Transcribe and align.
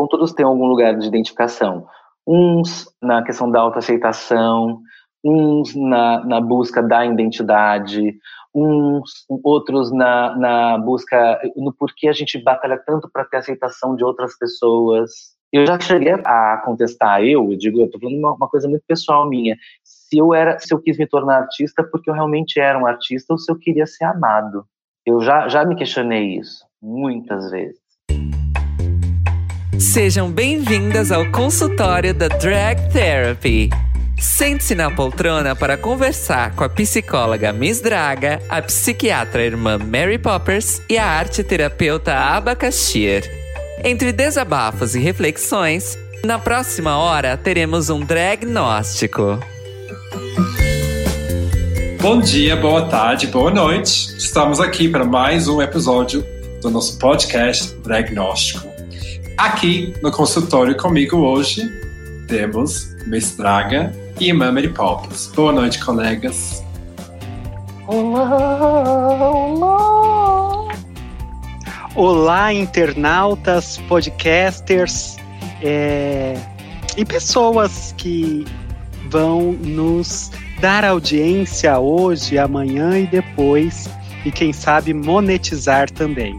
com 0.00 0.06
todos 0.06 0.32
têm 0.32 0.46
algum 0.46 0.64
lugar 0.64 0.96
de 0.96 1.06
identificação. 1.06 1.86
Uns 2.26 2.86
na 3.02 3.22
questão 3.22 3.50
da 3.50 3.60
autoaceitação, 3.60 4.80
uns 5.22 5.74
na, 5.74 6.24
na 6.24 6.40
busca 6.40 6.82
da 6.82 7.04
identidade, 7.04 8.14
uns 8.54 9.26
outros 9.44 9.92
na, 9.92 10.34
na 10.36 10.78
busca 10.78 11.38
no 11.54 11.70
porquê 11.74 12.08
a 12.08 12.14
gente 12.14 12.42
batalha 12.42 12.82
tanto 12.84 13.10
para 13.12 13.26
ter 13.26 13.36
aceitação 13.36 13.94
de 13.94 14.02
outras 14.02 14.38
pessoas. 14.38 15.10
Eu 15.52 15.66
já 15.66 15.78
cheguei 15.78 16.12
a 16.12 16.62
contestar 16.64 17.22
eu, 17.22 17.50
eu 17.50 17.58
digo, 17.58 17.80
eu 17.80 17.90
tô 17.90 17.98
falando 17.98 18.16
uma, 18.16 18.32
uma, 18.32 18.48
coisa 18.48 18.68
muito 18.68 18.84
pessoal 18.88 19.28
minha. 19.28 19.54
Se 19.84 20.16
eu 20.16 20.32
era, 20.32 20.58
se 20.58 20.72
eu 20.72 20.80
quis 20.80 20.96
me 20.96 21.06
tornar 21.06 21.40
artista 21.40 21.84
porque 21.84 22.08
eu 22.08 22.14
realmente 22.14 22.58
era 22.58 22.78
um 22.78 22.86
artista 22.86 23.34
ou 23.34 23.38
se 23.38 23.52
eu 23.52 23.58
queria 23.58 23.84
ser 23.84 24.04
amado. 24.04 24.64
Eu 25.04 25.20
já 25.20 25.46
já 25.46 25.62
me 25.62 25.76
questionei 25.76 26.38
isso 26.38 26.64
muitas 26.80 27.50
vezes. 27.50 27.89
Sejam 29.80 30.30
bem-vindas 30.30 31.10
ao 31.10 31.24
consultório 31.32 32.12
da 32.12 32.28
Drag 32.28 32.92
Therapy. 32.92 33.70
Sente-se 34.18 34.74
na 34.74 34.90
poltrona 34.90 35.56
para 35.56 35.78
conversar 35.78 36.54
com 36.54 36.62
a 36.62 36.68
psicóloga 36.68 37.50
Miss 37.50 37.80
Draga, 37.80 38.42
a 38.50 38.60
psiquiatra 38.60 39.42
irmã 39.42 39.78
Mary 39.78 40.18
Poppers 40.18 40.82
e 40.86 40.98
a 40.98 41.06
arte 41.06 41.42
terapeuta 41.42 42.14
Abacaxir. 42.14 43.24
Entre 43.82 44.12
desabafos 44.12 44.94
e 44.94 45.00
reflexões, 45.00 45.96
na 46.22 46.38
próxima 46.38 46.98
hora 46.98 47.38
teremos 47.38 47.88
um 47.88 48.00
dragnóstico. 48.00 49.40
Bom 52.02 52.20
dia, 52.20 52.54
boa 52.54 52.86
tarde, 52.86 53.28
boa 53.28 53.50
noite. 53.50 54.14
Estamos 54.18 54.60
aqui 54.60 54.90
para 54.90 55.06
mais 55.06 55.48
um 55.48 55.62
episódio 55.62 56.22
do 56.60 56.70
nosso 56.70 56.98
podcast 56.98 57.74
Dragnóstico. 57.76 58.69
Aqui 59.40 59.94
no 60.02 60.12
consultório 60.12 60.76
comigo 60.76 61.16
hoje 61.16 61.66
temos 62.28 62.94
Miss 63.06 63.34
Draga 63.38 63.90
e 64.20 64.30
Mary 64.34 64.68
Poppins. 64.68 65.28
Boa 65.28 65.50
noite, 65.50 65.82
colegas. 65.82 66.62
Olá, 67.86 69.30
olá. 69.30 70.68
Olá, 71.94 72.52
internautas, 72.52 73.78
podcasters 73.88 75.16
é, 75.62 76.38
e 76.94 77.02
pessoas 77.02 77.94
que 77.96 78.44
vão 79.08 79.52
nos 79.52 80.30
dar 80.60 80.84
audiência 80.84 81.78
hoje, 81.78 82.36
amanhã 82.36 82.98
e 82.98 83.06
depois, 83.06 83.88
e 84.22 84.30
quem 84.30 84.52
sabe 84.52 84.92
monetizar 84.92 85.90
também. 85.90 86.38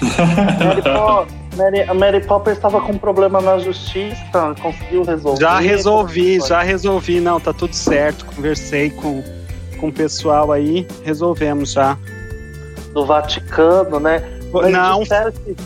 Mary, 1.58 1.82
a 1.82 1.92
Mary 1.92 2.24
Popper 2.24 2.54
estava 2.54 2.80
com 2.80 2.92
um 2.92 2.98
problema 2.98 3.40
na 3.40 3.58
justiça, 3.58 4.54
conseguiu 4.62 5.02
resolver? 5.02 5.40
Já 5.40 5.58
resolvi, 5.58 6.38
já 6.40 6.62
resolvi, 6.62 7.20
não, 7.20 7.40
tá 7.40 7.52
tudo 7.52 7.74
certo. 7.74 8.24
Conversei 8.26 8.90
com, 8.90 9.24
com 9.80 9.88
o 9.88 9.92
pessoal 9.92 10.52
aí, 10.52 10.86
resolvemos 11.04 11.72
já. 11.72 11.98
Do 12.94 13.04
Vaticano, 13.04 13.98
né? 13.98 14.22
Mas 14.52 14.72
não. 14.72 15.00
Disseram 15.00 15.32
que, 15.32 15.56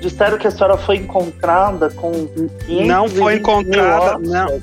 disseram 0.00 0.38
que 0.38 0.46
a 0.46 0.50
senhora 0.50 0.76
foi 0.76 0.96
encontrada 0.96 1.90
com. 1.90 2.12
Não 2.68 3.08
foi 3.08 3.36
encontrada, 3.36 4.18
não. 4.18 4.60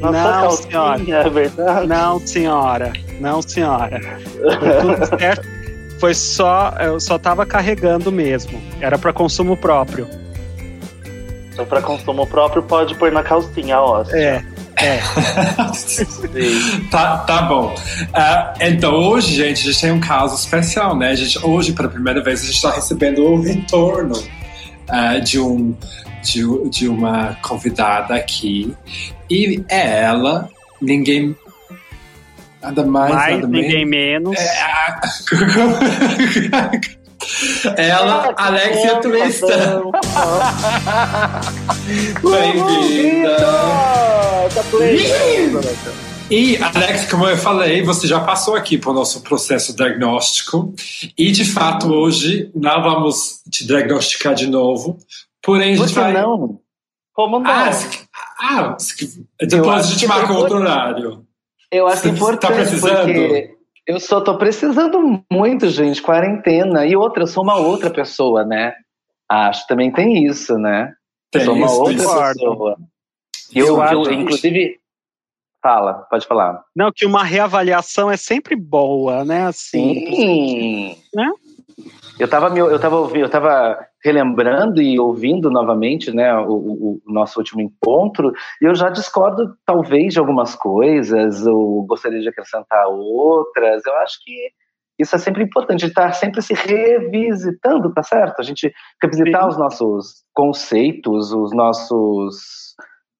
Na 0.00 0.10
não, 0.10 0.50
senhora. 0.50 1.02
É 1.08 1.30
verdade? 1.30 1.86
Não, 1.86 2.18
senhora. 2.18 2.92
Não, 3.20 3.40
senhora. 3.40 4.00
tudo 4.82 5.18
certo 5.18 5.53
foi 6.04 6.12
só. 6.12 6.74
Eu 6.78 7.00
só 7.00 7.18
tava 7.18 7.46
carregando 7.46 8.12
mesmo. 8.12 8.60
Era 8.78 8.98
para 8.98 9.10
consumo 9.10 9.56
próprio. 9.56 10.06
Então, 11.50 11.64
para 11.64 11.80
consumo 11.80 12.26
próprio, 12.26 12.62
pode 12.62 12.94
pôr 12.96 13.10
na 13.10 13.22
calcinha, 13.22 13.80
ó. 13.80 14.04
É. 14.10 14.44
É. 14.76 15.00
tá, 16.90 17.18
tá 17.18 17.42
bom. 17.42 17.74
Uh, 17.74 18.54
então, 18.60 18.92
hoje, 18.92 19.34
gente, 19.34 19.60
a 19.60 19.72
gente 19.72 19.80
tem 19.80 19.92
um 19.92 20.00
caso 20.00 20.34
especial, 20.34 20.94
né? 20.94 21.08
A 21.08 21.14
gente, 21.14 21.38
hoje, 21.42 21.72
pela 21.72 21.88
primeira 21.88 22.22
vez, 22.22 22.42
a 22.42 22.44
gente 22.44 22.56
está 22.56 22.72
recebendo 22.72 23.24
o 23.24 23.40
retorno 23.40 24.14
uh, 24.18 25.20
de, 25.22 25.40
um, 25.40 25.74
de, 26.22 26.68
de 26.68 26.86
uma 26.86 27.34
convidada 27.40 28.14
aqui. 28.14 28.76
E 29.30 29.64
é 29.70 30.02
ela, 30.02 30.50
ninguém 30.82 31.34
Nada 32.64 32.82
mais, 32.86 33.14
mais 33.14 33.34
nada 33.36 33.46
ninguém 33.46 33.84
menos. 33.84 34.34
É, 34.38 34.62
a... 34.62 35.00
Ela, 37.76 38.34
Alexia 38.36 39.00
Twista. 39.00 39.46
Bem-vinda. 42.22 43.36
E, 46.30 46.56
Alex, 46.56 47.10
como 47.10 47.26
eu 47.26 47.36
falei, 47.36 47.82
você 47.82 48.06
já 48.06 48.20
passou 48.20 48.56
aqui 48.56 48.78
para 48.78 48.92
o 48.92 48.94
nosso 48.94 49.20
processo 49.20 49.76
diagnóstico. 49.76 50.74
E, 51.18 51.30
de 51.32 51.44
fato, 51.44 51.92
hoje 51.92 52.50
não 52.54 52.82
vamos 52.82 53.42
te 53.50 53.66
diagnosticar 53.66 54.34
de 54.34 54.46
novo. 54.46 54.96
Porém, 55.42 55.74
a 55.74 55.76
gente 55.76 55.92
vai. 55.94 56.14
não? 56.14 56.58
Como 57.12 57.40
não? 57.40 57.50
Ah, 57.50 57.70
se... 57.72 58.00
ah 58.40 58.74
se... 58.78 59.26
depois 59.38 59.84
a 59.84 59.88
gente 59.88 60.06
marca 60.06 60.32
outro 60.32 60.56
horário. 60.56 61.23
Eu 61.74 61.88
acho 61.88 62.02
Você 62.02 62.08
importante 62.10 62.80
tá 62.80 62.88
porque 62.88 63.56
eu 63.84 63.98
só 63.98 64.20
tô 64.20 64.38
precisando 64.38 65.24
muito, 65.30 65.68
gente, 65.68 66.00
quarentena. 66.00 66.86
E 66.86 66.94
outra, 66.94 67.24
eu 67.24 67.26
sou 67.26 67.42
uma 67.42 67.56
outra 67.56 67.90
pessoa, 67.90 68.44
né? 68.44 68.74
Acho 69.28 69.66
também 69.66 69.90
tem 69.90 70.24
isso, 70.24 70.56
né? 70.56 70.94
Tem 71.32 71.44
sou 71.44 71.54
uma 71.54 71.66
isso, 71.66 71.80
outra 71.80 71.94
pessoa. 72.32 72.76
Eu, 73.52 73.82
eu, 73.82 74.04
eu, 74.04 74.12
inclusive, 74.12 74.78
fala, 75.60 76.06
pode 76.08 76.26
falar. 76.26 76.62
Não, 76.76 76.92
que 76.94 77.04
uma 77.04 77.24
reavaliação 77.24 78.08
é 78.08 78.16
sempre 78.16 78.54
boa, 78.54 79.24
né? 79.24 79.46
Assim, 79.46 80.06
Sim. 80.06 80.96
Né? 81.12 81.32
Eu 82.18 82.26
estava 82.26 82.56
eu 82.56 82.78
tava 82.78 82.96
ouvindo, 82.96 83.24
eu 83.24 83.30
tava 83.30 83.86
relembrando 84.02 84.80
e 84.80 85.00
ouvindo 85.00 85.50
novamente, 85.50 86.12
né, 86.12 86.32
o, 86.36 86.52
o, 86.52 87.00
o, 87.06 87.12
nosso 87.12 87.38
último 87.38 87.60
encontro, 87.60 88.32
e 88.60 88.66
eu 88.66 88.74
já 88.74 88.88
discordo 88.88 89.56
talvez 89.66 90.12
de 90.12 90.20
algumas 90.20 90.54
coisas, 90.54 91.46
ou 91.46 91.84
gostaria 91.84 92.20
de 92.20 92.28
acrescentar 92.28 92.86
outras. 92.86 93.84
Eu 93.84 93.96
acho 93.96 94.22
que 94.22 94.32
isso 94.98 95.16
é 95.16 95.18
sempre 95.18 95.42
importante, 95.42 95.86
estar 95.86 96.12
sempre 96.12 96.40
se 96.40 96.54
revisitando, 96.54 97.92
tá 97.92 98.02
certo? 98.02 98.38
A 98.38 98.44
gente 98.44 98.72
revisitar 99.02 99.42
Sim. 99.42 99.48
os 99.48 99.58
nossos 99.58 100.24
conceitos, 100.32 101.32
os 101.32 101.52
nossos 101.52 102.74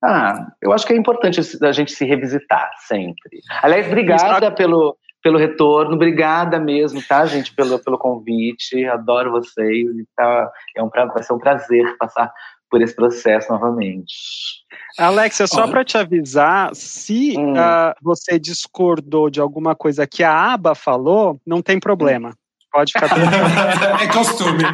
ah, 0.05 0.49
eu 0.61 0.71
acho 0.71 0.87
que 0.87 0.93
é 0.93 0.97
importante 0.97 1.41
a 1.63 1.73
gente 1.73 1.91
se 1.91 2.05
revisitar 2.05 2.71
sempre. 2.87 3.41
Aliás, 3.63 3.87
obrigada 3.87 4.51
pelo, 4.51 4.99
pelo 5.25 5.39
retorno. 5.39 5.95
Obrigada 5.95 6.61
mesmo, 6.61 7.03
tá, 7.03 7.25
gente, 7.25 7.53
pelo, 7.55 7.79
pelo 7.79 7.97
convite. 7.97 8.85
Adoro 8.85 9.31
vocês. 9.31 9.87
Tá, 10.15 10.53
é 10.77 10.83
um, 10.83 10.91
vai 10.91 11.23
ser 11.23 11.33
um 11.33 11.39
prazer 11.39 11.97
passar 11.97 12.31
por 12.71 12.83
esse 12.83 12.95
processo 12.95 13.51
novamente. 13.51 14.13
Alexia, 14.99 15.47
só 15.47 15.67
para 15.67 15.83
te 15.83 15.97
avisar, 15.97 16.75
se 16.75 17.35
hum. 17.39 17.55
uh, 17.55 17.95
você 18.03 18.39
discordou 18.39 19.31
de 19.31 19.41
alguma 19.41 19.75
coisa 19.75 20.07
que 20.07 20.23
a 20.23 20.53
aba 20.53 20.75
falou, 20.75 21.41
não 21.47 21.63
tem 21.63 21.81
problema. 21.81 22.35
Pode 22.71 22.93
ficar 22.93 23.09
É 24.03 24.07
costume. 24.09 24.65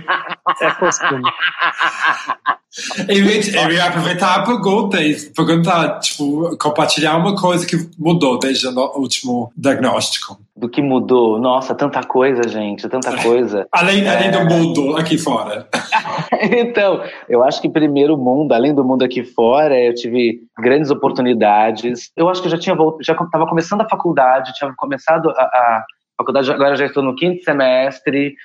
É 0.60 0.70
costume. 0.72 1.22
Eu 3.08 3.24
ia, 3.24 3.62
eu 3.62 3.72
ia 3.72 3.84
aproveitar 3.84 4.36
a 4.36 4.42
pergunta 4.44 5.02
e 5.02 5.16
perguntar, 5.30 5.98
tipo, 5.98 6.56
compartilhar 6.56 7.16
uma 7.16 7.34
coisa 7.34 7.66
que 7.66 7.76
mudou 7.98 8.38
desde 8.38 8.68
o 8.68 9.00
último 9.00 9.52
diagnóstico. 9.56 10.38
Do 10.56 10.68
que 10.68 10.80
mudou? 10.80 11.40
Nossa, 11.40 11.74
tanta 11.74 12.00
coisa, 12.04 12.48
gente, 12.48 12.88
tanta 12.88 13.16
coisa. 13.20 13.66
além, 13.72 14.04
é... 14.04 14.08
além 14.08 14.30
do 14.30 14.44
mundo 14.44 14.96
aqui 14.96 15.18
fora. 15.18 15.66
então, 16.40 17.02
eu 17.28 17.42
acho 17.42 17.60
que 17.60 17.68
primeiro 17.68 18.16
mundo, 18.16 18.52
além 18.52 18.72
do 18.72 18.84
mundo 18.84 19.04
aqui 19.04 19.24
fora, 19.24 19.76
eu 19.76 19.92
tive 19.92 20.40
grandes 20.56 20.92
oportunidades. 20.92 22.12
Eu 22.16 22.28
acho 22.28 22.40
que 22.40 22.46
eu 22.46 22.52
já 22.52 22.58
tinha 22.58 22.76
já 23.02 23.14
estava 23.14 23.48
começando 23.48 23.80
a 23.80 23.88
faculdade, 23.88 24.54
tinha 24.54 24.72
começado 24.76 25.28
a, 25.30 25.42
a 25.42 25.84
faculdade, 26.16 26.52
agora 26.52 26.76
já 26.76 26.86
estou 26.86 27.02
no 27.02 27.16
quinto 27.16 27.42
semestre, 27.42 28.36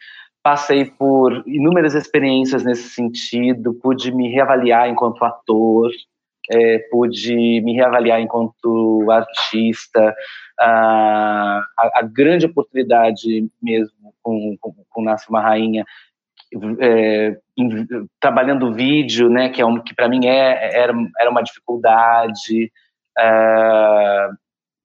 passei 0.45 0.85
por 0.85 1.41
inúmeras 1.47 1.95
experiências 1.95 2.63
nesse 2.63 2.89
sentido, 2.89 3.73
pude 3.81 4.11
me 4.11 4.29
reavaliar 4.29 4.87
enquanto 4.87 5.25
ator, 5.25 5.89
é, 6.51 6.77
pude 6.91 7.61
me 7.61 7.73
reavaliar 7.73 8.21
enquanto 8.21 9.07
artista, 9.09 10.13
a, 10.59 11.65
a, 11.79 11.91
a 11.95 12.01
grande 12.03 12.45
oportunidade 12.45 13.49
mesmo 13.59 14.13
com, 14.21 14.55
com, 14.61 14.75
com 14.87 15.01
Nasce 15.01 15.27
Uma 15.31 15.41
Rainha, 15.41 15.83
é, 16.79 17.39
em, 17.57 17.87
trabalhando 18.19 18.71
vídeo, 18.71 19.31
né, 19.31 19.49
que 19.49 19.63
é 19.63 19.65
um, 19.65 19.81
que 19.81 19.95
para 19.95 20.07
mim 20.07 20.27
é, 20.27 20.77
era, 20.77 20.93
era 21.19 21.29
uma 21.31 21.41
dificuldade, 21.41 22.71
é, 23.17 24.29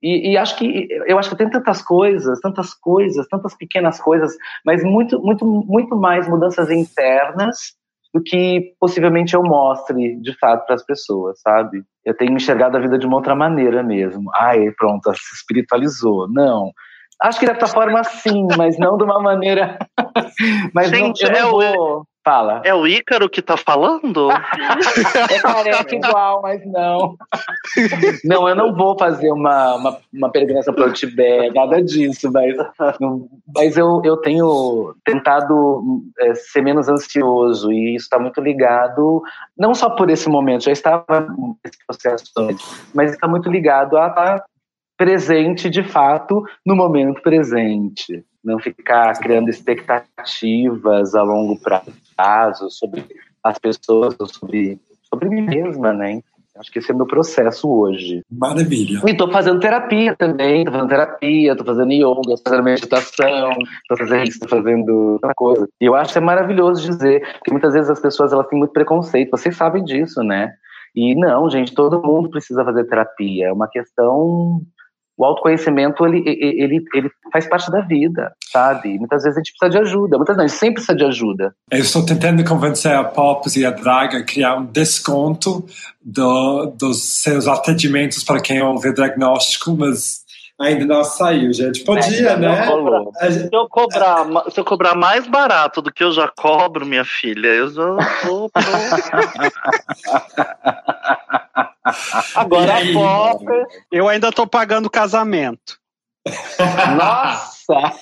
e, 0.03 0.33
e, 0.33 0.37
acho 0.39 0.57
que 0.57 0.89
eu 1.07 1.19
acho 1.19 1.31
que 1.31 1.37
tem 1.37 1.51
tantas 1.51 1.83
coisas, 1.83 2.41
tantas 2.41 2.73
coisas, 2.75 3.27
tantas 3.29 3.55
pequenas 3.55 4.01
coisas, 4.01 4.35
mas 4.65 4.83
muito, 4.83 5.21
muito, 5.21 5.45
muito 5.45 5.97
mais 5.97 6.27
mudanças 6.29 6.71
internas 6.71 7.75
do 8.13 8.23
que 8.23 8.75
possivelmente 8.81 9.35
eu 9.35 9.43
mostre 9.43 10.17
de 10.21 10.37
fato 10.39 10.67
para 10.67 10.75
as 10.75 10.85
pessoas, 10.85 11.41
sabe? 11.41 11.83
Eu 12.05 12.17
tenho 12.17 12.33
enxergado 12.33 12.77
a 12.77 12.81
vida 12.81 12.99
de 12.99 13.07
uma 13.07 13.17
outra 13.17 13.35
maneira 13.35 13.83
mesmo. 13.83 14.31
Ai, 14.35 14.71
pronto, 14.73 15.13
se 15.15 15.35
espiritualizou. 15.35 16.29
Não. 16.29 16.73
Acho 17.23 17.39
que 17.39 17.47
dessa 17.47 17.67
forma 17.67 18.03
sim, 18.03 18.47
mas 18.57 18.79
não 18.79 18.97
de 18.97 19.05
uma 19.05 19.21
maneira. 19.21 19.79
mas 20.75 20.89
Gente, 20.89 21.23
não, 21.23 21.31
eu 21.31 21.43
não 21.43 21.63
é 21.63 21.73
vou. 21.73 22.05
Fala. 22.23 22.61
É 22.65 22.75
o 22.75 22.87
Ícaro 22.87 23.31
que 23.31 23.41
tá 23.41 23.57
falando? 23.57 24.29
É 25.31 25.39
careca 25.39 25.95
igual, 25.95 26.43
mas 26.43 26.65
não. 26.67 27.17
Não, 28.25 28.49
eu 28.49 28.55
não 28.55 28.75
vou 28.75 28.99
fazer 28.99 29.31
uma, 29.31 29.75
uma, 29.77 29.99
uma 30.13 30.31
peregrinação 30.31 30.75
para 30.75 30.87
o 30.87 30.93
Tibete, 30.93 31.55
nada 31.55 31.83
disso, 31.83 32.31
mas, 32.31 32.55
mas 33.55 33.77
eu, 33.77 34.03
eu 34.05 34.17
tenho 34.19 34.95
tentado 35.05 36.03
é, 36.19 36.35
ser 36.35 36.63
menos 36.63 36.89
ansioso 36.89 37.73
e 37.73 37.97
isso 37.97 38.05
está 38.05 38.19
muito 38.19 38.41
ligado, 38.41 39.23
não 39.57 39.75
só 39.75 39.91
por 39.91 40.11
esse 40.11 40.29
momento, 40.29 40.65
já 40.65 40.73
estava 40.73 41.29
nesse 41.65 41.79
processo 41.87 42.33
antes, 42.39 42.67
mas 42.95 43.13
está 43.13 43.27
muito 43.27 43.51
ligado 43.51 43.97
a 43.97 44.09
estar 44.09 44.45
presente 44.97 45.71
de 45.71 45.83
fato 45.83 46.45
no 46.65 46.77
momento 46.77 47.23
presente. 47.23 48.25
Não 48.43 48.59
ficar 48.59 49.19
criando 49.19 49.51
expectativas 49.51 51.15
a 51.15 51.23
longo 51.23 51.59
prazo 51.61 51.93
sobre 52.71 53.05
as 53.43 53.59
pessoas, 53.59 54.17
sobre, 54.33 54.79
sobre 55.03 55.29
mim 55.29 55.43
mesma, 55.43 55.93
né? 55.93 56.21
Acho 56.57 56.71
que 56.71 56.79
esse 56.79 56.91
é 56.91 56.95
o 56.95 56.97
meu 56.97 57.07
processo 57.07 57.71
hoje. 57.71 58.23
Maravilha. 58.31 59.01
E 59.07 59.17
tô 59.17 59.31
fazendo 59.31 59.61
terapia 59.61 60.15
também, 60.15 60.65
tô 60.65 60.73
fazendo 60.73 60.89
terapia, 60.89 61.57
tô 61.57 61.65
fazendo 61.65 61.93
yoga, 61.93 62.37
tô 62.37 62.43
fazendo 62.45 62.63
meditação, 62.65 63.51
tô 63.89 63.97
fazendo 63.97 64.29
isso, 64.29 64.41
tô 64.41 64.49
fazendo 64.49 65.13
outra 65.13 65.33
coisa. 65.35 65.67
E 65.81 65.87
eu 65.87 65.95
acho 65.95 66.13
que 66.13 66.19
é 66.19 66.21
maravilhoso 66.21 66.83
dizer, 66.83 67.23
porque 67.39 67.51
muitas 67.51 67.73
vezes 67.73 67.89
as 67.89 68.01
pessoas 68.01 68.33
elas 68.33 68.47
têm 68.49 68.59
muito 68.59 68.73
preconceito, 68.73 69.31
vocês 69.31 69.57
sabem 69.57 69.83
disso, 69.83 70.23
né? 70.23 70.53
E 70.95 71.15
não, 71.15 71.49
gente, 71.49 71.73
todo 71.73 72.03
mundo 72.03 72.29
precisa 72.29 72.65
fazer 72.65 72.85
terapia, 72.85 73.47
é 73.47 73.53
uma 73.53 73.69
questão... 73.69 74.61
O 75.21 75.25
autoconhecimento, 75.27 76.07
ele, 76.07 76.23
ele, 76.27 76.63
ele, 76.65 76.85
ele 76.95 77.11
faz 77.31 77.47
parte 77.47 77.71
da 77.71 77.83
vida, 77.83 78.33
sabe? 78.51 78.99
Muitas 78.99 79.23
vezes 79.23 79.37
a 79.37 79.41
gente 79.41 79.53
precisa 79.59 79.79
de 79.79 79.87
ajuda, 79.87 80.17
muitas 80.17 80.35
vezes 80.35 80.51
a 80.51 80.55
gente 80.55 80.59
sempre 80.61 80.75
precisa 80.77 80.97
de 80.97 81.05
ajuda. 81.05 81.55
Eu 81.71 81.81
estou 81.81 82.07
tentando 82.07 82.43
convencer 82.43 82.95
a 82.95 83.05
Pops 83.05 83.55
e 83.57 83.67
a 83.67 83.71
Draga 83.71 84.17
a 84.19 84.25
criar 84.25 84.57
um 84.57 84.65
desconto 84.65 85.67
do, 86.03 86.73
dos 86.75 87.21
seus 87.23 87.47
atendimentos 87.47 88.25
para 88.25 88.41
quem 88.41 88.63
ouve 88.63 88.95
diagnóstico, 88.95 89.77
mas 89.77 90.21
ainda 90.59 90.87
não 90.87 91.05
saiu, 91.05 91.53
gente. 91.53 91.85
Podia, 91.85 92.31
É, 92.31 92.37
não 92.39 93.13
né? 93.13 93.31
gente- 93.31 93.49
Se 93.49 93.55
eu, 93.55 93.69
cobrar, 93.69 94.25
se 94.51 94.59
eu 94.59 94.65
cobrar 94.65 94.95
mais 94.95 95.27
barato 95.27 95.83
do 95.83 95.93
que 95.93 96.03
eu 96.03 96.13
já 96.13 96.33
cobro, 96.35 96.87
minha 96.87 97.05
filha, 97.05 97.49
eu 97.49 97.69
já 97.69 97.97
pronto. 98.23 98.53
Agora 102.35 102.67
E 102.67 102.71
a 102.71 102.77
aí? 102.77 102.93
pop. 102.93 103.45
Eu 103.91 104.09
ainda 104.09 104.31
tô 104.31 104.47
pagando 104.47 104.87
o 104.87 104.91
casamento. 104.91 105.79
Nossa! 106.97 107.95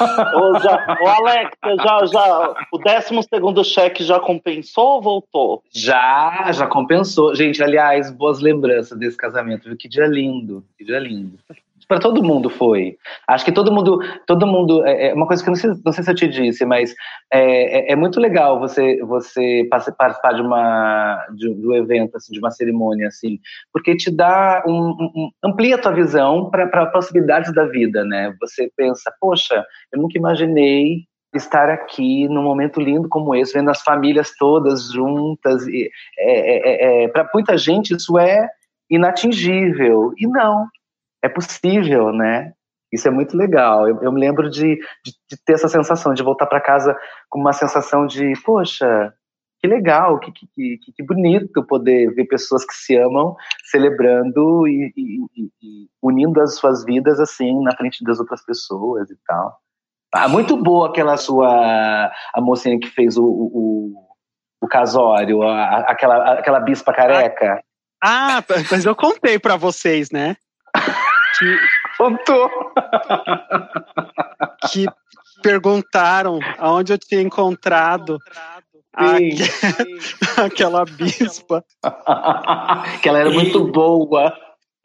Ô, 0.00 0.58
já, 0.60 0.96
ô 1.00 1.08
Alex, 1.08 1.50
já, 1.64 2.06
já, 2.06 2.54
o 2.72 2.78
12 2.78 3.64
cheque 3.64 4.04
já 4.04 4.20
compensou 4.20 4.94
ou 4.96 5.02
voltou? 5.02 5.64
Já, 5.74 6.52
já 6.52 6.66
compensou. 6.68 7.34
Gente, 7.34 7.62
aliás, 7.62 8.10
boas 8.10 8.38
lembranças 8.38 8.96
desse 8.96 9.16
casamento, 9.16 9.64
viu? 9.64 9.76
Que 9.76 9.88
dia 9.88 10.06
lindo, 10.06 10.64
que 10.76 10.84
dia 10.84 11.00
lindo. 11.00 11.38
Para 11.88 11.98
todo 12.00 12.22
mundo 12.22 12.50
foi. 12.50 12.96
Acho 13.26 13.44
que 13.46 13.52
todo 13.52 13.72
mundo, 13.72 13.98
todo 14.26 14.46
mundo, 14.46 14.84
é 14.86 15.08
é 15.08 15.14
uma 15.14 15.26
coisa 15.26 15.42
que 15.42 15.48
eu 15.48 15.52
não 15.52 15.56
sei, 15.58 15.70
não 15.84 15.92
sei 15.92 16.04
se 16.04 16.10
eu 16.10 16.14
te 16.14 16.28
disse, 16.28 16.64
mas 16.66 16.94
é, 17.32 17.90
é, 17.90 17.92
é 17.92 17.96
muito 17.96 18.20
legal 18.20 18.60
você 18.60 18.98
você 19.04 19.66
participar 19.70 20.34
de 20.34 20.42
uma 20.42 21.26
de, 21.34 21.48
um 21.48 21.74
evento 21.74 22.16
assim, 22.16 22.32
de 22.32 22.38
uma 22.40 22.50
cerimônia 22.50 23.08
assim, 23.08 23.38
porque 23.72 23.96
te 23.96 24.10
dá 24.10 24.62
um, 24.66 24.90
um- 24.90 25.30
amplia 25.42 25.76
a 25.76 25.78
tua 25.78 25.92
visão 25.92 26.50
para 26.50 26.86
possibilidades 26.86 27.52
da 27.54 27.64
vida, 27.66 28.04
né? 28.04 28.34
Você 28.40 28.70
pensa, 28.76 29.10
poxa, 29.20 29.64
eu 29.92 30.00
nunca 30.02 30.18
imaginei 30.18 31.04
estar 31.34 31.68
aqui 31.70 32.26
num 32.28 32.42
momento 32.42 32.80
lindo 32.80 33.08
como 33.08 33.34
esse, 33.34 33.52
vendo 33.54 33.70
as 33.70 33.82
famílias 33.82 34.34
todas 34.38 34.90
juntas. 34.92 35.66
E, 35.66 35.88
é, 36.18 37.08
Para 37.08 37.28
muita 37.32 37.56
gente 37.56 37.94
isso 37.94 38.18
é 38.18 38.48
inatingível. 38.90 40.12
E 40.18 40.26
não, 40.26 40.66
é 41.22 41.28
possível, 41.28 42.12
né? 42.12 42.52
Isso 42.92 43.06
é 43.06 43.10
muito 43.10 43.36
legal. 43.36 43.86
Eu, 43.88 44.02
eu 44.02 44.12
me 44.12 44.20
lembro 44.20 44.48
de, 44.48 44.76
de, 45.04 45.12
de 45.30 45.36
ter 45.44 45.54
essa 45.54 45.68
sensação, 45.68 46.14
de 46.14 46.22
voltar 46.22 46.46
para 46.46 46.60
casa 46.60 46.96
com 47.28 47.38
uma 47.38 47.52
sensação 47.52 48.06
de, 48.06 48.32
poxa, 48.44 49.12
que 49.60 49.66
legal, 49.68 50.18
que, 50.20 50.32
que, 50.32 50.46
que, 50.54 50.78
que 50.96 51.02
bonito 51.02 51.64
poder 51.66 52.14
ver 52.14 52.24
pessoas 52.26 52.64
que 52.64 52.72
se 52.74 52.96
amam 52.96 53.36
celebrando 53.70 54.66
e, 54.66 54.92
e, 54.96 55.42
e- 55.42 55.50
e 55.62 55.88
unindo 56.02 56.40
as 56.40 56.56
suas 56.56 56.84
vidas 56.84 57.18
assim 57.20 57.62
na 57.62 57.76
frente 57.76 58.02
das 58.04 58.20
outras 58.20 58.44
pessoas 58.44 59.10
e 59.10 59.16
tal. 59.26 59.58
Ah, 60.14 60.28
muito 60.28 60.56
boa 60.56 60.88
aquela 60.88 61.16
sua 61.18 61.50
a 62.34 62.40
mocinha 62.40 62.78
que 62.80 62.88
fez 62.88 63.18
o, 63.18 63.24
o, 63.24 63.92
o 64.62 64.66
casório, 64.68 65.42
a- 65.42 65.80
aquela, 65.80 66.34
aquela 66.34 66.60
bispa 66.60 66.92
careca. 66.94 67.60
Ah, 68.02 68.42
mas 68.70 68.86
eu 68.86 68.94
contei 68.96 69.38
pra 69.38 69.56
vocês, 69.56 70.10
né? 70.10 70.36
Que, 71.38 71.58
Contou. 71.96 72.50
que 74.70 74.86
perguntaram 75.42 76.38
aonde 76.58 76.92
eu 76.92 76.98
tinha 76.98 77.20
encontrado 77.20 78.18
Sim. 78.98 79.30
aquela 80.42 80.84
bispa. 80.84 81.64
que 83.00 83.08
ela 83.08 83.20
era 83.20 83.30
muito 83.30 83.70
boa. 83.70 84.32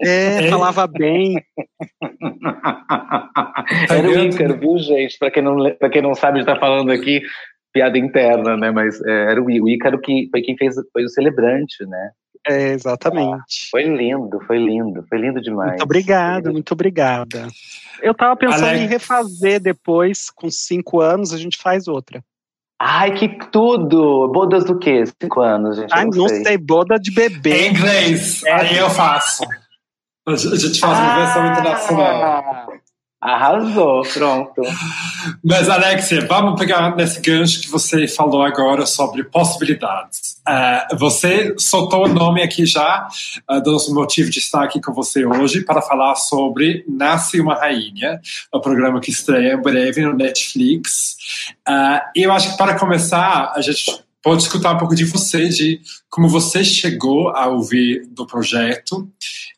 É, 0.01 0.49
falava 0.49 0.85
bem. 0.87 1.35
Era 3.89 4.07
o 4.07 4.19
Ícaro, 4.19 4.59
viu, 4.59 4.77
gente? 4.77 5.17
Pra 5.17 5.31
quem 5.31 5.41
não, 5.41 5.75
pra 5.75 5.89
quem 5.89 6.01
não 6.01 6.13
sabe, 6.13 6.39
a 6.39 6.41
gente 6.41 6.53
tá 6.53 6.59
falando 6.59 6.91
aqui, 6.91 7.21
piada 7.71 7.97
interna, 7.97 8.57
né? 8.57 8.71
Mas 8.71 9.01
é, 9.05 9.31
era 9.31 9.41
o 9.41 9.45
o 9.45 9.69
Ícaro 9.69 9.99
que 10.01 10.27
foi 10.29 10.41
quem 10.41 10.57
fez 10.57 10.75
foi 10.91 11.05
o 11.05 11.09
celebrante, 11.09 11.85
né? 11.85 12.11
É, 12.47 12.73
exatamente. 12.73 13.69
Foi 13.71 13.83
lindo, 13.83 14.39
foi 14.45 14.57
lindo, 14.57 15.05
foi 15.07 15.17
lindo 15.17 15.41
demais. 15.41 15.71
Muito 15.71 15.83
obrigado, 15.83 16.51
muito 16.51 16.71
obrigada. 16.73 17.47
Eu 18.01 18.13
tava 18.13 18.35
pensando 18.35 18.65
Alex. 18.65 18.81
em 18.81 18.87
refazer 18.87 19.61
depois, 19.61 20.29
com 20.29 20.51
cinco 20.51 20.99
anos, 20.99 21.33
a 21.33 21.37
gente 21.37 21.57
faz 21.57 21.87
outra. 21.87 22.23
Ai, 22.79 23.13
que 23.13 23.29
tudo! 23.49 24.29
Bodas 24.33 24.65
do 24.65 24.77
quê? 24.77 25.05
Cinco 25.21 25.39
anos, 25.39 25.77
gente? 25.77 25.93
Ai, 25.93 26.05
não 26.05 26.27
sei, 26.27 26.57
boda 26.57 26.99
de 26.99 27.11
Em 27.11 27.13
bebê. 27.13 27.69
inglês, 27.69 28.43
aí 28.45 28.77
eu 28.77 28.89
faço. 28.89 29.45
A 30.27 30.35
gente 30.35 30.79
faz 30.79 30.99
uma 30.99 31.15
versão 31.15 31.47
internacional. 31.47 32.73
Arrasou, 33.23 34.01
pronto. 34.01 34.61
Mas, 35.41 35.69
Alexia, 35.69 36.25
vamos 36.27 36.59
pegar 36.59 36.93
nesse 36.93 37.21
gancho 37.21 37.61
que 37.61 37.69
você 37.69 38.05
falou 38.05 38.43
agora 38.43 38.85
sobre 38.85 39.23
possibilidades. 39.23 40.41
Eh, 40.45 40.87
você 40.99 41.55
soltou 41.57 42.03
o 42.03 42.09
nome 42.09 42.43
aqui 42.43 42.65
já 42.65 43.07
eh, 43.49 43.61
do 43.61 43.71
nosso 43.71 43.95
motivo 43.95 44.29
de 44.29 44.39
estar 44.39 44.61
aqui 44.61 44.81
com 44.81 44.91
você 44.91 45.25
hoje 45.25 45.61
para 45.61 45.81
falar 45.81 46.15
sobre 46.15 46.83
Nasce 46.85 47.39
uma 47.39 47.55
Rainha, 47.55 48.19
o 48.53 48.59
programa 48.59 48.99
que 48.99 49.11
estreia 49.11 49.53
em 49.53 49.61
breve 49.61 50.01
no 50.01 50.13
Netflix. 50.13 51.15
E 52.13 52.23
eu 52.23 52.31
acho 52.33 52.51
que 52.51 52.57
para 52.57 52.77
começar, 52.77 53.53
a 53.55 53.61
gente 53.61 54.03
pode 54.21 54.41
escutar 54.41 54.73
um 54.73 54.77
pouco 54.77 54.95
de 54.95 55.05
você, 55.05 55.47
de 55.47 55.79
como 56.09 56.27
você 56.27 56.61
chegou 56.63 57.29
a 57.29 57.47
ouvir 57.47 58.05
do 58.11 58.27
projeto 58.27 59.09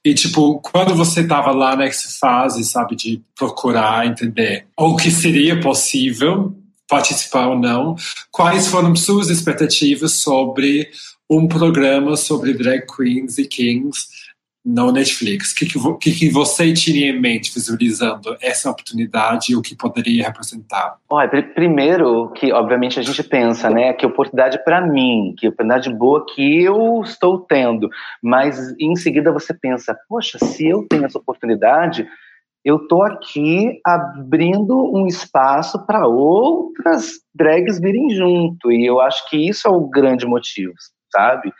e, 0.05 0.13
tipo, 0.13 0.59
quando 0.59 0.93
você 0.93 1.21
estava 1.21 1.49
lá 1.49 1.75
nessa 1.75 2.07
fase, 2.19 2.63
sabe, 2.63 2.95
de 2.95 3.21
procurar 3.35 4.05
entender 4.05 4.67
o 4.77 4.95
que 4.95 5.09
seria 5.09 5.59
possível 5.59 6.55
participar 6.87 7.47
ou 7.47 7.57
não, 7.57 7.95
quais 8.31 8.67
foram 8.67 8.95
suas 8.95 9.31
expectativas 9.31 10.11
sobre 10.11 10.87
um 11.27 11.47
programa 11.47 12.15
sobre 12.15 12.53
drag 12.53 12.85
queens 12.85 13.39
e 13.39 13.45
kings 13.45 14.05
no 14.65 14.91
Netflix? 14.91 15.51
O 15.51 15.55
que, 15.55 15.65
que, 15.99 16.11
que, 16.11 16.29
você 16.29 16.73
tinha 16.73 17.11
em 17.11 17.21
mente 17.21 17.53
visualizando 17.53 18.35
essa 18.41 18.71
oportunidade 18.71 19.51
e 19.51 19.55
o 19.55 19.61
que 19.61 19.75
poderia 19.75 20.25
representar? 20.25 20.97
Olha, 21.07 21.29
pri- 21.29 21.53
primeiro 21.53 22.31
que, 22.31 22.51
obviamente, 22.51 22.99
a 22.99 23.03
gente 23.03 23.21
pensa, 23.21 23.69
né, 23.69 23.93
que 23.93 24.05
oportunidade 24.05 24.63
para 24.65 24.81
mim, 24.81 25.35
que 25.37 25.47
oportunidade 25.47 25.93
boa 25.93 26.25
que 26.33 26.63
eu 26.63 27.01
estou 27.03 27.39
tendo, 27.39 27.89
mas 28.23 28.57
em 28.79 28.95
seguida 28.95 29.31
você 29.31 29.53
pensa, 29.53 29.95
poxa, 30.09 30.39
se 30.39 30.67
eu 30.67 30.87
tenho 30.89 31.05
essa 31.05 31.19
oportunidade, 31.19 32.07
eu 32.63 32.77
estou 32.77 33.03
aqui 33.03 33.79
abrindo 33.85 34.91
um 34.91 35.05
espaço 35.05 35.85
para 35.85 36.07
outras 36.07 37.19
drags 37.35 37.79
virem 37.79 38.09
junto, 38.09 38.71
e 38.71 38.83
eu 38.83 38.99
acho 38.99 39.29
que 39.29 39.37
isso 39.37 39.67
é 39.67 39.71
o 39.71 39.87
grande 39.87 40.25
motivo, 40.25 40.73
sabe? 41.11 41.53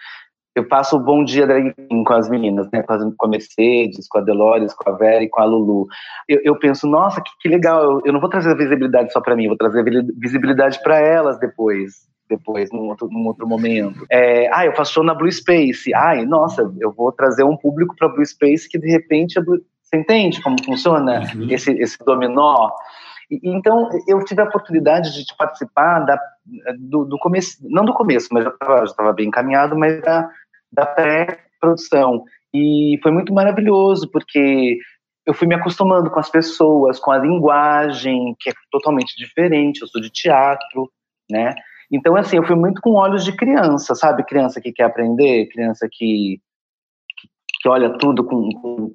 Eu 0.55 0.67
passo 0.67 0.95
o 0.95 0.99
bom 0.99 1.23
dia 1.23 1.45
drag 1.45 1.73
queen 1.73 2.03
com 2.03 2.13
as 2.13 2.29
meninas, 2.29 2.69
né, 2.71 2.81
com, 2.81 2.93
as, 2.93 3.03
com 3.15 3.25
a 3.25 3.29
Mercedes, 3.29 4.07
com 4.07 4.19
a 4.19 4.21
Delores, 4.21 4.73
com 4.73 4.89
a 4.89 4.93
Vera 4.93 5.23
e 5.23 5.29
com 5.29 5.41
a 5.41 5.45
Lulu 5.45 5.85
eu, 6.27 6.39
eu 6.43 6.55
penso, 6.57 6.87
nossa, 6.87 7.21
que, 7.21 7.29
que 7.41 7.49
legal, 7.49 7.83
eu, 7.83 8.01
eu 8.05 8.13
não 8.13 8.21
vou 8.21 8.29
trazer 8.29 8.55
visibilidade 8.55 9.11
só 9.11 9.19
para 9.19 9.35
mim, 9.35 9.47
vou 9.47 9.57
trazer 9.57 9.83
vi- 9.83 10.13
visibilidade 10.17 10.81
para 10.81 10.97
elas 10.97 11.37
depois. 11.39 12.07
depois, 12.29 12.71
num 12.71 12.87
outro, 12.87 13.07
num 13.11 13.27
outro 13.27 13.47
momento. 13.47 14.05
É, 14.09 14.49
ah, 14.53 14.65
eu 14.65 14.73
faço 14.73 14.93
show 14.93 15.03
na 15.03 15.13
Blue 15.13 15.31
Space. 15.31 15.93
Ai, 15.93 16.25
nossa, 16.25 16.71
eu 16.79 16.91
vou 16.91 17.11
trazer 17.11 17.43
um 17.43 17.57
público 17.57 17.95
para 17.95 18.09
Blue 18.09 18.25
Space 18.25 18.67
que 18.69 18.79
de 18.79 18.89
repente. 18.89 19.39
Blue... 19.41 19.59
Você 19.83 19.97
entende 19.97 20.41
como 20.41 20.55
funciona 20.63 21.21
uhum. 21.35 21.47
esse, 21.49 21.71
esse 21.73 21.97
dominó? 22.03 22.71
Então, 23.43 23.89
eu 24.07 24.23
tive 24.23 24.41
a 24.41 24.45
oportunidade 24.45 25.11
de 25.11 25.35
participar 25.37 25.99
da, 25.99 26.19
do, 26.79 27.05
do 27.05 27.17
começo, 27.17 27.57
não 27.63 27.85
do 27.85 27.93
começo, 27.93 28.29
mas 28.31 28.43
já 28.43 28.83
estava 28.83 29.13
bem 29.13 29.27
encaminhado, 29.27 29.75
mas 29.75 30.01
da, 30.01 30.29
da 30.75 30.85
pré-produção. 30.85 32.23
E 32.53 32.99
foi 33.01 33.11
muito 33.11 33.33
maravilhoso, 33.33 34.09
porque 34.11 34.77
eu 35.25 35.33
fui 35.33 35.47
me 35.47 35.55
acostumando 35.55 36.09
com 36.11 36.19
as 36.19 36.29
pessoas, 36.29 36.99
com 36.99 37.11
a 37.11 37.17
linguagem, 37.17 38.35
que 38.39 38.49
é 38.49 38.53
totalmente 38.71 39.15
diferente. 39.17 39.81
Eu 39.81 39.87
sou 39.87 40.01
de 40.01 40.09
teatro, 40.09 40.89
né? 41.29 41.53
Então, 41.91 42.15
assim, 42.15 42.37
eu 42.37 42.43
fui 42.43 42.55
muito 42.55 42.81
com 42.81 42.91
olhos 42.91 43.23
de 43.23 43.35
criança, 43.35 43.95
sabe? 43.95 44.25
Criança 44.25 44.61
que 44.61 44.71
quer 44.71 44.83
aprender, 44.83 45.47
criança 45.47 45.87
que, 45.91 46.39
que, 47.65 47.69
olha 47.69 47.89
tudo 47.97 48.23
com, 48.23 48.47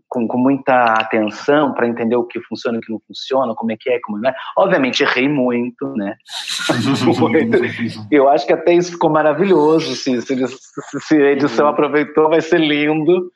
com, 0.09 0.29
com 0.29 0.39
muita 0.39 0.85
atenção 0.93 1.75
para 1.75 1.89
entender 1.89 2.15
o 2.15 2.25
que 2.25 2.41
funciona 2.41 2.77
e 2.77 2.79
o 2.79 2.81
que 2.81 2.93
não 2.93 3.01
funciona, 3.01 3.53
como 3.57 3.73
é 3.73 3.77
que 3.77 3.91
é, 3.91 3.99
como 4.01 4.19
não 4.19 4.31
é. 4.31 4.35
Obviamente, 4.57 5.03
errei 5.03 5.29
muito, 5.29 5.89
né? 5.97 6.15
eu 8.13 8.29
acho 8.29 8.47
que 8.47 8.53
até 8.53 8.73
isso 8.73 8.93
ficou 8.93 9.11
maravilhoso. 9.11 9.97
Se, 9.97 10.23
se, 10.23 10.37
se 11.01 11.15
a 11.17 11.33
edição 11.33 11.67
uhum. 11.67 11.73
aproveitou, 11.73 12.29
vai 12.29 12.41
ser 12.41 12.61
lindo. 12.61 13.33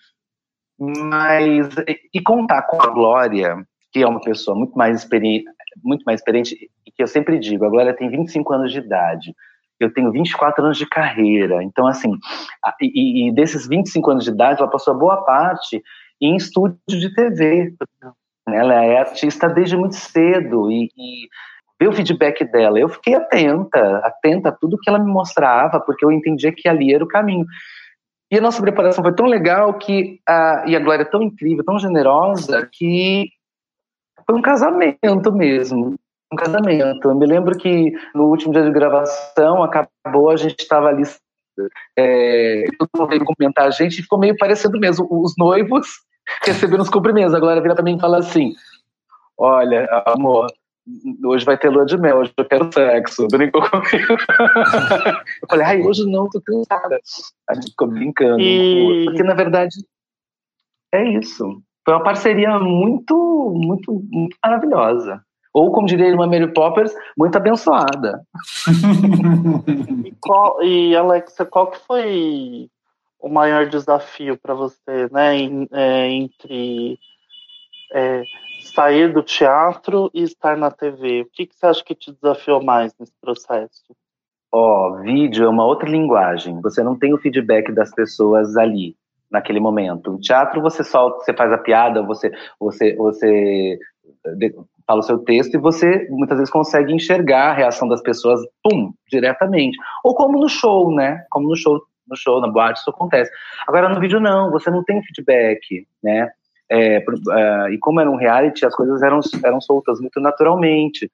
Mas, 0.78 1.68
e 2.12 2.20
contar 2.20 2.62
com 2.62 2.80
a 2.80 2.86
Glória, 2.86 3.56
que 3.92 4.02
é 4.02 4.06
uma 4.06 4.20
pessoa 4.20 4.56
muito 4.56 4.76
mais 4.78 5.00
experiente, 5.00 5.46
muito 5.82 6.04
mais 6.04 6.20
experiente, 6.20 6.56
e 6.86 6.92
que 6.92 7.02
eu 7.02 7.08
sempre 7.08 7.40
digo, 7.40 7.64
a 7.64 7.70
Glória 7.70 7.94
tem 7.94 8.08
25 8.08 8.52
anos 8.52 8.72
de 8.72 8.78
idade, 8.78 9.34
eu 9.80 9.92
tenho 9.92 10.10
24 10.10 10.64
anos 10.64 10.78
de 10.78 10.86
carreira, 10.86 11.62
então 11.62 11.86
assim, 11.86 12.12
e, 12.80 13.28
e 13.28 13.34
desses 13.34 13.66
25 13.66 14.10
anos 14.10 14.24
de 14.24 14.30
idade, 14.30 14.60
ela 14.60 14.70
passou 14.70 14.96
boa 14.96 15.24
parte 15.24 15.82
em 16.20 16.36
estúdio 16.36 16.78
de 16.88 17.12
TV, 17.14 17.74
né? 18.00 18.56
ela 18.56 18.74
é 18.84 18.98
artista 18.98 19.48
desde 19.48 19.76
muito 19.76 19.96
cedo, 19.96 20.70
e, 20.70 20.90
e 20.96 21.28
ver 21.80 21.88
o 21.88 21.92
feedback 21.92 22.44
dela, 22.44 22.78
eu 22.78 22.88
fiquei 22.88 23.14
atenta, 23.14 23.98
atenta 23.98 24.48
a 24.48 24.52
tudo 24.52 24.78
que 24.78 24.88
ela 24.88 24.98
me 24.98 25.10
mostrava, 25.10 25.80
porque 25.80 26.04
eu 26.04 26.12
entendia 26.12 26.52
que 26.52 26.68
ali 26.68 26.94
era 26.94 27.04
o 27.04 27.08
caminho. 27.08 27.44
E 28.30 28.38
a 28.38 28.40
nossa 28.40 28.60
preparação 28.60 29.04
foi 29.04 29.14
tão 29.14 29.26
legal 29.26 29.74
que 29.74 30.20
a, 30.26 30.64
e 30.66 30.74
a 30.74 30.80
Glória 30.80 31.02
é 31.02 31.06
tão 31.06 31.22
incrível, 31.22 31.64
tão 31.64 31.78
generosa, 31.78 32.68
que 32.72 33.28
foi 34.26 34.34
um 34.34 34.42
casamento 34.42 35.32
mesmo. 35.32 35.96
Um 36.34 36.36
casamento. 36.36 37.08
Eu 37.08 37.14
me 37.14 37.26
lembro 37.26 37.56
que 37.56 37.92
no 38.14 38.24
último 38.24 38.52
dia 38.52 38.62
de 38.62 38.70
gravação, 38.70 39.62
acabou, 39.62 40.30
a 40.30 40.36
gente 40.36 40.60
estava 40.60 40.88
ali, 40.88 41.02
é, 41.96 42.64
todo 42.78 42.88
mundo 42.96 43.08
veio 43.08 43.24
cumprimentar 43.24 43.66
a 43.66 43.70
gente, 43.70 44.02
ficou 44.02 44.18
meio 44.18 44.36
parecendo 44.36 44.78
mesmo. 44.78 45.06
Os 45.10 45.34
noivos 45.38 45.86
recebendo 46.42 46.80
os 46.80 46.90
cumprimentos. 46.90 47.34
A 47.34 47.40
Glória 47.40 47.62
vira 47.62 47.74
para 47.74 47.84
mim 47.84 47.96
e 47.96 48.00
fala 48.00 48.18
assim: 48.18 48.54
Olha, 49.38 49.86
amor, 50.06 50.46
hoje 51.24 51.44
vai 51.44 51.56
ter 51.56 51.70
lua 51.70 51.84
de 51.84 51.96
mel, 51.96 52.18
hoje 52.18 52.32
eu 52.36 52.44
quero 52.44 52.72
sexo. 52.72 53.26
Brincou 53.28 53.62
comigo. 53.62 54.14
eu 55.42 55.48
falei, 55.48 55.66
ai, 55.66 55.82
hoje 55.82 56.04
não, 56.06 56.28
tô 56.28 56.40
cansada. 56.40 57.00
A 57.48 57.54
gente 57.54 57.70
ficou 57.70 57.88
brincando. 57.88 58.40
E... 58.40 59.04
Porque, 59.06 59.22
na 59.22 59.34
verdade, 59.34 59.74
é 60.92 61.04
isso. 61.18 61.62
Foi 61.84 61.94
uma 61.94 62.02
parceria 62.02 62.58
muito, 62.58 63.52
muito, 63.54 63.92
muito 64.10 64.36
maravilhosa. 64.42 65.22
Ou, 65.54 65.70
como 65.70 65.86
diria 65.86 66.06
a 66.06 66.08
irmã 66.08 66.26
Mary 66.26 66.52
Poppers, 66.52 66.92
muito 67.16 67.36
abençoada. 67.36 68.26
e, 70.04 70.12
qual, 70.20 70.60
e, 70.60 70.96
Alexa, 70.96 71.44
qual 71.44 71.70
que 71.70 71.78
foi 71.78 72.68
o 73.20 73.28
maior 73.28 73.66
desafio 73.66 74.36
para 74.36 74.52
você, 74.52 75.08
né, 75.12 75.36
em, 75.36 75.68
é, 75.72 76.08
entre 76.08 76.98
é, 77.92 78.24
sair 78.74 79.12
do 79.12 79.22
teatro 79.22 80.10
e 80.12 80.24
estar 80.24 80.56
na 80.56 80.72
TV? 80.72 81.22
O 81.22 81.30
que, 81.32 81.46
que 81.46 81.54
você 81.54 81.66
acha 81.66 81.84
que 81.84 81.94
te 81.94 82.12
desafiou 82.12 82.60
mais 82.60 82.92
nesse 82.98 83.14
processo? 83.20 83.94
Ó, 84.52 84.88
oh, 84.88 85.02
vídeo 85.02 85.44
é 85.44 85.48
uma 85.48 85.64
outra 85.64 85.88
linguagem. 85.88 86.60
Você 86.62 86.82
não 86.82 86.98
tem 86.98 87.14
o 87.14 87.18
feedback 87.18 87.70
das 87.72 87.94
pessoas 87.94 88.56
ali 88.56 88.96
naquele 89.30 89.60
momento. 89.60 90.12
No 90.12 90.20
teatro 90.20 90.60
você 90.60 90.82
solta, 90.82 91.24
você 91.24 91.32
faz 91.32 91.52
a 91.52 91.58
piada, 91.58 92.02
você 92.02 92.32
você 92.58 92.94
você 92.94 93.78
fala 94.86 95.00
o 95.00 95.02
seu 95.02 95.18
texto 95.18 95.54
e 95.54 95.58
você 95.58 96.06
muitas 96.10 96.38
vezes 96.38 96.52
consegue 96.52 96.92
enxergar 96.92 97.50
a 97.50 97.54
reação 97.54 97.88
das 97.88 98.02
pessoas, 98.02 98.40
pum, 98.62 98.92
diretamente. 99.10 99.76
Ou 100.04 100.14
como 100.14 100.38
no 100.38 100.48
show, 100.48 100.94
né? 100.94 101.24
Como 101.30 101.48
no 101.48 101.56
show, 101.56 101.80
no 102.08 102.16
show, 102.16 102.40
na 102.40 102.48
boate, 102.48 102.80
isso 102.80 102.90
acontece. 102.90 103.30
Agora 103.66 103.88
no 103.88 104.00
vídeo 104.00 104.20
não, 104.20 104.50
você 104.50 104.70
não 104.70 104.84
tem 104.84 105.02
feedback, 105.02 105.86
né? 106.02 106.30
É, 106.70 106.98
uh, 106.98 107.68
e 107.70 107.78
como 107.78 108.00
era 108.00 108.10
um 108.10 108.16
reality, 108.16 108.64
as 108.64 108.74
coisas 108.74 109.02
eram, 109.02 109.20
eram 109.44 109.60
soltas 109.60 110.00
muito 110.00 110.20
naturalmente. 110.20 111.10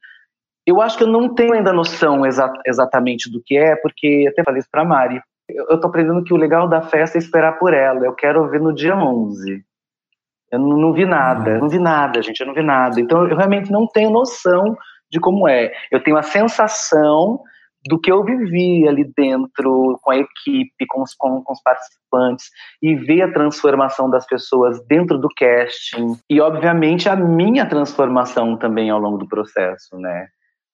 Eu 0.66 0.80
acho 0.80 0.96
que 0.96 1.04
eu 1.04 1.08
não 1.08 1.34
tenho 1.34 1.54
ainda 1.54 1.72
noção 1.72 2.24
exa 2.24 2.52
exatamente 2.66 3.30
do 3.30 3.42
que 3.44 3.56
é, 3.56 3.74
porque 3.76 4.26
até 4.28 4.44
falei 4.44 4.60
isso 4.60 4.68
para 4.70 4.84
Mari. 4.84 5.20
Eu, 5.48 5.66
eu 5.70 5.80
tô 5.80 5.88
aprendendo 5.88 6.22
que 6.22 6.32
o 6.32 6.36
legal 6.36 6.68
da 6.68 6.82
festa 6.82 7.18
é 7.18 7.20
esperar 7.20 7.58
por 7.58 7.74
ela. 7.74 8.04
Eu 8.04 8.14
quero 8.14 8.48
ver 8.48 8.60
no 8.60 8.72
dia 8.72 8.96
11. 8.96 9.64
Eu 10.50 10.59
não, 10.59 10.92
vi 10.92 11.07
nada, 11.07 11.50
eu 11.52 11.61
não 11.61 11.69
vi 11.69 11.78
nada, 11.78 12.21
gente, 12.23 12.40
eu 12.40 12.47
não 12.47 12.54
vi 12.54 12.62
nada. 12.62 13.00
Então 13.00 13.25
eu 13.25 13.37
realmente 13.37 13.71
não 13.71 13.87
tenho 13.87 14.11
noção 14.11 14.76
de 15.11 15.21
como 15.21 15.49
é. 15.49 15.73
Eu 15.90 16.02
tenho 16.02 16.16
a 16.16 16.23
sensação 16.23 17.40
do 17.87 17.99
que 17.99 18.12
eu 18.12 18.23
vivi 18.23 18.87
ali 18.87 19.11
dentro, 19.16 19.99
com 20.02 20.11
a 20.11 20.16
equipe, 20.16 20.87
com 20.87 21.02
os, 21.02 21.14
com, 21.14 21.42
com 21.42 21.52
os 21.52 21.62
participantes, 21.62 22.50
e 22.83 22.95
ver 22.95 23.23
a 23.23 23.33
transformação 23.33 24.11
das 24.11 24.26
pessoas 24.26 24.85
dentro 24.87 25.19
do 25.19 25.28
casting, 25.37 26.14
e 26.28 26.40
obviamente 26.40 27.09
a 27.09 27.16
minha 27.16 27.66
transformação 27.66 28.57
também 28.57 28.90
ao 28.90 28.99
longo 28.99 29.16
do 29.16 29.26
processo, 29.26 29.97
né? 29.97 30.26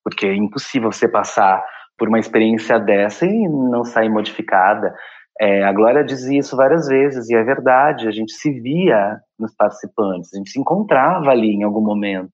Porque 0.02 0.26
é 0.26 0.34
impossível 0.34 0.90
você 0.90 1.08
passar 1.08 1.64
por 1.96 2.08
uma 2.08 2.18
experiência 2.18 2.78
dessa 2.78 3.24
e 3.24 3.48
não 3.48 3.84
sair 3.84 4.08
modificada. 4.08 4.94
É, 5.40 5.64
a 5.64 5.72
Glória 5.72 6.02
dizia 6.02 6.38
isso 6.38 6.56
várias 6.56 6.88
vezes, 6.88 7.28
e 7.28 7.34
é 7.34 7.42
verdade, 7.42 8.08
a 8.08 8.10
gente 8.10 8.32
se 8.32 8.50
via 8.60 9.20
nos 9.38 9.54
participantes, 9.54 10.32
a 10.32 10.38
gente 10.38 10.50
se 10.50 10.58
encontrava 10.58 11.30
ali 11.30 11.50
em 11.50 11.62
algum 11.62 11.82
momento, 11.82 12.32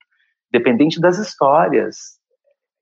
dependente 0.52 1.00
das 1.00 1.18
histórias 1.18 2.20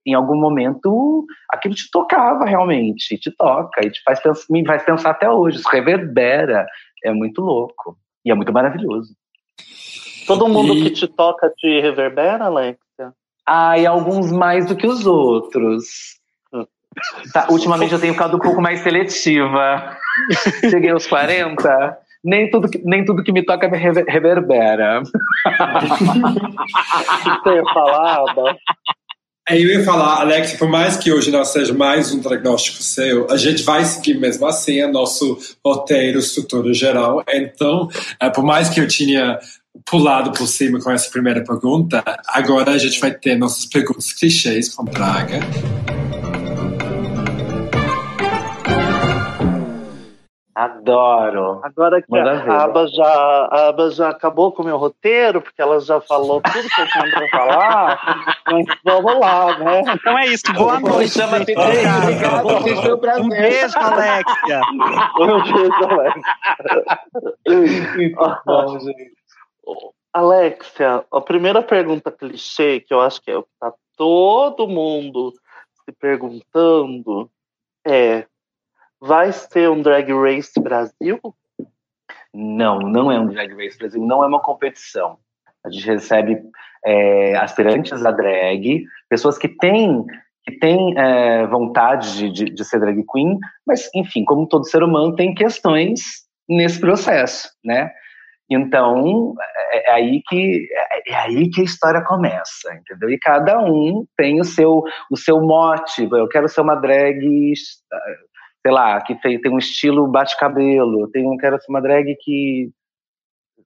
em 0.06 0.14
algum 0.14 0.36
momento 0.36 1.26
aquilo 1.48 1.74
te 1.74 1.90
tocava 1.90 2.44
realmente, 2.44 3.18
te 3.18 3.30
toca 3.30 3.84
e 3.84 3.90
te 3.90 4.02
faz 4.02 4.20
pensar, 4.20 4.44
me 4.50 4.66
faz 4.66 4.82
pensar 4.82 5.10
até 5.10 5.30
hoje, 5.30 5.58
isso 5.58 5.68
reverbera, 5.68 6.66
é 7.04 7.12
muito 7.12 7.40
louco 7.40 7.96
e 8.24 8.30
é 8.30 8.34
muito 8.34 8.52
maravilhoso. 8.52 9.14
Todo 10.26 10.48
mundo 10.48 10.74
e... 10.74 10.82
que 10.84 10.90
te 10.90 11.06
toca 11.06 11.50
te 11.56 11.80
reverbera, 11.80 12.46
Alexia? 12.46 12.78
Ah, 13.46 13.78
e 13.78 13.86
alguns 13.86 14.30
mais 14.30 14.66
do 14.66 14.76
que 14.76 14.86
os 14.86 15.06
outros. 15.06 16.18
Tá, 17.32 17.47
ultimamente 17.50 17.92
eu 17.92 18.00
tenho 18.00 18.12
ficado 18.12 18.37
um 18.37 18.40
pouco 18.40 18.61
mais 18.61 18.80
seletiva. 18.80 19.97
Cheguei 20.68 20.90
aos 20.90 21.06
40, 21.06 21.97
nem 22.25 22.50
tudo 22.50 22.68
que, 22.68 22.82
nem 22.85 23.04
tudo 23.04 23.23
que 23.23 23.30
me 23.32 23.44
toca 23.44 23.68
me 23.68 23.78
reverbera. 23.78 25.00
O 25.00 25.04
que 25.04 25.11
você 27.42 27.54
ia 27.54 27.64
falar, 27.73 28.25
é, 29.50 29.56
eu 29.56 29.68
ia 29.68 29.85
falar, 29.85 30.20
Alex, 30.20 30.52
por 30.52 30.68
mais 30.68 30.97
que 30.97 31.12
hoje 31.12 31.30
não 31.30 31.44
seja 31.44 31.75
mais 31.75 32.12
um 32.12 32.20
diagnóstico 32.20 32.82
seu, 32.82 33.26
a 33.28 33.37
gente 33.37 33.64
vai 33.64 33.85
seguir 33.85 34.14
mesmo 34.14 34.47
assim 34.47 34.80
o 34.82 34.92
nosso 34.92 35.37
roteiro, 35.64 36.20
estrutura 36.20 36.73
geral. 36.73 37.25
Então, 37.28 37.88
é, 38.20 38.30
por 38.30 38.44
mais 38.44 38.68
que 38.68 38.80
eu 38.80 38.87
tinha 38.87 39.40
pulado 39.85 40.30
por 40.32 40.47
cima 40.47 40.80
com 40.80 40.92
essa 40.92 41.11
primeira 41.11 41.42
pergunta, 41.42 42.02
agora 42.28 42.70
a 42.70 42.78
gente 42.78 43.00
vai 43.00 43.12
ter 43.12 43.37
nossas 43.37 43.66
perguntas 43.66 44.12
clichês 44.12 44.68
com 44.68 44.85
Braga. 44.85 45.40
Adoro. 50.61 51.61
Agora 51.62 52.02
que 52.02 52.14
a 52.14 52.64
Aba, 52.64 52.87
já, 52.87 53.05
a 53.50 53.69
Aba 53.69 53.90
já 53.90 54.11
acabou 54.11 54.52
com 54.52 54.61
o 54.62 54.67
meu 54.67 54.76
roteiro, 54.76 55.40
porque 55.40 55.62
ela 55.62 55.81
já 55.81 56.02
falou 56.02 56.43
tudo 56.43 56.69
que 56.69 56.81
eu 56.83 56.87
tinha 56.87 57.11
para 57.11 57.29
falar, 57.31 57.99
mas 58.47 58.67
vamos 58.85 59.19
lá, 59.19 59.59
né? 59.59 59.81
Então 59.95 60.19
é 60.19 60.26
isso. 60.26 60.52
Boa 60.52 60.79
noite. 60.79 61.12
Chama 61.12 61.38
Obrigado. 61.38 61.62
Foi 62.83 62.93
um 62.93 62.99
prazer. 62.99 63.25
Um 63.25 63.29
beijo, 63.31 63.79
Alexia. 63.79 64.61
Um 65.19 65.43
beijo, 65.49 65.79
Alexia. 65.88 66.21
bom, 68.45 68.79
gente. 68.81 69.12
Alexia, 70.12 71.05
a 71.11 71.21
primeira 71.23 71.62
pergunta 71.62 72.12
clichê, 72.12 72.81
que 72.81 72.93
eu 72.93 73.00
acho 73.00 73.23
que 73.23 73.31
é 73.31 73.38
o 73.38 73.45
que 73.45 73.49
tá 73.59 73.73
todo 73.97 74.69
mundo 74.69 75.33
se 75.87 75.93
perguntando, 75.99 77.31
é 77.87 78.26
Vai 79.00 79.33
ser 79.33 79.71
um 79.71 79.80
Drag 79.80 80.12
Race 80.12 80.52
Brasil? 80.61 81.19
Não, 82.35 82.78
não 82.78 83.11
é 83.11 83.19
um 83.19 83.26
Drag 83.26 83.52
Race 83.54 83.78
Brasil, 83.78 84.00
não 84.04 84.23
é 84.23 84.26
uma 84.26 84.42
competição. 84.42 85.19
A 85.64 85.71
gente 85.71 85.87
recebe 85.87 86.42
é, 86.85 87.37
aspirantes 87.37 88.04
a 88.04 88.11
drag, 88.11 88.85
pessoas 89.09 89.38
que 89.38 89.49
têm 89.49 90.04
que 90.42 90.59
tem 90.59 90.99
é, 90.99 91.47
vontade 91.47 92.16
de, 92.16 92.33
de, 92.33 92.45
de, 92.47 92.64
ser 92.64 92.80
drag 92.80 93.04
queen, 93.12 93.38
mas, 93.66 93.90
enfim, 93.95 94.25
como 94.25 94.49
todo 94.49 94.64
ser 94.66 94.83
humano, 94.83 95.14
tem 95.14 95.35
questões 95.35 96.00
nesse 96.49 96.80
processo, 96.80 97.50
né? 97.62 97.90
Então, 98.49 99.35
é, 99.71 99.90
é 99.90 99.92
aí 99.92 100.23
que 100.26 100.66
é, 100.73 101.12
é 101.12 101.14
aí 101.14 101.50
que 101.50 101.61
a 101.61 101.64
história 101.64 102.02
começa, 102.02 102.75
entendeu? 102.75 103.11
E 103.11 103.19
cada 103.19 103.61
um 103.61 104.04
tem 104.16 104.40
o 104.40 104.45
seu 104.45 104.83
o 105.11 105.16
seu 105.16 105.40
mote. 105.40 106.09
Eu 106.11 106.26
quero 106.26 106.49
ser 106.49 106.62
uma 106.62 106.75
drag, 106.75 107.52
sei 108.62 108.73
lá, 108.73 109.00
que 109.00 109.14
tem 109.14 109.50
um 109.50 109.59
estilo 109.59 110.07
bate-cabelo. 110.07 111.09
Tenho, 111.11 111.37
quero 111.38 111.61
ser 111.61 111.71
uma 111.71 111.81
drag 111.81 112.14
que 112.21 112.71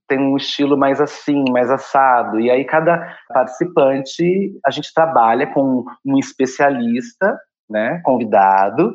tem 0.07 0.19
um 0.19 0.37
estilo 0.37 0.77
mais 0.77 1.01
assim, 1.01 1.45
mais 1.51 1.71
assado. 1.71 2.39
E 2.41 2.51
aí 2.51 2.65
cada 2.65 3.17
participante 3.29 4.53
a 4.65 4.71
gente 4.71 4.93
trabalha 4.95 5.47
com 5.47 5.85
um 6.05 6.19
especialista, 6.19 7.39
né, 7.69 8.01
convidado. 8.05 8.95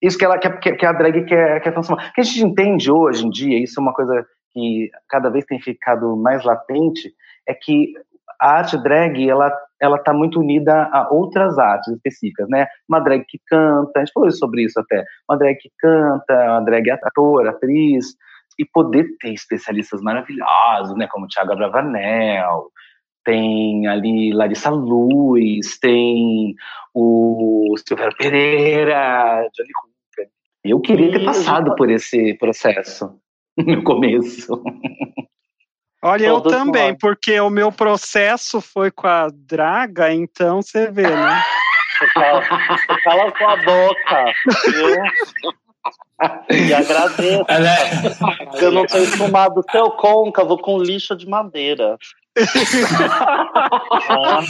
Isso 0.00 0.16
que 0.16 0.24
ela 0.24 0.38
que, 0.38 0.72
que 0.72 0.86
a 0.86 0.92
drag 0.92 1.24
quer, 1.24 1.60
quer 1.60 1.72
transformar. 1.72 2.08
O 2.08 2.12
que 2.12 2.20
a 2.20 2.24
gente 2.24 2.44
entende 2.44 2.90
hoje 2.90 3.26
em 3.26 3.30
dia, 3.30 3.62
isso 3.62 3.80
é 3.80 3.82
uma 3.82 3.94
coisa 3.94 4.24
que 4.52 4.90
cada 5.08 5.28
vez 5.28 5.44
tem 5.44 5.60
ficado 5.60 6.16
mais 6.16 6.44
latente, 6.44 7.12
é 7.46 7.52
que 7.52 7.92
a 8.40 8.58
arte 8.58 8.80
drag 8.82 9.28
ela 9.28 9.50
ela 9.80 9.96
está 9.96 10.12
muito 10.12 10.40
unida 10.40 10.88
a 10.92 11.08
outras 11.12 11.58
artes 11.58 11.92
específicas, 11.92 12.48
né? 12.48 12.66
Uma 12.88 13.00
drag 13.00 13.24
que 13.26 13.38
canta, 13.46 13.92
a 13.96 13.98
gente 14.00 14.12
falou 14.12 14.30
sobre 14.32 14.64
isso 14.64 14.78
até, 14.80 15.04
uma 15.28 15.38
drag 15.38 15.56
que 15.56 15.70
canta, 15.78 16.34
uma 16.34 16.60
drag 16.60 16.90
ator, 16.90 17.46
atriz, 17.46 18.14
e 18.58 18.64
poder 18.64 19.06
ter 19.20 19.32
especialistas 19.32 20.00
maravilhosos, 20.00 20.96
né, 20.96 21.06
como 21.10 21.26
Tiago 21.26 21.52
Abravanel, 21.52 22.70
tem 23.24 23.86
ali 23.86 24.32
Larissa 24.32 24.70
Luz, 24.70 25.78
tem 25.78 26.54
o 26.94 27.74
Silvério 27.86 28.16
Pereira, 28.16 29.48
Johnny 29.52 29.70
Hooker. 29.76 30.30
Eu 30.64 30.80
queria 30.80 31.10
ter 31.10 31.24
passado 31.24 31.74
por 31.74 31.90
esse 31.90 32.34
processo 32.34 33.20
no 33.58 33.82
começo. 33.82 34.62
Olha, 36.06 36.26
eu 36.26 36.40
também, 36.40 36.90
nós. 36.90 36.98
porque 37.00 37.40
o 37.40 37.50
meu 37.50 37.72
processo 37.72 38.60
foi 38.60 38.92
com 38.92 39.08
a 39.08 39.28
draga, 39.32 40.12
então 40.12 40.62
você 40.62 40.88
vê, 40.90 41.02
né? 41.02 41.42
Você 41.98 42.06
cala 43.02 43.32
com 43.32 43.48
a 43.48 43.56
boca, 43.56 44.24
viu? 44.70 45.02
E 46.50 46.72
agradeço. 46.72 47.44
É... 47.48 48.64
Eu 48.64 48.70
não 48.70 48.86
tenho 48.86 49.06
fumado 49.06 49.64
seu 49.70 49.90
côncavo 49.90 50.58
com 50.58 50.78
lixa 50.78 51.16
de 51.16 51.28
madeira. 51.28 51.98
ah, 54.08 54.40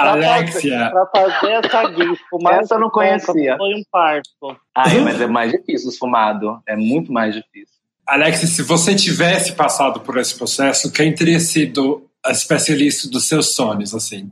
Alexia. 0.12 0.90
Pra 0.90 1.06
fazer 1.06 1.64
essa 1.64 1.88
guia, 1.90 2.14
fumar 2.28 2.60
essa 2.60 2.74
eu 2.74 2.80
não 2.80 2.90
conhecia. 2.90 3.56
Foi 3.56 3.74
um 3.74 3.82
parto. 3.90 4.60
Ai, 4.74 4.98
mas 5.00 5.20
é 5.20 5.26
mais 5.26 5.52
difícil 5.52 5.92
fumado. 5.92 6.60
É 6.66 6.74
muito 6.76 7.12
mais 7.12 7.34
difícil. 7.34 7.79
Alexia, 8.10 8.48
se 8.48 8.62
você 8.64 8.92
tivesse 8.92 9.54
passado 9.54 10.00
por 10.00 10.18
esse 10.18 10.36
processo, 10.36 10.92
quem 10.92 11.14
teria 11.14 11.38
sido 11.38 12.04
a 12.26 12.32
especialista 12.32 13.08
dos 13.08 13.28
seus 13.28 13.54
sonhos, 13.54 13.94
assim? 13.94 14.28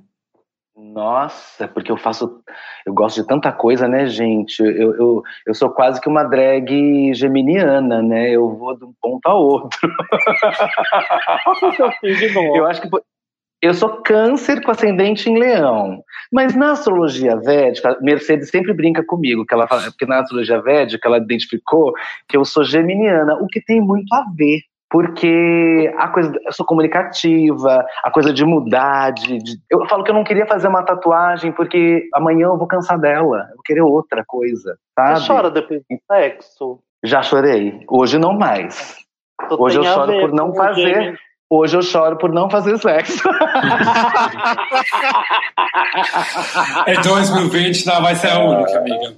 Nossa, 0.77 1.69
porque 1.69 1.93
eu 1.93 1.97
faço. 1.97 2.43
Eu 2.85 2.93
gosto 2.93 3.23
de 3.23 3.29
tanta 3.29 3.53
coisa, 3.53 3.87
né, 3.87 4.09
gente? 4.09 4.59
Eu, 4.61 4.97
eu, 4.97 5.23
eu 5.47 5.55
sou 5.55 5.71
quase 5.71 6.01
que 6.01 6.09
uma 6.09 6.25
drag 6.25 7.15
geminiana, 7.15 8.03
né? 8.03 8.31
Eu 8.31 8.57
vou 8.57 8.77
de 8.77 8.85
um 8.85 8.93
ponto 9.01 9.25
a 9.27 9.35
outro. 9.35 9.79
eu 12.57 12.67
acho 12.67 12.81
que. 12.83 12.89
Eu 13.61 13.75
sou 13.75 14.03
câncer 14.03 14.63
com 14.63 14.71
ascendente 14.71 15.29
em 15.29 15.39
leão. 15.39 16.03
Mas 16.33 16.55
na 16.55 16.73
astrologia 16.73 17.37
védica, 17.37 17.99
Mercedes 18.01 18.51
sempre 18.51 18.73
brinca 18.73 19.05
comigo, 19.05 19.45
que 19.45 19.53
ela 19.53 19.67
fala, 19.67 19.83
porque 19.83 20.07
na 20.07 20.21
astrologia 20.21 20.61
védica 20.61 21.09
ela 21.09 21.19
identificou 21.19 21.93
que 22.29 22.37
eu 22.37 22.45
sou 22.45 22.63
geminiana, 22.65 23.35
o 23.35 23.47
que 23.47 23.61
tem 23.61 23.81
muito 23.81 24.13
a 24.15 24.25
ver 24.37 24.61
porque 24.91 25.93
a 25.99 26.09
coisa, 26.09 26.33
eu 26.45 26.53
sou 26.53 26.65
comunicativa, 26.65 27.85
a 28.03 28.11
coisa 28.11 28.33
de 28.33 28.45
mudar, 28.45 29.13
de, 29.13 29.39
de, 29.39 29.59
eu 29.71 29.87
falo 29.87 30.03
que 30.03 30.11
eu 30.11 30.15
não 30.15 30.25
queria 30.25 30.47
fazer 30.47 30.67
uma 30.69 30.83
tatuagem 30.83 31.53
porque 31.53 32.09
amanhã 32.15 32.47
eu 32.47 32.57
vou 32.57 32.67
cansar 32.67 32.99
dela, 32.99 33.47
eu 33.51 33.57
vou 33.57 33.63
querer 33.65 33.83
outra 33.83 34.25
coisa, 34.27 34.79
sabe? 34.99 35.21
Você 35.21 35.27
chora 35.27 35.51
depois 35.51 35.81
do 35.81 35.99
sexo? 36.11 36.81
Já 37.05 37.23
chorei, 37.23 37.85
hoje 37.89 38.19
não 38.19 38.33
mais. 38.33 38.97
hoje 39.51 39.79
eu 39.79 39.85
choro 39.85 40.21
por 40.21 40.33
não 40.33 40.55
fazer. 40.55 41.19
Hoje 41.51 41.77
eu 41.77 41.83
choro 41.83 42.19
por 42.19 42.31
não 42.31 42.51
fazer 42.51 42.77
sexo. 42.79 43.27
é 46.87 47.01
2020 47.01 47.87
não 47.87 48.03
vai 48.03 48.15
ser 48.15 48.29
a 48.29 48.39
única, 48.39 48.79
amiga. 48.79 49.17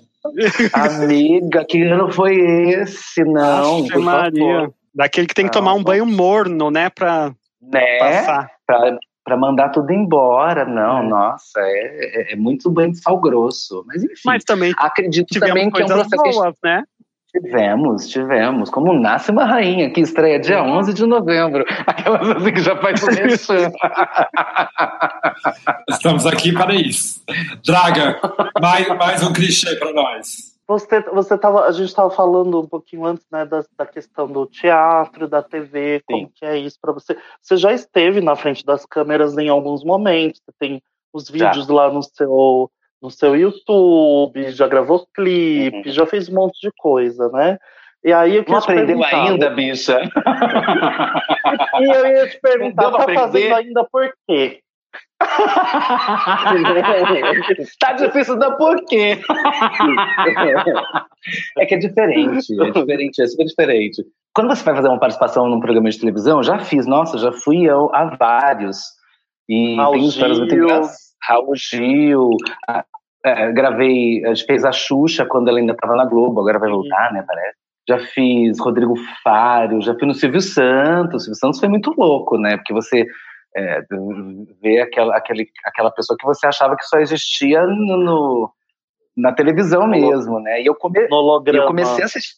Amiga, 0.73 1.65
que 1.65 1.83
ano 1.83 2.13
foi 2.13 2.37
esse? 2.37 3.25
Não, 3.25 3.81
Aff, 3.85 3.99
Maria. 3.99 4.61
Favor. 4.61 4.75
Daquele 4.95 5.27
que 5.27 5.35
tem 5.35 5.47
que 5.47 5.53
tomar 5.53 5.75
um 5.75 5.83
banho 5.83 6.07
morno, 6.07 6.71
né? 6.71 6.89
Pra 6.91 7.33
né? 7.61 7.99
passar. 7.99 8.51
Pra, 8.65 8.99
pra 9.25 9.37
mandar 9.37 9.71
tudo 9.71 9.93
embora. 9.93 10.65
Não, 10.65 10.99
é. 10.99 11.09
nossa, 11.09 11.61
é, 11.61 12.31
é, 12.31 12.33
é, 12.33 12.37
muito 12.37 12.71
banho 12.71 12.93
de 12.93 13.01
sal 13.01 13.19
grosso. 13.21 13.85
Mas 13.87 14.05
enfim. 14.05 14.23
Mas 14.25 14.45
também 14.45 14.73
acredito 14.77 15.39
também 15.41 15.69
que 15.71 15.83
é 15.83 15.85
um 15.85 15.89
processo. 15.89 16.23
Boas, 16.23 16.55
né? 16.63 16.85
Tivemos, 17.31 18.09
tivemos. 18.09 18.71
Como 18.71 18.93
Nasce 18.93 19.31
uma 19.31 19.45
Rainha, 19.45 19.91
que 19.91 20.01
estreia 20.01 20.41
dia 20.41 20.63
11 20.63 20.93
de 20.93 21.07
novembro. 21.07 21.65
Aquelas 21.87 22.29
assim 22.29 22.53
que 22.53 22.61
já 22.61 22.77
faz 22.77 23.03
um 23.03 23.09
Estamos 25.89 26.27
aqui 26.27 26.53
para 26.53 26.75
isso. 26.75 27.23
Draga, 27.65 28.21
mais, 28.61 28.89
mais 28.99 29.23
um 29.23 29.33
clichê 29.33 29.77
para 29.77 29.93
nós. 29.93 30.51
Você, 30.67 31.01
você 31.01 31.37
tava, 31.37 31.67
a 31.67 31.73
gente 31.73 31.89
estava 31.89 32.11
falando 32.11 32.61
um 32.61 32.67
pouquinho 32.67 33.05
antes, 33.05 33.27
né, 33.31 33.45
da, 33.45 33.65
da 33.77 33.87
questão 33.87 34.29
do 34.29 34.47
teatro, 34.47 35.27
da 35.27 35.43
TV, 35.43 35.99
Sim. 35.99 36.05
como 36.07 36.33
que 36.33 36.45
é 36.45 36.59
isso 36.59 36.79
para 36.81 36.93
você. 36.93 37.17
Você 37.43 37.57
já 37.57 37.73
esteve 37.73 38.21
na 38.21 38.37
frente 38.37 38.65
das 38.65 38.87
câmeras 38.87 39.37
em 39.37 39.49
alguns 39.49 39.85
momentos, 39.85 40.41
você 40.41 40.53
tem 40.59 40.83
os 41.13 41.29
vídeos 41.29 41.67
já. 41.67 41.73
lá 41.73 41.93
no 41.93 42.03
seu, 42.03 42.71
no 43.03 43.11
seu 43.11 43.35
YouTube, 43.35 44.51
já 44.51 44.69
gravou 44.69 45.07
clipe, 45.15 45.89
uhum. 45.89 45.93
já 45.93 46.07
fez 46.07 46.29
um 46.29 46.35
monte 46.35 46.61
de 46.61 46.71
coisa, 46.77 47.29
né? 47.31 47.59
E 48.03 48.13
aí 48.13 48.37
eu 48.37 48.45
Não 48.49 48.59
aprendeu 48.59 49.03
ainda, 49.05 49.51
bicha? 49.51 50.01
e 51.81 51.85
eu 51.85 52.07
ia 52.07 52.29
te 52.29 52.41
perguntar, 52.41 52.91
tá 52.91 53.07
fazendo 53.13 53.55
ainda 53.55 53.85
por 53.91 54.11
quê? 54.27 54.61
tá 57.79 57.93
difícil 57.93 58.39
da 58.39 58.53
por 58.53 58.83
quê? 58.87 59.21
é 61.59 61.67
que 61.67 61.75
é 61.75 61.79
diferente, 61.79 62.59
é 62.59 62.71
diferente, 62.71 63.23
é 63.23 63.27
super 63.27 63.45
diferente. 63.45 64.03
Quando 64.35 64.49
você 64.49 64.65
vai 64.65 64.77
fazer 64.77 64.89
uma 64.89 64.99
participação 64.99 65.47
num 65.47 65.61
programa 65.61 65.91
de 65.91 66.01
televisão, 66.01 66.43
já 66.43 66.59
fiz, 66.59 66.87
nossa, 66.87 67.19
já 67.19 67.33
fui 67.33 67.65
eu 67.65 67.95
a 67.95 68.17
vários. 68.17 68.81
E 69.47 69.77
Raul 69.77 69.93
tem 69.95 70.07
histórias 70.07 70.39
muito 70.39 70.55
engraçadas. 70.55 71.10
Raul 71.23 71.55
Gil, 71.57 72.31
a, 72.69 72.85
é, 73.25 73.53
gravei, 73.53 74.25
a 74.25 74.35
gente 74.35 74.47
fez 74.47 74.65
a 74.65 74.73
Xuxa 74.73 75.27
quando 75.27 75.49
ela 75.49 75.59
ainda 75.59 75.73
estava 75.73 75.97
na 75.97 76.05
Globo, 76.05 76.41
agora 76.41 76.59
vai 76.59 76.71
voltar, 76.71 77.13
né, 77.13 77.25
parece. 77.27 77.59
Já 77.89 77.99
fiz 77.99 78.61
Rodrigo 78.61 78.95
Fário, 79.23 79.83
já 79.83 79.95
fui 79.95 80.07
no 80.07 80.15
Silvio 80.15 80.41
Santos. 80.41 81.23
O 81.23 81.25
Silvio 81.25 81.39
Santos 81.39 81.59
foi 81.59 81.69
muito 81.69 81.93
louco, 81.97 82.39
né? 82.39 82.57
Porque 82.57 82.73
você 82.73 83.05
é, 83.57 83.81
ver 84.63 84.83
aquela, 84.83 85.17
aquele, 85.17 85.49
aquela 85.65 85.91
pessoa 85.91 86.17
que 86.17 86.27
você 86.27 86.47
achava 86.47 86.77
que 86.77 86.85
só 86.85 86.99
existia 86.99 87.67
no, 87.67 87.97
no 87.97 88.53
na 89.17 89.33
televisão 89.33 89.87
mesmo, 89.87 90.41
né? 90.41 90.63
E 90.63 90.67
eu, 90.67 90.75
come, 90.75 91.01
eu 91.01 91.67
comecei 91.67 92.03
a 92.03 92.07
assistir. 92.07 92.37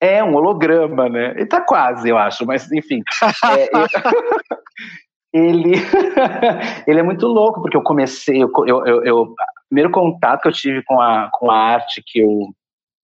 É 0.00 0.22
um 0.22 0.34
holograma, 0.34 1.08
né? 1.08 1.34
E 1.38 1.46
tá 1.46 1.60
quase, 1.60 2.08
eu 2.08 2.18
acho, 2.18 2.44
mas 2.44 2.70
enfim. 2.72 3.02
É, 3.58 3.70
ele, 5.32 5.72
ele 6.86 7.00
é 7.00 7.02
muito 7.02 7.26
louco, 7.26 7.62
porque 7.62 7.76
eu 7.76 7.82
comecei, 7.82 8.42
eu, 8.42 8.50
eu, 8.66 9.04
eu, 9.04 9.22
o 9.22 9.34
primeiro 9.68 9.90
contato 9.90 10.42
que 10.42 10.48
eu 10.48 10.52
tive 10.52 10.82
com 10.84 11.00
a, 11.00 11.30
com 11.32 11.50
a 11.50 11.56
arte 11.56 12.02
que 12.04 12.20
eu, 12.20 12.48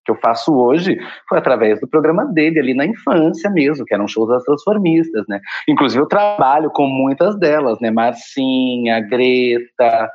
que 0.05 0.13
eu 0.13 0.17
faço 0.17 0.55
hoje 0.55 0.99
foi 1.29 1.39
através 1.39 1.81
do 1.81 1.89
programa 1.89 2.25
dele 2.27 2.59
ali 2.59 2.75
na 2.75 2.87
infância 2.87 3.51
mesmo, 3.51 3.85
que 3.85 3.95
eram 3.95 4.09
shows 4.09 4.29
das 4.29 4.45
transformistas, 4.45 5.25
né? 5.29 5.41
Inclusive 5.69 6.03
eu 6.03 6.09
trabalho 6.09 6.71
com 6.71 6.87
muitas 6.87 7.39
delas, 7.39 7.79
né? 7.81 7.91
Marcinha, 7.91 9.01
Greta, 9.01 10.11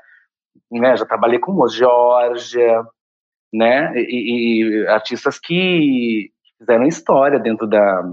né? 0.72 0.98
Já 0.98 1.06
trabalhei 1.06 1.40
com 1.40 1.54
o 1.54 1.68
Georgia, 1.68 2.84
né? 3.54 3.94
E, 3.96 4.84
e, 4.84 4.88
artistas 4.88 5.40
que 5.40 6.32
fizeram 6.58 6.86
história 6.86 7.40
dentro 7.40 7.68
da, 7.68 8.04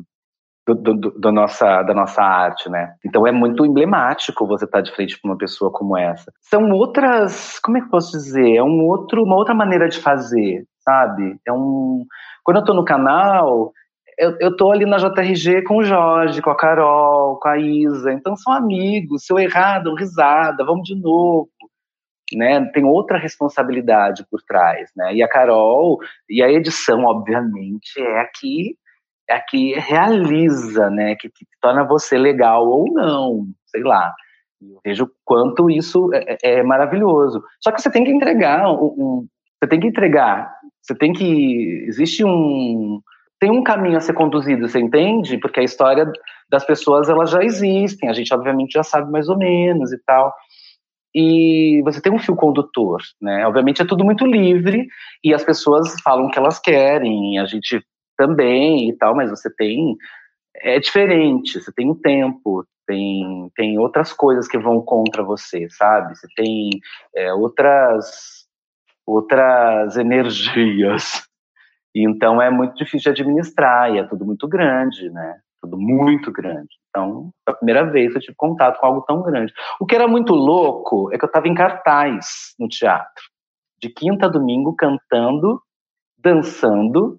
do, 0.74 0.94
do, 0.94 1.10
do, 1.10 1.32
nossa, 1.32 1.82
da 1.82 1.94
nossa 1.94 2.22
arte, 2.22 2.68
né? 2.68 2.94
Então 3.04 3.26
é 3.26 3.32
muito 3.32 3.64
emblemático 3.64 4.46
você 4.46 4.64
estar 4.64 4.80
de 4.80 4.92
frente 4.94 5.20
para 5.20 5.30
uma 5.30 5.38
pessoa 5.38 5.70
como 5.72 5.96
essa. 5.96 6.32
São 6.40 6.70
outras, 6.70 7.58
como 7.60 7.76
é 7.78 7.80
que 7.80 7.86
eu 7.86 7.90
posso 7.90 8.12
dizer? 8.12 8.56
É 8.56 8.62
um 8.62 8.84
outro, 8.86 9.22
uma 9.22 9.36
outra 9.36 9.54
maneira 9.54 9.88
de 9.88 9.98
fazer, 9.98 10.64
sabe? 10.80 11.38
É 11.46 11.52
um. 11.52 12.04
Quando 12.44 12.58
eu 12.58 12.64
tô 12.64 12.74
no 12.74 12.84
canal, 12.84 13.72
eu, 14.18 14.36
eu 14.38 14.56
tô 14.56 14.70
ali 14.70 14.84
na 14.84 14.98
JRG 14.98 15.62
com 15.64 15.78
o 15.78 15.82
Jorge, 15.84 16.42
com 16.42 16.50
a 16.50 16.56
Carol, 16.56 17.38
com 17.40 17.48
a 17.48 17.58
Isa. 17.58 18.12
Então 18.12 18.36
são 18.36 18.52
amigos. 18.52 19.24
Se 19.24 19.32
eu 19.32 19.38
errar, 19.38 19.80
dou 19.80 19.94
risada, 19.94 20.64
vamos 20.64 20.82
de 20.84 20.94
novo. 20.94 21.48
né? 22.34 22.64
Tem 22.72 22.84
outra 22.84 23.18
responsabilidade 23.18 24.24
por 24.30 24.42
trás, 24.42 24.90
né? 24.96 25.14
E 25.14 25.22
a 25.22 25.28
Carol 25.28 25.98
e 26.28 26.42
a 26.42 26.50
edição, 26.50 27.04
obviamente, 27.04 27.98
é 27.98 28.20
a 28.20 28.26
que 28.26 28.76
é 29.30 29.34
a 29.34 29.40
que 29.40 29.74
realiza, 29.78 30.90
né? 30.90 31.14
Que, 31.14 31.28
que 31.28 31.46
torna 31.60 31.84
você 31.84 32.18
legal 32.18 32.66
ou 32.66 32.92
não, 32.92 33.46
sei 33.66 33.82
lá. 33.82 34.12
Eu 34.60 34.80
vejo 34.84 35.10
quanto 35.24 35.70
isso 35.70 36.10
é, 36.12 36.36
é, 36.42 36.58
é 36.58 36.62
maravilhoso. 36.62 37.42
Só 37.60 37.72
que 37.72 37.80
você 37.80 37.90
tem 37.90 38.04
que 38.04 38.10
entregar 38.10 38.68
um, 38.68 38.84
um, 38.84 39.28
você 39.58 39.68
tem 39.68 39.80
que 39.80 39.86
entregar, 39.86 40.52
você 40.82 40.94
tem 40.94 41.12
que 41.12 41.84
existe 41.86 42.24
um 42.24 43.00
tem 43.38 43.50
um 43.50 43.62
caminho 43.62 43.96
a 43.96 44.00
ser 44.00 44.12
conduzido, 44.12 44.68
você 44.68 44.78
entende? 44.78 45.38
Porque 45.38 45.60
a 45.60 45.64
história 45.64 46.12
das 46.50 46.62
pessoas 46.62 47.08
elas 47.08 47.30
já 47.30 47.42
existem, 47.42 48.10
a 48.10 48.12
gente 48.12 48.34
obviamente 48.34 48.72
já 48.72 48.82
sabe 48.82 49.10
mais 49.10 49.30
ou 49.30 49.38
menos 49.38 49.92
e 49.92 49.98
tal 50.04 50.34
e 51.14 51.82
você 51.84 52.00
tem 52.00 52.12
um 52.12 52.18
fio 52.18 52.36
condutor, 52.36 53.00
né? 53.20 53.46
Obviamente 53.46 53.82
é 53.82 53.86
tudo 53.86 54.04
muito 54.04 54.24
livre 54.26 54.86
e 55.24 55.34
as 55.34 55.42
pessoas 55.42 55.94
falam 56.02 56.26
o 56.26 56.30
que 56.30 56.38
elas 56.38 56.58
querem, 56.58 57.38
a 57.38 57.46
gente 57.46 57.82
também 58.20 58.90
e 58.90 58.92
tal, 58.92 59.16
mas 59.16 59.30
você 59.30 59.48
tem 59.54 59.96
é 60.54 60.78
diferente, 60.78 61.58
você 61.58 61.72
tem 61.72 61.90
um 61.90 61.94
tempo, 61.94 62.66
tem 62.86 63.50
tem 63.56 63.78
outras 63.78 64.12
coisas 64.12 64.46
que 64.46 64.58
vão 64.58 64.82
contra 64.82 65.22
você, 65.22 65.66
sabe? 65.70 66.14
Você 66.14 66.26
tem 66.36 66.70
é, 67.16 67.32
outras 67.32 68.46
outras 69.06 69.96
energias. 69.96 71.22
Então 71.94 72.40
é 72.42 72.50
muito 72.50 72.74
difícil 72.76 73.12
de 73.12 73.22
administrar 73.22 73.90
e 73.94 73.98
é 73.98 74.04
tudo 74.04 74.26
muito 74.26 74.46
grande, 74.46 75.08
né? 75.10 75.38
Tudo 75.62 75.78
muito 75.78 76.30
grande. 76.30 76.68
Então, 76.88 77.30
a 77.46 77.52
primeira 77.52 77.84
vez 77.84 78.14
eu 78.14 78.20
tive 78.20 78.34
contato 78.36 78.78
com 78.78 78.86
algo 78.86 79.02
tão 79.02 79.22
grande. 79.22 79.52
O 79.80 79.86
que 79.86 79.94
era 79.94 80.06
muito 80.06 80.34
louco 80.34 81.12
é 81.12 81.18
que 81.18 81.24
eu 81.24 81.28
estava 81.28 81.48
em 81.48 81.54
cartaz 81.54 82.54
no 82.58 82.68
teatro, 82.68 83.24
de 83.80 83.88
quinta 83.88 84.26
a 84.26 84.28
domingo, 84.28 84.74
cantando, 84.74 85.60
dançando, 86.18 87.18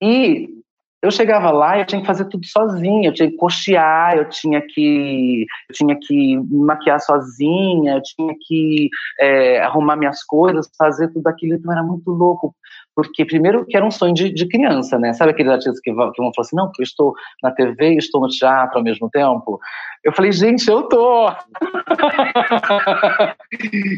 e 0.00 0.57
eu 1.00 1.10
chegava 1.10 1.50
lá 1.50 1.76
e 1.76 1.80
eu 1.80 1.86
tinha 1.86 2.00
que 2.00 2.06
fazer 2.06 2.24
tudo 2.24 2.44
sozinha, 2.46 3.08
eu 3.08 3.14
tinha 3.14 3.30
que 3.30 3.36
cochear, 3.36 4.16
eu 4.16 4.28
tinha 4.28 4.60
que, 4.60 5.46
eu 5.68 5.74
tinha 5.74 5.96
que 6.00 6.36
me 6.36 6.64
maquiar 6.64 7.00
sozinha, 7.00 7.94
eu 7.94 8.02
tinha 8.02 8.34
que 8.46 8.90
é, 9.20 9.60
arrumar 9.60 9.96
minhas 9.96 10.24
coisas, 10.24 10.68
fazer 10.76 11.12
tudo 11.12 11.26
aquilo, 11.28 11.54
então 11.54 11.72
era 11.72 11.84
muito 11.84 12.10
louco, 12.10 12.54
porque 12.96 13.24
primeiro 13.24 13.64
que 13.64 13.76
era 13.76 13.86
um 13.86 13.92
sonho 13.92 14.12
de, 14.12 14.30
de 14.30 14.48
criança, 14.48 14.98
né, 14.98 15.12
sabe 15.12 15.30
aqueles 15.30 15.52
artistas 15.52 15.80
que 15.80 15.92
vão, 15.92 16.10
que 16.10 16.20
vão 16.20 16.32
falar 16.34 16.46
assim, 16.46 16.56
não, 16.56 16.66
porque 16.66 16.82
eu 16.82 16.84
estou 16.84 17.14
na 17.44 17.52
TV 17.52 17.92
e 17.92 17.98
estou 17.98 18.20
no 18.20 18.28
teatro 18.28 18.78
ao 18.78 18.84
mesmo 18.84 19.08
tempo, 19.08 19.60
eu 20.02 20.12
falei, 20.12 20.32
gente, 20.32 20.68
eu 20.68 20.82
tô! 20.84 21.30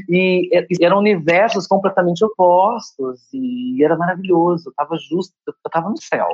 e 0.08 0.50
eram 0.82 0.98
universos 0.98 1.66
completamente 1.66 2.22
opostos, 2.22 3.20
e 3.32 3.82
era 3.82 3.96
maravilhoso, 3.96 4.68
eu 4.68 4.74
tava 4.74 4.98
justo, 4.98 5.32
eu 5.46 5.54
tava 5.70 5.88
no 5.88 6.00
céu, 6.00 6.28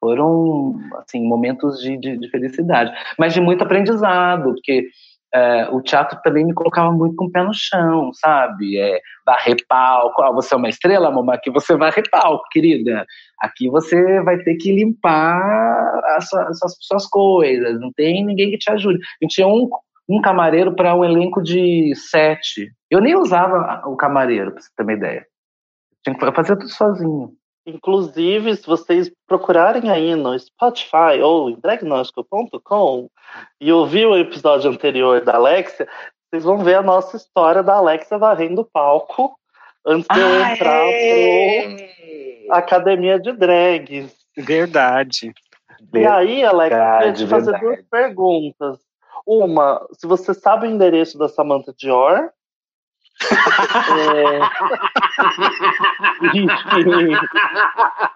foram 0.00 0.74
assim 0.98 1.22
momentos 1.22 1.78
de, 1.80 1.96
de, 1.98 2.18
de, 2.18 2.30
felicidade, 2.30 2.92
mas 3.18 3.34
de 3.34 3.40
muito 3.40 3.62
aprendizado, 3.62 4.54
porque 4.54 4.88
é, 5.32 5.68
o 5.70 5.80
teatro 5.80 6.18
também 6.22 6.44
me 6.44 6.52
colocava 6.52 6.90
muito 6.90 7.14
com 7.14 7.26
o 7.26 7.30
pé 7.30 7.42
no 7.44 7.54
chão, 7.54 8.10
sabe? 8.14 8.78
É, 8.78 9.00
varrer 9.24 9.56
palco, 9.68 10.22
ah, 10.22 10.32
você 10.32 10.54
é 10.54 10.56
uma 10.56 10.68
estrela, 10.68 11.10
mamãe, 11.10 11.36
aqui 11.36 11.50
você 11.50 11.76
varrer 11.76 12.02
palco, 12.10 12.44
querida. 12.50 13.06
Aqui 13.38 13.68
você 13.68 14.20
vai 14.22 14.38
ter 14.38 14.56
que 14.56 14.72
limpar 14.72 16.00
as 16.16 16.28
suas, 16.28 16.62
as 16.62 16.76
suas 16.80 17.06
coisas, 17.06 17.78
não 17.80 17.92
tem 17.92 18.24
ninguém 18.24 18.50
que 18.50 18.58
te 18.58 18.70
ajude. 18.70 18.98
A 18.98 19.24
gente 19.24 19.34
tinha 19.34 19.46
um, 19.46 19.68
um 20.08 20.20
camareiro 20.20 20.74
para 20.74 20.96
um 20.96 21.04
elenco 21.04 21.40
de 21.40 21.94
sete. 21.94 22.72
Eu 22.90 23.00
nem 23.00 23.14
usava 23.14 23.82
o 23.86 23.96
camareiro, 23.96 24.50
para 24.50 24.60
você 24.62 24.68
ter 24.76 24.82
uma 24.82 24.92
ideia. 24.94 25.24
Tinha 26.02 26.16
que 26.16 26.32
fazer 26.32 26.56
tudo 26.56 26.70
sozinho. 26.70 27.39
Inclusive, 27.74 28.56
se 28.56 28.66
vocês 28.66 29.10
procurarem 29.26 29.90
aí 29.90 30.14
no 30.14 30.38
Spotify 30.38 31.20
ou 31.22 31.50
em 31.50 31.58
dragnostico.com 31.60 33.08
e 33.60 33.72
ouvir 33.72 34.06
o 34.06 34.16
episódio 34.16 34.70
anterior 34.70 35.24
da 35.24 35.36
Alexia, 35.36 35.88
vocês 36.28 36.44
vão 36.44 36.58
ver 36.58 36.76
a 36.76 36.82
nossa 36.82 37.16
história 37.16 37.62
da 37.62 37.74
Alexia 37.74 38.18
varrendo 38.18 38.62
o 38.62 38.64
palco 38.64 39.34
antes 39.86 40.06
de 40.12 40.20
eu 40.20 40.40
entrar 40.40 40.86
para 42.48 42.58
Academia 42.58 43.18
de 43.18 43.32
Drags. 43.32 44.14
Verdade. 44.36 45.32
E 45.94 46.06
aí, 46.06 46.44
Alex, 46.44 46.76
eu 46.76 46.98
queria 46.98 47.12
te 47.12 47.26
fazer 47.26 47.52
verdade. 47.52 47.64
duas 47.64 47.88
perguntas. 47.88 48.78
Uma, 49.26 49.86
se 49.92 50.06
você 50.06 50.34
sabe 50.34 50.66
o 50.66 50.70
endereço 50.70 51.18
da 51.18 51.28
Samantha 51.28 51.72
Dior, 51.76 52.30
é... 53.20 54.40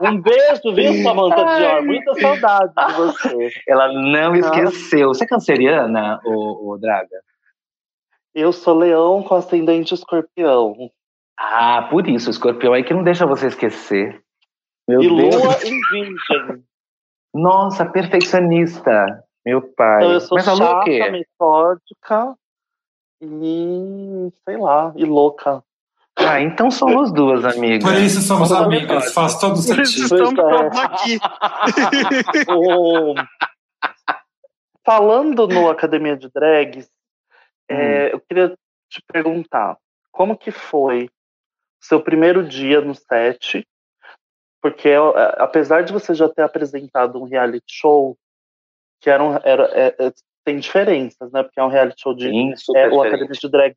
um 0.08 0.20
beijo, 0.20 0.74
viu, 0.74 1.02
Samanta 1.02 1.44
Dior? 1.56 1.82
Muita 1.82 2.14
saudade 2.14 2.72
de 2.74 2.92
você. 2.94 3.50
Ela 3.68 3.92
não 3.92 4.34
esqueceu. 4.34 5.08
Você 5.08 5.24
é 5.24 5.26
canceriana, 5.26 6.20
o, 6.24 6.72
o 6.72 6.78
Draga? 6.78 7.20
Eu 8.34 8.52
sou 8.52 8.78
leão 8.78 9.22
com 9.22 9.34
ascendente 9.34 9.94
escorpião. 9.94 10.74
Ah, 11.38 11.86
por 11.90 12.08
isso, 12.08 12.30
escorpião 12.30 12.72
aí 12.72 12.82
que 12.82 12.94
não 12.94 13.04
deixa 13.04 13.26
você 13.26 13.48
esquecer. 13.48 14.20
Meu 14.88 15.02
e 15.02 15.08
Deus. 15.08 15.34
lua 15.34 15.54
em 15.64 15.80
virgem. 15.90 16.64
Nossa, 17.34 17.84
perfeccionista. 17.86 19.24
Meu 19.44 19.60
pai. 19.60 19.98
Então 19.98 20.12
eu 20.12 20.20
sou 20.20 20.36
Mas 20.36 20.44
chata, 20.44 21.10
metódica, 21.10 22.34
e 23.20 24.32
sei 24.44 24.56
lá, 24.56 24.92
e 24.96 25.04
louca. 25.04 25.62
Ah, 26.16 26.40
então 26.40 26.70
somos 26.70 27.12
duas 27.12 27.44
amigas. 27.44 27.82
Por 27.82 28.00
isso 28.00 28.20
somos 28.20 28.52
amigas, 28.52 29.12
faz 29.12 29.38
todo 29.38 29.56
sentido. 29.56 30.08
Por 30.08 30.22
estamos 30.22 30.78
é. 30.78 30.80
aqui. 30.84 31.18
Falando 34.84 35.48
no 35.48 35.68
Academia 35.68 36.16
de 36.16 36.30
Drags, 36.30 36.88
é, 37.68 37.74
hum. 37.74 37.78
é, 37.78 38.14
eu 38.14 38.20
queria 38.20 38.56
te 38.88 39.02
perguntar, 39.02 39.76
como 40.12 40.36
que 40.36 40.52
foi 40.52 41.10
seu 41.80 42.00
primeiro 42.00 42.46
dia 42.46 42.80
no 42.80 42.94
set? 42.94 43.66
Porque 44.62 44.88
é, 44.88 44.98
apesar 45.38 45.82
de 45.82 45.92
você 45.92 46.14
já 46.14 46.28
ter 46.28 46.42
apresentado 46.42 47.20
um 47.20 47.24
reality 47.24 47.64
show, 47.68 48.16
que 49.00 49.10
era, 49.10 49.22
um, 49.22 49.36
era 49.42 49.64
é, 49.72 50.12
tem 50.44 50.58
diferenças, 50.58 51.32
né? 51.32 51.42
Porque 51.42 51.58
é 51.58 51.64
um 51.64 51.68
reality 51.68 52.02
show 52.02 52.14
de. 52.14 52.28
Sim, 52.28 52.52
é, 52.76 52.88
o 52.88 53.02
Academia 53.02 53.28
de 53.28 53.48
Drag 53.48 53.74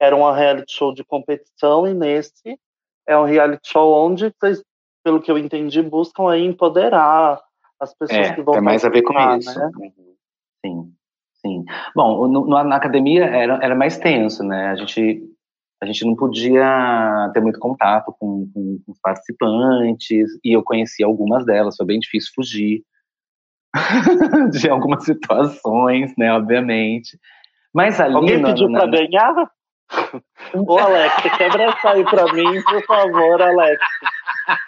era 0.00 0.16
um 0.16 0.30
reality 0.30 0.72
show 0.72 0.92
de 0.92 1.04
competição 1.04 1.86
e 1.86 1.94
nesse 1.94 2.58
é 3.06 3.16
um 3.16 3.24
reality 3.24 3.68
show 3.68 4.06
onde 4.06 4.32
vocês, 4.40 4.62
pelo 5.04 5.20
que 5.20 5.30
eu 5.30 5.38
entendi, 5.38 5.82
buscam 5.82 6.30
aí 6.30 6.44
empoderar 6.44 7.40
as 7.80 7.94
pessoas 7.94 8.28
é, 8.28 8.34
que 8.34 8.42
vão. 8.42 8.54
Tem 8.54 8.62
mais 8.62 8.84
a 8.84 8.88
ver 8.88 9.02
com 9.02 9.14
isso. 9.36 9.58
Né? 9.58 9.70
Sim, 10.64 10.92
sim. 11.34 11.64
Bom, 11.94 12.28
no, 12.28 12.46
na 12.46 12.76
academia 12.76 13.24
era, 13.24 13.58
era 13.62 13.74
mais 13.74 13.98
tenso, 13.98 14.44
né? 14.44 14.68
A 14.68 14.76
gente 14.76 15.28
a 15.82 15.84
gente 15.84 16.04
não 16.04 16.14
podia 16.14 17.28
ter 17.34 17.40
muito 17.40 17.58
contato 17.58 18.14
com, 18.16 18.48
com, 18.54 18.78
com, 18.86 18.92
os 18.92 19.00
participantes, 19.00 20.30
e 20.44 20.52
eu 20.52 20.62
conheci 20.62 21.02
algumas 21.02 21.44
delas, 21.44 21.74
foi 21.76 21.84
bem 21.84 21.98
difícil 21.98 22.30
fugir. 22.36 22.84
de 24.50 24.68
algumas 24.68 25.04
situações, 25.04 26.12
né, 26.16 26.32
obviamente. 26.32 27.18
Mas 27.72 28.00
ali... 28.00 28.14
Alguém 28.14 28.42
pediu 28.42 28.68
na... 28.68 28.80
para 28.80 28.90
ganhar? 28.90 29.50
Ô, 30.54 30.78
Alex, 30.78 31.14
quebra 31.36 31.64
essa 31.64 31.90
aí 31.90 32.04
pra 32.04 32.32
mim, 32.32 32.62
por 32.62 32.82
favor, 32.84 33.42
Alex. 33.42 33.80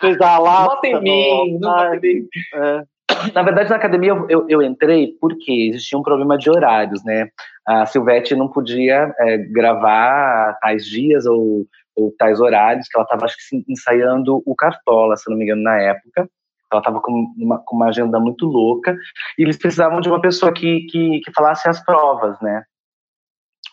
Fez 0.00 0.20
a 0.20 0.38
lata. 0.38 0.68
Bota 0.68 0.86
em 0.86 1.00
mim, 1.00 1.58
não 1.58 1.70
bota 1.72 1.96
em 1.96 2.00
mim. 2.00 2.28
É. 2.54 2.84
Na 3.32 3.42
verdade, 3.42 3.70
na 3.70 3.76
academia 3.76 4.10
eu, 4.10 4.26
eu, 4.28 4.46
eu, 4.48 4.62
entrei 4.62 5.16
porque 5.20 5.68
existia 5.70 5.98
um 5.98 6.02
problema 6.02 6.36
de 6.36 6.50
horários, 6.50 7.04
né? 7.04 7.28
A 7.66 7.86
Silvete 7.86 8.34
não 8.34 8.48
podia 8.48 9.14
é, 9.18 9.38
gravar 9.38 10.58
tais 10.60 10.84
dias 10.84 11.24
ou, 11.26 11.66
ou 11.96 12.12
tais 12.18 12.40
horários, 12.40 12.88
que 12.88 12.96
ela 12.96 13.04
estava, 13.04 13.24
acho 13.24 13.36
que, 13.36 13.64
ensaiando 13.68 14.42
o 14.44 14.54
Cartola, 14.54 15.16
se 15.16 15.30
não 15.30 15.36
me 15.36 15.44
engano, 15.44 15.62
na 15.62 15.80
época. 15.80 16.28
Ela 16.72 16.80
estava 16.80 17.00
com 17.00 17.32
uma, 17.36 17.58
com 17.58 17.76
uma 17.76 17.88
agenda 17.88 18.18
muito 18.18 18.46
louca 18.46 18.96
e 19.38 19.42
eles 19.42 19.56
precisavam 19.56 20.00
de 20.00 20.08
uma 20.08 20.20
pessoa 20.20 20.52
que, 20.52 20.80
que, 20.86 21.20
que 21.20 21.32
falasse 21.32 21.68
as 21.68 21.84
provas, 21.84 22.40
né? 22.40 22.64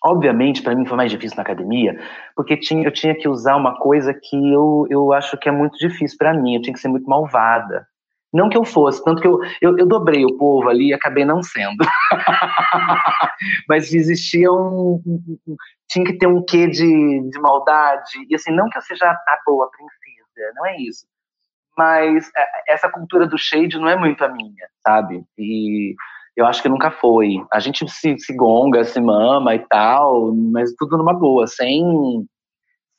Obviamente, 0.04 0.64
para 0.64 0.76
mim 0.76 0.86
foi 0.86 0.98
mais 0.98 1.12
difícil 1.12 1.38
na 1.38 1.44
academia, 1.44 2.00
porque 2.36 2.58
tinha, 2.58 2.84
eu 2.84 2.92
tinha 2.92 3.16
que 3.16 3.30
usar 3.30 3.56
uma 3.56 3.78
coisa 3.78 4.14
que 4.14 4.52
eu, 4.52 4.88
eu 4.90 5.14
acho 5.14 5.38
que 5.38 5.48
é 5.48 5.52
muito 5.52 5.78
difícil 5.78 6.18
para 6.18 6.34
mim, 6.34 6.56
eu 6.56 6.62
tinha 6.62 6.74
que 6.74 6.80
ser 6.80 6.88
muito 6.88 7.08
malvada. 7.08 7.86
Não 8.34 8.50
que 8.50 8.58
eu 8.58 8.64
fosse, 8.64 9.04
tanto 9.04 9.22
que 9.22 9.28
eu, 9.28 9.40
eu, 9.62 9.78
eu 9.78 9.86
dobrei 9.86 10.24
o 10.24 10.38
povo 10.38 10.70
ali 10.70 10.88
e 10.88 10.94
acabei 10.94 11.26
não 11.26 11.44
sendo. 11.44 11.84
Mas 13.68 13.94
existia 13.94 14.50
um, 14.52 15.02
um, 15.06 15.56
Tinha 15.90 16.06
que 16.06 16.14
ter 16.14 16.28
um 16.28 16.44
quê 16.44 16.68
de, 16.68 17.30
de 17.30 17.40
maldade. 17.40 18.26
E 18.30 18.34
assim, 18.34 18.52
não 18.52 18.70
que 18.70 18.78
eu 18.78 18.82
seja 18.82 19.06
a 19.06 19.38
boa 19.46 19.70
princesa, 19.70 20.54
não 20.56 20.66
é 20.66 20.78
isso 20.78 21.11
mas 21.78 22.30
é, 22.36 22.74
essa 22.74 22.90
cultura 22.90 23.28
do 23.28 23.38
shade 23.38 23.78
não 23.78 23.88
é 23.88 23.96
muito 23.96 24.24
a 24.24 24.30
minha, 24.30 24.68
sabe? 24.86 25.24
E 25.38 25.96
eu 26.36 26.46
acho 26.46 26.62
que 26.62 26.70
nunca 26.70 26.92
foi. 26.92 27.44
A 27.52 27.60
gente 27.60 27.88
se, 27.90 28.18
se 28.18 28.36
gonga, 28.36 28.84
se 28.84 29.00
mama 29.00 29.56
e 29.56 29.60
tal, 29.68 30.34
mas 30.36 30.74
tudo 30.78 30.98
numa 30.98 31.14
boa, 31.14 31.48
sem 31.48 31.84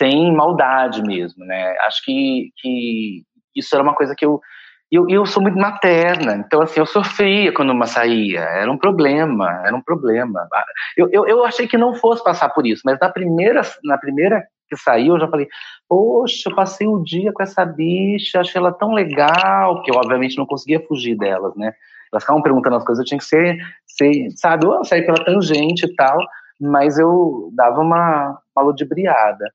sem 0.01 0.35
maldade 0.35 1.01
mesmo, 1.03 1.45
né? 1.45 1.77
Acho 1.83 2.03
que, 2.05 2.51
que 2.57 3.23
isso 3.55 3.73
era 3.75 3.85
uma 3.85 3.95
coisa 3.95 4.15
que 4.17 4.25
eu 4.25 4.41
eu, 4.93 5.09
eu 5.09 5.25
sou 5.25 5.43
muito 5.43 5.59
materna, 5.59 6.35
então 6.37 6.61
assim, 6.61 6.79
eu 6.79 6.85
sofria 6.85 7.51
quando 7.55 7.71
uma 7.71 7.87
saía, 7.87 8.41
era 8.41 8.71
um 8.71 8.77
problema, 8.77 9.63
era 9.65 9.75
um 9.75 9.81
problema. 9.81 10.47
Eu, 10.95 11.09
eu, 11.11 11.27
eu 11.27 11.45
achei 11.47 11.67
que 11.67 11.79
não 11.79 11.95
fosse 11.95 12.23
passar 12.23 12.51
por 12.51 12.67
isso, 12.67 12.83
mas 12.85 12.99
na 13.01 13.09
primeira, 13.09 13.63
na 13.83 13.97
primeira 13.97 14.45
que 14.77 14.83
saiu, 14.83 15.15
eu 15.15 15.21
já 15.21 15.29
falei, 15.29 15.49
poxa, 15.89 16.49
eu 16.49 16.55
passei 16.55 16.87
o 16.87 17.03
dia 17.03 17.33
com 17.33 17.43
essa 17.43 17.65
bicha, 17.65 18.41
achei 18.41 18.59
ela 18.59 18.73
tão 18.73 18.93
legal, 18.93 19.83
que 19.83 19.91
eu 19.91 19.97
obviamente 19.97 20.39
não 20.39 20.47
conseguia 20.47 20.81
fugir 20.81 21.17
delas, 21.17 21.55
né? 21.57 21.73
Elas 22.13 22.23
ficavam 22.25 22.43
perguntando 22.43 22.77
as 22.77 22.85
coisas, 22.85 23.03
eu 23.03 23.07
tinha 23.07 23.19
que 23.19 23.25
ser, 23.25 23.59
ser 23.87 24.31
sabe, 24.37 24.67
eu 24.67 24.85
sair 24.85 25.05
pela 25.05 25.25
tangente 25.25 25.87
e 25.87 25.95
tal, 25.95 26.19
mas 26.61 26.99
eu 26.99 27.51
dava 27.55 27.81
uma, 27.81 28.39
uma 28.55 28.65
ludibriada. 28.65 29.51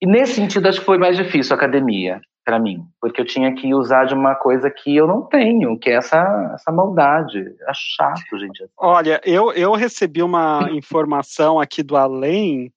E 0.00 0.06
nesse 0.06 0.34
sentido, 0.34 0.68
acho 0.68 0.80
que 0.80 0.86
foi 0.86 0.98
mais 0.98 1.16
difícil 1.16 1.54
a 1.54 1.56
academia 1.56 2.20
para 2.44 2.58
mim, 2.58 2.84
porque 3.00 3.20
eu 3.20 3.24
tinha 3.24 3.54
que 3.54 3.74
usar 3.74 4.04
de 4.04 4.14
uma 4.14 4.34
coisa 4.34 4.70
que 4.70 4.94
eu 4.94 5.06
não 5.06 5.22
tenho, 5.22 5.78
que 5.78 5.88
é 5.88 5.94
essa, 5.94 6.52
essa 6.54 6.70
maldade. 6.70 7.40
É 7.40 7.72
chato, 7.72 8.38
gente. 8.38 8.64
Olha, 8.76 9.20
eu, 9.24 9.50
eu 9.52 9.72
recebi 9.72 10.22
uma 10.22 10.68
informação 10.70 11.58
aqui 11.58 11.82
do 11.82 11.96
além, 11.96 12.70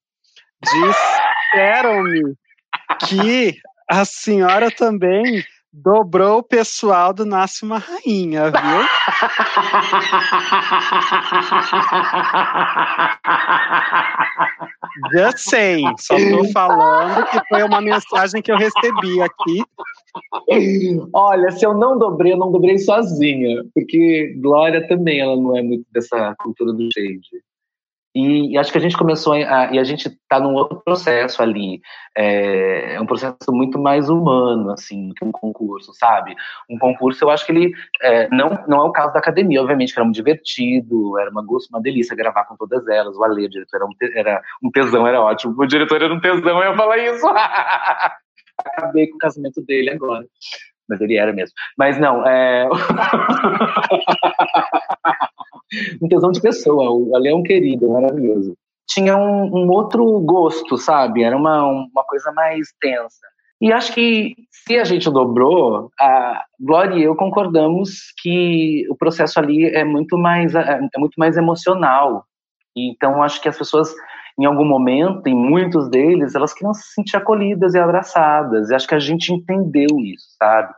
disseram-me 1.51 2.35
que 3.07 3.55
a 3.89 4.05
senhora 4.05 4.69
também 4.71 5.43
dobrou 5.71 6.39
o 6.39 6.43
pessoal 6.43 7.13
do 7.13 7.25
Nasce 7.25 7.63
uma 7.63 7.77
Rainha, 7.77 8.51
viu? 8.51 8.87
Just 15.13 15.37
saying, 15.49 15.95
só 15.99 16.15
tô 16.15 16.45
falando 16.51 17.25
que 17.27 17.39
foi 17.47 17.63
uma 17.63 17.79
mensagem 17.81 18.41
que 18.41 18.51
eu 18.51 18.57
recebi 18.57 19.21
aqui. 19.21 19.63
Olha, 21.13 21.51
se 21.51 21.65
eu 21.65 21.75
não 21.75 21.99
dobrei, 21.99 22.33
eu 22.33 22.37
não 22.37 22.51
dobrei 22.51 22.79
sozinha, 22.79 23.63
porque 23.75 24.35
Glória 24.41 24.87
também 24.87 25.19
ela 25.19 25.35
não 25.35 25.55
é 25.55 25.61
muito 25.61 25.85
dessa 25.91 26.35
cultura 26.39 26.73
do 26.73 26.89
shade. 26.91 27.21
E, 28.17 28.53
e, 28.53 28.57
acho 28.57 28.71
que 28.71 28.79
a 28.79 28.81
gente 28.81 28.97
começou 28.97 29.33
a, 29.33 29.71
e 29.71 29.77
a 29.77 29.83
gente 29.83 30.07
está 30.07 30.39
num 30.39 30.55
outro 30.55 30.81
processo 30.83 31.43
ali, 31.43 31.79
é, 32.17 32.95
é, 32.95 32.99
um 32.99 33.05
processo 33.05 33.51
muito 33.51 33.77
mais 33.77 34.09
humano, 34.09 34.71
assim, 34.71 35.13
que 35.15 35.23
um 35.23 35.31
concurso, 35.31 35.93
sabe? 35.93 36.35
Um 36.67 36.79
concurso, 36.79 37.23
eu 37.23 37.29
acho 37.29 37.45
que 37.45 37.51
ele 37.51 37.71
é, 38.01 38.27
não, 38.29 38.57
não 38.67 38.79
é 38.79 38.83
o 38.85 38.91
caso 38.91 39.13
da 39.13 39.19
academia, 39.19 39.61
obviamente, 39.61 39.93
que 39.93 39.99
era 39.99 40.03
muito 40.03 40.15
divertido, 40.15 41.19
era 41.19 41.29
uma 41.29 41.45
gosto, 41.45 41.69
uma 41.69 41.79
delícia 41.79 42.15
gravar 42.15 42.45
com 42.45 42.57
todas 42.57 42.87
elas. 42.87 43.15
O 43.15 43.23
Ale, 43.23 43.45
o 43.45 43.49
diretor, 43.49 43.75
era 43.75 43.85
um, 43.85 43.91
era 44.15 44.41
um 44.63 44.71
tesão, 44.71 45.05
era 45.05 45.21
ótimo. 45.21 45.53
O 45.55 45.67
diretor 45.67 46.01
era 46.01 46.11
um 46.11 46.19
tesão, 46.19 46.63
eu 46.63 46.71
ia 46.71 46.75
falar 46.75 46.97
isso. 46.97 47.27
Acabei 48.65 49.09
com 49.09 49.15
o 49.15 49.19
casamento 49.19 49.61
dele 49.61 49.91
agora. 49.91 50.25
Mas 50.89 50.99
ele 51.01 51.17
era 51.17 51.31
mesmo. 51.31 51.53
Mas 51.77 51.99
não, 51.99 52.25
é. 52.25 52.67
um 56.01 56.07
tesão 56.07 56.31
de 56.31 56.41
pessoa. 56.41 56.91
O 56.91 57.15
Ale 57.15 57.29
é 57.29 57.35
um 57.35 57.43
querido, 57.43 57.89
maravilhoso. 57.89 58.55
Tinha 58.87 59.17
um, 59.17 59.43
um 59.45 59.69
outro 59.69 60.19
gosto, 60.21 60.77
sabe? 60.77 61.23
Era 61.23 61.35
uma, 61.35 61.65
uma 61.65 62.03
coisa 62.05 62.31
mais 62.31 62.69
tensa. 62.79 63.27
E 63.59 63.71
acho 63.71 63.91
que 63.93 64.35
se 64.51 64.77
a 64.77 64.83
gente 64.83 65.09
dobrou, 65.09 65.89
a 65.99 66.43
Glória 66.59 66.95
e 66.95 67.03
eu 67.03 67.15
concordamos 67.15 68.13
que 68.21 68.85
o 68.89 68.95
processo 68.95 69.39
ali 69.39 69.65
é 69.65 69.83
muito 69.83 70.17
mais, 70.17 70.53
é, 70.53 70.79
é 70.95 70.99
muito 70.99 71.15
mais 71.17 71.37
emocional. 71.37 72.23
Então 72.75 73.23
acho 73.23 73.41
que 73.41 73.49
as 73.49 73.57
pessoas, 73.57 73.93
em 74.39 74.45
algum 74.45 74.65
momento, 74.65 75.25
em 75.25 75.35
muitos 75.35 75.89
deles, 75.89 76.35
elas 76.35 76.53
queriam 76.53 76.73
se 76.73 76.93
sentir 76.93 77.17
acolhidas 77.17 77.73
e 77.73 77.79
abraçadas. 77.79 78.69
E 78.69 78.75
acho 78.75 78.87
que 78.87 78.95
a 78.95 78.99
gente 78.99 79.33
entendeu 79.33 79.87
isso, 80.03 80.27
sabe? 80.37 80.71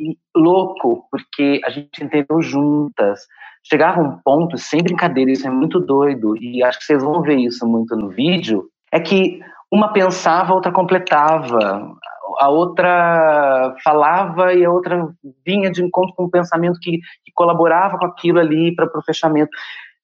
E 0.00 0.18
louco, 0.36 1.06
porque 1.12 1.60
a 1.64 1.70
gente 1.70 2.02
entendeu 2.02 2.42
juntas 2.42 3.20
chegava 3.64 4.00
um 4.00 4.18
ponto, 4.18 4.58
sem 4.58 4.82
brincadeira, 4.82 5.30
isso 5.30 5.46
é 5.46 5.50
muito 5.50 5.80
doido, 5.80 6.36
e 6.36 6.62
acho 6.62 6.78
que 6.78 6.84
vocês 6.84 7.02
vão 7.02 7.22
ver 7.22 7.36
isso 7.36 7.66
muito 7.66 7.96
no 7.96 8.08
vídeo, 8.08 8.68
é 8.92 9.00
que 9.00 9.40
uma 9.72 9.92
pensava, 9.92 10.52
a 10.52 10.54
outra 10.54 10.70
completava, 10.70 11.96
a 12.38 12.48
outra 12.48 13.74
falava 13.82 14.52
e 14.52 14.64
a 14.64 14.70
outra 14.70 15.08
vinha 15.44 15.70
de 15.70 15.82
encontro 15.82 16.14
com 16.14 16.24
um 16.24 16.30
pensamento 16.30 16.78
que, 16.80 16.98
que 17.24 17.32
colaborava 17.34 17.98
com 17.98 18.06
aquilo 18.06 18.38
ali 18.38 18.74
para 18.74 18.86
o 18.86 19.02
fechamento. 19.02 19.50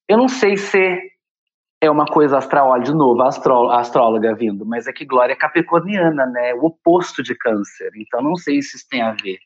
Eu 0.07 0.17
não 0.17 0.27
sei 0.27 0.57
se 0.57 0.99
é 1.81 1.89
uma 1.89 2.05
coisa 2.05 2.37
astral, 2.37 2.69
olha, 2.69 2.83
de 2.83 2.93
novo, 2.93 3.21
a, 3.21 3.27
a 3.27 3.79
astróloga 3.79 4.35
vindo, 4.35 4.65
mas 4.65 4.87
é 4.87 4.93
que 4.93 5.05
Glória 5.05 5.33
é 5.33 5.37
capricorniana, 5.37 6.25
né? 6.27 6.53
O 6.53 6.65
oposto 6.65 7.23
de 7.23 7.35
câncer. 7.35 7.91
Então 7.95 8.21
não 8.21 8.35
sei 8.35 8.61
se 8.61 8.77
isso 8.77 8.87
tem 8.89 9.01
a 9.01 9.11
ver. 9.11 9.39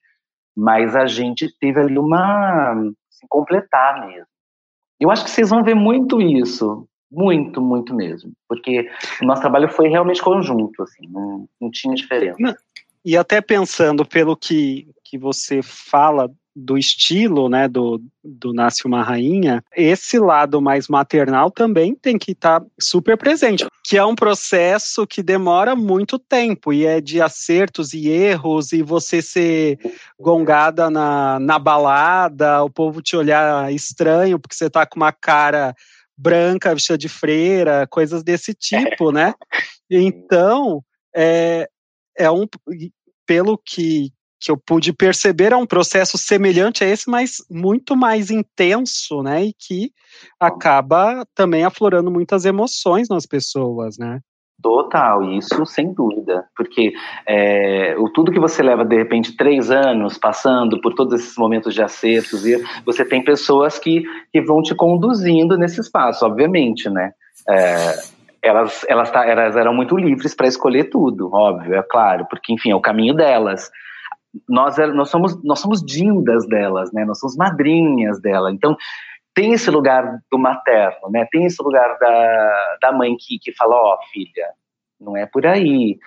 Mas 0.55 0.95
a 0.95 1.05
gente 1.05 1.47
teve 1.59 1.79
ali 1.79 1.97
uma 1.97 2.75
se 3.15 3.25
completar 3.27 4.05
mesmo. 4.07 4.27
Eu 4.99 5.11
acho 5.11 5.23
que 5.23 5.29
vocês 5.29 5.49
vão 5.49 5.63
ver 5.63 5.75
muito 5.75 6.21
isso, 6.21 6.87
muito, 7.11 7.61
muito 7.61 7.93
mesmo, 7.93 8.31
porque 8.47 8.89
o 9.21 9.25
nosso 9.25 9.41
trabalho 9.41 9.69
foi 9.69 9.89
realmente 9.89 10.21
conjunto, 10.21 10.83
assim, 10.83 11.07
não, 11.09 11.47
não 11.59 11.69
tinha 11.69 11.95
diferença. 11.95 12.37
E 13.03 13.15
até 13.15 13.41
pensando 13.41 14.05
pelo 14.05 14.35
que, 14.35 14.89
que 15.03 15.17
você 15.17 15.61
fala 15.61 16.29
do 16.55 16.77
estilo, 16.77 17.49
né, 17.49 17.67
do, 17.67 18.01
do 18.23 18.53
Nasce 18.53 18.85
uma 18.85 19.03
Rainha, 19.03 19.61
esse 19.75 20.17
lado 20.17 20.61
mais 20.61 20.87
maternal 20.87 21.51
também 21.51 21.93
tem 21.93 22.17
que 22.17 22.31
estar 22.31 22.61
tá 22.61 22.65
super 22.79 23.17
presente, 23.17 23.67
que 23.83 23.97
é 23.97 24.05
um 24.05 24.15
processo 24.15 25.05
que 25.05 25.21
demora 25.21 25.75
muito 25.75 26.17
tempo 26.17 26.71
e 26.71 26.85
é 26.85 27.01
de 27.01 27.21
acertos 27.21 27.93
e 27.93 28.07
erros 28.07 28.71
e 28.71 28.81
você 28.81 29.21
ser 29.21 29.77
gongada 30.17 30.89
na, 30.89 31.39
na 31.39 31.59
balada, 31.59 32.63
o 32.63 32.69
povo 32.69 33.01
te 33.01 33.17
olhar 33.17 33.73
estranho 33.73 34.39
porque 34.39 34.55
você 34.55 34.69
tá 34.69 34.85
com 34.85 34.95
uma 34.95 35.11
cara 35.11 35.75
branca, 36.17 36.73
vestida 36.73 36.97
de 36.97 37.09
freira, 37.09 37.85
coisas 37.87 38.23
desse 38.23 38.53
tipo, 38.53 39.11
né? 39.11 39.33
Então, 39.87 40.83
é, 41.15 41.69
é 42.17 42.31
um 42.31 42.47
pelo 43.23 43.55
que, 43.55 44.11
que 44.45 44.51
eu 44.51 44.57
pude 44.57 44.93
perceber 44.93 45.51
é 45.51 45.57
um 45.57 45.65
processo 45.65 46.19
semelhante 46.19 46.83
a 46.83 46.87
esse, 46.87 47.09
mas 47.09 47.37
muito 47.49 47.95
mais 47.95 48.29
intenso, 48.29 49.23
né? 49.23 49.45
E 49.45 49.53
que 49.53 49.91
acaba 50.39 51.25
também 51.33 51.65
aflorando 51.65 52.11
muitas 52.11 52.45
emoções 52.45 53.09
nas 53.09 53.25
pessoas, 53.25 53.97
né? 53.97 54.19
Total, 54.61 55.23
isso 55.33 55.65
sem 55.65 55.93
dúvida, 55.93 56.45
porque 56.55 56.93
é, 57.27 57.95
o 57.97 58.07
tudo 58.09 58.31
que 58.31 58.39
você 58.39 58.63
leva 58.63 58.85
de 58.85 58.95
repente 58.95 59.35
três 59.35 59.69
anos 59.69 60.17
passando 60.17 60.79
por 60.79 60.93
todos 60.93 61.19
esses 61.19 61.35
momentos 61.37 61.73
de 61.73 61.81
acertos, 61.81 62.45
e 62.45 62.63
você 62.85 63.03
tem 63.03 63.23
pessoas 63.23 63.77
que, 63.77 64.03
que 64.31 64.41
vão 64.41 64.61
te 64.61 64.73
conduzindo 64.73 65.57
nesse 65.57 65.81
espaço, 65.81 66.25
obviamente, 66.25 66.89
né? 66.89 67.11
É, 67.49 67.95
elas, 68.41 68.85
elas, 68.87 69.11
tá, 69.11 69.25
elas 69.25 69.55
eram 69.55 69.73
muito 69.73 69.97
livres 69.97 70.35
para 70.35 70.47
escolher 70.47 70.85
tudo, 70.85 71.33
óbvio, 71.33 71.73
é 71.73 71.83
claro, 71.83 72.25
porque 72.29 72.53
enfim 72.53 72.71
é 72.71 72.75
o 72.75 72.81
caminho 72.81 73.13
delas 73.13 73.69
nós, 74.47 74.77
é, 74.77 74.87
nós, 74.87 75.09
somos, 75.09 75.41
nós 75.43 75.59
somos 75.59 75.81
dindas 75.81 76.47
delas, 76.47 76.91
né? 76.91 77.05
Nós 77.05 77.19
somos 77.19 77.35
madrinhas 77.35 78.19
dela. 78.21 78.51
Então, 78.51 78.75
tem 79.33 79.53
esse 79.53 79.69
lugar 79.69 80.19
do 80.31 80.39
materno, 80.39 81.09
né? 81.09 81.27
Tem 81.31 81.45
esse 81.45 81.61
lugar 81.61 81.97
da, 81.99 82.77
da 82.81 82.91
mãe 82.91 83.15
que, 83.19 83.37
que 83.39 83.53
fala, 83.53 83.75
ó, 83.75 83.95
oh, 83.95 84.07
filha, 84.11 84.47
não 84.99 85.17
é 85.17 85.25
por 85.25 85.45
aí, 85.45 85.97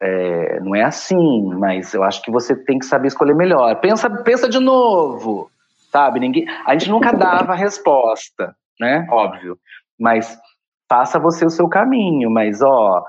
é, 0.00 0.60
não 0.60 0.74
é 0.74 0.82
assim, 0.82 1.54
mas 1.54 1.94
eu 1.94 2.02
acho 2.02 2.22
que 2.22 2.30
você 2.30 2.54
tem 2.54 2.78
que 2.78 2.86
saber 2.86 3.08
escolher 3.08 3.34
melhor. 3.34 3.74
Pensa, 3.80 4.10
pensa 4.10 4.48
de 4.48 4.58
novo, 4.58 5.50
sabe? 5.90 6.20
Ninguém, 6.20 6.46
a 6.66 6.72
gente 6.72 6.90
nunca 6.90 7.12
dava 7.12 7.52
a 7.52 7.56
resposta, 7.56 8.54
né? 8.78 9.06
Óbvio, 9.10 9.58
mas 9.98 10.38
faça 10.88 11.18
você 11.18 11.44
o 11.44 11.50
seu 11.50 11.68
caminho, 11.68 12.30
mas 12.30 12.60
ó, 12.62 13.02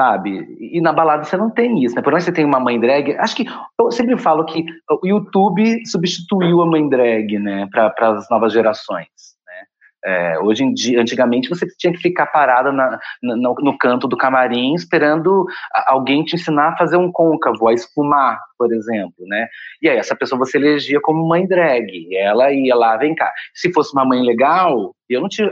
sabe? 0.00 0.56
E 0.58 0.80
na 0.80 0.94
balada 0.94 1.24
você 1.24 1.36
não 1.36 1.50
tem 1.50 1.84
isso, 1.84 1.94
né? 1.94 2.00
Por 2.00 2.10
mais 2.10 2.24
que 2.24 2.30
você 2.30 2.34
tem 2.34 2.46
uma 2.46 2.58
mãe 2.58 2.80
drag, 2.80 3.14
acho 3.18 3.36
que 3.36 3.44
eu 3.78 3.90
sempre 3.90 4.16
falo 4.16 4.46
que 4.46 4.64
o 4.90 5.06
YouTube 5.06 5.86
substituiu 5.86 6.62
a 6.62 6.66
mãe 6.66 6.88
drag, 6.88 7.38
né, 7.38 7.68
para 7.70 7.92
as 8.16 8.26
novas 8.30 8.50
gerações. 8.50 9.08
Né? 9.46 9.62
É, 10.02 10.38
hoje 10.38 10.64
em 10.64 10.72
dia, 10.72 11.02
antigamente 11.02 11.50
você 11.50 11.66
tinha 11.78 11.92
que 11.92 11.98
ficar 11.98 12.28
parada 12.28 12.72
na, 12.72 12.98
no, 13.22 13.54
no, 13.60 13.76
canto 13.76 14.08
do 14.08 14.16
camarim 14.16 14.72
esperando 14.72 15.44
alguém 15.86 16.24
te 16.24 16.36
ensinar 16.36 16.68
a 16.68 16.76
fazer 16.78 16.96
um 16.96 17.12
côncavo, 17.12 17.68
a 17.68 17.74
espumar, 17.74 18.40
por 18.56 18.72
exemplo, 18.72 19.26
né? 19.26 19.48
E 19.82 19.88
aí 19.90 19.98
essa 19.98 20.16
pessoa 20.16 20.38
você 20.38 20.56
elegia 20.56 20.98
como 21.02 21.28
mãe 21.28 21.46
drag, 21.46 22.16
ela 22.16 22.50
ia 22.50 22.74
lá, 22.74 22.96
vem 22.96 23.14
cá. 23.14 23.30
Se 23.54 23.70
fosse 23.70 23.92
uma 23.92 24.06
mãe 24.06 24.22
legal, 24.22 24.94
eu 25.10 25.20
não 25.20 25.28
tive, 25.28 25.50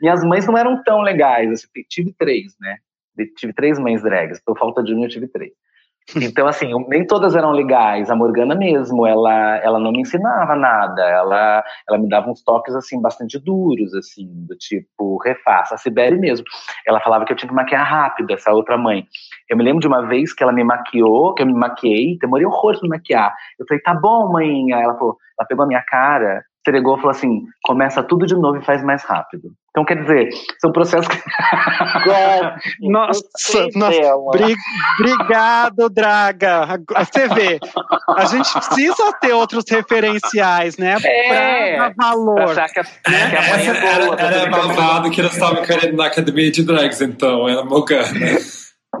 minhas 0.00 0.24
mães 0.24 0.46
não 0.46 0.56
eram 0.56 0.82
tão 0.82 1.02
legais, 1.02 1.64
eu 1.64 1.82
tive 1.86 2.14
três, 2.18 2.54
né? 2.58 2.78
Tive 3.26 3.52
três 3.52 3.78
mães 3.78 4.02
drags, 4.02 4.42
por 4.44 4.58
falta 4.58 4.82
de 4.82 4.94
uma 4.94 5.06
eu 5.06 5.08
tive 5.08 5.28
três. 5.28 5.52
Então, 6.16 6.46
assim, 6.48 6.72
nem 6.88 7.06
todas 7.06 7.36
eram 7.36 7.52
legais. 7.52 8.10
A 8.10 8.16
Morgana 8.16 8.54
mesmo, 8.54 9.06
ela, 9.06 9.56
ela 9.58 9.78
não 9.78 9.92
me 9.92 10.00
ensinava 10.00 10.56
nada. 10.56 11.02
Ela, 11.02 11.62
ela 11.88 11.98
me 11.98 12.08
dava 12.08 12.28
uns 12.28 12.42
toques, 12.42 12.74
assim, 12.74 13.00
bastante 13.00 13.38
duros, 13.38 13.94
assim, 13.94 14.26
do 14.46 14.56
tipo, 14.56 15.18
refaça. 15.22 15.74
A 15.74 15.78
Sibeli 15.78 16.18
mesmo, 16.18 16.44
ela 16.86 17.00
falava 17.00 17.24
que 17.24 17.32
eu 17.32 17.36
tinha 17.36 17.48
que 17.48 17.54
maquiar 17.54 17.86
rápido, 17.86 18.32
essa 18.32 18.50
outra 18.52 18.76
mãe. 18.76 19.04
Eu 19.48 19.56
me 19.56 19.62
lembro 19.62 19.80
de 19.80 19.86
uma 19.86 20.06
vez 20.06 20.32
que 20.32 20.42
ela 20.42 20.52
me 20.52 20.64
maquiou, 20.64 21.34
que 21.34 21.42
eu 21.42 21.46
me 21.46 21.54
maquiei, 21.54 22.18
demorei 22.20 22.46
horrores 22.46 22.80
pra 22.80 22.88
me 22.88 22.96
maquiar. 22.96 23.34
Eu 23.58 23.66
falei, 23.68 23.82
tá 23.82 23.94
bom, 23.94 24.32
mãe. 24.32 24.72
Ela 24.72 24.94
falou, 24.94 25.16
ela 25.38 25.46
pegou 25.46 25.64
a 25.64 25.68
minha 25.68 25.82
cara, 25.82 26.42
entregou 26.60 26.96
e 26.96 27.00
falou 27.00 27.10
assim: 27.10 27.42
começa 27.62 28.02
tudo 28.02 28.26
de 28.26 28.34
novo 28.34 28.58
e 28.58 28.64
faz 28.64 28.82
mais 28.82 29.02
rápido. 29.04 29.50
Então, 29.70 29.84
quer 29.84 30.02
dizer, 30.02 30.30
são 30.60 30.72
processos 30.72 31.06
que. 31.06 31.16
nossa, 32.80 33.68
nossa 33.74 34.16
bri 34.32 34.56
obrigado, 34.98 35.88
Draga. 35.88 36.80
Você 36.98 37.28
vê, 37.28 37.58
a 38.08 38.24
gente 38.24 38.52
precisa 38.52 39.12
ter 39.20 39.32
outros 39.32 39.64
referenciais, 39.70 40.76
né? 40.76 40.96
É, 41.04 41.76
pra 41.76 41.88
dar 41.88 41.94
valor. 41.96 42.54
Pra 42.54 42.68
que 42.68 42.80
a, 42.80 42.82
né? 42.82 43.30
que 43.30 43.36
a 43.36 43.42
mãe 43.42 43.68
é 43.68 44.04
boa, 44.04 44.16
era 44.18 44.36
era 44.36 44.50
babado 44.50 45.10
que 45.10 45.20
eles 45.20 45.32
estavam 45.32 45.62
querendo 45.62 45.96
na 45.96 46.06
academia 46.06 46.50
de 46.50 46.64
drags, 46.64 47.00
então, 47.00 47.48
era 47.48 47.64
Morgana. 47.64 48.08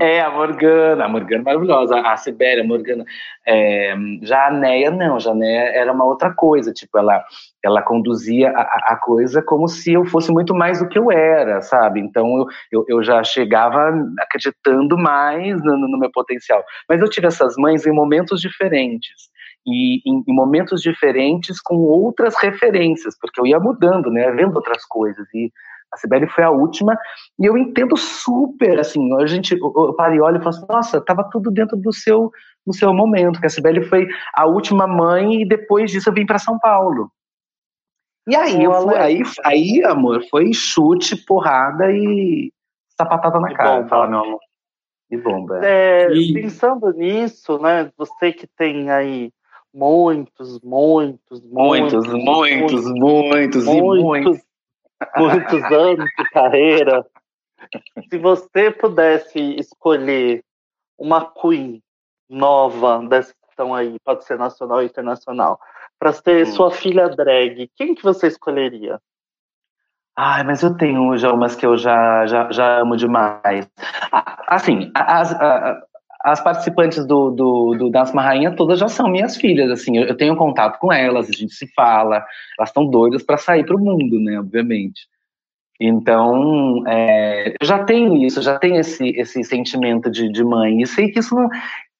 É, 0.00 0.20
a 0.20 0.30
Morgana, 0.30 1.04
a 1.04 1.08
Morgana 1.08 1.42
maravilhosa, 1.42 2.00
a 2.00 2.16
Sibéria, 2.16 2.62
a 2.62 2.66
Morgana. 2.66 3.04
É, 3.46 3.94
já 4.22 4.46
a 4.46 4.50
Neia, 4.50 4.90
não, 4.90 5.18
já 5.18 5.32
a 5.32 5.34
Neia 5.34 5.72
era 5.74 5.92
uma 5.92 6.04
outra 6.04 6.32
coisa, 6.32 6.72
tipo, 6.72 6.96
ela, 6.96 7.22
ela 7.64 7.82
conduzia 7.82 8.50
a, 8.50 8.92
a, 8.92 8.96
coisa 8.96 9.42
como 9.42 9.68
se 9.68 9.92
eu 9.92 10.04
fosse 10.04 10.32
muito 10.32 10.54
mais 10.54 10.78
do 10.80 10.88
que 10.88 10.98
eu 10.98 11.10
era, 11.10 11.60
sabe? 11.60 12.00
Então 12.00 12.26
eu, 12.38 12.46
eu, 12.72 12.84
eu 12.88 13.02
já 13.02 13.22
chegava 13.22 13.92
acreditando 14.20 14.96
mais 14.96 15.62
no, 15.62 15.76
no, 15.76 15.98
meu 15.98 16.10
potencial. 16.10 16.64
Mas 16.88 17.00
eu 17.00 17.08
tive 17.08 17.26
essas 17.26 17.54
mães 17.56 17.86
em 17.86 17.92
momentos 17.92 18.40
diferentes. 18.40 19.30
E 19.66 20.00
em, 20.10 20.24
em 20.26 20.34
momentos 20.34 20.80
diferentes 20.80 21.60
com 21.60 21.76
outras 21.76 22.34
referências, 22.40 23.14
porque 23.20 23.38
eu 23.38 23.46
ia 23.46 23.60
mudando, 23.60 24.10
né, 24.10 24.30
vendo 24.30 24.56
outras 24.56 24.84
coisas. 24.86 25.26
E 25.34 25.52
a 25.92 25.96
Sibeli 25.98 26.26
foi 26.28 26.44
a 26.44 26.50
última, 26.50 26.96
e 27.38 27.44
eu 27.44 27.58
entendo 27.58 27.96
super, 27.96 28.78
assim, 28.78 29.12
a 29.20 29.26
gente, 29.26 29.58
eu 29.60 29.94
paro 29.94 30.14
e 30.14 30.20
olho 30.20 30.36
e 30.36 30.42
falo 30.42 30.56
assim, 30.56 30.66
nossa, 30.68 31.00
tava 31.00 31.28
tudo 31.30 31.50
dentro 31.50 31.76
do 31.76 31.92
seu, 31.92 32.30
do 32.64 32.72
seu 32.72 32.94
momento, 32.94 33.40
que 33.40 33.46
a 33.46 33.50
Sibeli 33.50 33.84
foi 33.84 34.06
a 34.34 34.46
última 34.46 34.86
mãe, 34.86 35.42
e 35.42 35.48
depois 35.48 35.90
disso 35.90 36.08
eu 36.08 36.14
vim 36.14 36.24
para 36.24 36.38
São 36.38 36.58
Paulo. 36.58 37.10
E 38.30 38.36
aí, 38.36 38.62
eu 38.62 38.72
fui, 38.82 38.96
aí, 38.96 39.22
aí, 39.44 39.84
amor, 39.84 40.22
foi 40.30 40.52
chute, 40.52 41.16
porrada 41.24 41.90
e 41.90 42.52
sapatada 42.96 43.40
na 43.40 43.52
cara, 43.54 43.86
fala, 43.88 44.06
meu 44.06 44.20
amor. 44.20 44.40
E 45.10 45.16
bomba. 45.16 45.58
É, 45.64 46.06
pensando 46.32 46.92
nisso, 46.92 47.58
né, 47.58 47.90
você 47.96 48.32
que 48.32 48.46
tem 48.46 48.90
aí 48.90 49.32
muitos, 49.74 50.60
muitos, 50.60 51.42
muitos, 51.42 52.06
muitos, 52.06 52.24
muitos, 52.24 52.84
muitos, 52.84 53.64
muitos 53.64 53.66
e 53.66 53.82
muitos 53.82 54.50
muitos 55.16 55.62
anos 55.72 56.08
de 56.18 56.30
carreira. 56.30 57.06
Se 58.08 58.18
você 58.18 58.70
pudesse 58.70 59.38
escolher 59.58 60.42
uma 60.98 61.24
queen 61.24 61.82
nova 62.28 63.06
dessa 63.06 63.32
que 63.32 63.50
estão 63.50 63.74
aí, 63.74 63.96
pode 64.04 64.24
ser 64.24 64.38
nacional 64.38 64.78
ou 64.78 64.84
internacional, 64.84 65.60
para 66.00 66.12
ser 66.14 66.46
hum. 66.46 66.52
sua 66.52 66.70
filha 66.70 67.10
drag, 67.10 67.70
quem 67.76 67.94
que 67.94 68.02
você 68.02 68.26
escolheria? 68.26 68.98
Ai, 70.16 70.42
mas 70.42 70.62
eu 70.62 70.76
tenho 70.76 71.16
já 71.16 71.32
umas 71.32 71.54
que 71.54 71.64
eu 71.64 71.76
já, 71.76 72.26
já, 72.26 72.50
já 72.50 72.80
amo 72.80 72.96
demais. 72.96 73.70
Assim, 74.48 74.90
as, 74.94 75.34
as, 76.24 76.40
participantes 76.40 77.06
do, 77.06 77.30
do, 77.30 77.74
do 77.78 77.90
Dança 77.90 78.12
Uma 78.12 78.22
Rainha 78.22 78.54
todas 78.56 78.78
já 78.78 78.88
são 78.88 79.08
minhas 79.08 79.36
filhas, 79.36 79.70
assim, 79.70 79.96
eu, 79.96 80.08
eu 80.08 80.16
tenho 80.16 80.36
contato 80.36 80.78
com 80.78 80.92
elas, 80.92 81.28
a 81.28 81.32
gente 81.32 81.54
se 81.54 81.66
fala, 81.74 82.24
elas 82.58 82.70
estão 82.70 82.86
doidas 82.86 83.22
para 83.22 83.38
sair 83.38 83.64
para 83.64 83.76
o 83.76 83.80
mundo, 83.80 84.18
né, 84.18 84.38
obviamente. 84.38 85.06
Então, 85.80 86.86
é, 86.86 87.54
eu 87.58 87.66
já 87.66 87.84
tenho 87.84 88.14
isso, 88.16 88.42
já 88.42 88.58
tenho 88.58 88.76
esse, 88.76 89.08
esse 89.10 89.42
sentimento 89.44 90.10
de, 90.10 90.30
de 90.30 90.44
mãe, 90.44 90.82
e 90.82 90.86
sei 90.86 91.10
que 91.10 91.20
isso 91.20 91.34
não. 91.34 91.48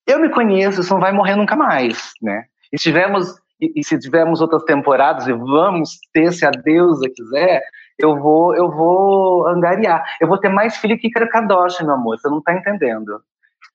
Eu 0.06 0.20
me 0.20 0.28
conheço, 0.28 0.80
isso 0.80 0.92
não 0.92 1.00
vai 1.00 1.12
morrer 1.12 1.36
nunca 1.36 1.56
mais, 1.56 2.12
né? 2.20 2.44
E 2.70 2.76
tivemos 2.76 3.40
e, 3.60 3.80
e 3.80 3.84
se 3.84 3.98
tivermos 3.98 4.40
outras 4.40 4.64
temporadas 4.64 5.26
e 5.26 5.32
vamos 5.32 5.98
ter, 6.12 6.32
se 6.32 6.46
a 6.46 6.50
deusa 6.50 7.08
quiser, 7.14 7.62
eu 7.98 8.18
vou, 8.18 8.54
eu 8.54 8.70
vou 8.70 9.46
angariar. 9.46 10.02
Eu 10.20 10.26
vou 10.26 10.38
ter 10.38 10.48
mais 10.48 10.76
filho 10.76 10.98
que 10.98 11.08
Ícaro 11.08 11.28
Kadoshi, 11.28 11.84
meu 11.84 11.94
amor, 11.94 12.18
você 12.18 12.28
não 12.28 12.42
tá 12.42 12.54
entendendo. 12.54 13.20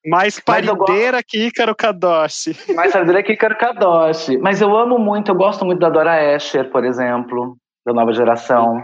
Mais 0.06 0.40
parideira 0.40 1.18
gosto... 1.18 1.28
que 1.28 1.48
Ícaro 1.48 1.76
Kadoshi. 1.76 2.56
Mais 2.76 2.92
parideira 2.92 3.24
que 3.24 3.34
Ícaro 3.34 3.58
Kadoshi. 3.58 4.38
Mas 4.38 4.62
eu 4.62 4.76
amo 4.76 4.98
muito, 4.98 5.32
eu 5.32 5.36
gosto 5.36 5.66
muito 5.66 5.80
da 5.80 5.90
Dora 5.90 6.36
Escher, 6.36 6.70
por 6.72 6.84
exemplo, 6.84 7.58
da 7.86 7.94
nova 7.94 8.14
geração. 8.14 8.84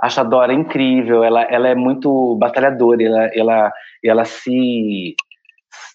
Acho 0.00 0.20
a 0.20 0.24
Dora 0.24 0.52
incrível, 0.52 1.22
ela, 1.22 1.42
ela 1.42 1.68
é 1.68 1.74
muito 1.74 2.36
batalhadora, 2.36 3.02
ela, 3.02 3.30
ela, 3.34 3.72
ela 4.04 4.24
se. 4.24 5.14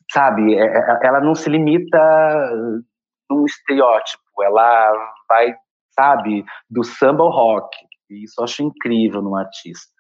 Sabe, 0.09 0.55
é, 0.55 0.63
é, 0.65 0.99
ela 1.03 1.19
não 1.19 1.35
se 1.35 1.49
limita 1.49 1.99
num 3.29 3.45
estereótipo, 3.45 4.21
ela 4.41 4.91
vai, 5.27 5.55
sabe, 5.91 6.45
do 6.69 6.83
samba 6.83 7.23
ao 7.23 7.31
rock. 7.31 7.75
E 8.09 8.23
isso 8.23 8.35
eu 8.39 8.45
acho 8.45 8.63
incrível 8.63 9.21
num 9.21 9.35
artista. 9.35 9.97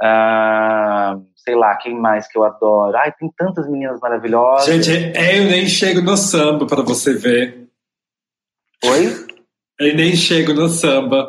Uh, 0.00 1.26
sei 1.36 1.56
lá, 1.56 1.76
quem 1.76 1.98
mais 1.98 2.28
que 2.28 2.38
eu 2.38 2.44
adoro? 2.44 2.96
Ai, 2.96 3.12
tem 3.12 3.30
tantas 3.36 3.68
meninas 3.68 4.00
maravilhosas. 4.00 4.66
Gente, 4.66 4.90
eu 4.90 5.44
nem 5.44 5.66
chego 5.66 6.00
no 6.00 6.16
samba 6.16 6.66
para 6.66 6.82
você 6.82 7.14
ver. 7.14 7.68
Oi? 8.84 9.26
Eu 9.80 9.94
nem 9.94 10.14
chego 10.14 10.52
no 10.52 10.68
samba, 10.68 11.28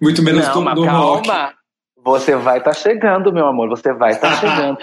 muito 0.00 0.22
menos 0.22 0.46
Não, 0.48 0.62
no, 0.62 0.74
no 0.74 0.86
rock. 0.86 1.28
Você 2.04 2.36
vai 2.36 2.58
estar 2.58 2.70
tá 2.70 2.76
chegando, 2.76 3.32
meu 3.32 3.46
amor, 3.46 3.68
você 3.68 3.92
vai 3.92 4.12
estar 4.12 4.30
tá 4.30 4.36
chegando. 4.40 4.78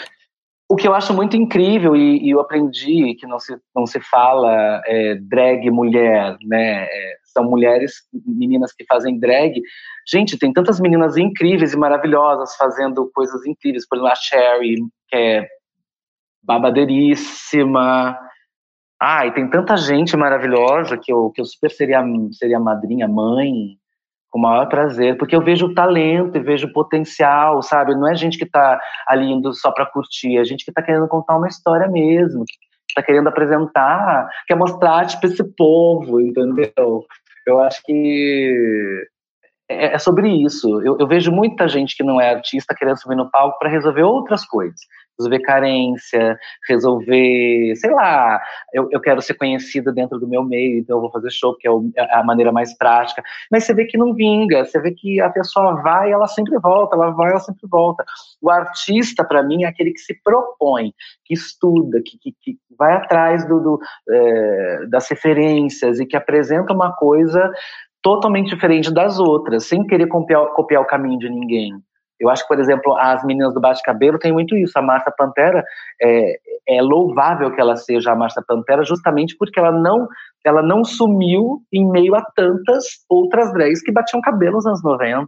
O 0.73 0.75
que 0.75 0.87
eu 0.87 0.95
acho 0.95 1.13
muito 1.13 1.37
incrível, 1.37 1.95
e, 1.95 2.17
e, 2.25 2.31
eu 2.31 2.39
aprendi 2.39 3.13
que 3.13 3.27
não 3.27 3.39
se, 3.39 3.55
não 3.75 3.85
se 3.85 3.99
fala 3.99 4.81
é, 4.87 5.13
drag 5.21 5.69
mulher, 5.69 6.35
né? 6.43 6.85
É, 6.85 7.17
são 7.25 7.43
mulheres, 7.43 7.93
meninas 8.25 8.73
que 8.73 8.83
fazem 8.83 9.19
drag. 9.19 9.61
Gente, 10.09 10.35
tem 10.35 10.51
tantas 10.51 10.79
meninas 10.79 11.15
incríveis 11.15 11.73
e 11.73 11.77
maravilhosas 11.77 12.55
fazendo 12.55 13.07
coisas 13.13 13.45
incríveis. 13.45 13.87
Por 13.87 13.97
exemplo, 13.97 14.11
a 14.11 14.15
Sherry, 14.15 14.77
que 15.09 15.15
é 15.15 15.47
babadeiríssima. 16.41 18.17
Ai, 18.99 19.31
tem 19.31 19.47
tanta 19.47 19.77
gente 19.77 20.17
maravilhosa 20.17 20.97
que 20.97 21.13
eu, 21.13 21.29
que 21.29 21.39
eu 21.39 21.45
super 21.45 21.69
seria, 21.69 22.03
seria 22.31 22.59
madrinha, 22.59 23.07
mãe, 23.07 23.77
com 24.33 24.39
o 24.39 24.41
maior 24.41 24.67
prazer, 24.67 25.15
porque 25.15 25.35
eu 25.35 25.43
vejo 25.43 25.75
talento 25.75 26.35
e 26.35 26.41
vejo 26.41 26.73
potencial, 26.73 27.61
sabe? 27.61 27.93
Não 27.93 28.07
é 28.09 28.15
gente 28.15 28.35
que 28.35 28.45
está 28.45 28.81
ali 29.07 29.31
indo 29.31 29.53
só 29.53 29.71
para 29.71 29.85
curtir, 29.85 30.39
é 30.39 30.43
gente 30.43 30.65
que 30.65 30.71
está 30.71 30.81
querendo 30.81 31.07
contar 31.07 31.37
uma 31.37 31.47
história 31.47 31.87
mesmo, 31.87 32.43
que 32.43 32.55
está 32.89 33.03
querendo 33.03 33.27
apresentar, 33.27 34.27
quer 34.47 34.55
mostrar 34.55 35.05
tipo 35.05 35.27
esse 35.27 35.43
povo, 35.55 36.19
entendeu? 36.19 37.05
Eu 37.45 37.61
acho 37.61 37.79
que 37.85 39.05
é, 39.69 39.93
é 39.93 39.97
sobre 39.99 40.27
isso. 40.27 40.81
Eu, 40.81 40.97
eu, 40.99 41.07
vejo 41.07 41.31
muita 41.31 41.67
gente 41.67 41.95
que 41.95 42.01
não 42.01 42.19
é 42.19 42.33
artista 42.33 42.73
querendo 42.73 42.99
subir 42.99 43.15
no 43.15 43.29
palco 43.29 43.59
para 43.59 43.69
resolver 43.69 44.01
outras 44.01 44.43
coisas. 44.43 44.79
Resolver 45.19 45.39
carência, 45.39 46.37
resolver, 46.67 47.75
sei 47.75 47.91
lá, 47.91 48.41
eu, 48.73 48.87
eu 48.91 48.99
quero 48.99 49.21
ser 49.21 49.35
conhecida 49.35 49.91
dentro 49.91 50.19
do 50.19 50.27
meu 50.27 50.43
meio, 50.43 50.79
então 50.79 50.97
eu 50.97 51.01
vou 51.01 51.11
fazer 51.11 51.29
show, 51.31 51.53
porque 51.53 51.67
é, 51.67 52.01
é 52.01 52.15
a 52.15 52.23
maneira 52.23 52.51
mais 52.51 52.75
prática. 52.77 53.23
Mas 53.51 53.63
você 53.63 53.73
vê 53.73 53.85
que 53.85 53.97
não 53.97 54.13
vinga, 54.13 54.65
você 54.65 54.79
vê 54.79 54.91
que 54.91 55.21
a 55.21 55.29
pessoa 55.29 55.81
vai 55.81 56.11
ela 56.11 56.27
sempre 56.27 56.57
volta, 56.59 56.95
ela 56.95 57.11
vai 57.11 57.31
ela 57.31 57.39
sempre 57.39 57.67
volta. 57.69 58.03
O 58.41 58.49
artista, 58.49 59.23
para 59.23 59.43
mim, 59.43 59.63
é 59.63 59.67
aquele 59.67 59.91
que 59.91 59.99
se 59.99 60.19
propõe, 60.23 60.93
que 61.25 61.33
estuda, 61.33 62.01
que, 62.03 62.17
que, 62.17 62.35
que 62.41 62.57
vai 62.77 62.93
atrás 62.93 63.47
do, 63.47 63.59
do 63.59 63.79
é, 64.09 64.85
das 64.87 65.07
referências 65.09 65.99
e 65.99 66.05
que 66.05 66.17
apresenta 66.17 66.73
uma 66.73 66.91
coisa 66.93 67.51
totalmente 68.01 68.49
diferente 68.49 68.93
das 68.93 69.17
outras, 69.17 69.65
sem 69.65 69.85
querer 69.87 70.07
copiar, 70.07 70.47
copiar 70.53 70.81
o 70.81 70.87
caminho 70.87 71.17
de 71.17 71.29
ninguém. 71.29 71.71
Eu 72.19 72.29
acho 72.29 72.43
que, 72.43 72.47
por 72.47 72.59
exemplo, 72.59 72.95
as 72.97 73.23
meninas 73.23 73.53
do 73.53 73.59
Bate-Cabelo 73.59 74.19
têm 74.19 74.31
muito 74.31 74.55
isso. 74.55 74.77
A 74.77 74.81
Marta 74.81 75.11
Pantera 75.11 75.63
é, 76.01 76.37
é, 76.67 76.81
louvável 76.81 77.51
que 77.51 77.59
ela 77.59 77.75
seja 77.75 78.11
a 78.11 78.15
Marta 78.15 78.43
Pantera, 78.47 78.83
justamente 78.83 79.35
porque 79.37 79.59
ela 79.59 79.71
não, 79.71 80.07
ela 80.45 80.61
não 80.61 80.83
sumiu 80.83 81.61
em 81.71 81.89
meio 81.89 82.15
a 82.15 82.21
tantas 82.35 82.85
outras 83.09 83.51
drags 83.53 83.81
que 83.81 83.91
batiam 83.91 84.21
cabelo 84.21 84.53
nos 84.53 84.65
anos 84.65 84.83
90. 84.83 85.27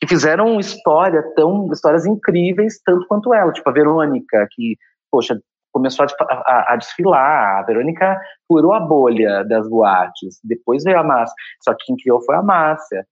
Que 0.00 0.06
fizeram 0.06 0.60
história 0.60 1.22
tão, 1.34 1.68
histórias 1.72 2.06
incríveis, 2.06 2.80
tanto 2.84 3.06
quanto 3.06 3.34
ela. 3.34 3.52
Tipo 3.52 3.68
a 3.68 3.72
Verônica, 3.72 4.46
que, 4.52 4.76
poxa, 5.10 5.38
começou 5.72 6.06
a, 6.06 6.24
a, 6.32 6.72
a, 6.72 6.76
desfilar. 6.76 7.58
A 7.58 7.62
Verônica 7.62 8.18
furou 8.46 8.72
a 8.72 8.80
bolha 8.80 9.44
das 9.44 9.68
boates. 9.68 10.38
Depois 10.42 10.84
veio 10.84 10.98
a 10.98 11.02
Márcia. 11.02 11.34
Só 11.60 11.74
que 11.74 11.84
quem 11.86 11.96
criou 11.96 12.20
foi 12.22 12.36
a 12.36 12.42
Márcia. 12.42 13.04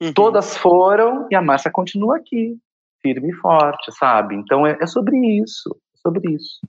Uhum. 0.00 0.12
Todas 0.12 0.56
foram 0.56 1.26
e 1.30 1.34
a 1.34 1.42
Márcia 1.42 1.70
continua 1.70 2.16
aqui, 2.16 2.56
firme 3.02 3.30
e 3.30 3.34
forte, 3.34 3.90
sabe? 3.92 4.34
Então 4.36 4.66
é, 4.66 4.78
é 4.80 4.86
sobre 4.86 5.16
isso. 5.16 5.76
É 5.94 5.98
sobre 5.98 6.32
isso. 6.32 6.60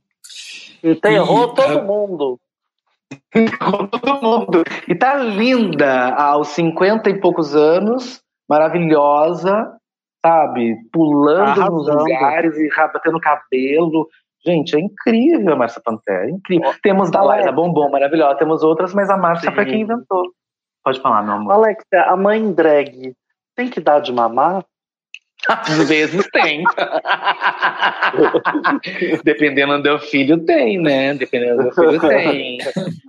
Enterrou 0.84 1.52
E, 1.52 1.56
todo 1.56 1.80
é, 1.80 1.82
mundo. 1.84 2.40
Todo 3.60 4.22
mundo. 4.22 4.64
E 4.88 4.96
tá 4.96 5.16
linda 5.18 6.14
aos 6.16 6.50
50 6.50 7.10
e 7.10 7.20
poucos 7.20 7.56
anos, 7.56 8.22
maravilhosa, 8.48 9.72
sabe? 10.26 10.76
Pulando 10.92 11.72
nos 11.72 11.88
Arrasando. 11.88 12.04
lugares 12.04 12.58
e 12.58 12.70
batendo 12.70 13.20
cabelo. 13.20 14.08
Gente, 14.46 14.76
é 14.76 14.80
incrível 14.80 15.54
a 15.54 15.56
Márcia 15.56 15.82
Pantera, 15.84 16.26
é 16.26 16.30
incrível. 16.30 16.74
Temos 16.82 17.12
da 17.12 17.22
Laila 17.22 17.52
Bombom, 17.52 17.90
maravilhosa. 17.90 18.38
Temos 18.38 18.64
outras, 18.64 18.94
mas 18.94 19.10
a 19.10 19.18
Márcia 19.18 19.50
Sim. 19.50 19.56
foi 19.56 19.66
quem 19.66 19.82
inventou. 19.82 20.24
Pode 20.84 21.02
falar, 21.02 21.24
meu 21.24 21.34
amor. 21.34 21.54
Alexia, 21.54 22.04
a 22.08 22.16
mãe 22.16 22.52
drag 22.54 23.14
tem 23.56 23.70
que 23.70 23.80
dar 23.80 24.00
de 24.00 24.14
mamar? 24.14 24.64
Às 25.48 25.88
vezes 25.88 26.28
tem. 26.32 26.64
Dependendo 29.24 29.82
do 29.82 30.00
filho, 30.00 30.44
tem, 30.44 30.82
né? 30.82 31.14
Dependendo 31.14 31.64
do 31.64 31.72
filho, 31.74 32.00
tem. 32.00 32.58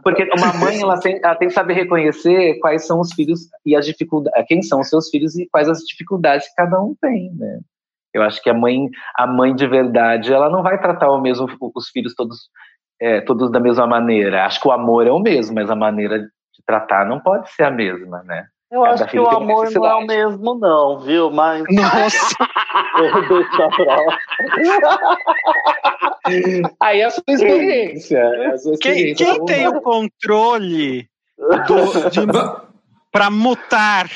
Porque 0.03 0.25
uma 0.37 0.53
mãe, 0.55 0.81
ela 0.81 0.99
tem, 1.01 1.21
ela 1.23 1.35
tem 1.35 1.49
que 1.49 1.55
saber 1.55 1.75
reconhecer 1.75 2.59
quais 2.61 2.87
são 2.87 3.01
os 3.01 3.13
filhos 3.13 3.49
e 3.67 3.75
as 3.75 3.85
dificuldades, 3.85 4.47
quem 4.47 4.63
são 4.63 4.81
os 4.81 4.89
seus 4.89 5.09
filhos 5.09 5.37
e 5.37 5.49
quais 5.51 5.69
as 5.69 5.79
dificuldades 5.81 6.49
que 6.49 6.55
cada 6.55 6.81
um 6.81 6.95
tem, 7.01 7.33
né? 7.35 7.61
Eu 8.15 8.23
acho 8.23 8.43
que 8.43 8.51
a 8.51 8.55
mãe, 8.55 8.89
a 9.17 9.27
mãe 9.27 9.55
de 9.55 9.67
verdade, 9.67 10.33
ela 10.33 10.49
não 10.49 10.63
vai 10.63 10.81
tratar 10.81 11.11
o 11.11 11.21
mesmo, 11.21 11.47
os 11.75 11.89
filhos 11.89 12.15
todos, 12.15 12.49
é, 13.01 13.21
todos 13.21 13.51
da 13.51 13.61
mesma 13.61 13.87
maneira. 13.87 14.45
Acho 14.45 14.61
que 14.61 14.69
o 14.69 14.73
amor 14.73 15.07
é 15.07 15.13
o 15.13 15.21
mesmo, 15.21 15.55
mas 15.55 15.71
a 15.71 15.77
maneira 15.77 16.25
de 16.61 16.67
tratar 16.67 17.07
não 17.07 17.19
pode 17.19 17.51
ser 17.53 17.65
a 17.65 17.71
mesma, 17.71 18.23
né? 18.25 18.47
Eu 18.71 18.83
Cada 18.83 18.95
acho 18.95 19.07
que 19.09 19.19
o 19.19 19.29
amor 19.29 19.69
não 19.73 19.85
é 19.85 19.95
o 19.97 20.07
mesmo, 20.07 20.55
não, 20.55 21.01
viu? 21.01 21.29
Mas 21.31 21.65
Nossa, 21.71 22.37
eu 23.03 23.29
vou 23.29 23.39
deixar 23.43 23.69
pra 23.71 23.97
lá. 23.97 24.19
Aí 26.81 27.01
é 27.01 27.05
a 27.07 27.11
sua 27.11 27.25
experiência. 27.29 28.19
é 28.19 28.47
a 28.53 28.59
sua 28.59 28.77
quem, 28.81 28.93
experiência. 29.11 29.27
quem 29.27 29.45
tem 29.47 29.67
o 29.69 29.81
controle 29.81 31.09
do, 31.67 32.11
de, 32.11 32.27
Va- 32.27 32.65
pra 33.11 33.31
mutar? 33.31 34.09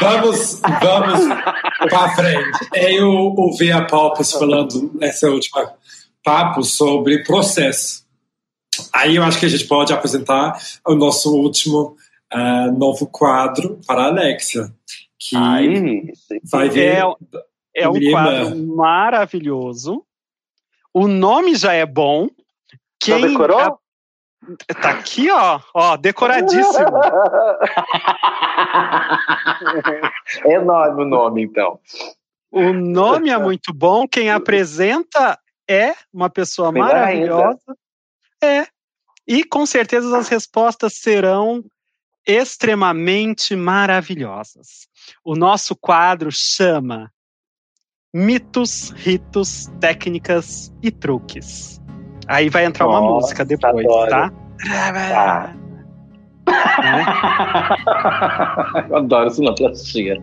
Vamos, 0.00 0.60
vamos 0.80 1.28
para 1.90 2.08
frente. 2.14 2.58
Eu 2.74 3.08
ouvi 3.10 3.72
a 3.72 3.84
Palpas 3.84 4.32
falando 4.32 4.90
nessa 4.94 5.28
última 5.28 5.72
papo 6.24 6.62
sobre 6.62 7.22
processo. 7.24 8.01
Aí 8.92 9.16
eu 9.16 9.22
acho 9.22 9.38
que 9.38 9.46
a 9.46 9.48
gente 9.48 9.66
pode 9.66 9.92
apresentar 9.92 10.58
o 10.86 10.94
nosso 10.94 11.34
último 11.34 11.96
ah, 12.30 12.68
novo 12.68 13.06
quadro 13.06 13.78
para 13.86 14.04
a 14.04 14.06
Alexia, 14.06 14.72
que 15.18 15.36
Ai, 15.36 16.02
vai 16.44 16.68
ver. 16.68 17.04
É, 17.74 17.82
é 17.82 17.88
um 17.88 18.10
quadro 18.10 18.56
maravilhoso. 18.74 20.04
O 20.94 21.08
nome 21.08 21.54
já 21.54 21.72
é 21.72 21.86
bom. 21.86 22.28
Já 23.04 23.16
Quem 23.16 23.28
decorou? 23.28 23.58
a- 23.58 23.78
tá 24.80 24.90
aqui, 24.90 25.30
ó, 25.30 25.60
ó, 25.74 25.96
decoradíssimo. 25.96 26.88
é 30.44 30.54
enorme 30.54 31.02
o 31.02 31.06
nome, 31.06 31.42
então. 31.42 31.78
O 32.50 32.72
nome 32.72 33.30
é 33.30 33.38
muito 33.38 33.72
bom. 33.72 34.06
Quem 34.06 34.30
apresenta 34.30 35.38
é 35.68 35.94
uma 36.12 36.28
pessoa 36.28 36.72
Melhor 36.72 36.88
maravilhosa. 36.88 37.76
É. 38.42 38.66
E 39.26 39.44
com 39.44 39.64
certeza 39.64 40.16
as 40.18 40.28
respostas 40.28 40.94
serão 40.94 41.64
extremamente 42.26 43.54
maravilhosas. 43.56 44.88
O 45.24 45.34
nosso 45.34 45.74
quadro 45.76 46.30
chama 46.30 47.10
Mitos, 48.14 48.90
Ritos, 48.90 49.66
Técnicas 49.80 50.72
e 50.82 50.90
Truques. 50.90 51.80
Aí 52.28 52.48
vai 52.48 52.64
entrar 52.64 52.86
uma 52.86 53.00
Nossa, 53.00 53.14
música 53.14 53.44
depois, 53.44 53.84
adoro. 53.86 54.10
tá? 54.10 54.32
Tá. 55.08 55.54
Eu 58.90 58.96
adoro 58.96 59.30
sonoplastia. 59.30 60.22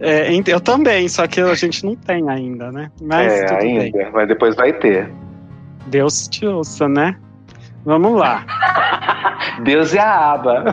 É, 0.00 0.28
eu 0.46 0.60
também, 0.60 1.08
só 1.08 1.26
que 1.28 1.40
a 1.40 1.54
gente 1.54 1.84
não 1.84 1.94
tem 1.94 2.28
ainda, 2.28 2.72
né? 2.72 2.90
Mas 3.00 3.32
é, 3.32 3.44
tudo 3.44 3.58
bem. 3.60 3.78
ainda. 3.78 4.10
Mas 4.10 4.28
depois 4.28 4.56
vai 4.56 4.72
ter. 4.72 5.12
Deus 5.86 6.26
te 6.28 6.46
ouça, 6.46 6.88
né? 6.88 7.16
Vamos 7.84 8.18
lá. 8.18 8.44
Deus 9.62 9.92
e 9.92 9.98
a 9.98 10.32
aba. 10.32 10.64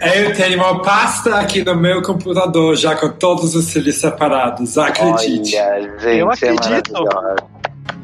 É, 0.00 0.24
Eu 0.24 0.34
tenho 0.34 0.58
uma 0.58 0.80
pasta 0.82 1.36
aqui 1.36 1.64
no 1.64 1.74
meu 1.76 2.02
computador 2.02 2.76
já 2.76 2.94
com 2.96 3.08
todos 3.10 3.54
os 3.54 3.64
cílios 3.66 3.96
separados, 3.96 4.76
acredite. 4.78 5.56
Olha, 5.56 5.98
gente, 5.98 6.18
Eu 6.18 6.30
é 6.30 6.34
acredito. 6.34 6.92
maravilhosa. 6.92 7.36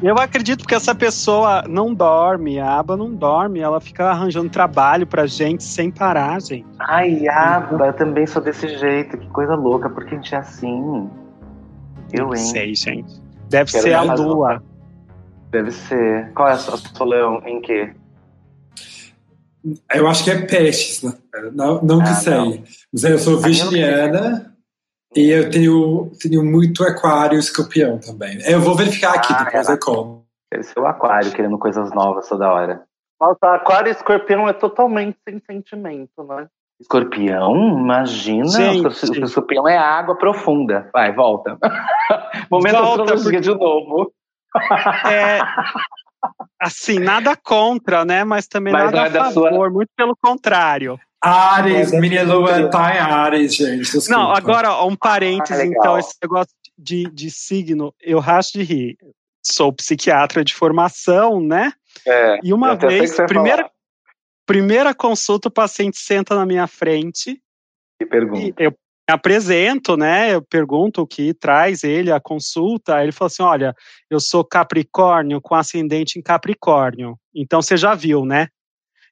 eu 0.01 0.15
acredito 0.17 0.65
que 0.67 0.75
essa 0.75 0.93
pessoa 0.93 1.63
não 1.67 1.93
dorme, 1.93 2.59
a 2.59 2.79
aba 2.79 2.97
não 2.97 3.13
dorme, 3.13 3.59
ela 3.59 3.79
fica 3.79 4.09
arranjando 4.09 4.49
trabalho 4.49 5.07
pra 5.07 5.25
gente 5.25 5.63
sem 5.63 5.89
parar, 5.91 6.41
gente. 6.41 6.65
Ai, 6.79 7.27
aba, 7.27 7.87
eu 7.87 7.93
também 7.93 8.25
sou 8.27 8.41
desse 8.41 8.67
jeito. 8.77 9.17
Que 9.17 9.27
coisa 9.29 9.55
louca, 9.55 9.89
porque 9.89 10.15
a 10.15 10.17
gente 10.17 10.35
é 10.35 10.37
assim. 10.37 11.09
Eu, 12.11 12.25
Não 12.27 12.35
hein? 12.35 12.41
sei, 12.43 12.75
gente. 12.75 13.21
Deve 13.49 13.71
Quero 13.71 13.83
ser 13.83 13.93
a 13.93 14.01
lua. 14.03 14.61
Deve 15.53 15.69
ser. 15.71 16.33
Qual 16.33 16.49
é 16.49 16.53
a 16.53 16.57
sua 16.57 17.05
leão? 17.05 17.39
Em 17.45 17.61
quê? 17.61 17.93
Eu 19.93 20.07
acho 20.07 20.23
que 20.23 20.31
é 20.31 20.41
peixes, 20.45 21.03
né? 21.03 21.13
Não, 21.53 21.79
não 21.83 21.99
que 21.99 22.09
Ah, 22.09 22.15
sei. 22.15 22.33
não. 22.33 22.63
Mas 22.91 23.03
eu 23.03 23.19
sou 23.19 23.37
virginiana 23.37 24.51
e 25.15 25.29
eu 25.29 25.49
tenho, 25.51 26.11
tenho 26.19 26.43
muito 26.43 26.83
aquário 26.83 27.35
e 27.35 27.39
escorpião 27.39 27.99
também. 27.99 28.39
Eu 28.45 28.59
vou 28.59 28.75
verificar 28.75 29.13
aqui, 29.13 29.31
Ah, 29.31 29.43
depois 29.43 29.67
ela- 29.67 29.75
eu 29.75 29.79
como. 29.79 30.25
Deve 30.51 30.63
ser 30.63 30.79
o 30.79 30.87
aquário 30.87 31.31
querendo 31.31 31.57
coisas 31.59 31.91
novas 31.93 32.27
toda 32.27 32.51
hora. 32.51 32.83
Nossa, 33.21 33.55
aquário 33.55 33.89
e 33.89 33.91
escorpião 33.91 34.49
é 34.49 34.53
totalmente 34.53 35.17
sem 35.27 35.39
sentimento, 35.49 36.23
né? 36.27 36.47
Escorpião? 36.81 37.55
Imagina. 37.79 38.47
O 38.81 38.87
escorpião 39.25 39.67
é 39.67 39.77
água 39.77 40.17
profunda. 40.17 40.89
Vai, 40.91 41.13
volta. 41.13 41.57
Momento 42.51 42.73
Volta, 42.73 43.03
astrologia 43.13 43.39
de 43.39 43.49
novo. 43.55 44.11
É, 45.09 45.39
assim, 46.59 46.99
nada 46.99 47.35
contra, 47.35 48.05
né? 48.05 48.23
Mas 48.23 48.47
também 48.47 48.71
Mas 48.73 48.91
nada 48.91 48.97
não 48.97 49.03
é 49.03 49.07
a 49.19 49.23
favor, 49.31 49.49
sua- 49.49 49.69
muito 49.69 49.89
pelo 49.95 50.15
contrário. 50.15 50.99
Ares, 51.21 51.93
é 51.93 51.99
minha 52.01 52.25
muito 52.25 52.37
lua 52.37 52.49
curioso. 52.51 52.69
tá 52.71 52.95
em 52.95 52.99
Ares, 52.99 53.55
gente. 53.55 53.79
Desculpa. 53.79 54.09
Não, 54.11 54.31
agora, 54.31 54.71
ó, 54.73 54.87
um 54.87 54.95
parênteses, 54.95 55.63
Ah, 55.63 55.65
então, 55.65 55.97
esse 55.97 56.15
negócio 56.21 56.53
de, 56.77 57.05
de 57.11 57.31
signo, 57.31 57.93
eu 58.01 58.19
racho 58.19 58.53
de 58.53 58.63
rir. 58.63 58.97
Sou 59.45 59.71
psiquiatra 59.73 60.43
de 60.43 60.53
formação, 60.53 61.39
né? 61.41 61.71
É, 62.05 62.39
E 62.43 62.53
uma 62.53 62.75
vez, 62.75 63.15
primeira, 63.27 63.69
primeira 64.45 64.93
consulta, 64.93 65.47
o 65.47 65.51
paciente 65.51 65.97
senta 65.97 66.35
na 66.35 66.45
minha 66.45 66.67
frente 66.67 67.41
Que 67.99 68.05
pergunta. 68.05 68.61
e 68.61 68.65
eu 68.65 68.73
apresento, 69.09 69.97
né? 69.97 70.33
Eu 70.33 70.41
pergunto 70.41 71.01
o 71.01 71.07
que 71.07 71.33
traz 71.33 71.83
ele 71.83 72.11
à 72.11 72.19
consulta. 72.19 73.01
Ele 73.01 73.11
falou 73.11 73.27
assim: 73.27 73.43
olha, 73.43 73.75
eu 74.09 74.19
sou 74.19 74.43
Capricórnio 74.43 75.41
com 75.41 75.55
ascendente 75.55 76.17
em 76.17 76.21
Capricórnio. 76.21 77.17
Então 77.35 77.61
você 77.61 77.77
já 77.77 77.93
viu, 77.93 78.25
né? 78.25 78.47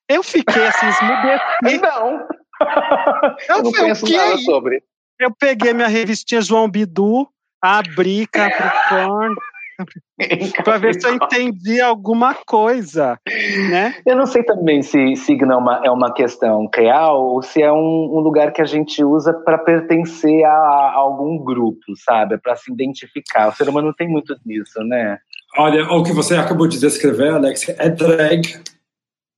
Eu 0.08 0.24
fiquei 0.24 0.68
assim, 0.68 0.88
esmudeci. 0.88 1.82
Não. 1.82 2.28
Eu 3.50 3.56
Eu 3.58 3.64
não 3.64 3.72
falei, 3.72 3.96
conheço 3.96 4.12
nada 4.12 4.38
sobre. 4.39 4.84
Eu 5.20 5.34
peguei 5.34 5.74
minha 5.74 5.88
revistinha 5.88 6.42
João 6.42 6.70
Bidu, 6.70 7.28
abri 7.62 8.28
Capricórnio, 8.28 9.38
para 10.64 10.78
ver 10.78 10.94
se 11.00 11.08
eu 11.08 11.16
entendi 11.16 11.82
alguma 11.82 12.34
coisa, 12.34 13.18
né? 13.70 13.96
Eu 14.06 14.16
não 14.16 14.26
sei 14.26 14.44
também 14.44 14.82
se 14.82 15.16
signo 15.16 15.52
é 15.52 15.56
uma, 15.56 15.82
é 15.86 15.92
uma 15.92 16.14
questão 16.14 16.70
real 16.74 17.24
ou 17.24 17.42
se 17.42 17.62
é 17.62 17.72
um, 17.72 17.78
um 17.78 18.20
lugar 18.20 18.52
que 18.52 18.62
a 18.62 18.66
gente 18.66 19.04
usa 19.04 19.34
para 19.34 19.58
pertencer 19.58 20.44
a, 20.44 20.50
a 20.50 20.94
algum 20.96 21.38
grupo, 21.38 21.96
sabe? 22.06 22.38
Para 22.38 22.56
se 22.56 22.72
identificar. 22.72 23.50
O 23.50 23.56
ser 23.56 23.70
humano 23.70 23.94
tem 23.94 24.08
muito 24.08 24.36
disso, 24.46 24.84
né? 24.84 25.18
Olha, 25.58 25.86
o 25.92 26.04
que 26.04 26.14
você 26.14 26.36
acabou 26.36 26.68
de 26.68 26.80
descrever, 26.80 27.30
Alex, 27.30 27.68
é 27.70 27.90
drag. 27.90 28.62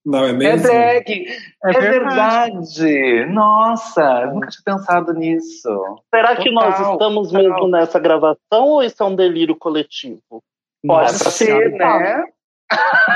Não 0.05 0.25
é 0.25 0.29
É 0.29 0.33
mesmo? 0.33 0.63
drag! 0.67 1.25
É, 1.63 1.71
verdade. 1.71 2.83
verdade! 2.83 3.25
Nossa, 3.33 4.01
eu 4.23 4.33
nunca 4.33 4.49
tinha 4.49 4.63
pensado 4.77 5.13
nisso. 5.13 5.69
Será 6.13 6.35
que 6.35 6.51
nós 6.51 6.75
Total, 6.75 6.91
estamos 6.93 7.31
total. 7.31 7.43
mesmo 7.43 7.67
nessa 7.69 7.99
gravação 7.99 8.37
ou 8.67 8.83
isso 8.83 9.01
é 9.01 9.05
um 9.05 9.15
delírio 9.15 9.55
coletivo? 9.55 10.19
Pode 10.85 11.13
Nossa 11.13 11.31
ser, 11.31 11.45
Senhora. 11.45 11.99
né? 11.99 12.23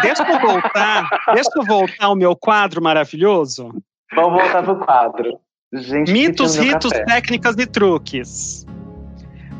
Deixa 0.02 0.24
eu 0.24 0.40
voltar, 0.40 1.10
deixa 1.34 1.50
eu 1.58 1.66
voltar 1.66 2.06
ao 2.06 2.16
meu 2.16 2.36
quadro 2.36 2.82
maravilhoso. 2.82 3.74
Vamos 4.16 4.42
voltar 4.42 4.64
pro 4.64 4.78
quadro. 4.78 5.40
Gente, 5.74 6.12
Mitos, 6.14 6.56
ritos, 6.56 6.92
café. 6.92 7.04
técnicas 7.06 7.56
e 7.58 7.66
truques. 7.66 8.66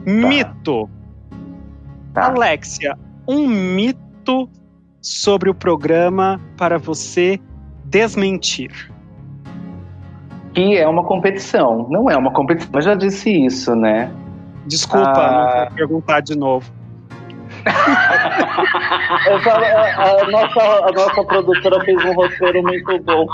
Mito. 0.06 0.90
Tá. 2.14 2.28
Alexia, 2.28 2.98
um 3.28 3.46
mito 3.48 4.50
sobre 5.02 5.50
o 5.50 5.54
programa 5.54 6.40
para 6.58 6.78
você 6.78 7.40
desmentir. 7.86 8.92
Que 10.54 10.78
é 10.78 10.88
uma 10.88 11.04
competição. 11.04 11.88
Não 11.90 12.10
é 12.10 12.18
uma 12.18 12.32
competição, 12.32 12.72
mas 12.74 12.86
já 12.86 12.96
disse 12.96 13.30
isso, 13.46 13.76
né? 13.76 14.12
Desculpa, 14.66 15.12
Ah. 15.16 15.60
não 15.60 15.68
vou 15.68 15.76
perguntar 15.76 16.22
de 16.22 16.36
novo. 16.38 16.72
A, 19.28 20.22
a, 20.22 20.30
nossa, 20.30 20.62
a 20.88 20.92
nossa 20.92 21.24
produtora 21.26 21.84
fez 21.84 22.04
um 22.06 22.14
roteiro 22.14 22.62
muito 22.64 23.00
bom. 23.04 23.26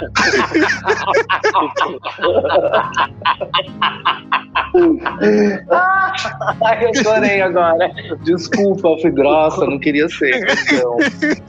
Ai, 6.66 6.86
eu 6.86 7.03
chorei 7.03 7.41
agora. 7.41 7.91
Desculpa, 8.24 8.88
eu 8.89 8.97
fui 8.99 9.11
grossa, 9.11 9.66
não 9.66 9.80
queria 9.80 10.07
ser. 10.09 10.36
Então. 10.72 10.97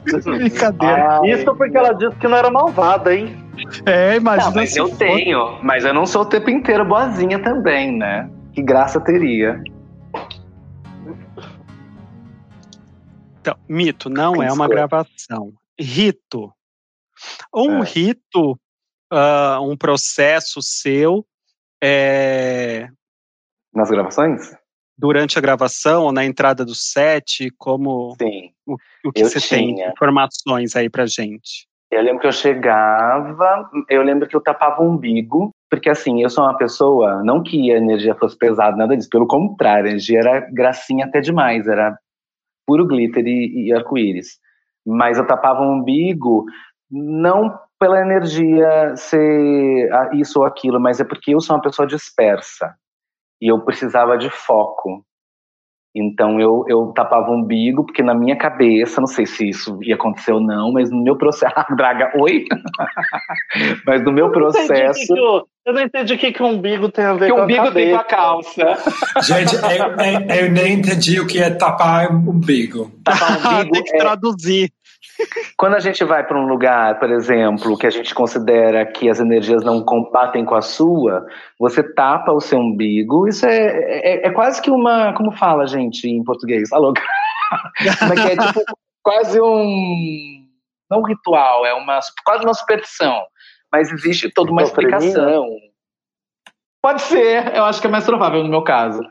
Brincadeira. 0.05 1.19
Ai, 1.21 1.31
Isso 1.31 1.55
porque 1.55 1.77
ela 1.77 1.93
disse 1.93 2.15
que 2.17 2.27
não 2.27 2.37
era 2.37 2.49
malvada, 2.51 3.13
hein? 3.13 3.35
É, 3.85 4.15
imagina 4.15 4.49
Não, 4.49 4.55
mas 4.55 4.71
se 4.73 4.79
eu 4.79 4.87
fosse. 4.87 4.99
tenho. 4.99 5.59
Mas 5.63 5.85
eu 5.85 5.93
não 5.93 6.05
sou 6.05 6.21
o 6.23 6.25
tempo 6.25 6.49
inteiro 6.49 6.85
boazinha 6.85 7.41
também, 7.41 7.91
né? 7.97 8.29
Que 8.53 8.61
graça 8.61 8.99
teria. 9.01 9.61
Então, 13.41 13.55
mito 13.67 14.09
não 14.09 14.41
é 14.41 14.51
uma 14.51 14.67
gravação. 14.67 15.53
Rito. 15.79 16.51
Um 17.53 17.81
É. 17.81 17.85
rito, 17.85 18.59
ah, 19.11 19.59
um 19.61 19.77
processo 19.77 20.61
seu 20.61 21.25
é, 21.83 22.87
Nas 23.73 23.89
gravações? 23.89 24.55
Durante 24.97 25.37
a 25.37 25.41
gravação 25.41 26.03
ou 26.03 26.11
na 26.11 26.25
entrada 26.25 26.63
do 26.63 26.73
set, 26.73 27.49
como 27.57 28.15
Sim. 28.21 28.51
o 28.67 29.11
que 29.11 29.21
Eu 29.21 29.29
você 29.29 29.39
tem 29.39 29.75
tinha. 29.75 29.89
informações 29.89 30.75
aí 30.75 30.89
pra 30.89 31.05
gente. 31.05 31.67
Eu 31.91 32.01
lembro 32.01 32.19
que 32.21 32.27
eu 32.27 32.31
chegava, 32.31 33.69
eu 33.89 34.01
lembro 34.01 34.27
que 34.27 34.35
eu 34.35 34.41
tapava 34.41 34.81
o 34.81 34.89
umbigo, 34.89 35.51
porque 35.69 35.89
assim, 35.89 36.21
eu 36.23 36.29
sou 36.29 36.43
uma 36.43 36.57
pessoa, 36.57 37.23
não 37.23 37.43
que 37.43 37.71
a 37.71 37.77
energia 37.77 38.15
fosse 38.15 38.37
pesada, 38.37 38.75
nada 38.75 38.97
disso, 38.97 39.09
pelo 39.09 39.27
contrário, 39.27 39.85
a 39.85 39.89
energia 39.89 40.19
era 40.19 40.39
gracinha 40.51 41.05
até 41.05 41.21
demais, 41.21 41.67
era 41.67 41.97
puro 42.65 42.87
glitter 42.87 43.25
e, 43.25 43.67
e 43.67 43.73
arco-íris. 43.73 44.39
Mas 44.85 45.17
eu 45.17 45.27
tapava 45.27 45.61
o 45.61 45.71
umbigo, 45.71 46.45
não 46.89 47.57
pela 47.79 48.01
energia 48.01 48.95
ser 48.95 49.89
isso 50.13 50.39
ou 50.39 50.45
aquilo, 50.45 50.79
mas 50.79 50.99
é 50.99 51.03
porque 51.03 51.35
eu 51.35 51.39
sou 51.41 51.55
uma 51.55 51.61
pessoa 51.61 51.87
dispersa 51.87 52.75
e 53.41 53.47
eu 53.51 53.59
precisava 53.61 54.17
de 54.17 54.29
foco. 54.29 55.03
Então 55.97 56.41
eu, 56.41 56.65
eu 56.67 56.87
tapava 56.93 57.31
o 57.31 57.35
umbigo, 57.35 57.85
porque 57.85 58.03
na 58.03 58.13
minha 58.13 58.35
cabeça, 58.37 58.99
não 58.99 59.07
sei 59.07 59.25
se 59.25 59.47
isso 59.49 59.79
ia 59.81 59.95
acontecer 59.95 60.33
ou 60.33 60.41
não, 60.41 60.73
mas 60.73 60.91
no 60.91 61.01
meu 61.01 61.15
processo. 61.17 61.53
Ah, 61.55 61.73
Draga, 61.73 62.11
oi? 62.19 62.45
mas 63.87 64.03
no 64.03 64.11
meu 64.11 64.25
Eu 64.27 64.31
não 64.33 64.49
entendi 64.49 64.63
o 64.63 64.67
que 64.67 64.67
processo. 64.67 65.47
Eu 65.65 65.73
não 65.73 65.81
entendi 65.81 66.13
o 66.13 66.17
que, 66.17 66.31
que 66.33 66.43
o 66.43 66.47
umbigo 66.47 66.89
tem 66.91 67.05
a 67.05 67.13
ver 67.13 67.27
Que 67.27 67.31
com 67.31 67.37
o 67.37 67.41
a 67.41 67.43
umbigo 67.45 67.71
tem 67.71 67.91
com 67.91 67.97
a 67.97 68.03
calça. 68.03 68.77
Gente, 69.23 69.55
eu, 69.55 69.61
eu- 69.61 70.45
eu 70.45 70.51
nem 70.51 70.73
entendi 70.73 71.19
o 71.19 71.25
que 71.25 71.39
é 71.39 71.49
tapar 71.49 72.11
o 72.11 72.17
umbigo. 72.29 72.91
Tapar 73.03 73.31
o 73.31 73.53
umbigo 73.55 73.71
tem 73.71 73.83
que 73.83 73.95
é 73.95 73.97
traduzir. 73.97 74.71
Quando 75.57 75.75
a 75.75 75.79
gente 75.79 76.03
vai 76.03 76.25
para 76.25 76.39
um 76.39 76.47
lugar, 76.47 76.99
por 76.99 77.09
exemplo, 77.09 77.77
que 77.77 77.87
a 77.87 77.89
gente 77.89 78.13
considera 78.13 78.85
que 78.85 79.09
as 79.09 79.19
energias 79.19 79.63
não 79.63 79.81
combatem 79.83 80.43
com 80.43 80.55
a 80.55 80.61
sua, 80.61 81.25
você 81.59 81.81
tapa 81.81 82.31
o 82.31 82.41
seu 82.41 82.59
umbigo. 82.59 83.27
Isso 83.27 83.45
é, 83.45 83.65
é, 83.65 84.27
é 84.27 84.31
quase 84.31 84.61
que 84.61 84.69
uma. 84.69 85.13
Como 85.13 85.31
fala, 85.31 85.65
gente, 85.67 86.07
em 86.07 86.23
português? 86.23 86.71
Alô? 86.71 86.93
É 87.81 88.15
que 88.15 88.31
é? 88.31 88.35
Tipo, 88.35 88.61
quase 89.03 89.39
um. 89.39 90.47
Não 90.89 90.99
um 90.99 91.05
ritual, 91.05 91.65
é 91.65 91.73
uma, 91.73 91.99
quase 92.25 92.43
uma 92.43 92.53
superstição. 92.53 93.23
Mas 93.71 93.91
existe 93.91 94.31
toda 94.31 94.51
uma 94.51 94.63
explicação. 94.63 95.47
Pode 96.81 97.01
ser, 97.03 97.55
eu 97.55 97.65
acho 97.65 97.81
que 97.81 97.87
é 97.87 97.89
mais 97.89 98.05
provável 98.05 98.43
no 98.43 98.49
meu 98.49 98.63
caso. 98.63 99.01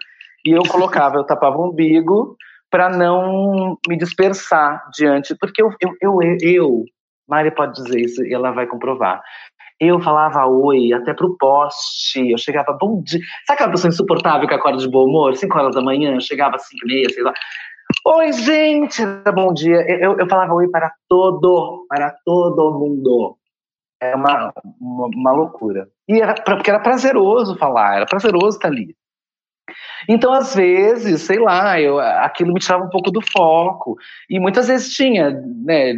E 0.44 0.50
eu 0.50 0.62
colocava, 0.62 1.16
eu 1.16 1.24
tapava 1.24 1.57
o 1.57 1.68
umbigo 1.70 2.36
para 2.75 2.89
não 2.89 3.79
me 3.87 3.97
dispersar 3.97 4.91
diante, 4.93 5.33
porque 5.37 5.62
eu, 5.62 5.70
eu, 5.81 5.95
eu, 6.01 6.39
eu, 6.43 6.85
Mari 7.29 7.53
pode 7.53 7.81
dizer 7.81 8.01
isso 8.01 8.25
e 8.25 8.35
ela 8.35 8.51
vai 8.51 8.66
comprovar. 8.66 9.22
Eu 9.79 10.01
falava 10.01 10.45
oi 10.49 10.93
até 10.93 11.14
pro 11.14 11.37
poste, 11.39 12.33
eu 12.33 12.37
chegava, 12.37 12.72
bom 12.72 13.01
dia. 13.01 13.20
Sabe 13.47 13.59
aquela 13.59 13.70
pessoa 13.70 13.91
insuportável 13.91 14.49
que 14.49 14.55
acorda 14.55 14.79
de 14.79 14.89
bom 14.89 15.05
humor, 15.05 15.37
5 15.37 15.57
horas 15.57 15.77
da 15.77 15.81
manhã, 15.81 16.16
eu 16.16 16.20
chegava 16.20 16.57
às 16.57 16.66
5 16.66 16.85
e 16.85 16.89
meia, 16.89 17.11
sei 17.11 17.22
lá. 17.22 17.33
Oi, 18.07 18.33
gente, 18.33 19.03
bom 19.33 19.55
dia. 19.55 19.77
Eu, 19.89 20.18
eu 20.18 20.29
falava 20.29 20.53
oi 20.55 20.68
para 20.68 20.93
todo, 21.09 21.87
para 21.89 22.12
todo 22.25 22.77
mundo. 22.77 23.37
É 24.03 24.16
uma, 24.16 24.53
uma, 24.81 25.07
uma 25.14 25.33
loucura. 25.33 25.87
E 26.09 26.20
era, 26.20 26.35
porque 26.35 26.70
era 26.70 26.81
prazeroso 26.81 27.57
falar, 27.57 27.99
era 27.99 28.07
prazeroso 28.07 28.57
estar 28.57 28.66
ali. 28.66 28.97
Então, 30.08 30.32
às 30.32 30.54
vezes, 30.54 31.22
sei 31.22 31.38
lá, 31.38 31.80
eu, 31.80 31.98
aquilo 31.98 32.52
me 32.52 32.60
tirava 32.60 32.84
um 32.84 32.90
pouco 32.90 33.10
do 33.10 33.20
foco. 33.32 33.96
E 34.28 34.38
muitas 34.38 34.68
vezes 34.68 34.92
tinha, 34.94 35.30
né, 35.30 35.94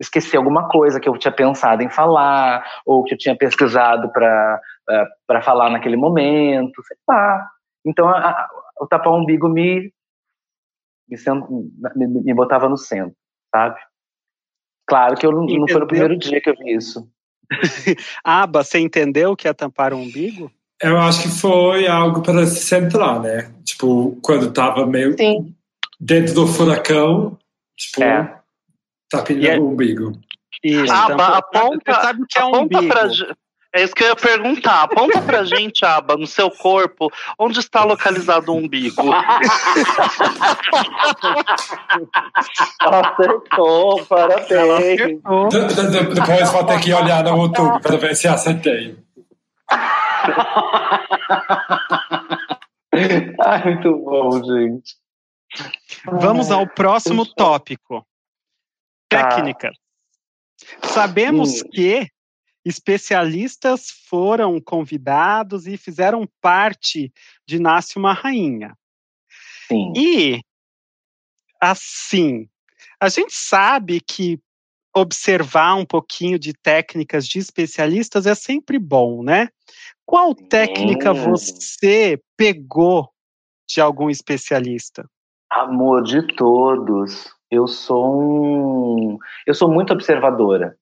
esqueci 0.00 0.36
alguma 0.36 0.68
coisa 0.68 1.00
que 1.00 1.08
eu 1.08 1.18
tinha 1.18 1.32
pensado 1.32 1.82
em 1.82 1.90
falar, 1.90 2.64
ou 2.84 3.02
que 3.04 3.14
eu 3.14 3.18
tinha 3.18 3.36
pesquisado 3.36 4.10
para 4.12 5.42
falar 5.42 5.70
naquele 5.70 5.96
momento, 5.96 6.82
sei 6.84 6.96
lá. 7.08 7.48
Então, 7.84 8.08
a, 8.08 8.30
a, 8.30 8.48
o 8.80 8.86
tapar 8.86 9.12
o 9.12 9.16
umbigo 9.16 9.48
me, 9.48 9.92
me, 11.08 11.16
me, 11.96 12.22
me 12.22 12.34
botava 12.34 12.68
no 12.68 12.76
centro, 12.76 13.16
sabe? 13.54 13.78
Claro 14.86 15.16
que 15.16 15.26
eu 15.26 15.32
não, 15.32 15.44
não 15.44 15.68
foi 15.68 15.80
no 15.80 15.86
primeiro 15.86 16.16
dia 16.16 16.40
que 16.40 16.50
eu 16.50 16.54
vi 16.56 16.74
isso. 16.74 17.08
Aba, 18.22 18.62
você 18.62 18.78
entendeu 18.78 19.32
o 19.32 19.36
que 19.36 19.48
é 19.48 19.52
tampar 19.52 19.92
o 19.92 19.96
umbigo? 19.96 20.50
Eu 20.82 20.98
acho 20.98 21.22
que 21.22 21.28
foi 21.28 21.86
algo 21.86 22.22
para 22.22 22.46
se 22.46 22.60
centrar, 22.64 23.20
né? 23.20 23.50
Tipo, 23.64 24.18
quando 24.22 24.52
tava 24.52 24.86
meio 24.86 25.16
Sim. 25.16 25.54
dentro 25.98 26.34
do 26.34 26.46
furacão, 26.46 27.38
tipo, 27.76 28.02
É. 28.02 28.34
tapinha 29.10 29.52
é- 29.52 29.56
no 29.58 29.68
umbigo. 29.70 30.12
Isso. 30.62 30.92
Aba, 30.92 31.16
tampa- 31.16 31.38
aponta- 31.38 31.94
você 31.94 32.00
sabe 32.02 32.22
o 32.22 32.26
que 32.26 32.38
é 32.38 32.44
um 32.44 32.48
Aponta 32.48 32.76
umbigo. 32.78 32.92
pra 32.92 33.08
É 33.72 33.82
isso 33.84 33.94
que 33.94 34.04
eu 34.04 34.08
ia 34.08 34.16
perguntar. 34.16 34.82
Aponta 34.84 35.20
pra 35.20 35.44
gente, 35.44 35.84
Aba, 35.84 36.16
no 36.16 36.26
seu 36.26 36.50
corpo, 36.50 37.10
onde 37.38 37.60
está 37.60 37.84
localizado 37.84 38.50
o 38.50 38.56
umbigo. 38.56 39.02
Acertou, 42.80 44.04
parabéns. 44.06 45.00
Acertou. 45.00 45.48
De- 45.48 45.74
de- 45.74 45.90
de- 45.90 46.14
depois 46.14 46.50
vou 46.52 46.64
ter 46.64 46.80
que 46.80 46.92
olhar 46.92 47.22
no 47.24 47.36
YouTube 47.42 47.80
para 47.82 47.96
ver 47.96 48.14
se 48.16 48.28
acertei. 48.28 48.96
Ai, 53.44 53.64
muito 53.64 53.96
bom, 53.98 54.42
gente. 54.42 54.96
Vamos 56.04 56.50
ao 56.50 56.66
próximo 56.66 57.26
tópico. 57.26 58.06
Tá. 59.08 59.28
Técnicas. 59.28 59.76
Sabemos 60.82 61.62
Hum. 61.62 61.68
que 61.72 62.08
especialistas 62.64 63.90
foram 64.08 64.60
convidados 64.60 65.66
e 65.66 65.76
fizeram 65.76 66.28
parte 66.40 67.12
de 67.46 67.60
Nasce 67.60 67.96
uma 67.96 68.12
Rainha. 68.12 68.76
Sim. 69.68 69.92
E, 69.96 70.40
assim, 71.60 72.48
a 73.00 73.08
gente 73.08 73.34
sabe 73.34 74.00
que 74.00 74.40
observar 74.94 75.74
um 75.74 75.84
pouquinho 75.84 76.38
de 76.38 76.54
técnicas 76.54 77.28
de 77.28 77.38
especialistas 77.38 78.26
é 78.26 78.34
sempre 78.34 78.78
bom, 78.78 79.22
né? 79.22 79.48
Qual 80.06 80.34
técnica 80.36 81.12
você 81.12 82.16
pegou 82.36 83.10
de 83.68 83.80
algum 83.80 84.08
especialista? 84.08 85.04
Amor 85.50 86.04
de 86.04 86.22
todos. 86.36 87.28
Eu 87.50 87.66
sou 87.66 88.22
um. 88.22 89.18
Eu 89.44 89.52
sou 89.52 89.68
muito 89.68 89.92
observadora. 89.92 90.76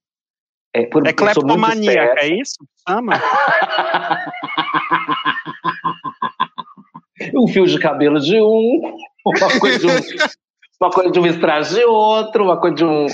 É, 0.73 0.85
por, 0.85 1.07
É 1.07 1.13
cleptomaníaca, 1.13 2.19
é 2.19 2.27
isso? 2.27 2.57
Ama? 2.87 3.13
um 7.33 7.47
fio 7.47 7.65
de 7.65 7.79
cabelo 7.79 8.19
de 8.19 8.39
um, 8.39 8.95
uma 9.25 9.59
coisa 9.59 9.79
de 9.79 9.87
um, 9.87 9.89
uma 10.81 10.91
coisa 10.91 11.11
de 11.11 11.19
um 11.19 11.25
estrago 11.25 11.65
de 11.65 11.83
outro, 11.83 12.43
uma 12.43 12.59
coisa 12.59 12.75
de 12.75 12.85
um. 12.85 13.07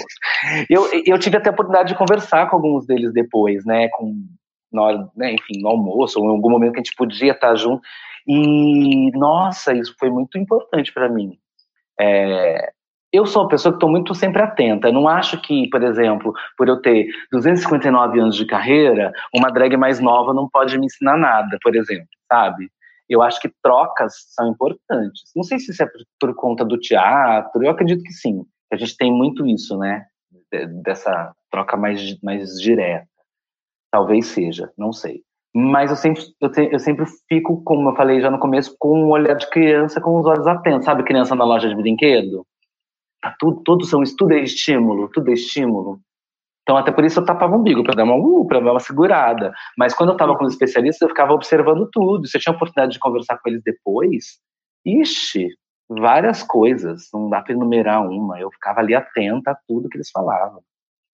Eu, 0.69 0.89
eu 1.05 1.17
tive 1.19 1.37
até 1.37 1.49
a 1.49 1.53
oportunidade 1.53 1.89
de 1.89 1.97
conversar 1.97 2.49
com 2.49 2.57
alguns 2.57 2.85
deles 2.85 3.13
depois, 3.13 3.63
né? 3.63 3.87
Com, 3.89 4.25
na 4.71 4.81
hora, 4.81 5.09
né, 5.15 5.33
enfim, 5.33 5.61
no 5.61 5.69
almoço, 5.69 6.19
ou 6.19 6.25
em 6.27 6.29
algum 6.29 6.49
momento 6.49 6.73
que 6.73 6.79
a 6.79 6.83
gente 6.83 6.95
podia 6.95 7.31
estar 7.31 7.55
junto. 7.55 7.81
E, 8.27 9.11
nossa, 9.17 9.73
isso 9.73 9.95
foi 9.99 10.09
muito 10.09 10.37
importante 10.37 10.93
para 10.93 11.09
mim. 11.09 11.37
É, 11.99 12.71
eu 13.11 13.25
sou 13.25 13.43
uma 13.43 13.49
pessoa 13.49 13.73
que 13.73 13.77
estou 13.77 13.89
muito 13.89 14.15
sempre 14.15 14.41
atenta. 14.41 14.87
Eu 14.87 14.93
não 14.93 15.07
acho 15.07 15.41
que, 15.41 15.67
por 15.69 15.83
exemplo, 15.83 16.33
por 16.57 16.67
eu 16.67 16.81
ter 16.81 17.07
259 17.31 18.19
anos 18.19 18.35
de 18.35 18.45
carreira, 18.45 19.11
uma 19.35 19.51
drag 19.51 19.75
mais 19.75 19.99
nova 19.99 20.33
não 20.33 20.47
pode 20.49 20.77
me 20.79 20.85
ensinar 20.85 21.17
nada, 21.17 21.57
por 21.61 21.75
exemplo, 21.75 22.07
sabe? 22.31 22.69
Eu 23.09 23.21
acho 23.21 23.41
que 23.41 23.51
trocas 23.61 24.13
são 24.33 24.47
importantes. 24.49 25.23
Não 25.35 25.43
sei 25.43 25.59
se 25.59 25.71
isso 25.71 25.83
é 25.83 25.87
por, 26.19 26.33
conta 26.35 26.63
do 26.63 26.79
teatro, 26.79 27.61
eu 27.61 27.69
acredito 27.69 28.03
que 28.03 28.13
sim. 28.13 28.45
A 28.71 28.77
gente 28.77 28.95
tem 28.95 29.11
muito 29.11 29.45
isso, 29.45 29.77
né? 29.77 30.05
De- 30.51 30.67
Dessa 30.81 31.33
troca 31.51 31.75
mais, 31.75 32.17
mais 32.21 32.57
direta. 32.61 33.05
Talvez 33.91 34.27
seja, 34.27 34.71
não 34.77 34.93
sei. 34.93 35.21
Mas 35.53 35.89
eu 35.89 35.97
sempre, 35.97 36.23
eu, 36.39 36.49
te- 36.51 36.69
eu 36.71 36.79
sempre 36.79 37.05
fico, 37.27 37.61
como 37.63 37.89
eu 37.89 37.95
falei 37.95 38.21
já 38.21 38.31
no 38.31 38.39
começo, 38.39 38.73
com 38.79 38.97
um 38.97 39.09
olhar 39.11 39.35
de 39.35 39.49
criança 39.49 39.99
com 39.99 40.17
os 40.17 40.25
olhos 40.25 40.47
atentos. 40.47 40.85
Sabe 40.85 41.03
criança 41.03 41.35
na 41.35 41.43
loja 41.43 41.67
de 41.67 41.75
brinquedo? 41.75 42.45
Tá 43.21 43.35
tudo, 43.37 43.61
todos 43.63 43.89
são, 43.89 44.01
tudo 44.17 44.33
é 44.33 44.39
estímulo, 44.39 45.09
tudo 45.09 45.29
é 45.29 45.33
estímulo. 45.33 45.99
Então, 46.63 46.77
até 46.77 46.91
por 46.91 47.03
isso 47.03 47.19
eu 47.19 47.25
tapava 47.25 47.55
o 47.55 47.59
umbigo, 47.59 47.83
para 47.83 47.95
dar 47.95 48.03
uma, 48.03 48.15
uh, 48.15 48.47
dar 48.47 48.61
uma 48.71 48.79
segurada. 48.79 49.51
Mas 49.77 49.93
quando 49.93 50.09
eu 50.09 50.13
estava 50.13 50.37
com 50.37 50.45
os 50.45 50.53
especialistas, 50.53 51.01
eu 51.01 51.09
ficava 51.09 51.33
observando 51.33 51.89
tudo. 51.91 52.27
Se 52.27 52.37
eu 52.37 52.41
tinha 52.41 52.55
oportunidade 52.55 52.93
de 52.93 52.99
conversar 52.99 53.37
com 53.39 53.49
eles 53.49 53.61
depois, 53.63 54.39
ixi, 54.85 55.49
várias 55.89 56.43
coisas, 56.43 57.09
não 57.13 57.29
dá 57.29 57.41
para 57.41 57.53
enumerar 57.53 58.07
uma. 58.07 58.39
Eu 58.39 58.49
ficava 58.51 58.79
ali 58.79 58.95
atenta 58.95 59.51
a 59.51 59.57
tudo 59.67 59.89
que 59.89 59.97
eles 59.97 60.09
falavam. 60.11 60.61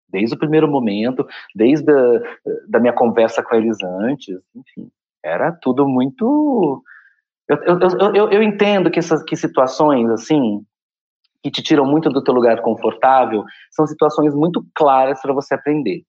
Desde 0.08 0.34
o 0.34 0.38
primeiro 0.38 0.68
momento, 0.68 1.26
desde 1.54 1.90
a, 1.90 2.20
da 2.68 2.78
minha 2.78 2.92
conversa 2.92 3.42
com 3.42 3.56
eles 3.56 3.76
antes, 3.82 4.36
enfim, 4.54 4.90
era 5.24 5.52
tudo 5.52 5.86
muito. 5.88 6.82
Eu, 7.48 7.78
eu, 7.78 8.14
eu, 8.14 8.30
eu 8.30 8.42
entendo 8.42 8.90
que 8.90 8.98
essas 8.98 9.22
que 9.22 9.36
situações 9.36 10.08
assim 10.10 10.64
que 11.42 11.50
te 11.50 11.62
tiram 11.62 11.84
muito 11.84 12.10
do 12.10 12.22
teu 12.22 12.34
lugar 12.34 12.60
confortável 12.60 13.44
são 13.70 13.86
situações 13.86 14.34
muito 14.34 14.64
claras 14.74 15.20
para 15.22 15.32
você 15.32 15.54
aprender. 15.54 16.02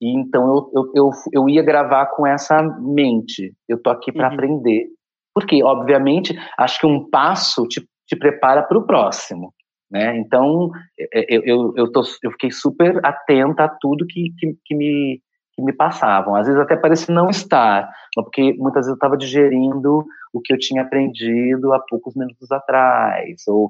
E 0.00 0.18
então 0.18 0.48
eu, 0.48 0.70
eu, 0.74 0.92
eu, 0.94 1.10
eu, 1.32 1.48
ia 1.48 1.62
gravar 1.62 2.06
com 2.06 2.26
essa 2.26 2.62
mente. 2.62 3.52
Eu 3.68 3.80
tô 3.82 3.90
aqui 3.90 4.10
para 4.10 4.28
uhum. 4.28 4.34
aprender. 4.34 4.86
Porque, 5.34 5.62
obviamente, 5.62 6.34
acho 6.58 6.80
que 6.80 6.86
um 6.86 7.08
passo 7.08 7.66
te, 7.68 7.86
te 8.06 8.16
prepara 8.16 8.62
para 8.62 8.78
o 8.78 8.86
próximo. 8.86 9.52
Né? 9.90 10.16
Então, 10.18 10.70
é, 10.98 11.20
é, 11.20 11.26
eu, 11.30 11.42
eu, 11.44 11.74
eu, 11.76 11.92
tô, 11.92 12.02
eu 12.22 12.30
fiquei 12.32 12.50
super 12.50 13.04
atenta 13.04 13.64
a 13.64 13.68
tudo 13.68 14.06
que, 14.06 14.32
que, 14.38 14.56
que, 14.64 14.74
me, 14.74 15.20
que 15.52 15.62
me 15.62 15.72
passavam. 15.72 16.36
Às 16.36 16.46
vezes 16.46 16.60
até 16.60 16.76
parece 16.76 17.10
não 17.10 17.28
estar, 17.28 17.90
porque 18.14 18.54
muitas 18.54 18.82
vezes 18.82 18.90
eu 18.90 18.94
estava 18.94 19.16
digerindo 19.16 20.04
o 20.32 20.40
que 20.40 20.52
eu 20.52 20.58
tinha 20.58 20.82
aprendido 20.82 21.72
há 21.72 21.80
poucos 21.80 22.14
minutos 22.14 22.52
atrás, 22.52 23.42
ou 23.48 23.68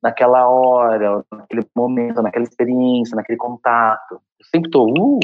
naquela 0.00 0.48
hora, 0.48 1.24
naquele 1.32 1.66
momento, 1.76 2.22
naquela 2.22 2.44
experiência, 2.44 3.16
naquele 3.16 3.36
contato. 3.36 4.14
Eu 4.14 4.46
sempre 4.50 4.68
estou, 4.68 4.88
uh, 4.88 5.18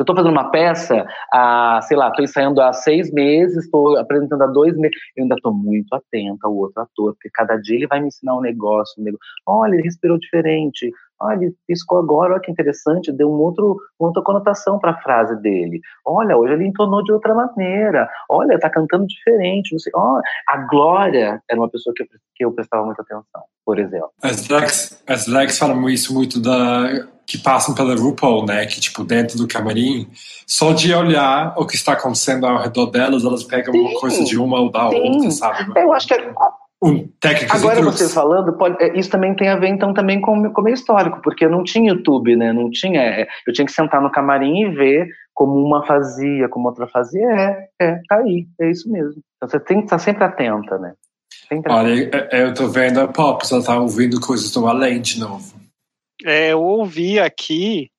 eu 0.00 0.02
estou 0.02 0.16
fazendo 0.16 0.32
uma 0.32 0.50
peça, 0.50 1.06
há, 1.30 1.78
sei 1.82 1.94
lá, 1.94 2.08
estou 2.08 2.24
ensaiando 2.24 2.62
há 2.62 2.72
seis 2.72 3.12
meses, 3.12 3.64
estou 3.64 3.98
apresentando 3.98 4.42
há 4.42 4.46
dois 4.46 4.74
meses, 4.74 4.96
eu 5.14 5.24
ainda 5.24 5.34
estou 5.34 5.52
muito 5.52 5.94
atenta 5.94 6.46
ao 6.46 6.56
outro 6.56 6.80
ator, 6.80 7.12
porque 7.12 7.28
cada 7.34 7.58
dia 7.58 7.76
ele 7.76 7.86
vai 7.86 8.00
me 8.00 8.08
ensinar 8.08 8.34
um 8.34 8.40
negócio, 8.40 8.94
um 8.98 9.04
negócio. 9.04 9.22
olha, 9.46 9.74
ele 9.74 9.82
respirou 9.82 10.18
diferente, 10.18 10.90
olha, 11.20 11.44
ele 11.44 11.54
piscou 11.66 11.98
agora, 11.98 12.32
olha 12.32 12.40
que 12.40 12.50
interessante, 12.50 13.12
deu 13.12 13.28
um 13.28 13.40
outro, 13.40 13.76
uma 13.98 14.08
outra 14.08 14.22
conotação 14.22 14.78
para 14.78 14.92
a 14.92 15.00
frase 15.02 15.40
dele. 15.40 15.80
Olha, 16.04 16.36
hoje 16.36 16.54
ele 16.54 16.66
entonou 16.66 17.02
de 17.02 17.12
outra 17.12 17.34
maneira, 17.34 18.08
olha, 18.28 18.54
está 18.54 18.70
cantando 18.70 19.06
diferente, 19.06 19.72
não 19.72 19.78
sei, 19.78 19.92
olha, 19.94 20.22
a 20.48 20.56
Glória 20.66 21.42
era 21.50 21.60
uma 21.60 21.68
pessoa 21.68 21.92
que 21.94 22.02
eu, 22.02 22.06
que 22.34 22.44
eu 22.44 22.52
prestava 22.52 22.84
muita 22.84 23.02
atenção, 23.02 23.42
por 23.64 23.78
exemplo. 23.78 24.10
As 24.22 24.46
drags, 24.46 25.02
as 25.06 25.26
drags 25.26 25.58
falam 25.58 25.88
isso 25.88 26.14
muito 26.14 26.40
da 26.40 27.06
que 27.30 27.38
passam 27.38 27.72
pela 27.72 27.94
RuPaul, 27.94 28.44
né? 28.44 28.66
Que, 28.66 28.80
tipo, 28.80 29.04
dentro 29.04 29.38
do 29.38 29.46
camarim, 29.46 30.08
só 30.48 30.72
de 30.72 30.92
olhar 30.92 31.54
o 31.56 31.64
que 31.64 31.76
está 31.76 31.92
acontecendo 31.92 32.44
ao 32.44 32.60
redor 32.60 32.86
delas, 32.86 33.24
elas 33.24 33.44
pegam 33.44 33.72
sim, 33.72 33.80
uma 33.80 34.00
coisa 34.00 34.24
de 34.24 34.36
uma 34.36 34.58
ou 34.58 34.68
da 34.68 34.90
sim. 34.90 34.96
outra, 34.96 35.30
sabe? 35.30 35.80
Eu 35.80 35.92
acho 35.92 36.08
que 36.08 36.14
é... 36.14 36.34
um 36.82 37.06
técnico 37.20 37.54
Agora 37.54 37.82
você 37.82 38.08
falando, 38.08 38.52
pode, 38.54 38.82
é, 38.82 38.98
isso 38.98 39.10
também 39.10 39.34
tem 39.34 39.48
a 39.48 39.56
ver, 39.56 39.68
então, 39.68 39.92
também 39.92 40.20
com, 40.20 40.50
com 40.52 40.60
o 40.60 40.64
meu 40.64 40.74
histórico, 40.74 41.20
porque 41.22 41.44
eu 41.44 41.50
não 41.50 41.62
tinha 41.62 41.92
YouTube, 41.92 42.36
né? 42.36 42.52
Não 42.52 42.70
tinha... 42.70 43.00
É, 43.00 43.28
eu 43.46 43.52
tinha 43.52 43.66
que 43.66 43.72
sentar 43.72 44.00
no 44.00 44.10
camarim 44.10 44.62
e 44.62 44.70
ver 44.70 45.08
como 45.34 45.52
uma 45.64 45.86
fazia, 45.86 46.48
como 46.48 46.68
outra 46.68 46.86
fazia. 46.86 47.26
É, 47.28 47.68
é, 47.80 48.00
tá 48.08 48.16
aí, 48.16 48.46
é 48.60 48.70
isso 48.70 48.90
mesmo. 48.90 49.22
Então 49.36 49.48
você 49.48 49.60
tem 49.60 49.78
que 49.78 49.84
estar 49.84 49.98
sempre 49.98 50.24
atenta, 50.24 50.78
né? 50.78 50.94
Sempre 51.48 51.72
Olha, 51.72 52.06
atenta. 52.06 52.36
eu 52.36 52.54
tô 52.54 52.68
vendo 52.68 53.00
a 53.00 53.08
Pop, 53.08 53.44
ela 53.50 53.62
tá 53.62 53.78
ouvindo 53.78 54.20
coisas 54.20 54.50
do 54.50 54.66
além 54.66 55.00
de 55.00 55.20
novo 55.20 55.60
é, 56.24 56.52
eu 56.52 56.62
ouvi 56.62 57.18
aqui, 57.18 57.90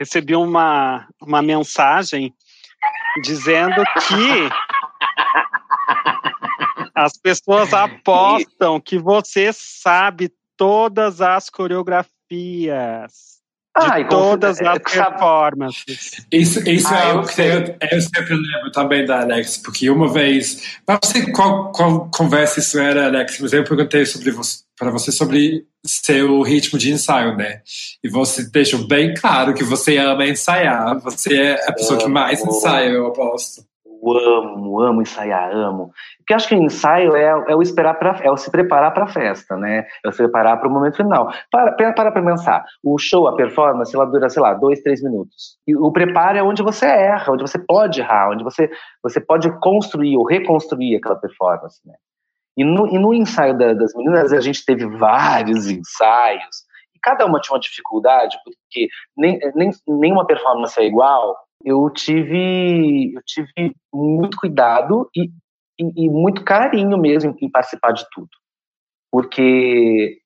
recebi 0.00 0.34
uma, 0.34 1.06
uma 1.20 1.42
mensagem 1.42 2.34
dizendo 3.22 3.82
que 4.06 4.48
as 6.98 7.12
pessoas 7.16 7.72
apostam 7.74 8.80
que 8.80 8.98
você 8.98 9.50
sabe 9.52 10.32
todas 10.56 11.20
as 11.20 11.48
coreografias 11.48 13.38
de 13.78 13.92
Ai, 13.92 14.08
todas 14.08 14.60
as 14.60 14.78
performances. 14.78 16.26
Isso, 16.32 16.68
isso 16.68 16.92
é 16.92 17.02
algo 17.10 17.28
que 17.28 17.40
eu, 17.40 17.76
eu, 17.92 18.00
sempre 18.00 18.34
lembro 18.34 18.72
também 18.72 19.06
da 19.06 19.20
Alex, 19.20 19.58
porque 19.58 19.88
uma 19.88 20.12
vez, 20.12 20.80
não 20.86 20.98
sei 21.04 21.30
qual, 21.30 21.70
qual 21.70 22.10
conversa 22.10 22.58
isso 22.58 22.76
era, 22.80 23.06
Alex, 23.06 23.38
mas 23.38 23.52
eu 23.52 23.62
perguntei 23.62 24.04
sobre 24.04 24.32
você, 24.32 24.64
para 24.76 24.90
você 24.90 25.12
sobre 25.12 25.64
seu 25.86 26.42
ritmo 26.42 26.76
de 26.76 26.90
ensaio, 26.90 27.36
né? 27.36 27.60
E 28.02 28.08
você 28.08 28.50
deixou 28.50 28.84
bem 28.88 29.14
claro 29.14 29.54
que 29.54 29.62
você 29.62 29.96
ama 29.96 30.26
ensaiar, 30.26 30.98
você 30.98 31.36
é 31.36 31.68
a 31.68 31.72
pessoa 31.72 32.00
que 32.00 32.08
mais 32.08 32.40
ensaia, 32.40 32.88
eu 32.88 33.06
aposto. 33.06 33.67
Amo, 34.00 34.80
amo 34.80 35.02
ensaiar, 35.02 35.50
amo. 35.52 35.90
Porque 36.18 36.32
acho 36.32 36.48
que 36.48 36.54
o 36.54 36.62
ensaio 36.62 37.16
é, 37.16 37.24
é 37.48 37.56
o 37.56 37.60
esperar 37.60 37.94
para 37.94 38.20
é 38.22 38.30
o 38.30 38.36
se 38.36 38.50
preparar 38.50 38.92
para 38.94 39.04
a 39.04 39.08
festa, 39.08 39.56
né? 39.56 39.86
É 40.04 40.08
o 40.08 40.12
se 40.12 40.18
preparar 40.18 40.58
para 40.58 40.68
o 40.68 40.72
momento 40.72 40.96
final. 40.96 41.32
Para 41.50 41.72
para 41.72 41.92
para 41.92 42.12
pensar. 42.12 42.64
O 42.82 42.96
show, 42.98 43.26
a 43.26 43.34
performance, 43.34 43.94
ela 43.94 44.04
dura, 44.04 44.28
sei 44.28 44.42
lá, 44.42 44.54
dois, 44.54 44.80
três 44.82 45.02
minutos. 45.02 45.58
E 45.66 45.76
o 45.76 45.90
preparo 45.90 46.38
é 46.38 46.42
onde 46.42 46.62
você 46.62 46.86
erra, 46.86 47.32
onde 47.32 47.42
você 47.42 47.58
pode 47.58 48.00
errar, 48.00 48.30
onde 48.30 48.44
você 48.44 48.70
você 49.02 49.20
pode 49.20 49.50
construir 49.60 50.16
ou 50.16 50.24
reconstruir 50.24 50.96
aquela 50.96 51.16
performance, 51.16 51.80
né? 51.84 51.94
E 52.56 52.64
no, 52.64 52.88
e 52.88 52.98
no 52.98 53.14
ensaio 53.14 53.56
da, 53.56 53.72
das 53.72 53.94
meninas 53.94 54.32
a 54.32 54.40
gente 54.40 54.64
teve 54.64 54.86
vários 54.86 55.68
ensaios 55.68 56.68
e 56.94 56.98
cada 57.00 57.24
uma 57.24 57.40
tinha 57.40 57.54
uma 57.54 57.60
dificuldade 57.60 58.36
porque 58.44 58.88
nem, 59.16 59.38
nem 59.54 59.70
nenhuma 59.86 60.26
performance 60.26 60.78
é 60.80 60.84
igual 60.84 61.36
eu 61.64 61.90
tive, 61.90 63.14
eu 63.14 63.22
tive 63.24 63.74
muito 63.92 64.36
cuidado 64.36 65.08
e, 65.14 65.30
e, 65.78 66.04
e 66.04 66.08
muito 66.08 66.44
carinho 66.44 66.96
mesmo 66.98 67.36
em 67.40 67.50
participar 67.50 67.92
de 67.92 68.04
tudo. 68.12 68.30
Porque, 69.10 70.18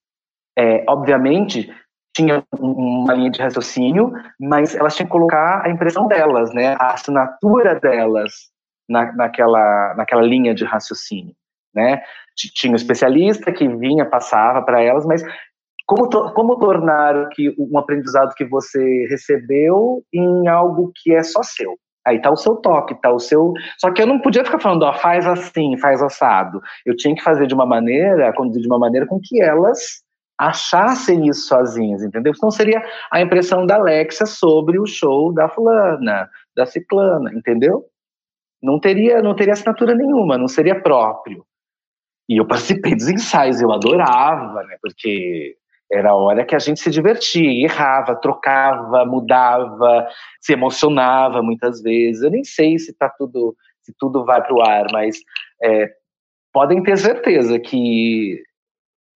é, 0.57 0.83
obviamente, 0.87 1.73
tinha 2.15 2.43
uma 2.59 3.13
linha 3.13 3.31
de 3.31 3.41
raciocínio, 3.41 4.11
mas 4.39 4.75
elas 4.75 4.95
tinham 4.95 5.07
que 5.07 5.11
colocar 5.11 5.65
a 5.65 5.69
impressão 5.69 6.07
delas, 6.07 6.53
né, 6.53 6.75
a 6.79 6.93
assinatura 6.93 7.79
delas 7.79 8.51
na, 8.87 9.11
naquela, 9.13 9.95
naquela 9.95 10.21
linha 10.21 10.53
de 10.53 10.63
raciocínio. 10.63 11.35
Né? 11.73 12.03
Tinha 12.35 12.71
um 12.71 12.75
especialista 12.75 13.51
que 13.51 13.67
vinha, 13.67 14.05
passava 14.05 14.61
para 14.61 14.81
elas, 14.81 15.05
mas 15.05 15.23
como, 15.85 16.09
como 16.33 16.59
tornar 16.59 17.29
que 17.29 17.53
um 17.57 17.77
aprendizado 17.77 18.33
que 18.35 18.45
você 18.45 19.05
recebeu 19.09 20.03
em 20.13 20.47
algo 20.47 20.91
que 20.95 21.13
é 21.13 21.23
só 21.23 21.43
seu? 21.43 21.77
Aí 22.05 22.21
tá 22.21 22.29
o 22.29 22.35
seu 22.35 22.55
toque, 22.57 22.99
tá 23.01 23.11
o 23.11 23.19
seu. 23.19 23.53
Só 23.77 23.91
que 23.91 24.01
eu 24.01 24.07
não 24.07 24.19
podia 24.19 24.43
ficar 24.43 24.59
falando, 24.59 24.83
ó, 24.83 24.93
faz 24.93 25.25
assim, 25.25 25.77
faz 25.77 26.01
assado. 26.01 26.61
Eu 26.85 26.95
tinha 26.95 27.15
que 27.15 27.23
fazer 27.23 27.47
de 27.47 27.53
uma 27.53 27.65
maneira, 27.65 28.33
conduzir 28.33 28.61
de 28.61 28.67
uma 28.67 28.79
maneira 28.79 29.07
com 29.07 29.19
que 29.21 29.41
elas 29.41 30.03
achassem 30.37 31.27
isso 31.27 31.47
sozinhas, 31.47 32.03
entendeu? 32.03 32.33
Então 32.35 32.51
seria 32.51 32.83
a 33.11 33.21
impressão 33.21 33.65
da 33.65 33.75
Alexia 33.75 34.25
sobre 34.25 34.79
o 34.79 34.85
show 34.85 35.33
da 35.33 35.47
fulana, 35.47 36.29
da 36.55 36.65
ciclana, 36.65 37.31
entendeu? 37.33 37.85
Não 38.61 38.79
teria, 38.79 39.21
não 39.21 39.35
teria 39.35 39.53
assinatura 39.53 39.95
nenhuma, 39.95 40.37
não 40.37 40.47
seria 40.47 40.81
próprio. 40.81 41.45
E 42.27 42.37
eu 42.39 42.47
participei 42.47 42.95
dos 42.95 43.07
ensaios, 43.07 43.61
eu 43.61 43.71
adorava, 43.71 44.63
né? 44.63 44.77
Porque 44.81 45.55
era 45.93 46.09
a 46.09 46.15
hora 46.15 46.43
que 46.43 46.55
a 46.55 46.59
gente 46.59 46.79
se 46.79 46.89
divertia, 46.89 47.63
errava, 47.63 48.15
trocava, 48.15 49.05
mudava, 49.05 50.07
se 50.41 50.53
emocionava 50.53 51.43
muitas 51.43 51.81
vezes. 51.81 52.23
Eu 52.23 52.31
nem 52.31 52.43
sei 52.43 52.79
se 52.79 52.91
tá 52.97 53.07
tudo, 53.09 53.55
se 53.81 53.93
tudo 53.99 54.25
vai 54.25 54.41
para 54.41 54.55
o 54.55 54.61
ar, 54.61 54.87
mas 54.91 55.19
é, 55.61 55.87
podem 56.51 56.81
ter 56.81 56.97
certeza 56.97 57.59
que 57.59 58.41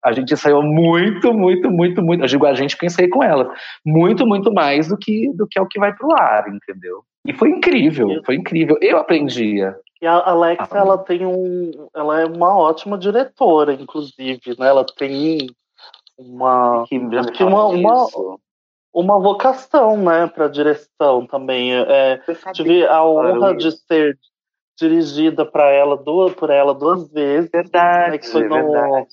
a 0.05 0.13
gente 0.13 0.37
saiu 0.37 0.63
muito, 0.63 1.33
muito, 1.33 1.71
muito, 1.71 2.03
muito. 2.03 2.23
Eu 2.23 2.29
digo 2.29 2.47
a 2.47 2.55
gente 2.55 2.77
pensei 2.77 3.09
com 3.09 3.25
ela, 3.25 3.53
muito, 3.85 4.27
muito 4.27 4.53
mais 4.53 4.89
do 4.89 4.97
que 4.97 5.33
do 5.35 5.47
que 5.49 5.59
é 5.59 5.63
o 5.63 5.67
que 5.67 5.81
vai 5.81 5.95
para 5.95 6.07
o 6.07 6.15
ar, 6.15 6.45
entendeu? 6.49 7.03
E 7.27 7.33
foi 7.33 7.49
incrível, 7.49 8.23
foi 8.25 8.37
incrível. 8.37 8.77
Eu 8.81 8.99
aprendia. 8.99 9.75
E 10.01 10.07
a 10.07 10.13
Alexa, 10.13 10.69
ah, 10.71 10.79
ela 10.79 10.99
tem 10.99 11.25
um, 11.25 11.89
ela 11.95 12.21
é 12.21 12.27
uma 12.27 12.57
ótima 12.57 12.99
diretora, 12.99 13.73
inclusive, 13.73 14.55
né? 14.59 14.69
Ela 14.69 14.85
tem 14.85 15.49
uma, 16.19 16.85
que, 16.87 16.99
uma, 17.45 17.67
uma, 17.67 18.07
uma 18.93 19.21
vocação, 19.21 19.97
né, 19.97 20.27
para 20.27 20.49
direção 20.49 21.27
também. 21.27 21.75
É, 21.75 22.19
tive 22.55 22.87
a 22.87 23.05
honra 23.05 23.55
de 23.55 23.71
ser 23.73 24.19
dirigida 24.79 25.45
para 25.45 25.71
ela 25.71 25.97
duas, 25.97 26.35
por 26.35 26.51
ela 26.51 26.75
duas 26.75 27.11
vezes. 27.11 27.51
Verdade, 27.51 28.13
né, 28.13 28.19
que 28.19 28.27
foi 28.27 28.45
no, 28.45 28.55
verdade. 28.55 29.09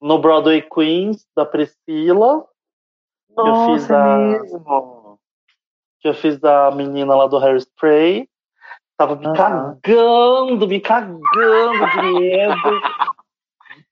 no 0.00 0.18
Broadway 0.18 0.62
Queens 0.62 1.26
da 1.36 1.46
Priscila. 1.46 2.46
Nossa, 3.36 3.42
que 3.42 3.48
eu 3.48 3.74
fiz 3.74 3.90
a, 3.90 4.16
mesmo. 4.16 5.18
que 6.00 6.08
eu 6.08 6.14
fiz 6.14 6.44
a 6.44 6.70
menina 6.72 7.14
lá 7.14 7.26
do 7.26 7.38
Hairspray. 7.38 8.28
Tava 8.98 9.16
me 9.16 9.32
cagando, 9.34 10.68
me 10.68 10.78
cagando 10.78 11.20
de 11.22 12.02
medo. 12.02 12.80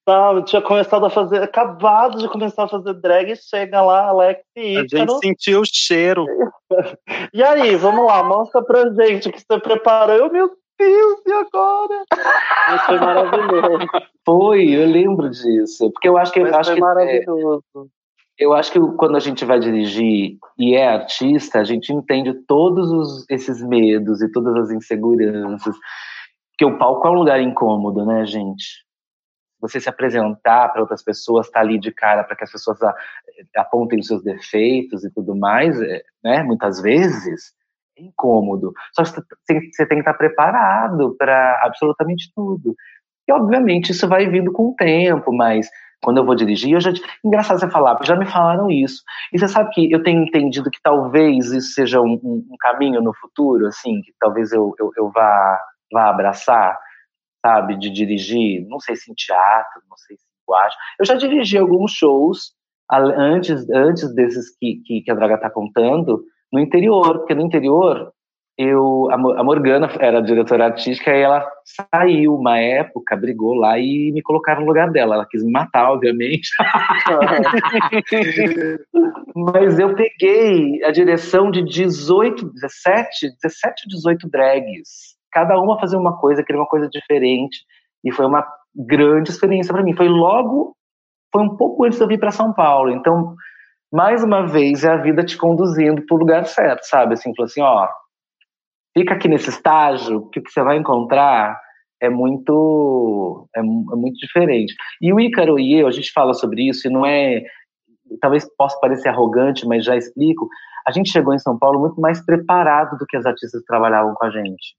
Sabe, 0.08 0.42
tinha 0.44 0.62
começado 0.62 1.04
a 1.04 1.10
fazer, 1.10 1.42
acabado 1.42 2.16
de 2.16 2.26
começar 2.30 2.64
a 2.64 2.68
fazer 2.68 2.94
drag, 2.94 3.36
chega 3.36 3.82
lá, 3.82 4.06
Alex 4.06 4.42
e 4.56 4.78
Ícaro. 4.78 4.86
A 4.94 4.98
gente 5.00 5.18
sentiu 5.18 5.60
o 5.60 5.64
cheiro. 5.66 6.24
e 7.30 7.42
aí, 7.42 7.76
vamos 7.76 8.06
lá, 8.06 8.22
mostra 8.22 8.62
pra 8.62 8.88
gente 8.88 9.28
o 9.28 9.32
que 9.32 9.38
você 9.38 9.60
preparou. 9.60 10.16
Eu, 10.16 10.32
meu 10.32 10.50
Deus, 10.78 11.20
e 11.26 11.30
agora? 11.30 12.04
Mas 12.68 12.86
foi 12.86 12.98
maravilhoso. 12.98 13.86
Foi, 14.24 14.70
eu 14.70 14.86
lembro 14.86 15.28
disso. 15.28 15.90
Porque 15.92 16.08
eu 16.08 16.16
acho 16.16 16.32
que. 16.32 16.40
Mas 16.40 16.54
acho 16.54 16.70
foi 16.70 16.76
que, 16.76 16.80
maravilhoso. 16.80 17.64
É, 17.76 18.44
eu 18.46 18.54
acho 18.54 18.72
que 18.72 18.80
quando 18.96 19.14
a 19.14 19.20
gente 19.20 19.44
vai 19.44 19.60
dirigir 19.60 20.38
e 20.58 20.74
é 20.74 20.88
artista, 20.88 21.58
a 21.58 21.64
gente 21.64 21.92
entende 21.92 22.32
todos 22.32 22.90
os, 22.90 23.26
esses 23.28 23.62
medos 23.62 24.22
e 24.22 24.32
todas 24.32 24.56
as 24.56 24.70
inseguranças. 24.70 25.76
Porque 26.52 26.64
o 26.64 26.78
palco 26.78 27.06
é 27.06 27.10
um 27.10 27.14
lugar 27.14 27.42
incômodo, 27.42 28.06
né, 28.06 28.24
gente? 28.24 28.87
Você 29.60 29.80
se 29.80 29.88
apresentar 29.88 30.68
para 30.68 30.80
outras 30.80 31.02
pessoas, 31.02 31.46
estar 31.46 31.60
tá 31.60 31.64
ali 31.64 31.78
de 31.78 31.92
cara 31.92 32.24
para 32.24 32.36
que 32.36 32.44
as 32.44 32.52
pessoas 32.52 32.78
apontem 33.56 33.98
os 33.98 34.06
seus 34.06 34.22
defeitos 34.22 35.04
e 35.04 35.12
tudo 35.12 35.34
mais, 35.36 35.80
é, 35.80 36.02
né? 36.22 36.42
Muitas 36.42 36.80
vezes 36.80 37.52
é 37.98 38.02
incômodo. 38.02 38.72
Só 38.92 39.02
que 39.02 39.10
você 39.10 39.86
tem 39.86 39.98
que 39.98 40.00
estar 40.00 40.14
preparado 40.14 41.16
para 41.18 41.60
absolutamente 41.64 42.30
tudo. 42.34 42.74
E, 43.28 43.32
obviamente, 43.32 43.92
isso 43.92 44.08
vai 44.08 44.26
vindo 44.28 44.52
com 44.52 44.70
o 44.70 44.74
tempo, 44.74 45.32
mas 45.34 45.68
quando 46.02 46.18
eu 46.18 46.24
vou 46.24 46.34
dirigir, 46.34 46.72
eu 46.72 46.80
já. 46.80 46.92
Engraçado 47.24 47.58
você 47.58 47.68
falar, 47.68 47.94
porque 47.94 48.08
já 48.08 48.16
me 48.16 48.26
falaram 48.26 48.70
isso. 48.70 49.02
E 49.32 49.38
você 49.38 49.48
sabe 49.48 49.70
que 49.70 49.90
eu 49.92 50.02
tenho 50.02 50.22
entendido 50.22 50.70
que 50.70 50.80
talvez 50.82 51.50
isso 51.50 51.72
seja 51.72 52.00
um, 52.00 52.18
um, 52.22 52.46
um 52.50 52.56
caminho 52.58 53.02
no 53.02 53.12
futuro, 53.14 53.66
assim, 53.66 54.00
que 54.02 54.12
talvez 54.18 54.52
eu, 54.52 54.74
eu, 54.78 54.92
eu 54.96 55.10
vá, 55.10 55.60
vá 55.92 56.08
abraçar, 56.08 56.78
sabe, 57.44 57.78
de 57.78 57.90
dirigir, 57.90 58.66
não 58.68 58.80
sei 58.80 58.96
se 58.96 59.10
em 59.10 59.14
teatro, 59.14 59.82
não 59.88 59.96
sei 59.96 60.16
se 60.16 60.24
eu 60.48 60.54
acho. 60.54 60.76
Eu 60.98 61.06
já 61.06 61.14
dirigi 61.14 61.58
alguns 61.58 61.92
shows 61.92 62.52
antes, 62.90 63.68
antes 63.70 64.14
desses 64.14 64.56
que, 64.58 64.80
que, 64.84 65.02
que 65.02 65.10
a 65.10 65.14
Draga 65.14 65.34
está 65.34 65.50
contando, 65.50 66.24
no 66.52 66.58
interior, 66.58 67.18
porque 67.18 67.34
no 67.34 67.42
interior 67.42 68.12
eu, 68.58 69.08
a 69.12 69.44
Morgana 69.44 69.88
era 70.00 70.18
a 70.18 70.22
diretora 70.22 70.64
artística 70.64 71.14
e 71.14 71.20
ela 71.20 71.48
saiu 71.64 72.34
uma 72.34 72.58
época, 72.58 73.16
brigou 73.16 73.54
lá 73.54 73.78
e 73.78 74.10
me 74.10 74.20
colocaram 74.20 74.62
no 74.62 74.66
lugar 74.66 74.90
dela. 74.90 75.14
Ela 75.14 75.28
quis 75.30 75.44
me 75.44 75.52
matar, 75.52 75.92
obviamente. 75.92 76.50
Mas 79.36 79.78
eu 79.78 79.94
peguei 79.94 80.82
a 80.82 80.90
direção 80.90 81.52
de 81.52 81.62
18, 81.62 82.52
17, 82.52 83.36
17, 83.40 83.88
18 83.88 84.28
drags. 84.28 85.16
Cada 85.32 85.58
uma 85.60 85.78
fazia 85.78 85.98
uma 85.98 86.18
coisa, 86.18 86.42
queria 86.42 86.60
uma 86.60 86.68
coisa 86.68 86.88
diferente. 86.88 87.58
E 88.04 88.12
foi 88.12 88.26
uma 88.26 88.46
grande 88.74 89.30
experiência 89.30 89.72
para 89.72 89.82
mim. 89.82 89.94
Foi 89.94 90.08
logo, 90.08 90.76
foi 91.32 91.42
um 91.42 91.56
pouco 91.56 91.84
antes 91.84 91.98
de 91.98 92.04
eu 92.04 92.08
vir 92.08 92.18
para 92.18 92.30
São 92.30 92.52
Paulo. 92.52 92.90
Então, 92.90 93.34
mais 93.92 94.22
uma 94.22 94.46
vez, 94.46 94.84
é 94.84 94.90
a 94.90 94.96
vida 94.96 95.24
te 95.24 95.36
conduzindo 95.36 96.04
para 96.04 96.14
o 96.14 96.18
lugar 96.18 96.44
certo, 96.46 96.84
sabe? 96.84 97.14
Assim, 97.14 97.34
falou 97.34 97.46
assim, 97.46 97.62
ó, 97.62 97.88
fica 98.96 99.14
aqui 99.14 99.28
nesse 99.28 99.48
estágio, 99.48 100.28
que 100.30 100.40
o 100.40 100.42
que 100.42 100.50
você 100.50 100.62
vai 100.62 100.76
encontrar 100.76 101.58
é 102.00 102.08
muito 102.08 103.48
é, 103.56 103.60
é, 103.60 103.62
muito 103.62 104.18
diferente. 104.18 104.74
E 105.00 105.12
o 105.12 105.18
Ícaro 105.18 105.58
e 105.58 105.80
eu, 105.80 105.86
a 105.86 105.90
gente 105.90 106.12
fala 106.12 106.34
sobre 106.34 106.68
isso, 106.68 106.86
e 106.86 106.90
não 106.90 107.04
é. 107.04 107.42
Talvez 108.20 108.46
possa 108.56 108.78
parecer 108.80 109.08
arrogante, 109.08 109.66
mas 109.66 109.84
já 109.84 109.96
explico. 109.96 110.48
A 110.86 110.90
gente 110.90 111.10
chegou 111.10 111.34
em 111.34 111.38
São 111.38 111.58
Paulo 111.58 111.80
muito 111.80 112.00
mais 112.00 112.24
preparado 112.24 112.96
do 112.96 113.04
que 113.06 113.16
as 113.16 113.26
artistas 113.26 113.60
que 113.60 113.66
trabalhavam 113.66 114.14
com 114.14 114.24
a 114.24 114.30
gente. 114.30 114.74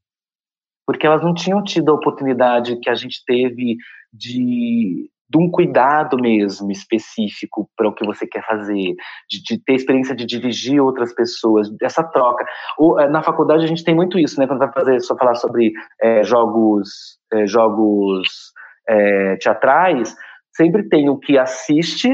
Porque 0.89 1.05
elas 1.05 1.21
não 1.21 1.35
tinham 1.35 1.63
tido 1.63 1.91
a 1.91 1.93
oportunidade 1.93 2.79
que 2.79 2.89
a 2.89 2.95
gente 2.95 3.23
teve 3.23 3.77
de 4.11 5.07
de 5.29 5.37
um 5.37 5.47
cuidado 5.51 6.17
mesmo 6.17 6.71
específico 6.71 7.69
para 7.77 7.87
o 7.87 7.93
que 7.93 8.03
você 8.03 8.25
quer 8.25 8.43
fazer, 8.43 8.95
de, 9.29 9.43
de, 9.43 9.63
ter 9.63 9.75
experiência 9.75 10.15
de 10.15 10.25
dirigir 10.25 10.81
outras 10.81 11.13
pessoas, 11.13 11.69
essa 11.83 12.03
troca. 12.03 12.43
O, 12.79 12.99
eh, 12.99 13.07
na 13.07 13.21
faculdade 13.21 13.63
a 13.63 13.67
gente 13.67 13.83
tem 13.83 13.93
muito 13.93 14.17
isso, 14.17 14.39
né? 14.39 14.47
Quando 14.47 14.57
vai 14.57 14.71
fazer 14.73 14.99
só 15.01 15.15
falar 15.15 15.35
sobre 15.35 15.71
é, 16.01 16.23
jogos, 16.23 17.19
é, 17.31 17.45
jogos 17.45 18.51
é, 18.87 19.35
teatrais, 19.35 20.15
sempre 20.55 20.89
tem 20.89 21.07
o 21.09 21.19
que 21.19 21.37
assiste 21.37 22.09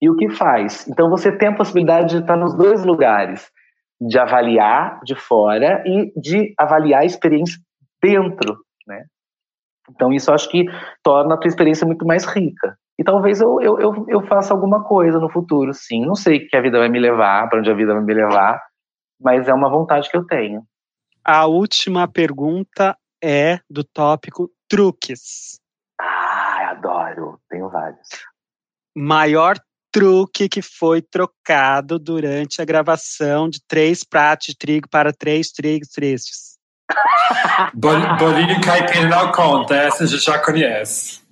e 0.00 0.08
o 0.08 0.14
que 0.14 0.28
faz. 0.28 0.86
Então 0.86 1.10
você 1.10 1.32
tem 1.32 1.48
a 1.48 1.56
possibilidade 1.56 2.10
de 2.10 2.20
estar 2.20 2.36
nos 2.36 2.54
dois 2.54 2.84
lugares, 2.84 3.50
de 4.00 4.16
avaliar 4.16 5.00
de 5.02 5.16
fora 5.16 5.82
e 5.84 6.12
de 6.14 6.54
avaliar 6.56 7.02
a 7.02 7.04
experiência 7.04 7.58
dentro, 8.02 8.58
né? 8.86 9.04
Então, 9.90 10.12
isso 10.12 10.30
acho 10.32 10.50
que 10.50 10.66
torna 11.02 11.34
a 11.34 11.38
tua 11.38 11.48
experiência 11.48 11.86
muito 11.86 12.06
mais 12.06 12.24
rica. 12.24 12.76
E 12.98 13.04
talvez 13.04 13.40
eu, 13.40 13.60
eu, 13.60 13.78
eu, 13.78 14.06
eu 14.08 14.26
faça 14.26 14.52
alguma 14.52 14.84
coisa 14.84 15.18
no 15.18 15.30
futuro, 15.30 15.72
sim. 15.72 16.04
Não 16.04 16.14
sei 16.14 16.38
o 16.38 16.48
que 16.48 16.56
a 16.56 16.60
vida 16.60 16.78
vai 16.78 16.88
me 16.88 16.98
levar, 16.98 17.48
para 17.48 17.60
onde 17.60 17.70
a 17.70 17.74
vida 17.74 17.94
vai 17.94 18.02
me 18.02 18.12
levar, 18.12 18.60
mas 19.20 19.48
é 19.48 19.54
uma 19.54 19.70
vontade 19.70 20.10
que 20.10 20.16
eu 20.16 20.26
tenho. 20.26 20.62
A 21.24 21.46
última 21.46 22.08
pergunta 22.08 22.96
é 23.22 23.60
do 23.70 23.84
tópico 23.84 24.50
truques. 24.68 25.60
Ah, 26.00 26.70
adoro. 26.70 27.40
Tenho 27.48 27.68
vários. 27.68 28.08
Maior 28.96 29.56
truque 29.92 30.48
que 30.48 30.62
foi 30.62 31.02
trocado 31.02 31.98
durante 31.98 32.60
a 32.60 32.64
gravação 32.64 33.48
de 33.48 33.60
três 33.66 34.04
pratos 34.04 34.48
de 34.48 34.56
trigo 34.56 34.88
para 34.88 35.12
três 35.12 35.50
trigos 35.50 35.88
tristes. 35.88 36.47
Bolinho 37.74 38.60
caipira 38.60 39.08
não 39.08 39.32
conta, 39.32 39.74
essa 39.74 40.04
a 40.04 40.06
gente 40.06 40.24
já 40.24 40.38
conhece. 40.38 41.22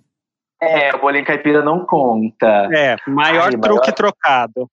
É, 0.61 0.95
o 0.95 1.01
bolinho 1.01 1.25
caipira 1.25 1.63
não 1.63 1.85
conta. 1.85 2.69
É, 2.73 2.97
maior 3.07 3.47
Ai, 3.47 3.51
truque 3.51 3.69
maior... 3.69 3.93
trocado. 3.93 4.71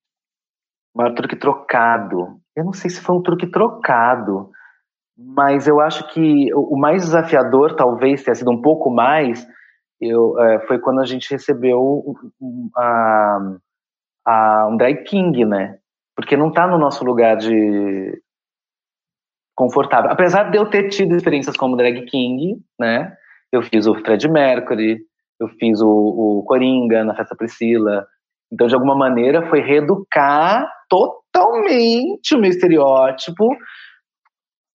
Maior 0.96 1.14
truque 1.14 1.36
trocado. 1.36 2.40
Eu 2.56 2.64
não 2.64 2.74
sei 2.74 2.90
se 2.90 3.02
foi 3.02 3.16
um 3.16 3.22
truque 3.22 3.48
trocado, 3.48 4.52
mas 5.18 5.68
eu 5.68 5.80
acho 5.80 6.08
que 6.10 6.54
o 6.54 6.78
mais 6.78 7.04
desafiador, 7.04 7.76
talvez 7.76 8.24
tenha 8.24 8.36
sido 8.36 8.52
um 8.52 8.62
pouco 8.62 8.90
mais, 8.90 9.48
eu, 10.00 10.40
é, 10.40 10.60
foi 10.68 10.80
quando 10.80 11.02
a 11.02 11.06
gente 11.06 11.32
recebeu 11.32 12.16
um, 12.40 12.70
a, 12.76 13.40
a, 14.26 14.68
um 14.68 14.78
drag 14.78 15.04
king, 15.04 15.46
né? 15.46 15.78
Porque 16.16 16.38
não 16.38 16.50
está 16.50 16.68
no 16.68 16.78
nosso 16.78 17.04
lugar 17.04 17.38
de, 17.38 18.22
confortável. 19.56 20.12
Apesar 20.12 20.50
de 20.50 20.58
eu 20.58 20.66
ter 20.66 20.90
tido 20.90 21.16
experiências 21.16 21.56
como 21.56 21.78
drag 21.78 22.06
king, 22.06 22.58
né? 22.80 23.16
Eu 23.52 23.62
fiz 23.62 23.86
o 23.86 23.96
Fred 23.96 24.28
Mercury, 24.28 25.00
eu 25.40 25.48
fiz 25.48 25.80
o, 25.82 25.90
o 25.90 26.44
Coringa 26.44 27.04
na 27.04 27.16
Festa 27.16 27.36
Priscila. 27.36 28.06
Então, 28.52 28.68
de 28.68 28.74
alguma 28.74 28.96
maneira, 28.96 29.48
foi 29.50 29.62
reeducar 29.62 30.68
totalmente 30.90 32.36
o 32.36 32.40
meu 32.40 32.50
estereótipo, 32.50 33.50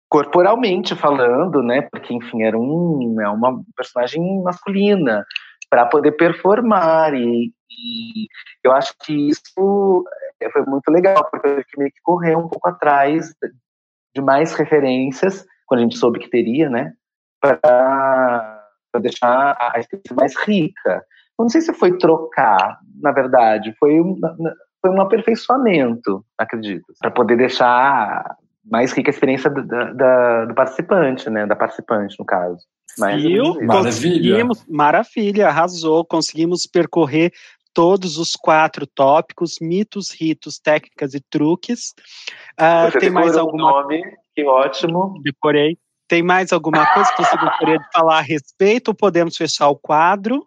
corporalmente 0.09 0.95
falando, 0.95 1.63
né? 1.63 1.83
Porque, 1.83 2.15
enfim, 2.15 2.43
era 2.43 2.59
um, 2.59 3.21
é 3.21 3.29
uma 3.29 3.63
personagem 3.77 4.43
masculina 4.43 5.25
para 5.71 5.87
poder 5.87 6.13
performar 6.13 7.15
e, 7.15 7.53
e, 7.71 8.27
eu 8.65 8.73
acho 8.73 8.95
que 9.05 9.29
isso 9.29 10.05
é, 10.41 10.51
foi 10.51 10.63
muito 10.63 10.89
legal 10.91 11.29
porque 11.31 11.47
eu 11.47 11.65
meio 11.79 11.91
que 11.91 12.01
correr 12.03 12.37
um 12.37 12.49
pouco 12.49 12.69
atrás 12.69 13.35
de 14.15 14.23
mais 14.23 14.53
referências, 14.55 15.45
quando 15.67 15.81
a 15.81 15.83
gente 15.83 15.99
soube 15.99 16.19
que 16.19 16.31
teria, 16.31 16.69
né? 16.69 16.93
Para 17.41 18.65
deixar 19.01 19.57
a 19.61 19.79
experiência 19.79 20.17
mais 20.17 20.37
rica. 20.47 21.03
Não 21.39 21.49
sei 21.49 21.61
se 21.61 21.73
foi 21.73 21.97
trocar, 21.99 22.79
na 23.01 23.13
verdade, 23.13 23.73
foi 23.79 24.01
um, 24.01 24.19
foi 24.81 24.91
um 24.91 25.01
aperfeiçoamento, 25.01 26.25
acredito, 26.37 26.87
para 27.01 27.11
poder 27.11 27.37
deixar 27.37 28.37
mais 28.71 28.93
rica 28.93 29.11
a 29.11 29.15
experiência 29.15 29.49
do, 29.49 29.65
da, 29.65 30.45
do 30.47 30.55
participante, 30.55 31.31
né? 31.31 31.47
Da 31.47 31.57
participante, 31.57 32.17
no 32.19 32.25
caso. 32.25 32.59
Mas, 32.99 33.23
Viu? 33.23 33.61
Maravilha. 33.63 34.47
Maravilha, 34.69 35.49
arrasou. 35.49 36.05
Conseguimos 36.05 36.67
percorrer 36.67 37.33
todos 37.73 38.17
os 38.17 38.33
quatro 38.33 38.87
tópicos, 38.87 39.57
mitos, 39.61 40.11
ritos, 40.11 40.59
técnicas 40.59 41.15
e 41.15 41.21
truques. 41.21 41.95
Uh, 42.61 42.91
Você 42.91 42.99
tem 42.99 43.11
mais 43.11 43.37
alguma 43.37 43.83
nome? 43.83 44.03
Que 44.35 44.45
ótimo. 44.45 45.21
Decorei. 45.23 45.77
Tem 46.09 46.23
mais 46.23 46.53
alguma 46.53 46.87
coisa 46.95 47.13
que 47.13 47.25
você 47.25 47.37
gostaria 47.39 47.79
de 47.79 47.85
falar 47.93 48.19
a 48.19 48.23
respeito 48.23 48.89
ou 48.89 48.95
podemos 48.95 49.37
fechar 49.37 49.69
o 49.69 49.77
quadro? 49.77 50.47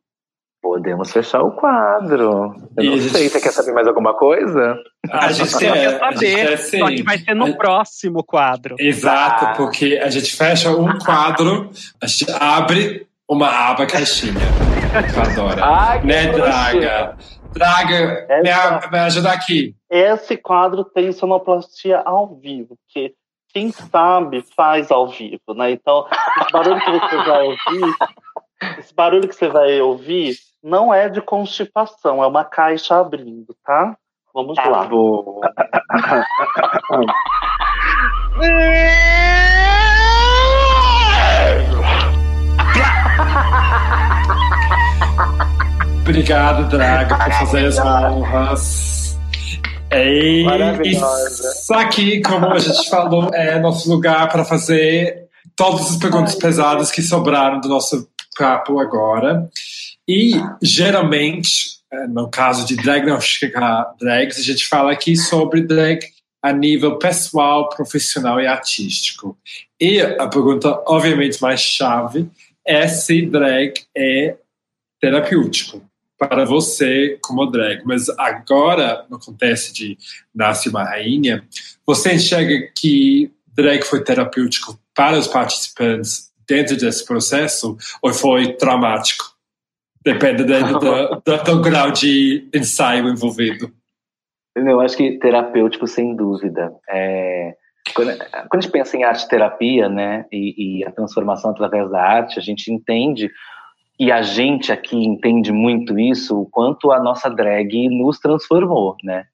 Podemos 0.61 1.11
fechar 1.11 1.41
o 1.41 1.51
quadro. 1.51 2.53
Eu 2.77 2.91
não 2.91 2.99
sei, 2.99 3.29
você 3.29 3.41
quer 3.41 3.51
saber 3.51 3.71
mais 3.71 3.87
alguma 3.87 4.13
coisa? 4.13 4.77
A, 5.09 5.31
gente 5.31 5.57
quer 5.57 5.97
saber, 5.97 6.57
só 6.57 6.87
que 6.87 7.01
vai 7.01 7.17
ser 7.17 7.33
no 7.33 7.47
a... 7.47 7.53
próximo 7.53 8.23
quadro. 8.23 8.75
Exato, 8.77 9.45
ah. 9.45 9.53
porque 9.57 9.99
a 10.01 10.09
gente 10.09 10.35
fecha 10.35 10.69
um 10.69 10.99
quadro, 10.99 11.71
a 12.01 12.05
gente 12.05 12.31
abre 12.31 13.07
uma 13.27 13.47
aba 13.47 13.87
caixinha. 13.87 14.80
Adoro. 14.93 15.63
Ai, 15.63 16.03
né, 16.03 16.27
Draga? 16.31 17.17
Draga, 17.53 18.27
Essa, 18.29 18.89
me, 18.89 18.99
ajuda 18.99 19.31
aqui. 19.31 19.75
Esse 19.89 20.37
quadro 20.37 20.85
tem 20.85 21.11
sonoplastia 21.11 21.99
ao 21.99 22.35
vivo, 22.35 22.77
porque 22.77 23.13
quem 23.53 23.71
sabe 23.71 24.43
faz 24.55 24.91
ao 24.91 25.07
vivo, 25.07 25.53
né? 25.55 25.71
Então, 25.71 26.07
esse 26.41 26.51
barulho 26.51 26.79
que 26.79 26.91
você 26.91 27.17
vai 27.17 27.45
ouvir, 27.45 27.95
esse 28.79 28.95
barulho 28.95 29.27
que 29.27 29.35
você 29.35 29.49
vai 29.49 29.81
ouvir 29.81 30.35
não 30.63 30.93
é 30.93 31.09
de 31.09 31.21
constipação, 31.21 32.23
é 32.23 32.27
uma 32.27 32.45
caixa 32.45 32.99
abrindo, 32.99 33.55
tá? 33.65 33.97
Vamos 34.33 34.55
tá 34.55 34.69
lá. 34.69 34.85
Bom. 34.85 35.41
Obrigado, 46.01 46.69
Draga, 46.69 47.15
por 47.15 47.33
fazer 47.33 47.65
as 47.65 47.79
honras. 47.79 49.17
E 49.93 50.43
Maravilhosa. 50.43 51.51
isso 51.51 51.73
aqui, 51.73 52.21
como 52.21 52.45
a 52.47 52.59
gente 52.59 52.89
falou, 52.89 53.29
é 53.33 53.59
nosso 53.59 53.89
lugar 53.89 54.29
para 54.29 54.45
fazer 54.45 55.27
todas 55.55 55.91
as 55.91 55.97
perguntas 55.97 56.35
pesadas 56.35 56.91
que 56.91 57.01
sobraram 57.01 57.59
do 57.59 57.67
nosso 57.67 58.07
papo 58.37 58.79
agora. 58.79 59.49
E, 60.07 60.31
geralmente, 60.61 61.81
é, 61.91 62.07
no 62.07 62.29
caso 62.29 62.65
de 62.65 62.75
drag 62.77 63.05
não 63.05 63.19
chegar 63.19 63.93
drags, 63.99 64.39
a 64.39 64.43
gente 64.43 64.67
fala 64.67 64.91
aqui 64.91 65.15
sobre 65.15 65.61
drag 65.61 65.99
a 66.41 66.51
nível 66.51 66.97
pessoal, 66.97 67.69
profissional 67.69 68.39
e 68.41 68.47
artístico. 68.47 69.37
E 69.79 70.01
a 70.01 70.27
pergunta, 70.27 70.81
obviamente, 70.87 71.41
mais 71.41 71.59
chave 71.59 72.29
é 72.65 72.87
se 72.87 73.25
drag 73.25 73.73
é 73.95 74.35
terapêutico 75.01 75.81
para 76.17 76.45
você 76.45 77.17
como 77.21 77.47
drag. 77.47 77.81
Mas 77.83 78.07
agora, 78.09 79.05
no 79.09 79.19
contexto 79.19 79.73
de 79.73 79.97
Nasce 80.33 80.69
uma 80.69 80.83
Rainha, 80.83 81.43
você 81.85 82.13
enxerga 82.13 82.69
que 82.77 83.31
drag 83.53 83.83
foi 83.83 84.03
terapêutico 84.03 84.79
para 84.95 85.17
os 85.17 85.27
participantes 85.27 86.31
dentro 86.47 86.77
desse 86.77 87.05
processo 87.05 87.75
ou 88.03 88.13
foi 88.13 88.53
traumático? 88.53 89.25
Depende 90.03 90.43
do, 90.45 91.21
do, 91.25 91.43
do, 91.43 91.61
grau 91.61 91.91
de 91.91 92.47
ensaio 92.53 93.09
envolvido. 93.09 93.71
Eu 94.55 94.79
acho 94.81 94.97
que 94.97 95.17
terapêutico, 95.17 95.87
sem 95.87 96.15
dúvida. 96.15 96.73
É, 96.89 97.55
quando, 97.95 98.17
quando, 98.17 98.55
a 98.55 98.61
gente 98.61 98.71
pensa 98.71 98.97
em 98.97 99.03
arte 99.03 99.27
terapia, 99.27 99.87
né, 99.87 100.25
e, 100.31 100.81
e, 100.81 100.85
a 100.85 100.91
transformação 100.91 101.51
através 101.51 101.89
da 101.89 102.01
arte, 102.01 102.37
a 102.37 102.41
gente 102.41 102.71
entende, 102.71 103.31
e 104.01 104.11
a 104.11 104.23
gente 104.23 104.71
aqui 104.71 104.97
entende 104.97 105.51
muito 105.51 105.99
isso, 105.99 106.41
o 106.41 106.49
quanto 106.49 106.91
a 106.91 106.99
nossa 106.99 107.29
drag 107.29 107.87
nos 107.87 108.17
transformou, 108.17 108.95
né? 109.03 109.27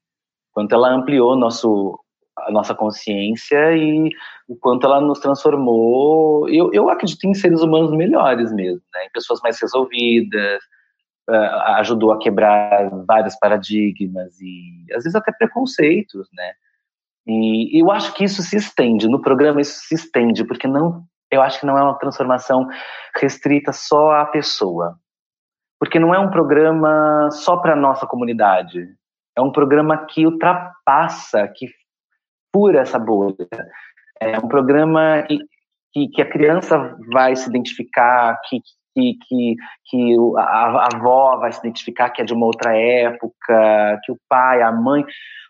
Quanto 0.52 0.74
ela 0.74 0.92
ampliou 0.92 1.34
nosso, 1.34 1.98
a 2.36 2.52
nossa 2.52 2.74
consciência 2.74 3.74
e 3.74 4.10
o 4.46 4.54
quanto 4.56 4.84
ela 4.84 5.00
nos 5.00 5.20
transformou. 5.20 6.46
Eu, 6.50 6.70
eu 6.74 6.90
acredito 6.90 7.24
em 7.24 7.32
seres 7.32 7.62
humanos 7.62 7.92
melhores 7.92 8.52
mesmo, 8.52 8.82
né? 8.94 9.06
Em 9.06 9.10
pessoas 9.10 9.40
mais 9.40 9.58
resolvidas, 9.58 10.62
uh, 11.30 11.60
ajudou 11.78 12.12
a 12.12 12.18
quebrar 12.18 12.90
vários 13.06 13.36
paradigmas 13.36 14.38
e 14.38 14.84
às 14.92 15.04
vezes 15.04 15.14
até 15.14 15.32
preconceitos, 15.32 16.28
né? 16.34 16.52
E 17.26 17.80
eu 17.80 17.90
acho 17.90 18.12
que 18.12 18.22
isso 18.22 18.42
se 18.42 18.56
estende 18.56 19.08
no 19.08 19.22
programa, 19.22 19.62
isso 19.62 19.80
se 19.86 19.94
estende 19.94 20.44
porque 20.44 20.68
não, 20.68 21.06
eu 21.30 21.42
acho 21.42 21.60
que 21.60 21.66
não 21.66 21.76
é 21.78 21.82
uma 21.82 21.98
transformação 21.98 22.66
restrita 23.16 23.72
só 23.72 24.12
à 24.12 24.26
pessoa, 24.26 24.96
porque 25.78 25.98
não 25.98 26.14
é 26.14 26.18
um 26.18 26.30
programa 26.30 27.28
só 27.30 27.56
para 27.56 27.76
nossa 27.76 28.06
comunidade. 28.06 28.88
É 29.36 29.40
um 29.40 29.52
programa 29.52 30.06
que 30.06 30.26
ultrapassa, 30.26 31.46
que 31.54 31.68
fura 32.54 32.80
essa 32.80 32.98
bolha. 32.98 33.36
É 34.20 34.38
um 34.38 34.48
programa 34.48 35.24
que, 35.92 36.08
que 36.08 36.22
a 36.22 36.28
criança 36.28 36.96
vai 37.12 37.36
se 37.36 37.48
identificar, 37.48 38.36
que, 38.48 38.60
que, 38.94 39.18
que, 39.28 39.56
que 39.84 40.16
a, 40.38 40.42
a 40.42 40.88
avó 40.92 41.36
vai 41.38 41.52
se 41.52 41.60
identificar 41.60 42.10
que 42.10 42.22
é 42.22 42.24
de 42.24 42.34
uma 42.34 42.46
outra 42.46 42.76
época, 42.76 44.00
que 44.04 44.10
o 44.10 44.18
pai, 44.28 44.62
a 44.62 44.72
mãe. 44.72 45.04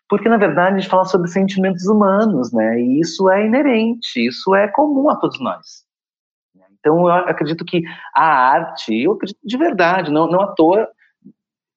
Porque, 0.09 0.28
na 0.28 0.38
verdade, 0.38 0.76
a 0.76 0.78
gente 0.80 0.90
fala 0.90 1.04
sobre 1.04 1.28
sentimentos 1.28 1.86
humanos, 1.86 2.52
né? 2.52 2.80
E 2.80 3.00
isso 3.00 3.28
é 3.28 3.46
inerente, 3.46 4.26
isso 4.26 4.54
é 4.54 4.66
comum 4.68 5.11
a 5.11 5.16
todos 5.16 5.38
nós. 5.40 5.86
Então, 6.80 7.00
eu 7.00 7.11
acredito 7.11 7.64
que 7.64 7.82
a 8.14 8.24
arte, 8.24 9.02
eu 9.02 9.12
acredito 9.12 9.38
de 9.44 9.56
verdade, 9.59 10.11
não, 10.11 10.28
não 10.28 10.40
à 10.40 10.46
toa, 10.54 10.88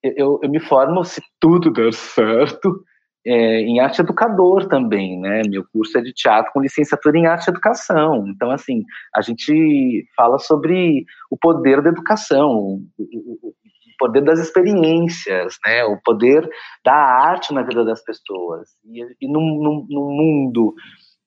eu, 0.04 0.40
eu 0.42 0.50
me 0.50 0.60
formo, 0.60 1.04
se 1.04 1.22
tudo 1.40 1.72
der 1.72 1.94
certo, 1.94 2.84
é, 3.26 3.62
em 3.62 3.80
arte 3.80 4.02
educador 4.02 4.68
também, 4.68 5.20
né? 5.20 5.42
Meu 5.48 5.64
curso 5.72 5.98
é 5.98 6.02
de 6.02 6.14
teatro 6.14 6.52
com 6.54 6.62
licenciatura 6.62 7.18
em 7.18 7.28
arte 7.28 7.48
e 7.48 7.52
educação. 7.52 8.26
Então, 8.28 8.50
assim, 8.50 8.84
a 9.16 9.22
gente 9.22 10.06
fala 10.16 10.40
sobre 10.40 11.06
o 11.30 11.38
poder 11.38 11.82
da 11.82 11.90
educação, 11.90 12.82
o, 12.98 13.54
poder 14.02 14.22
das 14.22 14.40
experiências, 14.40 15.58
né? 15.64 15.84
O 15.86 16.02
poder 16.02 16.50
da 16.84 16.94
arte 16.94 17.54
na 17.54 17.62
vida 17.62 17.86
das 17.86 18.04
pessoas. 18.04 18.70
E, 18.84 19.02
e 19.22 19.28
num, 19.28 19.62
num, 19.62 19.86
num 19.88 20.12
mundo 20.12 20.74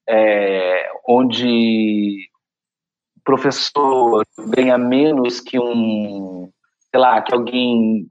é, 0.08 0.90
onde 1.08 2.28
o 3.16 3.20
professor 3.24 4.24
ganha 4.56 4.76
menos 4.76 5.40
que 5.40 5.58
um, 5.58 6.50
sei 6.90 7.00
lá, 7.00 7.22
que 7.22 7.32
alguém, 7.32 8.06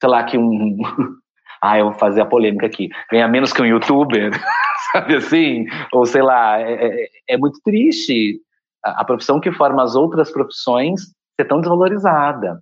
sei 0.00 0.10
lá, 0.10 0.24
que 0.24 0.38
um 0.38 0.78
ah, 1.62 1.78
eu 1.78 1.90
vou 1.90 1.98
fazer 1.98 2.22
a 2.22 2.26
polêmica 2.26 2.66
aqui, 2.66 2.88
ganha 3.10 3.28
menos 3.28 3.52
que 3.52 3.60
um 3.60 3.66
youtuber, 3.66 4.32
sabe 4.92 5.16
assim? 5.16 5.66
Ou 5.92 6.06
sei 6.06 6.22
lá, 6.22 6.58
é, 6.60 6.72
é, 6.72 7.08
é 7.30 7.36
muito 7.36 7.60
triste 7.62 8.40
a, 8.84 9.02
a, 9.02 9.04
profissão 9.04 9.38
que 9.38 9.52
forma 9.52 9.82
as 9.82 9.94
outras 9.94 10.32
profissões 10.32 11.02
ser 11.38 11.46
tão 11.46 11.60
desvalorizada. 11.60 12.60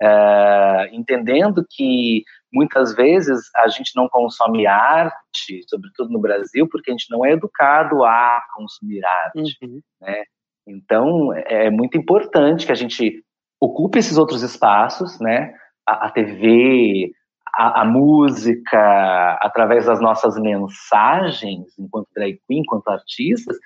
É, 0.00 0.90
entendendo 0.92 1.64
que 1.68 2.22
muitas 2.52 2.94
vezes 2.94 3.50
a 3.56 3.68
gente 3.68 3.92
não 3.96 4.08
consome 4.08 4.66
arte, 4.66 5.62
sobretudo 5.68 6.10
no 6.10 6.20
Brasil, 6.20 6.68
porque 6.70 6.90
a 6.90 6.94
gente 6.94 7.10
não 7.10 7.24
é 7.24 7.32
educado 7.32 8.04
a 8.04 8.40
consumir 8.54 9.04
arte, 9.04 9.56
uhum. 9.62 9.80
né? 10.00 10.22
Então, 10.66 11.32
é 11.34 11.70
muito 11.70 11.96
importante 11.96 12.66
que 12.66 12.72
a 12.72 12.76
gente 12.76 13.24
ocupe 13.60 13.98
esses 13.98 14.18
outros 14.18 14.42
espaços, 14.42 15.18
né? 15.18 15.52
A, 15.86 16.06
a 16.06 16.10
TV, 16.10 17.10
a, 17.54 17.82
a, 17.82 17.84
música, 17.84 19.38
através 19.40 19.86
das 19.86 20.00
nossas 20.00 20.38
mensagens, 20.38 21.76
enquanto 21.78 22.08
drag 22.14 22.38
queen, 22.46 22.60
enquanto 22.60 22.88
artistas, 22.88 23.56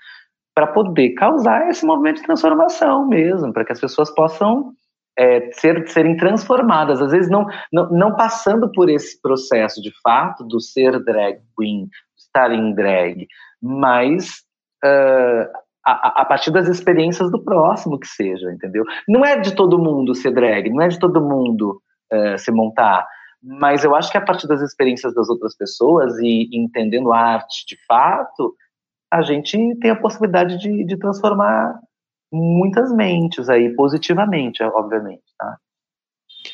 para 0.55 0.67
poder 0.67 1.11
causar 1.15 1.69
esse 1.69 1.85
movimento 1.85 2.17
de 2.17 2.23
transformação 2.25 3.07
mesmo, 3.09 3.53
para 3.53 3.65
que 3.65 3.73
as 3.73 3.81
pessoas 3.81 4.15
possam 4.15 4.73
é, 5.19 5.51
ser, 5.53 5.87
serem 5.89 6.17
transformadas, 6.17 7.01
às 7.03 7.13
vezes 7.13 7.31
não, 7.31 7.47
não, 7.73 7.91
não, 7.91 8.17
passando 8.17 8.71
por 8.73 8.89
esse 8.89 9.21
processo 9.21 9.81
de 9.83 9.93
fato 10.03 10.45
do 10.45 10.61
ser 10.61 11.03
drag 11.05 11.41
queen, 11.59 11.89
estar 12.17 12.51
em 12.51 12.75
drag, 12.75 13.27
mas 13.61 14.43
uh, 14.85 15.51
a, 15.85 16.23
a, 16.23 16.25
partir 16.25 16.51
das 16.51 16.69
experiências 16.69 17.31
do 17.31 17.43
próximo 17.43 17.99
que 17.99 18.07
seja, 18.07 18.51
entendeu? 18.51 18.85
Não 19.07 19.25
é 19.25 19.39
de 19.39 19.55
todo 19.55 19.79
mundo 19.79 20.15
ser 20.15 20.33
drag, 20.33 20.71
não 20.71 20.83
é 20.83 20.89
de 20.89 20.99
todo 20.99 21.21
mundo 21.21 21.83
uh, 22.13 22.39
se 22.39 22.51
montar, 22.51 23.07
mas 23.43 23.85
eu 23.85 23.95
acho 23.95 24.11
que 24.11 24.19
a 24.19 24.25
partir 24.25 24.47
das 24.47 24.63
experiências 24.63 25.15
das 25.15 25.29
outras 25.29 25.57
pessoas 25.57 26.17
e 26.21 26.49
entendendo 26.53 27.13
a 27.13 27.19
arte 27.19 27.67
de 27.67 27.77
fato, 27.87 28.55
a 29.13 29.21
gente 29.21 29.59
tem 29.81 29.91
a 29.91 30.01
possibilidade 30.01 30.57
de, 30.59 30.85
de 30.85 30.97
transformar 30.97 31.79
muitas 32.33 32.93
mentes 32.95 33.49
aí, 33.49 33.75
positivamente, 33.75 34.63
obviamente, 34.63 35.23
tá? 35.39 35.59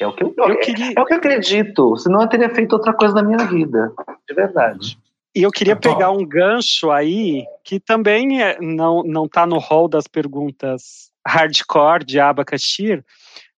É 0.00 0.06
o 0.06 0.12
que 0.12 0.22
eu, 0.22 0.34
eu 0.36 0.60
queria... 0.60 0.92
é 0.96 1.00
o 1.00 1.06
que 1.06 1.14
eu 1.14 1.18
acredito, 1.18 1.96
senão 1.96 2.22
eu 2.22 2.28
teria 2.28 2.54
feito 2.54 2.72
outra 2.74 2.92
coisa 2.92 3.14
na 3.14 3.22
minha 3.22 3.46
vida, 3.46 3.92
de 4.28 4.34
verdade. 4.34 4.98
E 5.34 5.42
eu 5.42 5.50
queria 5.50 5.76
pegar 5.76 6.10
um 6.10 6.26
gancho 6.26 6.90
aí, 6.90 7.44
que 7.64 7.78
também 7.78 8.42
é, 8.42 8.58
não, 8.60 9.02
não 9.02 9.28
tá 9.28 9.46
no 9.46 9.58
rol 9.58 9.88
das 9.88 10.06
perguntas 10.06 11.10
hardcore 11.26 12.04
de 12.04 12.18
Abacaxir, 12.18 13.04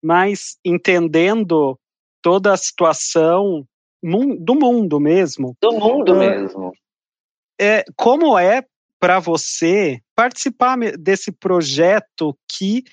mas 0.02 0.58
entendendo 0.64 1.78
toda 2.22 2.52
a 2.52 2.56
situação 2.56 3.64
do 4.02 4.54
mundo 4.54 4.98
mesmo. 4.98 5.54
Do 5.60 5.72
mundo 5.72 6.12
uh, 6.12 6.18
mesmo. 6.18 6.72
É, 7.60 7.84
como 7.96 8.38
é 8.38 8.64
para 9.00 9.18
você 9.18 10.00
participar 10.14 10.76
desse 10.98 11.32
projeto 11.32 12.36
que 12.46 12.84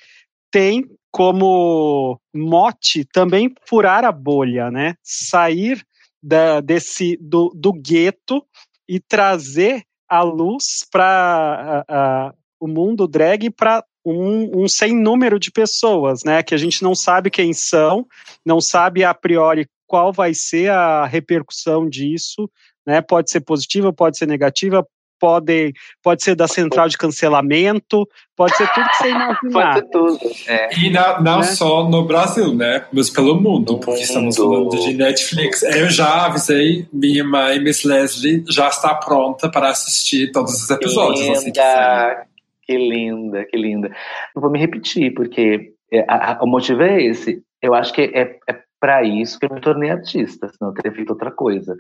tem 0.50 0.86
como 1.12 2.20
mote 2.34 3.04
também 3.04 3.54
furar 3.68 4.06
a 4.06 4.12
bolha, 4.12 4.72
né? 4.72 4.96
Sair 5.04 5.86
da, 6.24 6.62
desse 6.62 7.18
do, 7.22 7.52
do 7.54 7.74
gueto 7.74 8.42
e 8.88 9.00
trazer 9.00 9.84
a 10.08 10.24
luz 10.24 10.86
para 10.90 12.34
o 12.60 12.68
mundo 12.68 13.08
drag 13.08 13.50
para 13.52 13.84
um, 14.06 14.64
um 14.64 14.68
sem 14.68 14.96
número 14.96 15.38
de 15.38 15.52
pessoas, 15.52 16.24
né? 16.24 16.42
Que 16.42 16.56
a 16.56 16.58
gente 16.58 16.82
não 16.82 16.96
sabe 16.96 17.30
quem 17.30 17.52
são, 17.52 18.08
não 18.46 18.62
sabe 18.62 19.04
a 19.04 19.14
priori 19.14 19.68
qual 19.86 20.14
vai 20.14 20.34
ser 20.34 20.72
a 20.72 21.06
repercussão 21.06 21.90
disso, 21.90 22.50
né? 22.86 23.02
Pode 23.02 23.30
ser 23.30 23.42
positiva, 23.42 23.92
pode 23.92 24.18
ser 24.18 24.28
negativa, 24.28 24.88
pode, 25.20 25.74
pode 26.04 26.24
ser 26.24 26.36
da 26.36 26.48
central 26.48 26.88
de 26.88 26.98
cancelamento, 26.98 28.08
pode 28.36 28.56
ser 28.56 28.68
tudo 28.74 28.90
que 28.90 28.96
você 28.96 29.10
imaginar. 29.12 29.36
Pode 29.52 29.74
ser 29.74 29.90
tudo. 29.90 30.20
É. 30.48 30.80
E 30.80 30.90
na, 30.90 31.22
não 31.22 31.40
né? 31.40 31.44
só 31.44 31.90
no 31.90 32.06
Brasil, 32.06 32.54
né? 32.54 32.86
Mas 32.92 33.10
pelo 33.10 33.40
mundo, 33.40 33.78
porque 33.78 33.92
mundo. 33.92 34.02
estamos 34.02 34.38
falando 34.38 34.70
de 34.70 34.94
Netflix. 34.94 35.64
Eu 35.64 35.90
já 35.90 36.26
avisei, 36.26 36.88
minha 36.92 37.24
mãe, 37.24 37.60
Miss 37.60 37.84
Leslie, 37.84 38.44
já 38.50 38.68
está 38.68 38.96
pronta 38.96 39.50
para 39.50 39.70
assistir 39.70 40.32
todos 40.32 40.54
os 40.54 40.70
episódios. 40.70 41.22
Que 41.22 41.32
assim 41.32 41.52
linda, 41.52 42.28
que 42.64 42.78
linda, 42.78 43.46
que 43.46 43.58
linda. 43.58 43.92
Não 44.36 44.42
vou 44.42 44.52
me 44.52 44.60
repetir, 44.60 45.14
porque 45.14 45.74
é, 45.92 46.06
a, 46.08 46.34
a, 46.34 46.44
o 46.44 46.48
motivo 46.48 46.82
é 46.82 47.02
esse. 47.02 47.42
Eu 47.62 47.74
acho 47.74 47.94
que 47.94 48.02
é, 48.02 48.38
é 48.48 48.68
para 48.80 49.04
isso 49.04 49.40
que 49.40 49.46
eu 49.46 49.54
me 49.54 49.62
tornei 49.62 49.90
artista, 49.90 50.48
senão 50.50 50.72
eu 50.72 50.76
teria 50.76 50.92
feito 50.92 51.10
outra 51.10 51.32
coisa. 51.32 51.76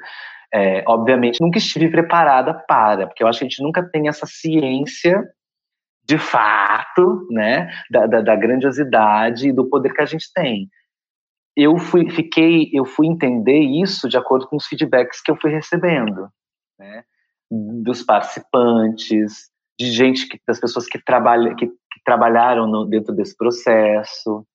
É, 0.54 0.84
obviamente, 0.88 1.42
nunca 1.42 1.58
estive 1.58 1.90
preparada 1.90 2.54
para, 2.54 3.08
porque 3.08 3.22
eu 3.22 3.28
acho 3.28 3.40
que 3.40 3.46
a 3.46 3.50
gente 3.50 3.62
nunca 3.62 3.84
tem 3.84 4.08
essa 4.08 4.26
ciência 4.26 5.24
de 6.08 6.18
fato, 6.18 7.28
né, 7.30 7.70
da, 7.92 8.08
da, 8.08 8.22
da 8.22 8.36
grandiosidade 8.36 9.50
e 9.50 9.54
do 9.54 9.70
poder 9.70 9.94
que 9.94 10.02
a 10.02 10.06
gente 10.06 10.32
tem. 10.34 10.70
Eu 11.56 11.78
fui, 11.78 12.10
fiquei, 12.10 12.70
eu 12.72 12.86
fui 12.86 13.08
entender 13.08 13.60
isso 13.60 14.08
de 14.08 14.18
acordo 14.18 14.48
com 14.48 14.56
os 14.56 14.66
feedbacks 14.66 15.22
que 15.22 15.30
eu 15.30 15.36
fui 15.36 15.52
recebendo, 15.52 16.30
né, 16.80 17.04
dos 17.52 18.04
participantes, 18.04 19.50
de 19.78 19.92
gente 19.92 20.28
que, 20.28 20.40
das 20.48 20.60
pessoas 20.60 20.86
que, 20.88 20.98
trabalha, 20.98 21.54
que, 21.56 21.68
que 21.68 22.04
trabalharam 22.06 22.68
no, 22.68 22.86
dentro 22.86 23.14
desse 23.14 23.36
processo, 23.36 24.46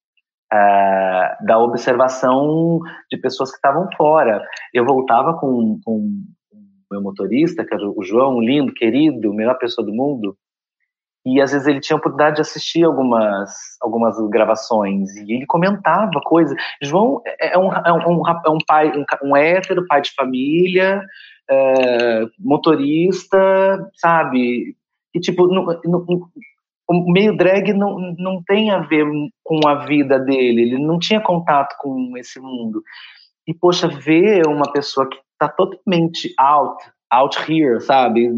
uh, 0.53 1.47
da 1.47 1.59
observação 1.59 2.81
de 3.11 3.17
pessoas 3.17 3.51
que 3.51 3.57
estavam 3.57 3.89
fora. 3.97 4.45
Eu 4.73 4.85
voltava 4.85 5.35
com, 5.39 5.81
com 5.85 6.23
meu 6.91 7.03
motorista, 7.03 7.65
que 7.65 7.75
era 7.75 7.89
o 7.89 8.03
João, 8.03 8.41
lindo, 8.41 8.73
querido, 8.75 9.33
melhor 9.33 9.59
pessoa 9.59 9.87
do 9.87 9.93
mundo, 9.93 10.37
e 11.25 11.41
às 11.41 11.53
vezes 11.53 11.67
ele 11.69 11.81
tinha 11.81 11.97
a 11.97 11.99
oportunidade 11.99 12.37
de 12.37 12.43
assistir 12.43 12.83
algumas, 12.83 13.53
algumas 13.81 14.17
gravações 14.29 15.15
e 15.17 15.33
ele 15.33 15.47
comentava 15.47 16.21
coisas. 16.25 16.57
João 16.83 17.23
é, 17.25 17.55
é 17.55 17.59
um, 17.59 17.73
é 17.73 17.93
um, 17.93 18.23
é 18.29 18.51
um 18.51 18.59
pai, 18.67 18.93
um, 18.97 19.05
um 19.29 19.37
hétero, 19.37 19.87
pai 19.87 20.01
de 20.01 20.13
família, 20.15 21.01
é, 21.49 22.27
motorista, 22.39 23.39
sabe? 23.95 24.77
Que 25.13 25.21
tipo, 25.21 25.47
não, 25.47 25.65
não, 25.85 26.05
o 26.93 27.11
meio 27.11 27.37
drag 27.37 27.73
não, 27.73 28.15
não 28.19 28.43
tem 28.43 28.71
a 28.71 28.79
ver 28.79 29.07
com 29.43 29.67
a 29.67 29.85
vida 29.87 30.19
dele, 30.19 30.63
ele 30.63 30.79
não 30.79 30.99
tinha 30.99 31.21
contato 31.21 31.77
com 31.79 32.17
esse 32.17 32.39
mundo. 32.41 32.83
E, 33.47 33.55
poxa, 33.55 33.89
ver 33.89 34.47
uma 34.47 34.71
pessoa 34.73 35.09
que 35.09 35.19
está 35.33 35.49
totalmente 35.49 36.33
out, 36.39 36.85
out 37.11 37.37
here, 37.51 37.81
sabe? 37.81 38.31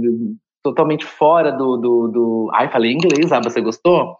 Totalmente 0.63 1.05
fora 1.05 1.53
do, 1.53 1.77
do, 1.77 2.09
do... 2.09 2.51
Ai, 2.55 2.71
falei 2.71 2.93
inglês, 2.93 3.31
ah, 3.33 3.41
você 3.41 3.61
gostou? 3.61 4.17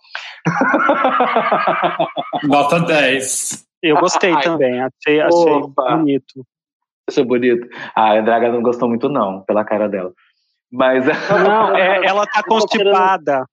Nota 2.45 2.81
10. 2.81 3.65
Eu 3.83 3.97
gostei 3.97 4.33
Ai, 4.33 4.43
também, 4.43 4.81
achei, 4.81 5.21
achei 5.21 5.61
bonito. 5.75 6.47
Achei 7.09 7.25
bonito. 7.25 7.69
Ah, 7.95 8.19
a 8.19 8.21
Draga 8.21 8.51
não 8.51 8.63
gostou 8.63 8.89
muito 8.89 9.09
não, 9.09 9.43
pela 9.43 9.65
cara 9.65 9.89
dela. 9.89 10.13
Mas... 10.73 11.07
Não, 11.07 11.77
é, 11.77 12.05
ela 12.05 12.27
tá 12.27 12.43
constipada. 12.49 13.47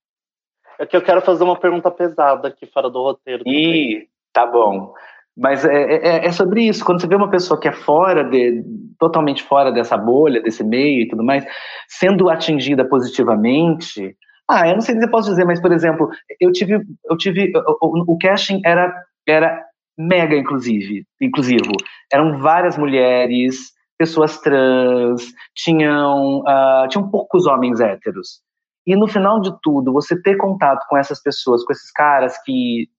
É 0.81 0.85
que 0.87 0.97
eu 0.97 1.01
quero 1.03 1.21
fazer 1.21 1.43
uma 1.43 1.59
pergunta 1.59 1.91
pesada 1.91 2.47
aqui 2.47 2.65
fora 2.65 2.89
do 2.89 3.03
roteiro. 3.03 3.43
Ih, 3.45 4.07
tá 4.33 4.47
bom. 4.47 4.91
Mas 5.37 5.63
é, 5.63 5.75
é, 5.75 6.07
é, 6.07 6.25
é, 6.25 6.31
sobre 6.31 6.63
isso. 6.63 6.83
Quando 6.83 6.99
você 6.99 7.07
vê 7.07 7.15
uma 7.15 7.29
pessoa 7.29 7.59
que 7.59 7.67
é 7.67 7.71
fora 7.71 8.23
de, 8.23 8.63
totalmente 8.97 9.43
fora 9.43 9.71
dessa 9.71 9.95
bolha, 9.95 10.41
desse 10.41 10.63
meio 10.63 11.01
e 11.01 11.07
tudo 11.07 11.23
mais, 11.23 11.45
sendo 11.87 12.31
atingida 12.31 12.83
positivamente. 12.83 14.17
Ah, 14.49 14.67
eu 14.67 14.73
não 14.73 14.81
sei 14.81 14.95
se 14.95 15.05
eu 15.05 15.11
posso 15.11 15.29
dizer, 15.29 15.45
mas 15.45 15.61
por 15.61 15.71
exemplo, 15.71 16.09
eu 16.39 16.51
tive, 16.51 16.81
eu 17.05 17.15
tive, 17.15 17.53
o, 17.79 18.13
o 18.13 18.17
casting 18.17 18.59
era 18.65 18.91
era 19.27 19.63
mega 19.95 20.35
inclusive, 20.35 21.05
inclusivo. 21.21 21.73
Eram 22.11 22.39
várias 22.39 22.75
mulheres, 22.75 23.71
pessoas 23.99 24.39
trans, 24.39 25.31
tinham, 25.55 26.39
uh, 26.39 26.87
tinham 26.89 27.07
poucos 27.07 27.45
homens 27.45 27.79
héteros. 27.79 28.41
E 28.85 28.95
no 28.95 29.07
final 29.07 29.39
de 29.39 29.51
tudo, 29.61 29.93
você 29.93 30.19
ter 30.21 30.37
contato 30.37 30.85
com 30.89 30.97
essas 30.97 31.21
pessoas, 31.21 31.63
com 31.63 31.71
esses 31.71 31.91
caras 31.91 32.35
que 32.43 32.89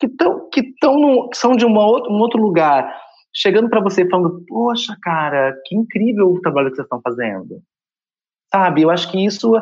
que, 0.00 0.08
tão, 0.08 0.48
que, 0.50 0.74
tão 0.80 0.98
no, 0.98 1.30
são 1.32 1.52
de 1.52 1.64
uma 1.64 1.84
outro, 1.84 2.12
um 2.12 2.18
outro 2.18 2.40
lugar, 2.40 2.90
chegando 3.34 3.68
para 3.68 3.82
você 3.82 4.08
falando, 4.08 4.44
poxa, 4.46 4.96
cara, 5.02 5.54
que 5.66 5.76
incrível 5.76 6.32
o 6.32 6.40
trabalho 6.40 6.70
que 6.70 6.76
vocês 6.76 6.86
estão 6.86 7.00
fazendo. 7.00 7.62
Sabe? 8.52 8.82
Eu 8.82 8.90
acho 8.90 9.10
que 9.10 9.24
isso 9.24 9.52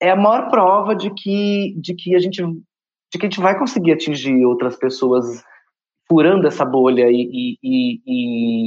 é 0.00 0.10
a 0.10 0.16
maior 0.16 0.50
prova 0.50 0.94
de 0.94 1.10
que, 1.10 1.74
de 1.80 1.94
que 1.94 2.14
a 2.14 2.18
gente 2.18 2.42
de 3.12 3.18
que 3.18 3.26
a 3.26 3.28
gente 3.28 3.40
vai 3.40 3.58
conseguir 3.58 3.92
atingir 3.92 4.44
outras 4.44 4.76
pessoas 4.76 5.42
furando 6.08 6.46
essa 6.46 6.64
bolha 6.64 7.08
e, 7.10 7.28
e, 7.32 7.58
e, 7.60 8.02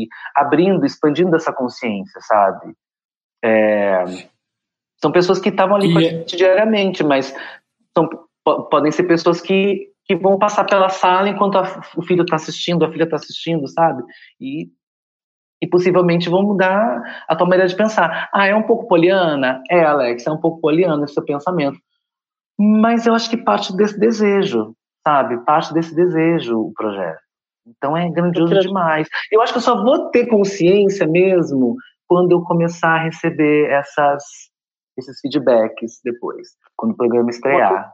e 0.03 0.07
abrindo, 0.35 0.85
expandindo 0.85 1.33
essa 1.33 1.53
consciência, 1.53 2.19
sabe? 2.21 2.73
É, 3.43 4.03
são 5.03 5.11
pessoas 5.11 5.37
que 5.37 5.49
estavam 5.49 5.75
ali 5.75 5.93
e... 5.93 6.23
diariamente, 6.23 7.03
mas 7.03 7.35
são, 7.93 8.07
podem 8.71 8.89
ser 8.89 9.03
pessoas 9.03 9.41
que, 9.41 9.89
que 10.05 10.15
vão 10.15 10.39
passar 10.39 10.63
pela 10.63 10.87
sala 10.87 11.27
enquanto 11.27 11.57
a, 11.57 11.81
o 11.97 12.01
filho 12.01 12.21
está 12.23 12.37
assistindo, 12.37 12.85
a 12.85 12.89
filha 12.89 13.03
está 13.03 13.17
assistindo, 13.17 13.67
sabe? 13.67 14.01
E, 14.39 14.69
e 15.61 15.67
possivelmente 15.67 16.29
vão 16.29 16.41
mudar 16.43 17.01
a 17.27 17.35
tua 17.35 17.45
maneira 17.45 17.67
de 17.67 17.75
pensar. 17.75 18.29
Ah, 18.33 18.47
é 18.47 18.55
um 18.55 18.63
pouco 18.63 18.87
poliana? 18.87 19.61
É, 19.69 19.83
Alex, 19.83 20.25
é 20.25 20.31
um 20.31 20.39
pouco 20.39 20.61
poliana 20.61 21.03
esse 21.03 21.15
seu 21.15 21.25
pensamento. 21.25 21.77
Mas 22.57 23.05
eu 23.05 23.13
acho 23.13 23.29
que 23.29 23.35
parte 23.35 23.75
desse 23.75 23.99
desejo, 23.99 24.73
sabe? 25.05 25.43
Parte 25.43 25.73
desse 25.73 25.93
desejo 25.93 26.61
o 26.61 26.73
projeto. 26.73 27.19
Então 27.67 27.97
é 27.97 28.09
grandioso 28.09 28.57
demais. 28.57 29.09
Eu 29.29 29.41
acho 29.41 29.51
que 29.51 29.57
eu 29.57 29.63
só 29.63 29.83
vou 29.83 30.09
ter 30.11 30.27
consciência 30.27 31.05
mesmo 31.05 31.75
quando 32.07 32.31
eu 32.31 32.41
começar 32.41 32.95
a 32.95 33.03
receber 33.03 33.69
essas 33.69 34.52
esses 34.97 35.19
feedbacks 35.19 35.99
depois, 36.03 36.49
quando 36.75 36.93
o 36.93 36.97
programa 36.97 37.29
estrear. 37.29 37.93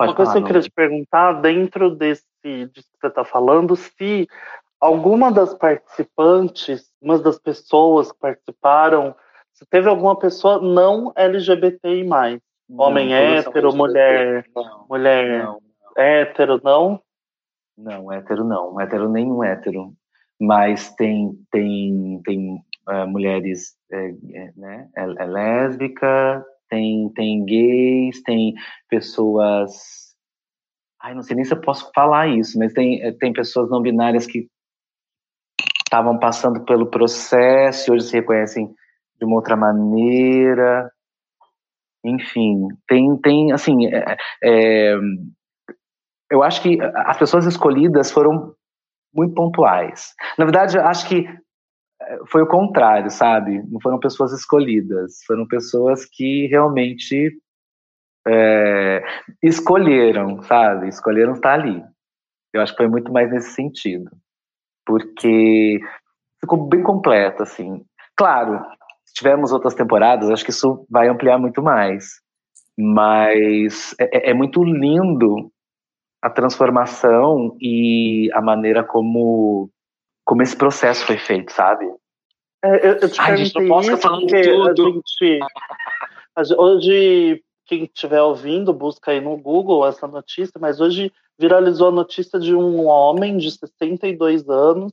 Uma, 0.00 0.08
uma 0.08 0.14
coisa 0.14 0.32
que 0.32 0.38
eu 0.38 0.44
queria 0.44 0.62
te 0.62 0.70
perguntar, 0.70 1.40
dentro 1.40 1.94
desse 1.94 2.24
disso 2.42 2.88
que 2.92 3.00
você 3.00 3.06
está 3.06 3.24
falando, 3.24 3.76
se 3.76 4.28
alguma 4.80 5.30
das 5.30 5.54
participantes, 5.54 6.90
uma 7.00 7.18
das 7.18 7.38
pessoas 7.38 8.10
que 8.10 8.18
participaram, 8.18 9.14
se 9.52 9.64
teve 9.66 9.88
alguma 9.88 10.18
pessoa 10.18 10.60
não 10.60 11.12
LGBTI+, 11.14 12.04
homem 12.76 13.08
não, 13.10 13.14
hétero, 13.14 13.74
mulher, 13.74 14.44
não, 14.54 14.86
mulher 14.88 15.44
não, 15.44 15.60
hétero, 15.96 16.60
não? 16.64 17.00
Não, 17.76 18.12
hétero 18.12 18.44
não, 18.44 18.80
hétero 18.80 19.08
nenhum 19.08 19.44
hétero, 19.44 19.92
mas 20.40 20.92
tem 20.94 21.38
tem 21.50 22.20
tem 22.24 22.64
mulheres, 23.06 23.76
é, 23.90 24.08
é, 24.08 24.52
né, 24.56 24.88
é, 24.96 25.02
é, 25.02 25.26
lésbica, 25.26 26.44
tem, 26.68 27.08
tem 27.14 27.44
gays, 27.44 28.22
tem 28.22 28.54
pessoas. 28.88 29.72
Ai, 31.00 31.14
não 31.14 31.22
sei 31.22 31.36
nem 31.36 31.44
se 31.44 31.52
eu 31.52 31.60
posso 31.60 31.90
falar 31.94 32.28
isso, 32.28 32.58
mas 32.58 32.72
tem, 32.72 33.02
é, 33.02 33.12
tem 33.12 33.32
pessoas 33.32 33.70
não 33.70 33.82
binárias 33.82 34.26
que 34.26 34.48
estavam 35.84 36.18
passando 36.18 36.64
pelo 36.64 36.90
processo 36.90 37.90
e 37.90 37.92
hoje 37.92 38.06
se 38.06 38.14
reconhecem 38.14 38.66
de 39.18 39.24
uma 39.26 39.36
outra 39.36 39.56
maneira. 39.56 40.90
Enfim, 42.04 42.68
tem, 42.88 43.16
tem 43.18 43.52
assim, 43.52 43.86
é, 43.86 44.16
é, 44.42 44.96
eu 46.30 46.42
acho 46.42 46.62
que 46.62 46.78
as 46.80 47.18
pessoas 47.18 47.44
escolhidas 47.44 48.10
foram 48.10 48.54
muito 49.14 49.34
pontuais. 49.34 50.14
Na 50.38 50.44
verdade, 50.46 50.76
eu 50.78 50.86
acho 50.86 51.06
que 51.06 51.28
foi 52.28 52.42
o 52.42 52.46
contrário, 52.46 53.10
sabe? 53.10 53.62
Não 53.70 53.80
foram 53.80 53.98
pessoas 53.98 54.32
escolhidas, 54.32 55.22
foram 55.26 55.46
pessoas 55.46 56.04
que 56.04 56.46
realmente 56.46 57.32
é, 58.26 59.02
escolheram, 59.42 60.42
sabe? 60.42 60.88
Escolheram 60.88 61.32
estar 61.34 61.54
ali. 61.54 61.82
Eu 62.52 62.60
acho 62.60 62.72
que 62.72 62.78
foi 62.78 62.88
muito 62.88 63.12
mais 63.12 63.30
nesse 63.30 63.52
sentido, 63.52 64.10
porque 64.84 65.80
ficou 66.40 66.68
bem 66.68 66.82
completo, 66.82 67.42
assim. 67.42 67.84
Claro, 68.16 68.64
se 69.04 69.14
tivermos 69.14 69.52
outras 69.52 69.74
temporadas, 69.74 70.30
acho 70.30 70.44
que 70.44 70.50
isso 70.50 70.86
vai 70.90 71.08
ampliar 71.08 71.38
muito 71.38 71.62
mais. 71.62 72.20
Mas 72.78 73.94
é, 73.98 74.28
é, 74.28 74.30
é 74.30 74.34
muito 74.34 74.62
lindo 74.62 75.50
a 76.22 76.30
transformação 76.30 77.56
e 77.60 78.30
a 78.32 78.40
maneira 78.40 78.84
como 78.84 79.70
como 80.24 80.42
esse 80.42 80.56
processo 80.56 81.04
foi 81.04 81.16
feito, 81.16 81.52
sabe? 81.52 81.86
É, 82.64 82.86
eu, 82.86 82.92
eu 82.94 83.10
te 83.10 83.20
Ai, 83.20 83.36
gente, 83.36 83.60
não 83.60 83.68
posso 83.68 83.90
ficar 83.90 83.98
falando 83.98 84.26
tudo. 84.74 85.02
Gente, 85.20 85.40
hoje, 86.56 87.42
quem 87.66 87.84
estiver 87.84 88.22
ouvindo, 88.22 88.72
busca 88.72 89.10
aí 89.10 89.20
no 89.20 89.36
Google 89.36 89.86
essa 89.86 90.06
notícia, 90.06 90.60
mas 90.60 90.80
hoje 90.80 91.12
viralizou 91.38 91.88
a 91.88 91.92
notícia 91.92 92.38
de 92.38 92.54
um 92.54 92.86
homem 92.86 93.36
de 93.36 93.50
62 93.50 94.48
anos, 94.48 94.92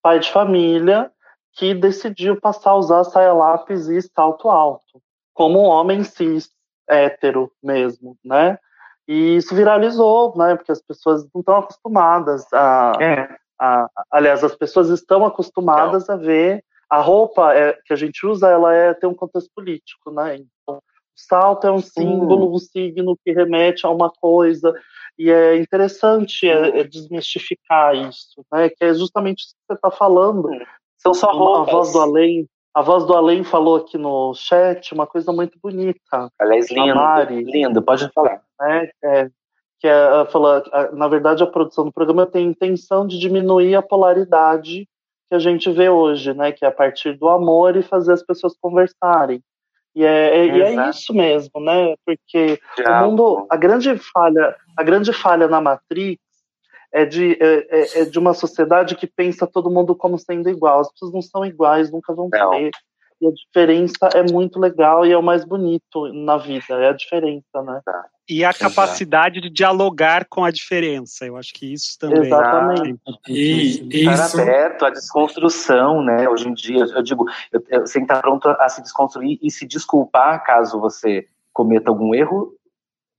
pai 0.00 0.20
de 0.20 0.30
família, 0.30 1.10
que 1.54 1.74
decidiu 1.74 2.40
passar 2.40 2.70
a 2.70 2.76
usar 2.76 3.04
saia 3.04 3.32
lápis 3.32 3.88
e 3.88 4.00
salto 4.02 4.48
alto. 4.48 5.02
como 5.34 5.60
um 5.60 5.66
homem 5.66 6.04
cis 6.04 6.50
hétero 6.88 7.50
mesmo, 7.62 8.16
né? 8.24 8.58
E 9.06 9.36
isso 9.36 9.54
viralizou, 9.54 10.36
né? 10.36 10.54
Porque 10.54 10.70
as 10.70 10.82
pessoas 10.82 11.26
não 11.34 11.40
estão 11.40 11.56
acostumadas 11.56 12.46
a, 12.52 12.92
é. 13.00 13.36
A, 13.60 13.88
aliás, 14.10 14.44
as 14.44 14.54
pessoas 14.54 14.88
estão 14.88 15.24
acostumadas 15.24 16.08
a 16.08 16.16
ver 16.16 16.62
a 16.90 17.00
roupa 17.00 17.54
é, 17.54 17.78
que 17.84 17.92
a 17.92 17.96
gente 17.96 18.26
usa, 18.26 18.48
ela 18.48 18.74
é 18.74 18.94
tem 18.94 19.08
um 19.08 19.14
contexto 19.14 19.50
político, 19.54 20.10
né? 20.10 20.36
Então, 20.36 20.76
o 20.76 20.80
salto 21.14 21.66
é 21.66 21.72
um 21.72 21.80
símbolo, 21.80 22.54
um 22.54 22.58
signo 22.58 23.18
que 23.22 23.32
remete 23.32 23.84
a 23.84 23.90
uma 23.90 24.10
coisa 24.10 24.72
e 25.18 25.30
é 25.30 25.56
interessante 25.56 26.48
é, 26.48 26.80
é 26.80 26.84
desmistificar 26.84 27.94
isso, 27.94 28.44
né? 28.52 28.70
Que 28.70 28.84
é 28.84 28.94
justamente 28.94 29.40
isso 29.40 29.54
que 29.54 29.66
você 29.66 29.74
está 29.74 29.90
falando. 29.90 30.48
São 30.96 31.12
só 31.12 31.32
roupas. 31.32 31.68
A 31.68 31.76
voz 31.76 31.92
do 31.92 32.00
além. 32.00 32.48
A 32.74 32.82
voz 32.82 33.04
do 33.04 33.14
além 33.14 33.42
falou 33.42 33.76
aqui 33.76 33.98
no 33.98 34.32
chat 34.34 34.94
uma 34.94 35.06
coisa 35.06 35.32
muito 35.32 35.58
bonita. 35.60 36.30
Aliás, 36.38 36.70
lindo, 36.70 36.94
Mari, 36.94 37.42
lindo, 37.42 37.82
pode 37.82 38.08
falar. 38.12 38.40
É, 38.62 38.90
é, 39.04 39.30
que 39.80 39.86
é, 39.86 40.24
fala, 40.26 40.62
na 40.92 41.08
verdade, 41.08 41.42
a 41.42 41.46
produção 41.46 41.84
do 41.84 41.92
programa 41.92 42.26
tem 42.26 42.46
a 42.46 42.50
intenção 42.50 43.06
de 43.06 43.18
diminuir 43.18 43.74
a 43.74 43.82
polaridade 43.82 44.88
que 45.28 45.34
a 45.34 45.38
gente 45.38 45.70
vê 45.70 45.88
hoje, 45.88 46.32
né? 46.32 46.52
Que 46.52 46.64
é 46.64 46.68
a 46.68 46.72
partir 46.72 47.16
do 47.16 47.28
amor 47.28 47.76
e 47.76 47.82
fazer 47.82 48.12
as 48.12 48.22
pessoas 48.22 48.56
conversarem. 48.60 49.42
E 49.94 50.04
é, 50.04 50.38
é, 50.38 50.46
e 50.46 50.62
é 50.62 50.90
isso 50.90 51.12
mesmo, 51.12 51.60
né? 51.60 51.94
Porque 52.04 52.60
o 52.78 53.04
mundo, 53.04 53.46
a 53.50 53.56
grande 53.56 53.96
falha, 53.98 54.56
a 54.76 54.82
grande 54.82 55.12
falha 55.12 55.48
na 55.48 55.60
Matrix 55.60 56.20
é 56.92 57.04
de, 57.04 57.36
é, 57.40 57.66
é, 57.68 58.00
é, 58.00 58.04
de 58.04 58.18
uma 58.18 58.32
sociedade 58.32 58.94
que 58.94 59.06
pensa 59.06 59.46
todo 59.46 59.70
mundo 59.70 59.94
como 59.94 60.18
sendo 60.18 60.48
igual. 60.48 60.80
As 60.80 60.92
pessoas 60.92 61.12
não 61.12 61.22
são 61.22 61.44
iguais, 61.44 61.90
nunca 61.90 62.14
vão 62.14 62.28
não. 62.32 62.52
ser. 62.52 62.70
E 63.20 63.26
a 63.26 63.30
diferença 63.32 64.08
é 64.14 64.22
muito 64.30 64.60
legal 64.60 65.04
e 65.04 65.12
é 65.12 65.18
o 65.18 65.22
mais 65.22 65.44
bonito 65.44 66.12
na 66.12 66.36
vida, 66.36 66.74
é 66.74 66.88
a 66.88 66.92
diferença, 66.92 67.62
né? 67.64 67.80
Tá. 67.84 68.04
E 68.28 68.44
a 68.44 68.52
capacidade 68.52 69.40
de 69.40 69.48
dialogar 69.48 70.26
com 70.26 70.44
a 70.44 70.50
diferença, 70.50 71.24
eu 71.24 71.36
acho 71.36 71.52
que 71.54 71.72
isso 71.72 71.98
também 71.98 72.26
Exatamente. 72.26 73.00
é 73.26 73.32
e, 73.32 73.88
Estar 74.00 74.26
isso... 74.26 74.40
aberto 74.40 74.84
à 74.84 74.90
desconstrução, 74.90 76.02
né? 76.02 76.28
Hoje 76.28 76.48
em 76.48 76.54
dia, 76.54 76.84
eu 76.84 77.02
digo, 77.02 77.24
eu, 77.50 77.64
eu, 77.70 77.80
você 77.80 77.98
está 77.98 78.20
pronto 78.20 78.48
a 78.48 78.68
se 78.68 78.82
desconstruir 78.82 79.38
e 79.42 79.50
se 79.50 79.66
desculpar 79.66 80.44
caso 80.44 80.78
você 80.78 81.26
cometa 81.52 81.90
algum 81.90 82.14
erro 82.14 82.54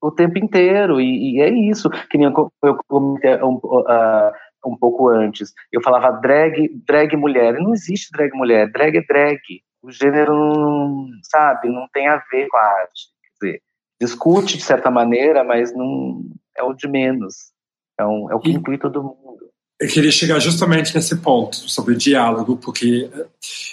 o 0.02 0.12
tempo 0.12 0.38
inteiro, 0.38 1.02
e, 1.02 1.36
e 1.36 1.42
é 1.42 1.50
isso, 1.50 1.90
que 1.90 2.18
nem 2.18 2.28
eu, 2.28 2.52
eu 2.64 2.78
comentei 2.88 3.36
um, 3.44 3.56
uh, 3.56 4.32
um 4.66 4.78
pouco 4.78 5.10
antes, 5.10 5.54
eu 5.72 5.82
falava 5.82 6.20
drag, 6.22 6.70
drag 6.88 7.16
mulher, 7.18 7.60
não 7.60 7.74
existe 7.74 8.12
drag 8.12 8.32
mulher, 8.34 8.72
drag 8.72 8.98
é 8.98 9.02
drag, 9.02 9.40
o 9.82 9.92
gênero, 9.92 10.34
não, 10.34 11.08
sabe, 11.24 11.70
não 11.70 11.88
tem 11.94 12.08
a 12.08 12.22
ver 12.32 12.48
com 12.48 12.58
a 12.58 12.62
arte. 12.62 13.08
Quer 13.40 13.46
dizer, 13.46 13.62
discute 14.00 14.58
de 14.58 14.64
certa 14.64 14.92
maneira, 14.92 15.44
mas 15.44 15.74
não 15.74 16.24
é 16.56 16.64
o 16.64 16.74
de 16.74 16.88
menos. 16.88 17.52
É, 18.00 18.06
um, 18.06 18.32
é 18.32 18.36
o 18.36 18.40
que 18.40 18.52
inclui 18.52 18.78
todo 18.78 19.04
mundo. 19.04 19.50
Eu 19.80 19.88
queria 19.88 20.12
chegar 20.12 20.40
justamente 20.40 20.94
nesse 20.94 21.16
ponto 21.18 21.56
sobre 21.56 21.94
o 21.94 21.98
diálogo, 21.98 22.58
porque 22.58 23.10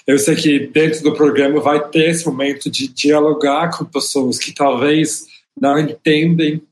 eu 0.07 0.17
sei 0.19 0.37
que 0.37 0.69
dentro 0.69 1.03
do 1.03 1.15
programa 1.15 1.61
vai 1.61 1.89
ter 1.89 2.11
esse 2.11 2.25
momento 2.25 2.71
de 2.71 2.87
dialogar 2.87 3.77
com 3.77 3.85
pessoas 3.85 4.39
que 4.39 4.55
talvez 4.55 5.27
não 5.61 5.77
entendem, 5.77 6.63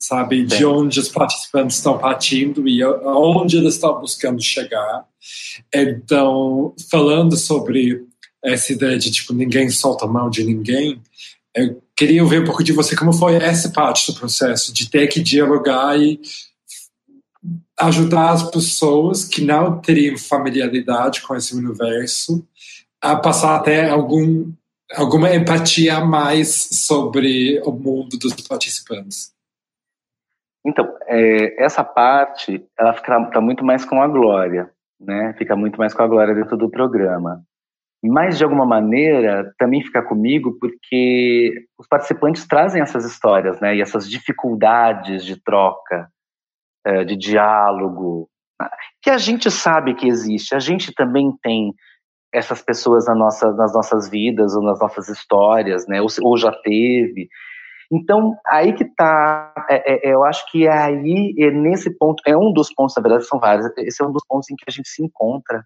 sabe, 0.00 0.44
de 0.44 0.64
onde 0.64 0.98
os 0.98 1.08
participantes 1.08 1.76
estão 1.76 1.96
partindo 1.96 2.66
e 2.68 2.82
aonde 2.82 3.56
eles 3.56 3.74
estão 3.74 4.00
buscando 4.00 4.42
chegar. 4.42 5.06
Então, 5.72 6.74
falando 6.90 7.36
sobre 7.36 8.04
essa 8.44 8.72
ideia 8.72 8.98
de 8.98 9.10
tipo 9.10 9.32
ninguém 9.32 9.70
solta 9.70 10.04
a 10.04 10.08
mão 10.08 10.28
de 10.28 10.44
ninguém. 10.44 11.00
Eu 11.54 11.82
queria 11.94 12.22
ouvir 12.22 12.40
um 12.40 12.44
pouco 12.44 12.64
de 12.64 12.72
você 12.72 12.96
como 12.96 13.12
foi 13.12 13.36
essa 13.36 13.70
parte 13.70 14.10
do 14.10 14.18
processo 14.18 14.72
de 14.72 14.90
ter 14.90 15.06
que 15.06 15.20
dialogar 15.20 15.98
e 15.98 16.20
ajudar 17.78 18.30
as 18.30 18.50
pessoas 18.50 19.24
que 19.24 19.44
não 19.44 19.80
teriam 19.80 20.16
familiaridade 20.16 21.22
com 21.22 21.34
esse 21.34 21.54
universo 21.54 22.46
a 23.00 23.16
passar 23.16 23.56
até 23.56 23.90
algum 23.90 24.52
alguma 24.94 25.34
empatia 25.34 25.96
a 25.96 26.04
mais 26.04 26.68
sobre 26.72 27.60
o 27.64 27.72
mundo 27.72 28.18
dos 28.18 28.34
participantes. 28.34 29.32
Então, 30.64 30.86
é, 31.06 31.64
essa 31.64 31.82
parte, 31.82 32.62
ela 32.78 32.92
fica 32.92 33.24
tá 33.30 33.40
muito 33.40 33.64
mais 33.64 33.84
com 33.86 34.00
a 34.00 34.06
Glória, 34.06 34.70
né? 35.00 35.34
Fica 35.38 35.56
muito 35.56 35.78
mais 35.78 35.94
com 35.94 36.02
a 36.02 36.06
Glória 36.06 36.34
dentro 36.34 36.56
do 36.56 36.70
programa 36.70 37.42
mas 38.08 38.36
de 38.36 38.44
alguma 38.44 38.66
maneira 38.66 39.52
também 39.58 39.82
fica 39.82 40.02
comigo 40.02 40.56
porque 40.60 41.66
os 41.78 41.86
participantes 41.86 42.46
trazem 42.46 42.82
essas 42.82 43.04
histórias, 43.04 43.60
né, 43.60 43.76
e 43.76 43.80
essas 43.80 44.10
dificuldades 44.10 45.24
de 45.24 45.40
troca, 45.40 46.08
eh, 46.84 47.04
de 47.04 47.16
diálogo, 47.16 48.28
que 49.00 49.10
a 49.10 49.18
gente 49.18 49.50
sabe 49.50 49.94
que 49.94 50.08
existe. 50.08 50.54
A 50.54 50.58
gente 50.58 50.92
também 50.92 51.32
tem 51.42 51.72
essas 52.32 52.62
pessoas 52.62 53.06
na 53.06 53.14
nossa, 53.14 53.52
nas 53.52 53.72
nossas 53.74 54.08
vidas 54.08 54.54
ou 54.54 54.62
nas 54.62 54.80
nossas 54.80 55.08
histórias, 55.08 55.86
né, 55.86 56.00
ou, 56.00 56.08
ou 56.22 56.36
já 56.36 56.50
teve. 56.50 57.28
Então, 57.92 58.34
aí 58.48 58.72
que 58.72 58.84
está, 58.84 59.52
é, 59.70 60.08
é, 60.08 60.14
eu 60.14 60.24
acho 60.24 60.50
que 60.50 60.66
é 60.66 60.72
aí, 60.72 61.34
é 61.38 61.50
nesse 61.50 61.90
ponto, 61.98 62.22
é 62.26 62.36
um 62.36 62.52
dos 62.52 62.72
pontos, 62.72 62.96
na 62.96 63.02
verdade 63.02 63.26
são 63.26 63.38
vários, 63.38 63.66
esse 63.78 64.02
é 64.02 64.06
um 64.06 64.12
dos 64.12 64.24
pontos 64.26 64.50
em 64.50 64.56
que 64.56 64.64
a 64.66 64.72
gente 64.72 64.88
se 64.88 65.04
encontra, 65.04 65.62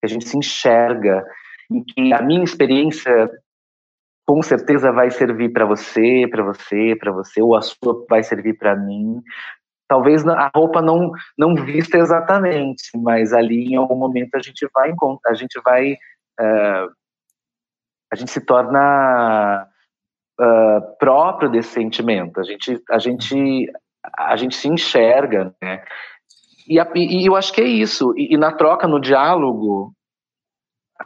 que 0.00 0.06
a 0.06 0.08
gente 0.08 0.26
se 0.26 0.36
enxerga, 0.36 1.22
em 1.70 1.84
que 1.84 2.12
a 2.12 2.22
minha 2.22 2.42
experiência 2.42 3.30
com 4.26 4.42
certeza 4.42 4.92
vai 4.92 5.10
servir 5.10 5.52
para 5.52 5.64
você, 5.64 6.26
para 6.30 6.42
você, 6.42 6.94
para 7.00 7.10
você, 7.12 7.40
ou 7.40 7.56
a 7.56 7.62
sua 7.62 8.04
vai 8.08 8.22
servir 8.22 8.58
para 8.58 8.76
mim. 8.76 9.22
Talvez 9.88 10.26
a 10.28 10.50
roupa 10.54 10.82
não 10.82 11.10
não 11.36 11.54
vista 11.54 11.96
exatamente, 11.96 12.90
mas 12.96 13.32
ali 13.32 13.72
em 13.72 13.76
algum 13.76 13.96
momento 13.96 14.34
a 14.34 14.40
gente 14.40 14.68
vai 14.74 14.92
a 15.26 15.34
gente 15.34 15.58
vai 15.64 15.92
uh, 15.92 16.92
a 18.12 18.16
gente 18.16 18.30
se 18.30 18.44
torna 18.44 19.66
uh, 20.38 20.96
próprio 20.98 21.50
desse 21.50 21.70
sentimento. 21.70 22.38
A 22.38 22.44
gente 22.44 22.82
a 22.90 22.98
gente 22.98 23.72
a 24.16 24.36
gente 24.36 24.56
se 24.56 24.68
enxerga, 24.68 25.54
né? 25.62 25.82
E, 26.68 26.78
a, 26.78 26.86
e 26.94 27.26
eu 27.26 27.34
acho 27.34 27.50
que 27.50 27.62
é 27.62 27.66
isso. 27.66 28.12
E, 28.14 28.34
e 28.34 28.36
na 28.36 28.52
troca, 28.52 28.86
no 28.86 29.00
diálogo, 29.00 29.94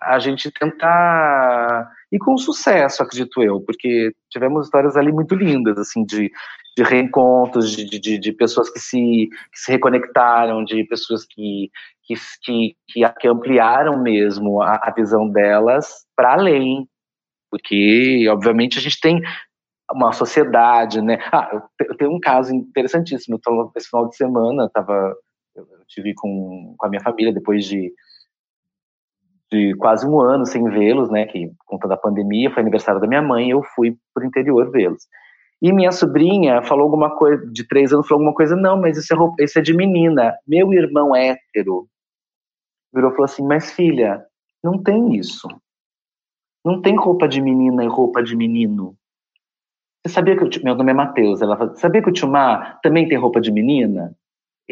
a 0.01 0.19
gente 0.19 0.51
tentar 0.51 1.91
e 2.11 2.19
com 2.19 2.37
sucesso, 2.37 3.03
acredito 3.03 3.43
eu, 3.43 3.61
porque 3.61 4.13
tivemos 4.31 4.67
histórias 4.67 4.97
ali 4.97 5.11
muito 5.11 5.35
lindas, 5.35 5.79
assim, 5.79 6.05
de, 6.05 6.31
de 6.77 6.83
reencontros, 6.83 7.71
de, 7.71 7.99
de, 7.99 8.19
de 8.19 8.33
pessoas 8.33 8.71
que 8.71 8.79
se, 8.79 9.29
que 9.53 9.59
se 9.59 9.73
reconectaram, 9.73 10.63
de 10.63 10.85
pessoas 10.85 11.25
que, 11.25 11.71
que, 12.05 12.15
que, 12.43 12.77
que 13.19 13.29
ampliaram 13.29 14.03
mesmo 14.03 14.61
a, 14.61 14.75
a 14.83 14.93
visão 14.95 15.29
delas 15.29 16.07
para 16.15 16.35
além, 16.35 16.87
porque, 17.51 18.27
obviamente, 18.29 18.79
a 18.79 18.83
gente 18.83 19.01
tem 19.01 19.21
uma 19.91 20.13
sociedade, 20.13 21.01
né? 21.01 21.19
Ah, 21.33 21.63
eu 21.81 21.97
tenho 21.97 22.13
um 22.15 22.21
caso 22.21 22.55
interessantíssimo, 22.55 23.37
então, 23.37 23.71
esse 23.77 23.89
final 23.89 24.09
de 24.09 24.17
semana, 24.17 24.71
tava, 24.73 25.15
eu 25.55 25.67
tive 25.87 26.15
com, 26.15 26.75
com 26.77 26.87
a 26.87 26.89
minha 26.89 27.03
família, 27.03 27.33
depois 27.33 27.65
de 27.65 27.93
de 29.53 29.75
quase 29.77 30.09
um 30.09 30.19
ano 30.19 30.47
sem 30.47 30.65
vê-los, 30.65 31.11
né, 31.11 31.27
que 31.27 31.49
por 31.49 31.67
conta 31.67 31.87
da 31.87 31.97
pandemia, 31.97 32.51
foi 32.51 32.63
aniversário 32.63 33.01
da 33.01 33.07
minha 33.07 33.21
mãe, 33.21 33.51
eu 33.51 33.63
fui 33.75 33.95
para 34.15 34.25
o 34.25 34.27
interior 34.27 34.71
vê-los. 34.71 35.07
E 35.61 35.73
minha 35.73 35.93
sobrinha 35.93 36.63
falou 36.63 36.85
alguma 36.85 37.15
coisa, 37.17 37.47
de 37.53 37.69
três 37.69 37.93
anos, 37.93 38.09
falou 38.09 38.23
alguma 38.23 38.35
coisa, 38.35 38.57
não, 38.57 38.81
mas 38.81 38.97
isso 38.97 39.13
é, 39.15 39.45
isso 39.45 39.59
é 39.59 39.63
de 39.63 39.77
menina. 39.77 40.35
Meu 40.49 40.73
irmão 40.73 41.15
hétero 41.15 41.87
virou 42.93 43.11
e 43.11 43.13
falou 43.13 43.25
assim, 43.25 43.47
mas 43.47 43.73
filha, 43.73 44.25
não 44.65 44.83
tem 44.83 45.15
isso. 45.15 45.47
Não 46.65 46.81
tem 46.81 46.97
roupa 46.97 47.29
de 47.29 47.41
menina 47.41 47.85
e 47.85 47.89
roupa 47.89 48.23
de 48.23 48.35
menino. 48.35 48.97
Você 50.05 50.15
sabia 50.15 50.37
que 50.37 50.45
o 50.45 50.65
meu 50.65 50.75
nome 50.75 50.91
é 50.91 50.95
Matheus? 50.95 51.43
Ela 51.43 51.57
falou, 51.57 51.77
sabia 51.77 52.03
que 52.03 52.09
o 52.09 52.13
Timar 52.13 52.81
também 52.83 53.07
tem 53.07 53.19
roupa 53.19 53.41
de 53.41 53.53
menina? 53.53 54.17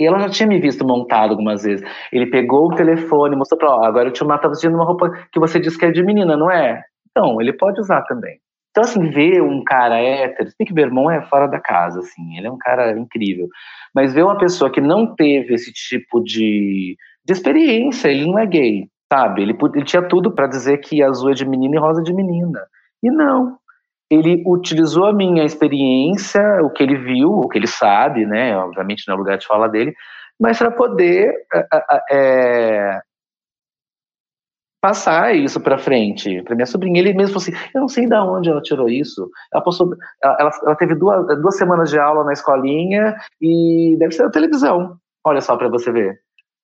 E 0.01 0.06
ela 0.06 0.18
já 0.18 0.31
tinha 0.31 0.47
me 0.47 0.59
visto 0.59 0.82
montado 0.82 1.32
algumas 1.32 1.62
vezes. 1.62 1.86
Ele 2.10 2.24
pegou 2.24 2.68
o 2.68 2.74
telefone, 2.74 3.36
mostrou 3.36 3.59
para 3.59 3.68
ela, 3.68 3.86
agora 3.86 4.09
o 4.09 4.12
tio 4.12 4.27
Mato 4.27 4.43
tá 4.43 4.48
vestindo 4.48 4.74
uma 4.74 4.86
roupa 4.86 5.10
que 5.31 5.39
você 5.39 5.60
disse 5.60 5.77
que 5.77 5.85
é 5.85 5.90
de 5.90 6.02
menina, 6.02 6.39
não 6.39 6.51
é? 6.51 6.82
Então, 7.10 7.39
ele 7.39 7.52
pode 7.52 7.78
usar 7.78 8.01
também. 8.02 8.39
Então, 8.70 8.85
assim, 8.85 9.10
ver 9.10 9.43
um 9.43 9.62
cara 9.62 10.01
hétero, 10.01 10.51
tem 10.56 10.66
que 10.66 10.72
ver, 10.72 10.86
irmão 10.86 11.10
é 11.10 11.20
fora 11.22 11.47
da 11.47 11.60
casa, 11.60 11.98
assim, 11.98 12.39
ele 12.39 12.47
é 12.47 12.51
um 12.51 12.56
cara 12.56 12.98
incrível. 12.98 13.47
Mas 13.94 14.14
ver 14.14 14.22
uma 14.22 14.39
pessoa 14.39 14.70
que 14.70 14.81
não 14.81 15.14
teve 15.14 15.52
esse 15.52 15.70
tipo 15.70 16.22
de, 16.22 16.97
de 17.22 17.32
experiência, 17.32 18.09
ele 18.09 18.24
não 18.24 18.39
é 18.39 18.47
gay, 18.47 18.89
sabe? 19.12 19.43
Ele, 19.43 19.59
ele 19.74 19.85
tinha 19.85 20.02
tudo 20.02 20.31
para 20.31 20.47
dizer 20.47 20.78
que 20.78 21.02
azul 21.02 21.31
é 21.31 21.35
de 21.35 21.47
menina 21.47 21.77
e 21.77 21.78
rosa 21.78 22.01
é 22.01 22.05
de 22.05 22.14
menina. 22.14 22.60
E 23.02 23.10
não, 23.10 23.59
ele 24.11 24.43
utilizou 24.45 25.07
a 25.07 25.12
minha 25.12 25.45
experiência, 25.45 26.43
o 26.62 26.70
que 26.70 26.82
ele 26.82 26.97
viu, 26.97 27.31
o 27.31 27.49
que 27.49 27.57
ele 27.57 27.69
sabe, 27.69 28.27
né? 28.27 28.57
Obviamente 28.57 29.05
não 29.07 29.15
é 29.15 29.19
lugar 29.19 29.39
de 29.39 29.47
fala 29.47 29.69
dele, 29.69 29.95
mas 30.39 30.59
para 30.59 30.70
poder 30.73 31.32
é, 32.11 33.01
passar 34.81 35.37
isso 35.37 35.61
para 35.61 35.78
frente 35.78 36.43
para 36.43 36.57
minha 36.57 36.66
sobrinha. 36.66 36.99
Ele 36.99 37.12
mesmo 37.12 37.41
falou 37.41 37.43
assim: 37.43 37.70
eu 37.74 37.82
não 37.82 37.89
sei 37.89 38.07
de 38.07 38.15
onde 38.15 38.51
ela 38.51 38.62
tirou 38.62 38.89
isso. 38.89 39.31
Ela 39.53 39.62
postou, 39.62 39.95
ela, 40.23 40.51
ela 40.65 40.77
teve 40.77 40.95
duas, 40.95 41.41
duas 41.41 41.57
semanas 41.57 41.91
de 41.91 41.99
aula 41.99 42.24
na 42.24 42.32
escolinha 42.32 43.16
e 43.41 43.97
deve 43.99 44.12
ser 44.12 44.24
na 44.24 44.31
televisão. 44.31 44.97
Olha 45.24 45.41
só 45.41 45.57
para 45.57 45.69
você 45.69 45.93
ver. 45.93 46.19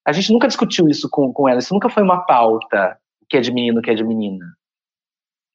A 0.07 0.13
gente 0.13 0.33
nunca 0.33 0.49
discutiu 0.49 0.89
isso 0.89 1.09
com, 1.11 1.33
com 1.33 1.49
ela. 1.49 1.59
Isso 1.59 1.75
nunca 1.75 1.89
foi 1.89 2.03
uma 2.03 2.25
pauta 2.25 2.97
que 3.29 3.37
é 3.37 3.41
de 3.41 3.53
menino, 3.53 3.83
que 3.83 3.91
é 3.91 3.95
de 3.95 4.05
menina. 4.05 4.45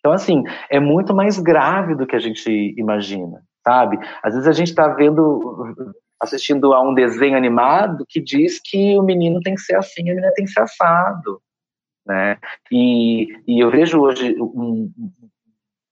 Então, 0.02 0.11
assim, 0.11 0.44
é 0.69 0.80
muito 0.80 1.14
mais 1.14 1.40
grave 1.40 1.95
do 1.95 2.06
que 2.06 2.15
a 2.15 2.19
gente 2.19 2.49
imagina, 2.78 3.41
sabe? 3.64 3.98
Às 4.22 4.34
vezes 4.34 4.48
a 4.48 4.52
gente 4.52 4.69
está 4.69 4.88
vendo, 4.90 5.94
assistindo 6.19 6.73
a 6.73 6.82
um 6.82 6.94
desenho 6.94 7.38
animado 7.38 8.06
que 8.10 8.19
diz 8.19 8.60
que 8.60 8.98
o 8.98 9.03
menino 9.03 9.40
tem 9.41 9.56
que 9.56 9.61
ser 9.61 9.76
assim, 9.76 10.02
a 10.02 10.14
menina 10.14 10.34
tem 10.36 10.45
que 10.45 10.52
ser 10.52 10.61
assado 10.61 11.41
né? 12.06 12.38
E, 12.72 13.28
e 13.48 13.60
eu 13.60 13.69
vejo 13.69 13.99
hoje 13.99 14.36
um, 14.40 14.91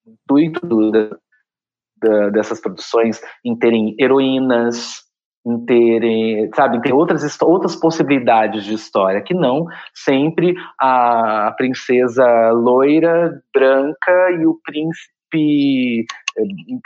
intuito 0.06 0.92
da, 0.92 2.30
dessas 2.30 2.60
produções 2.60 3.22
em 3.44 3.58
terem 3.58 3.96
heroínas, 4.00 5.04
em 5.50 5.66
terem, 5.66 6.50
sabe, 6.56 6.78
em 6.78 6.82
ter 6.82 6.94
outras, 6.94 7.42
outras 7.42 7.76
possibilidades 7.76 8.64
de 8.64 8.74
história, 8.74 9.22
que 9.22 9.34
não 9.34 9.66
sempre 9.94 10.54
a 10.80 11.54
princesa 11.58 12.52
loira, 12.52 13.42
branca 13.54 14.32
e 14.40 14.46
o 14.46 14.60
príncipe, 14.64 16.06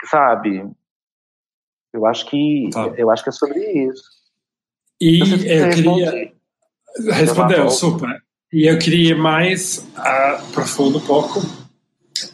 sabe? 0.04 0.64
Eu 1.92 2.06
acho 2.06 2.26
que, 2.26 2.70
tá. 2.72 2.92
eu 2.96 3.10
acho 3.10 3.22
que 3.22 3.28
é 3.28 3.32
sobre 3.32 3.60
isso. 3.60 4.02
E 5.00 5.20
eu 5.20 5.70
queria... 5.70 6.32
Respondeu, 7.12 7.68
super. 7.70 8.22
E 8.52 8.68
eu 8.70 8.78
queria 8.78 9.16
mais 9.16 9.84
aprofundar 9.96 11.02
um 11.02 11.06
pouco 11.06 11.40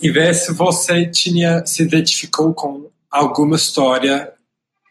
e 0.03 0.11
ver 0.11 0.35
se 0.35 0.53
você 0.53 1.07
tinha 1.07 1.65
se 1.65 1.83
identificou 1.83 2.53
com 2.53 2.91
alguma 3.11 3.57
história 3.57 4.31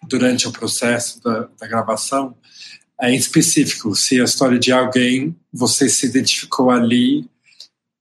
durante 0.08 0.48
o 0.48 0.52
processo 0.52 1.22
da, 1.22 1.48
da 1.60 1.68
gravação, 1.68 2.36
em 3.02 3.16
específico, 3.16 3.96
se 3.96 4.20
a 4.20 4.26
história 4.26 4.60
de 4.60 4.72
alguém 4.72 5.36
você 5.54 5.88
se 5.88 6.06
identificou 6.06 6.70
ali 6.70 7.30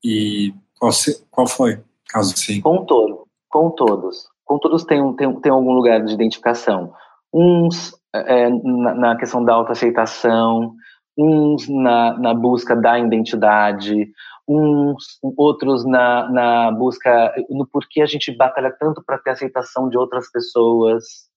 e 0.05 0.53
qual, 0.79 0.93
se, 0.93 1.25
qual 1.31 1.47
foi, 1.47 1.81
caso 2.09 2.37
sim? 2.37 2.61
Com 2.61 2.85
todo, 2.85 3.27
com 3.49 3.70
todos, 3.70 4.27
com 4.45 4.59
todos 4.59 4.85
tem, 4.85 5.15
tem, 5.15 5.41
tem 5.41 5.53
algum 5.53 5.73
lugar 5.73 6.05
de 6.05 6.15
identificação. 6.15 6.93
Uns 7.33 7.95
é, 8.15 8.49
na, 8.49 8.95
na 8.95 9.16
questão 9.16 9.45
da 9.45 9.55
autoaceitação, 9.55 10.75
uns 11.16 11.69
na, 11.69 12.19
na 12.19 12.35
busca 12.35 12.75
da 12.75 12.99
identidade, 12.99 14.11
uns 14.49 15.19
outros 15.37 15.85
na, 15.85 16.29
na 16.31 16.73
busca 16.73 17.35
no 17.51 17.66
porquê 17.66 18.01
a 18.01 18.07
gente 18.07 18.35
batalha 18.35 18.75
tanto 18.79 19.03
para 19.05 19.19
ter 19.19 19.31
aceitação 19.31 19.89
de 19.89 19.99
outras 19.99 20.31
pessoas. 20.31 21.27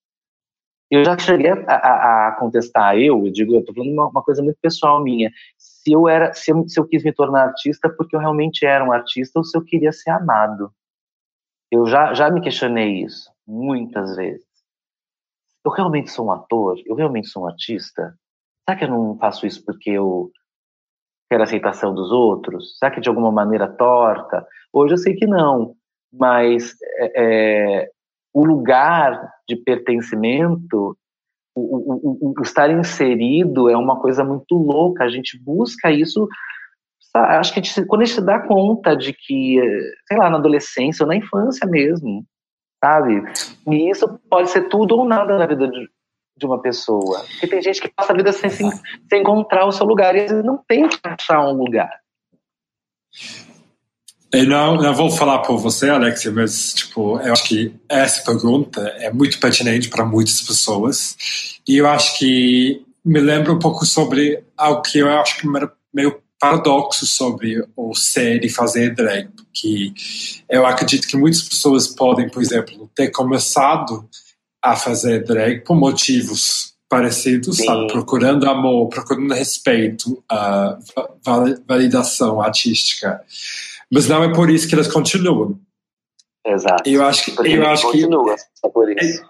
Eu 0.91 1.05
já 1.05 1.17
cheguei 1.17 1.49
a, 1.49 1.55
a, 1.67 2.27
a 2.27 2.31
contestar, 2.33 2.97
eu, 2.97 3.25
eu 3.25 3.31
digo, 3.31 3.55
eu 3.55 3.61
estou 3.61 3.73
falando 3.73 3.93
uma, 3.93 4.09
uma, 4.09 4.21
coisa 4.21 4.43
muito 4.43 4.59
pessoal 4.61 5.01
minha, 5.01 5.31
se 5.57 5.93
eu 5.93 6.09
era, 6.09 6.33
se 6.33 6.51
eu, 6.51 6.67
se 6.67 6.77
eu 6.77 6.85
quis 6.85 7.01
me 7.01 7.13
tornar 7.13 7.43
artista 7.43 7.89
porque 7.89 8.13
eu 8.13 8.19
realmente 8.19 8.65
era 8.65 8.83
um 8.83 8.91
artista 8.91 9.39
ou 9.39 9.45
se 9.45 9.57
eu 9.57 9.63
queria 9.63 9.93
ser 9.93 10.09
amado. 10.09 10.69
Eu 11.71 11.85
já, 11.85 12.13
já 12.13 12.29
me 12.29 12.41
questionei 12.41 13.03
isso 13.03 13.31
muitas 13.47 14.17
vezes. 14.17 14.45
Eu 15.63 15.71
realmente 15.71 16.11
sou 16.11 16.27
um 16.27 16.31
ator? 16.31 16.77
Eu 16.85 16.95
realmente 16.95 17.29
sou 17.29 17.43
um 17.43 17.47
artista? 17.47 18.13
Será 18.67 18.77
que 18.77 18.83
eu 18.83 18.89
não 18.89 19.17
faço 19.17 19.47
isso 19.47 19.63
porque 19.63 19.91
eu 19.91 20.29
quero 21.29 21.41
a 21.41 21.45
aceitação 21.45 21.95
dos 21.95 22.11
outros? 22.11 22.77
Será 22.77 22.91
que 22.91 22.99
de 22.99 23.07
alguma 23.07 23.31
maneira 23.31 23.71
torta? 23.71 24.45
Hoje 24.73 24.95
eu 24.95 24.97
sei 24.97 25.15
que 25.15 25.25
não, 25.25 25.73
mas 26.11 26.75
é, 26.97 27.83
é 27.83 27.91
o 28.33 28.45
lugar 28.45 29.31
de 29.47 29.55
pertencimento, 29.55 30.97
o, 31.55 32.31
o, 32.31 32.33
o, 32.39 32.41
estar 32.41 32.69
inserido 32.69 33.69
é 33.69 33.75
uma 33.75 33.99
coisa 33.99 34.23
muito 34.23 34.55
louca. 34.55 35.03
A 35.03 35.09
gente 35.09 35.37
busca 35.41 35.91
isso. 35.91 36.27
Sabe? 37.11 37.35
Acho 37.35 37.53
que 37.53 37.59
a 37.59 37.63
gente, 37.63 37.85
quando 37.85 38.01
a 38.01 38.05
gente 38.05 38.15
se 38.15 38.25
dá 38.25 38.39
conta 38.39 38.95
de 38.95 39.13
que, 39.13 39.59
sei 40.07 40.17
lá, 40.17 40.29
na 40.29 40.37
adolescência 40.37 41.03
ou 41.03 41.07
na 41.07 41.15
infância 41.15 41.67
mesmo, 41.67 42.25
sabe? 42.83 43.21
E 43.67 43.89
isso 43.89 44.07
pode 44.29 44.49
ser 44.49 44.69
tudo 44.69 44.95
ou 44.95 45.05
nada 45.05 45.37
na 45.37 45.45
vida 45.45 45.67
de, 45.67 45.89
de 46.37 46.45
uma 46.45 46.61
pessoa. 46.61 47.19
Porque 47.31 47.47
tem 47.47 47.61
gente 47.61 47.81
que 47.81 47.89
passa 47.89 48.13
a 48.13 48.15
vida 48.15 48.31
sem, 48.31 48.49
sem, 48.49 48.71
sem 49.09 49.21
encontrar 49.21 49.65
o 49.65 49.71
seu 49.71 49.85
lugar 49.85 50.15
e 50.15 50.21
às 50.21 50.31
vezes 50.31 50.45
não 50.45 50.57
tem 50.67 50.87
que 50.87 50.97
achar 51.03 51.45
um 51.45 51.53
lugar. 51.53 51.91
Eu 54.33 54.47
não, 54.47 54.77
não 54.77 54.95
vou 54.95 55.11
falar 55.11 55.39
por 55.39 55.57
você, 55.57 55.89
Alexia, 55.89 56.31
mas 56.31 56.73
tipo, 56.73 57.19
eu 57.19 57.33
acho 57.33 57.43
que 57.43 57.73
essa 57.89 58.23
pergunta 58.23 58.81
é 58.97 59.11
muito 59.11 59.39
pertinente 59.39 59.89
para 59.89 60.05
muitas 60.05 60.41
pessoas. 60.41 61.15
E 61.67 61.77
eu 61.77 61.87
acho 61.87 62.17
que 62.17 62.81
me 63.03 63.19
lembra 63.19 63.51
um 63.51 63.59
pouco 63.59 63.85
sobre 63.85 64.41
algo 64.55 64.81
que 64.81 64.99
eu 64.99 65.09
acho 65.19 65.37
que 65.37 65.47
era 65.55 65.71
meio 65.93 66.21
paradoxo 66.39 67.05
sobre 67.05 67.63
o 67.75 67.93
ser 67.93 68.43
e 68.45 68.49
fazer 68.49 68.95
drag. 68.95 69.29
Que 69.53 69.93
eu 70.49 70.65
acredito 70.65 71.07
que 71.07 71.17
muitas 71.17 71.41
pessoas 71.41 71.87
podem, 71.87 72.29
por 72.29 72.41
exemplo, 72.41 72.89
ter 72.95 73.09
começado 73.09 74.07
a 74.61 74.77
fazer 74.77 75.25
drag 75.25 75.61
por 75.65 75.75
motivos 75.75 76.71
parecidos, 76.87 77.57
sabe? 77.57 77.87
Procurando 77.87 78.49
amor, 78.49 78.89
procurando 78.89 79.33
respeito, 79.33 80.23
uh, 80.31 81.57
validação 81.67 82.41
artística. 82.41 83.21
Mas 83.91 84.07
não 84.07 84.23
é 84.23 84.33
por 84.33 84.49
isso 84.49 84.67
que 84.67 84.73
elas 84.73 84.87
continuam. 84.87 85.59
Exato. 86.43 86.89
Eu 86.89 87.05
acho 87.05 87.25
que, 87.25 87.31
eu 87.53 87.67
acho 87.67 87.91
que 87.91 88.03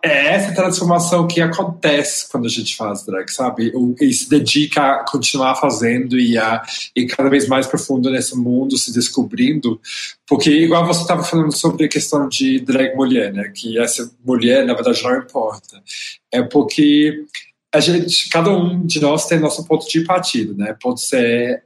é, 0.02 0.08
é, 0.10 0.28
essa 0.36 0.56
transformação 0.56 1.28
que 1.28 1.42
acontece 1.42 2.30
quando 2.32 2.46
a 2.46 2.50
gente 2.50 2.74
faz 2.74 3.06
drag, 3.06 3.30
sabe? 3.30 3.74
E 4.00 4.14
se 4.14 4.30
dedica 4.30 4.82
a 4.82 5.06
continuar 5.06 5.56
fazendo 5.56 6.18
e 6.18 6.38
a 6.38 6.64
e 6.96 7.06
cada 7.06 7.30
vez 7.30 7.50
mais 7.50 7.68
profundo 7.68 8.10
nesse 8.10 8.38
mundo, 8.38 8.78
se 8.78 8.94
descobrindo. 8.94 9.80
Porque, 10.26 10.52
igual 10.52 10.86
você 10.86 11.02
estava 11.02 11.22
falando 11.22 11.52
sobre 11.52 11.86
a 11.86 11.90
questão 11.90 12.30
de 12.30 12.62
drag 12.62 12.96
mulher, 12.96 13.34
né? 13.34 13.52
Que 13.54 13.78
essa 13.78 14.10
mulher, 14.24 14.66
na 14.66 14.74
verdade, 14.74 15.04
não 15.04 15.18
importa. 15.18 15.84
É 16.32 16.42
porque 16.42 17.26
a 17.74 17.82
gente, 17.82 18.30
cada 18.30 18.52
um 18.52 18.86
de 18.86 19.02
nós 19.02 19.26
tem 19.26 19.38
nosso 19.38 19.66
ponto 19.66 19.86
de 19.86 20.02
partida, 20.06 20.54
né? 20.54 20.78
Pode 20.82 21.02
ser 21.02 21.62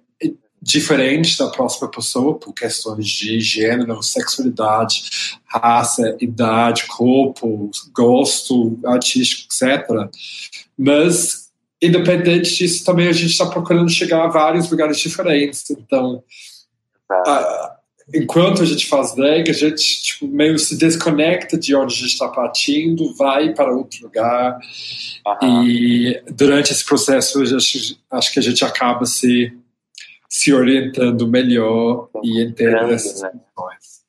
diferente 0.66 1.38
da 1.38 1.48
próxima 1.48 1.88
pessoa 1.92 2.40
por 2.40 2.52
questões 2.52 3.08
de 3.08 3.40
gênero, 3.40 4.02
sexualidade, 4.02 5.38
raça, 5.46 6.18
idade, 6.20 6.88
corpo, 6.88 7.70
gosto 7.94 8.80
artístico, 8.84 9.44
etc. 9.46 10.10
Mas, 10.76 11.52
independente 11.80 12.56
disso, 12.56 12.84
também 12.84 13.08
a 13.08 13.14
gente 13.14 13.30
está 13.30 13.46
procurando 13.46 13.92
chegar 13.92 14.26
a 14.26 14.28
vários 14.28 14.68
lugares 14.72 14.98
diferentes. 14.98 15.70
Então, 15.70 16.24
a, 17.12 17.76
enquanto 18.12 18.64
a 18.64 18.66
gente 18.66 18.88
faz 18.88 19.16
drag, 19.16 19.48
a 19.48 19.54
gente 19.54 20.02
tipo, 20.02 20.28
meio 20.28 20.58
se 20.58 20.76
desconecta 20.76 21.60
de 21.60 21.76
onde 21.76 21.94
a 21.94 21.98
gente 21.98 22.14
está 22.14 22.28
partindo, 22.28 23.14
vai 23.14 23.54
para 23.54 23.72
outro 23.72 24.02
lugar. 24.02 24.58
Uhum. 25.44 25.64
E 25.64 26.24
durante 26.32 26.72
esse 26.72 26.84
processo, 26.84 27.40
acho, 27.56 28.00
acho 28.10 28.34
que 28.34 28.40
a 28.40 28.44
gente 28.44 28.66
acaba 28.66 29.06
se 29.06 29.54
se 30.30 30.54
orientando 30.54 31.28
melhor 31.28 32.10
e 32.24 32.42
entendendo 32.44 32.92
essas 32.92 33.22
né? 33.22 33.32
questões. 33.32 34.06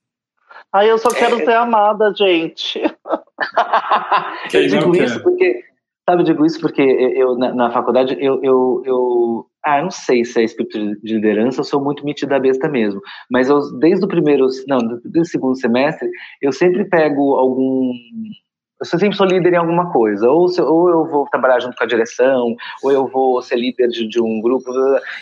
Ai, 0.72 0.90
eu 0.90 0.98
só 0.98 1.08
quero 1.08 1.40
é... 1.40 1.44
ser 1.44 1.54
amada, 1.54 2.12
gente. 2.14 2.80
eu 4.52 4.66
digo 4.66 4.96
isso 4.96 5.22
porque, 5.22 5.62
sabe, 6.08 6.22
eu 6.22 6.26
digo 6.26 6.44
isso 6.44 6.60
porque 6.60 6.82
eu, 6.82 7.36
na, 7.36 7.54
na 7.54 7.70
faculdade, 7.70 8.16
eu, 8.20 8.42
eu, 8.42 8.82
eu, 8.84 9.46
ah, 9.64 9.82
não 9.82 9.90
sei 9.90 10.24
se 10.24 10.40
é 10.40 10.44
espírito 10.44 11.00
de 11.02 11.14
liderança, 11.14 11.60
eu 11.60 11.64
sou 11.64 11.82
muito 11.82 12.04
metida 12.04 12.38
besta 12.38 12.68
mesmo, 12.68 13.00
mas 13.30 13.48
eu, 13.48 13.60
desde 13.78 14.04
o 14.04 14.08
primeiro, 14.08 14.46
não, 14.68 14.78
desde 14.78 15.20
o 15.20 15.24
segundo 15.24 15.58
semestre, 15.58 16.10
eu 16.42 16.52
sempre 16.52 16.84
pego 16.84 17.36
algum 17.36 17.92
eu 18.80 18.86
sempre 18.86 19.16
sou 19.16 19.26
líder 19.26 19.54
em 19.54 19.56
alguma 19.56 19.90
coisa, 19.90 20.28
ou, 20.28 20.48
se, 20.48 20.60
ou 20.60 20.88
eu 20.90 21.06
vou 21.06 21.26
trabalhar 21.28 21.60
junto 21.60 21.76
com 21.76 21.84
a 21.84 21.86
direção, 21.86 22.54
ou 22.82 22.92
eu 22.92 23.06
vou 23.08 23.40
ser 23.40 23.56
líder 23.56 23.88
de, 23.88 24.06
de 24.06 24.20
um 24.20 24.40
grupo, 24.40 24.70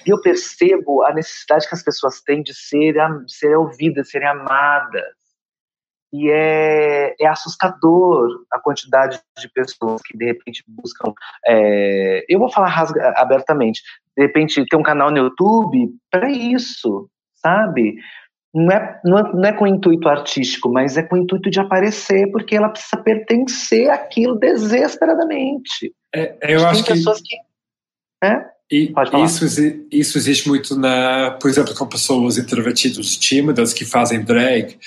e 0.06 0.10
eu 0.10 0.20
percebo 0.20 1.02
a 1.04 1.12
necessidade 1.12 1.68
que 1.68 1.74
as 1.74 1.82
pessoas 1.82 2.20
têm 2.20 2.42
de 2.42 2.52
ser, 2.54 2.94
de 2.94 3.32
ser 3.32 3.56
ouvidas, 3.56 4.06
de 4.06 4.10
serem 4.10 4.28
amadas. 4.28 5.24
E 6.12 6.30
é, 6.30 7.14
é 7.20 7.26
assustador 7.26 8.44
a 8.52 8.60
quantidade 8.60 9.20
de 9.36 9.48
pessoas 9.48 10.00
que 10.02 10.16
de 10.16 10.26
repente 10.26 10.62
buscam. 10.68 11.12
É, 11.44 12.24
eu 12.28 12.38
vou 12.38 12.48
falar 12.48 12.68
rasga, 12.68 13.12
abertamente. 13.16 13.82
De 14.16 14.22
repente, 14.22 14.64
ter 14.66 14.76
um 14.76 14.82
canal 14.82 15.10
no 15.10 15.18
YouTube 15.18 15.90
para 16.12 16.30
isso, 16.30 17.10
sabe? 17.34 17.96
Não 18.54 18.70
é, 18.70 19.00
não, 19.04 19.18
é, 19.18 19.32
não 19.32 19.44
é 19.44 19.52
com 19.52 19.66
intuito 19.66 20.08
artístico, 20.08 20.70
mas 20.70 20.96
é 20.96 21.02
com 21.02 21.16
intuito 21.16 21.50
de 21.50 21.58
aparecer, 21.58 22.30
porque 22.30 22.54
ela 22.54 22.68
precisa 22.68 22.96
pertencer 23.02 23.90
àquilo 23.90 24.36
desesperadamente. 24.36 25.92
É, 26.14 26.36
eu 26.40 26.64
acho 26.64 26.84
tem 26.84 26.94
pessoas 26.94 27.20
que. 27.20 27.34
É? 28.22 28.54
E 28.70 28.92
isso, 29.24 29.44
isso 29.90 30.16
existe 30.16 30.48
muito 30.48 30.78
na, 30.78 31.32
por 31.40 31.50
exemplo, 31.50 31.74
com 31.74 31.86
pessoas 31.86 32.38
introvertidas, 32.38 33.16
tímidas 33.16 33.74
que 33.74 33.84
fazem 33.84 34.24
drag. 34.24 34.78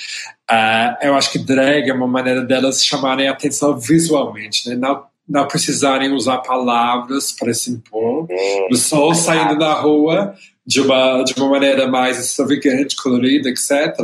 Uh, 0.50 0.98
eu 1.06 1.16
acho 1.16 1.32
que 1.32 1.38
drag 1.38 1.88
é 1.90 1.94
uma 1.94 2.08
maneira 2.08 2.42
delas 2.42 2.84
chamarem 2.84 3.28
a 3.28 3.32
atenção 3.32 3.78
visualmente, 3.78 4.68
né? 4.68 4.76
Não, 4.76 5.06
não 5.28 5.48
precisarem 5.48 6.12
usar 6.12 6.40
palavras 6.40 7.32
para 7.34 7.54
se 7.54 7.70
impor, 7.70 8.26
é, 8.30 8.76
só 8.76 9.14
saindo 9.14 9.56
na 9.56 9.74
rua 9.74 10.34
de 10.68 10.82
uma, 10.82 11.24
de 11.24 11.34
uma 11.40 11.50
maneira 11.50 11.88
mais 11.88 12.20
extravagante, 12.20 13.02
colorida, 13.02 13.48
etc., 13.50 13.96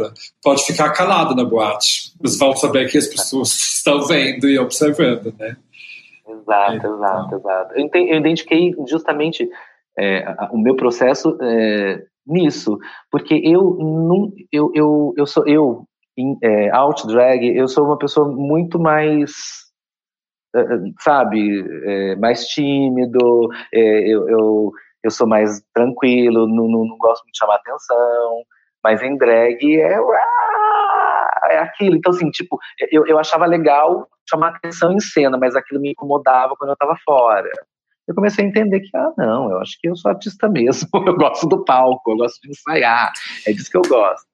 pode 0.41 0.65
ficar 0.65 0.91
calado 0.91 1.35
na 1.35 1.43
boate. 1.43 2.13
Mas 2.21 2.39
vão 2.39 2.55
saber 2.55 2.89
que 2.89 2.97
as 2.97 3.07
pessoas 3.07 3.49
estão 3.77 4.01
vendo 4.07 4.47
e 4.47 4.57
observando, 4.57 5.35
né? 5.37 5.57
Exato, 6.25 6.75
então. 6.75 6.95
exato, 6.95 7.35
exato. 7.35 7.73
Eu, 7.75 7.89
eu 7.93 8.17
identifiquei 8.17 8.73
justamente 8.87 9.49
é, 9.99 10.23
o 10.51 10.57
meu 10.57 10.77
processo 10.77 11.37
é, 11.41 12.01
nisso, 12.25 12.79
porque 13.11 13.33
eu 13.43 13.77
não, 13.79 14.31
eu, 14.49 14.71
eu, 14.73 15.13
eu 15.17 15.27
sou 15.27 15.45
eu 15.45 15.83
em 16.17 16.37
é, 16.41 16.69
out 16.73 17.05
drag, 17.07 17.45
eu 17.45 17.67
sou 17.67 17.83
uma 17.83 17.97
pessoa 17.97 18.27
muito 18.29 18.79
mais 18.79 19.63
é, 20.55 20.59
é, 20.59 20.65
sabe, 21.01 21.65
é, 21.85 22.15
mais 22.15 22.45
tímido, 22.45 23.49
eu, 23.73 24.29
eu, 24.29 24.71
eu 25.03 25.11
sou 25.11 25.27
mais 25.27 25.61
tranquilo, 25.73 26.47
não, 26.47 26.67
não, 26.67 26.85
não 26.85 26.97
gosto 26.97 27.25
de 27.25 27.37
chamar 27.37 27.55
atenção, 27.55 28.43
mas 28.83 29.01
em 29.01 29.17
drag 29.17 29.81
é, 29.81 29.97
é 31.51 31.57
aquilo. 31.59 31.95
Então, 31.95 32.11
assim, 32.11 32.29
tipo, 32.29 32.57
eu, 32.91 33.05
eu 33.05 33.19
achava 33.19 33.45
legal 33.45 34.07
chamar 34.29 34.49
atenção 34.49 34.93
em 34.93 34.99
cena, 34.99 35.37
mas 35.37 35.55
aquilo 35.55 35.81
me 35.81 35.91
incomodava 35.91 36.55
quando 36.57 36.69
eu 36.69 36.73
estava 36.73 36.95
fora. 37.03 37.51
Eu 38.07 38.15
comecei 38.15 38.43
a 38.43 38.47
entender 38.47 38.81
que, 38.81 38.95
ah, 38.95 39.11
não, 39.17 39.49
eu 39.49 39.59
acho 39.59 39.77
que 39.79 39.87
eu 39.87 39.95
sou 39.95 40.11
artista 40.11 40.49
mesmo, 40.49 40.89
eu 40.93 41.15
gosto 41.15 41.47
do 41.47 41.63
palco, 41.63 42.11
eu 42.11 42.17
gosto 42.17 42.41
de 42.41 42.49
ensaiar, 42.49 43.11
é 43.45 43.53
disso 43.53 43.71
que 43.71 43.77
eu 43.77 43.81
gosto. 43.81 44.25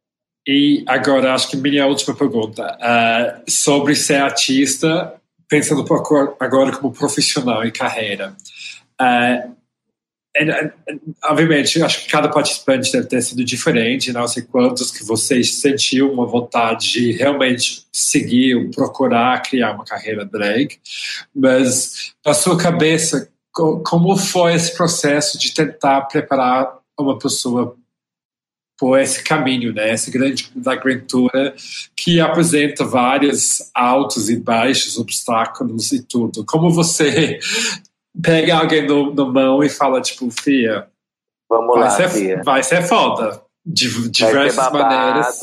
E 0.47 0.83
agora, 0.87 1.33
acho 1.33 1.49
que 1.49 1.57
minha 1.57 1.85
última 1.85 2.15
pergunta, 2.15 2.75
uh, 2.77 3.43
sobre 3.47 3.95
ser 3.95 4.15
artista, 4.15 5.13
pensando 5.47 5.85
agora 6.39 6.75
como 6.75 6.93
profissional 6.93 7.63
e 7.63 7.71
carreira. 7.71 8.33
Uh, 8.99 9.55
obviamente, 11.25 11.81
acho 11.81 12.03
que 12.03 12.11
cada 12.11 12.29
participante 12.29 12.91
deve 12.91 13.07
ter 13.07 13.21
sido 13.21 13.43
diferente, 13.43 14.13
não 14.13 14.27
sei 14.27 14.43
quantos 14.43 14.91
que 14.91 15.03
vocês 15.03 15.55
sentiu 15.55 16.11
uma 16.11 16.25
vontade 16.25 16.91
de 16.91 17.11
realmente 17.11 17.85
seguir, 17.91 18.69
procurar 18.71 19.41
criar 19.41 19.73
uma 19.73 19.85
carreira 19.85 20.25
drag, 20.25 20.77
mas 21.35 22.13
na 22.25 22.33
sua 22.33 22.57
cabeça, 22.57 23.29
como 23.51 24.15
foi 24.15 24.53
esse 24.53 24.75
processo 24.75 25.37
de 25.37 25.53
tentar 25.53 26.01
preparar 26.01 26.77
uma 26.97 27.17
pessoa 27.17 27.75
por 28.77 28.97
esse 28.97 29.21
caminho, 29.21 29.73
né? 29.73 29.89
Essa 29.89 30.09
grande 30.09 30.49
aventura 30.65 31.53
que 31.95 32.21
apresenta 32.21 32.85
vários 32.85 33.61
altos 33.75 34.29
e 34.29 34.37
baixos, 34.37 34.97
obstáculos 34.97 35.91
e 35.91 36.01
tudo. 36.01 36.45
Como 36.45 36.71
você 36.71 37.39
pega 38.21 38.57
alguém 38.57 38.85
no, 38.87 39.13
no 39.13 39.31
mão 39.31 39.63
e 39.63 39.69
fala, 39.69 40.01
tipo, 40.01 40.29
Fia, 40.31 40.87
Vamos 41.49 41.73
vai 41.73 41.83
lá, 41.83 41.89
ser, 41.89 42.09
Fia. 42.09 42.41
Vai 42.43 42.63
ser 42.63 42.83
foda. 42.83 43.41
De 43.65 44.09
diversas 44.09 44.71
maneiras. 44.71 45.39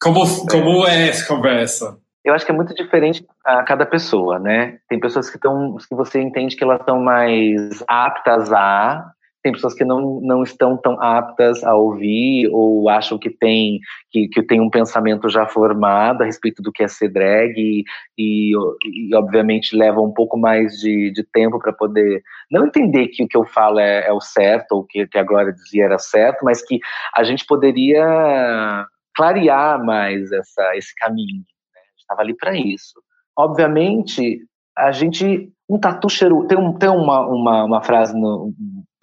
Como, 0.00 0.46
como 0.46 0.86
é. 0.86 1.06
é 1.06 1.08
essa 1.08 1.26
conversa? 1.26 1.98
Eu 2.24 2.34
acho 2.34 2.44
que 2.44 2.52
é 2.52 2.54
muito 2.54 2.74
diferente 2.74 3.24
a 3.44 3.62
cada 3.62 3.84
pessoa, 3.84 4.38
né? 4.38 4.78
Tem 4.88 4.98
pessoas 4.98 5.28
que 5.28 5.36
estão, 5.36 5.76
que 5.76 5.94
você 5.94 6.20
entende 6.20 6.56
que 6.56 6.64
elas 6.64 6.80
estão 6.80 7.00
mais 7.00 7.82
aptas 7.86 8.52
a, 8.52 9.12
tem 9.46 9.52
pessoas 9.52 9.74
que 9.74 9.84
não, 9.84 10.20
não 10.22 10.42
estão 10.42 10.76
tão 10.76 11.00
aptas 11.00 11.62
a 11.62 11.72
ouvir 11.72 12.48
ou 12.52 12.88
acham 12.88 13.16
que 13.16 13.30
tem, 13.30 13.78
que, 14.10 14.26
que 14.26 14.42
tem 14.42 14.60
um 14.60 14.68
pensamento 14.68 15.28
já 15.28 15.46
formado 15.46 16.22
a 16.22 16.24
respeito 16.24 16.60
do 16.60 16.72
que 16.72 16.82
é 16.82 16.88
ser 16.88 17.10
drag 17.10 17.54
e, 17.56 17.84
e, 18.18 18.50
e 18.84 19.14
obviamente 19.14 19.76
leva 19.76 20.00
um 20.00 20.12
pouco 20.12 20.36
mais 20.36 20.80
de, 20.80 21.12
de 21.12 21.22
tempo 21.22 21.60
para 21.60 21.72
poder 21.72 22.24
não 22.50 22.66
entender 22.66 23.06
que 23.06 23.22
o 23.22 23.28
que 23.28 23.36
eu 23.36 23.44
falo 23.44 23.78
é, 23.78 24.08
é 24.08 24.12
o 24.12 24.20
certo 24.20 24.72
ou 24.72 24.84
que, 24.84 25.06
que 25.06 25.16
a 25.16 25.22
Glória 25.22 25.52
dizia 25.52 25.84
era 25.84 25.98
certo, 26.00 26.44
mas 26.44 26.60
que 26.60 26.80
a 27.14 27.22
gente 27.22 27.46
poderia 27.46 28.84
clarear 29.14 29.80
mais 29.84 30.32
essa, 30.32 30.76
esse 30.76 30.92
caminho. 30.96 31.44
Né? 31.72 31.80
A 31.80 31.88
gente 31.90 32.00
estava 32.00 32.22
ali 32.22 32.34
para 32.34 32.56
isso. 32.56 33.00
Obviamente, 33.38 34.40
a 34.76 34.90
gente 34.90 35.52
um 35.68 35.78
tatu 35.78 36.08
cheiro 36.08 36.46
tem, 36.46 36.56
um, 36.56 36.72
tem 36.72 36.88
uma, 36.88 37.26
uma, 37.26 37.64
uma 37.64 37.82
frase 37.82 38.18
no, 38.18 38.52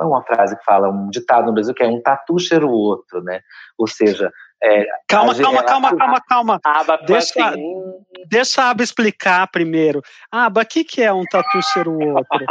uma 0.02 0.24
frase 0.24 0.58
que 0.58 0.64
fala 0.64 0.90
um 0.90 1.10
ditado 1.10 1.46
no 1.46 1.54
Brasil 1.54 1.74
que 1.74 1.84
é 1.84 1.88
um 1.88 2.02
tatu 2.02 2.40
cheiro 2.40 2.68
o 2.68 2.74
outro, 2.74 3.22
né? 3.24 3.42
Ou 3.78 3.88
seja, 3.88 4.32
é, 4.62 4.86
calma, 5.08 5.36
calma, 5.36 5.60
a, 5.60 5.64
calma, 5.64 5.96
calma, 5.96 6.22
calma, 6.22 6.60
calma. 6.60 6.98
Deixa, 7.06 7.50
assim... 7.50 7.84
deixa 8.30 8.64
a 8.64 8.70
Aba 8.70 8.82
explicar 8.82 9.46
primeiro. 9.48 10.02
Aba, 10.32 10.62
o 10.62 10.66
que, 10.66 10.84
que 10.84 11.04
é 11.04 11.12
um 11.12 11.26
tatu 11.26 11.62
cheiro 11.62 11.92
o 11.92 12.16
outro? 12.16 12.40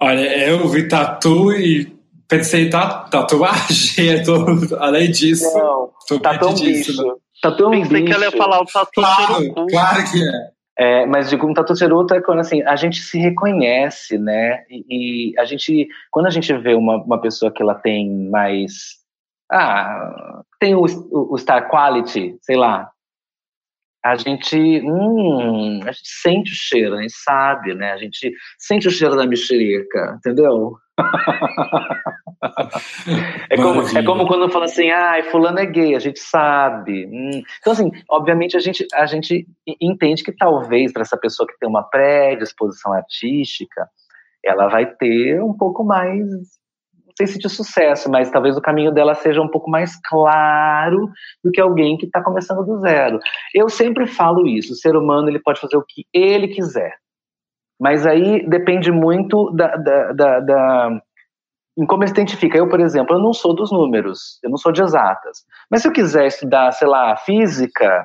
Olha, 0.00 0.48
eu 0.48 0.68
vi 0.68 0.88
tatu 0.88 1.52
e 1.52 1.96
pensei 2.26 2.70
tatuagem, 2.70 4.10
é 4.10 4.22
tudo, 4.22 4.76
além 4.80 5.10
disso. 5.10 5.46
Não, 5.56 5.92
tatu 6.20 6.46
é 6.46 6.48
um 6.48 6.54
bicho. 6.54 7.06
Né? 7.06 7.12
Tatu 7.42 7.64
é 7.64 7.66
um 7.66 7.70
Pensei 7.70 7.90
bicho. 7.90 8.04
que 8.04 8.12
ela 8.12 8.24
ia 8.24 8.32
falar 8.32 8.60
o 8.60 8.66
tatu 8.66 8.90
claro, 8.94 9.54
claro 9.68 10.10
que 10.10 10.22
é. 10.22 10.50
É, 10.78 11.04
mas 11.06 11.28
digo, 11.28 11.46
um 11.46 11.52
tatu 11.52 11.76
ceruto 11.76 12.14
é 12.14 12.22
quando 12.22 12.40
assim, 12.40 12.62
a 12.62 12.76
gente 12.76 13.00
se 13.02 13.18
reconhece, 13.18 14.18
né? 14.18 14.64
E, 14.70 15.32
e, 15.32 15.38
a 15.38 15.44
gente, 15.44 15.86
quando 16.10 16.26
a 16.26 16.30
gente 16.30 16.52
vê 16.54 16.74
uma, 16.74 16.96
uma 16.96 17.20
pessoa 17.20 17.52
que 17.52 17.62
ela 17.62 17.74
tem 17.74 18.28
mais. 18.30 19.00
Ah, 19.50 20.42
tem 20.58 20.74
o, 20.74 20.84
o, 20.84 21.34
o 21.34 21.38
Star 21.38 21.68
Quality, 21.68 22.38
sei 22.40 22.56
lá. 22.56 22.90
A 24.04 24.16
gente, 24.16 24.56
hum, 24.56 25.80
a 25.84 25.92
gente 25.92 26.08
sente 26.08 26.52
o 26.52 26.56
cheiro, 26.56 26.96
a 26.96 27.02
gente 27.02 27.14
sabe, 27.14 27.74
né? 27.74 27.92
A 27.92 27.98
gente 27.98 28.32
sente 28.58 28.88
o 28.88 28.90
cheiro 28.90 29.14
da 29.14 29.26
mexerica, 29.26 30.16
entendeu? 30.18 30.76
é, 33.50 33.56
como, 33.56 33.98
é 33.98 34.02
como 34.02 34.26
quando 34.26 34.50
fala 34.50 34.66
assim, 34.66 34.90
ah, 34.90 35.22
fulano 35.30 35.58
é 35.58 35.66
gay, 35.66 35.94
a 35.94 35.98
gente 35.98 36.20
sabe. 36.20 37.06
Hum. 37.06 37.42
Então, 37.60 37.72
assim, 37.72 37.90
obviamente 38.08 38.56
a 38.56 38.60
gente, 38.60 38.86
a 38.94 39.06
gente 39.06 39.46
entende 39.80 40.22
que 40.22 40.32
talvez 40.32 40.92
para 40.92 41.02
essa 41.02 41.16
pessoa 41.16 41.46
que 41.46 41.58
tem 41.58 41.68
uma 41.68 41.82
predisposição 41.82 42.92
artística, 42.92 43.88
ela 44.44 44.68
vai 44.68 44.86
ter 44.86 45.42
um 45.42 45.52
pouco 45.52 45.84
mais, 45.84 46.26
não 46.26 47.14
sei 47.16 47.26
se 47.26 47.38
de 47.38 47.48
sucesso, 47.48 48.10
mas 48.10 48.30
talvez 48.30 48.56
o 48.56 48.62
caminho 48.62 48.92
dela 48.92 49.14
seja 49.14 49.40
um 49.40 49.48
pouco 49.48 49.70
mais 49.70 49.98
claro 50.04 51.08
do 51.44 51.50
que 51.50 51.60
alguém 51.60 51.96
que 51.96 52.06
está 52.06 52.22
começando 52.22 52.64
do 52.64 52.80
zero. 52.80 53.18
Eu 53.54 53.68
sempre 53.68 54.06
falo 54.06 54.46
isso, 54.46 54.72
o 54.72 54.76
ser 54.76 54.96
humano 54.96 55.28
ele 55.28 55.40
pode 55.40 55.60
fazer 55.60 55.76
o 55.76 55.84
que 55.86 56.04
ele 56.12 56.48
quiser. 56.48 56.94
Mas 57.80 58.06
aí 58.06 58.48
depende 58.48 58.92
muito 58.92 59.50
da, 59.50 59.76
da, 59.76 60.12
da, 60.12 60.40
da 60.40 61.02
em 61.76 61.86
como 61.86 62.02
ele 62.02 62.08
se 62.08 62.14
identifica. 62.14 62.58
Eu, 62.58 62.68
por 62.68 62.80
exemplo, 62.80 63.16
eu 63.16 63.20
não 63.20 63.32
sou 63.32 63.54
dos 63.54 63.70
números, 63.70 64.38
eu 64.42 64.50
não 64.50 64.56
sou 64.56 64.72
de 64.72 64.82
exatas. 64.82 65.44
Mas 65.70 65.82
se 65.82 65.88
eu 65.88 65.92
quiser 65.92 66.26
estudar, 66.26 66.72
sei 66.72 66.88
lá, 66.88 67.16
física, 67.16 68.04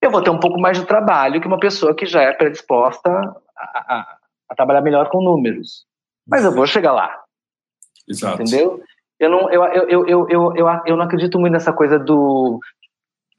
eu 0.00 0.10
vou 0.10 0.22
ter 0.22 0.30
um 0.30 0.40
pouco 0.40 0.60
mais 0.60 0.78
de 0.78 0.86
trabalho 0.86 1.40
que 1.40 1.46
uma 1.46 1.58
pessoa 1.58 1.94
que 1.94 2.06
já 2.06 2.22
é 2.22 2.32
predisposta 2.32 3.10
a, 3.10 3.94
a, 3.94 4.16
a 4.50 4.54
trabalhar 4.54 4.80
melhor 4.80 5.08
com 5.08 5.22
números. 5.22 5.84
Mas 6.26 6.44
eu 6.44 6.52
vou 6.52 6.66
chegar 6.66 6.92
lá. 6.92 7.20
Exato. 8.08 8.42
Entendeu? 8.42 8.80
Eu 9.18 9.30
não, 9.30 9.50
eu, 9.50 9.62
eu, 9.64 9.88
eu, 9.88 10.06
eu, 10.06 10.26
eu, 10.30 10.56
eu, 10.56 10.80
eu 10.86 10.96
não 10.96 11.04
acredito 11.04 11.38
muito 11.38 11.52
nessa 11.52 11.72
coisa 11.72 11.98
do 11.98 12.58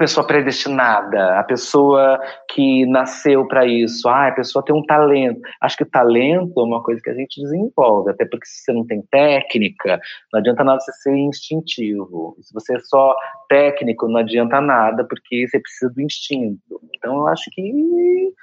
pessoa 0.02 0.26
predestinada, 0.26 1.40
a 1.40 1.44
pessoa 1.44 2.20
que 2.50 2.88
nasceu 2.88 3.48
para 3.48 3.68
isso, 3.68 4.10
ah, 4.10 4.30
a 4.30 4.32
pessoa 4.32 4.66
tem 4.66 4.76
um 4.76 4.84
talento. 4.84 5.40
Acho 5.62 5.78
que 5.78 5.84
o 5.84 5.90
talento 5.90 6.60
é 6.60 6.64
uma 6.64 6.82
coisa 6.82 7.00
que 7.04 7.10
a 7.12 7.14
gente 7.14 7.40
desenvolve, 7.40 8.10
até 8.10 8.26
porque 8.26 8.48
se 8.48 8.64
você 8.64 8.74
não 8.74 8.84
tem 8.84 9.04
técnica, 9.12 10.00
não 10.34 10.40
adianta 10.40 10.64
nada 10.64 10.80
você 10.80 10.92
ser 10.94 11.16
instintivo. 11.16 12.36
Se 12.42 12.52
você 12.52 12.78
é 12.78 12.80
só 12.80 13.16
técnico, 13.48 14.08
não 14.08 14.22
adianta 14.22 14.60
nada, 14.60 15.06
porque 15.08 15.48
você 15.48 15.60
precisa 15.60 15.94
do 15.94 16.02
instinto. 16.02 16.82
Então, 16.96 17.18
eu 17.18 17.28
acho 17.28 17.44
que 17.52 18.34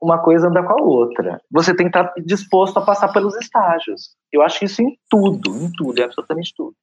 uma 0.00 0.18
coisa 0.22 0.48
anda 0.48 0.62
com 0.62 0.80
a 0.80 0.82
outra. 0.82 1.38
Você 1.50 1.76
tem 1.76 1.90
que 1.90 1.98
estar 1.98 2.10
disposto 2.24 2.78
a 2.78 2.86
passar 2.86 3.12
pelos 3.12 3.36
estágios. 3.36 4.16
Eu 4.32 4.40
acho 4.40 4.64
isso 4.64 4.80
em 4.80 4.96
tudo, 5.10 5.50
em 5.58 5.70
tudo, 5.76 6.00
em 6.00 6.04
absolutamente 6.04 6.54
tudo. 6.56 6.74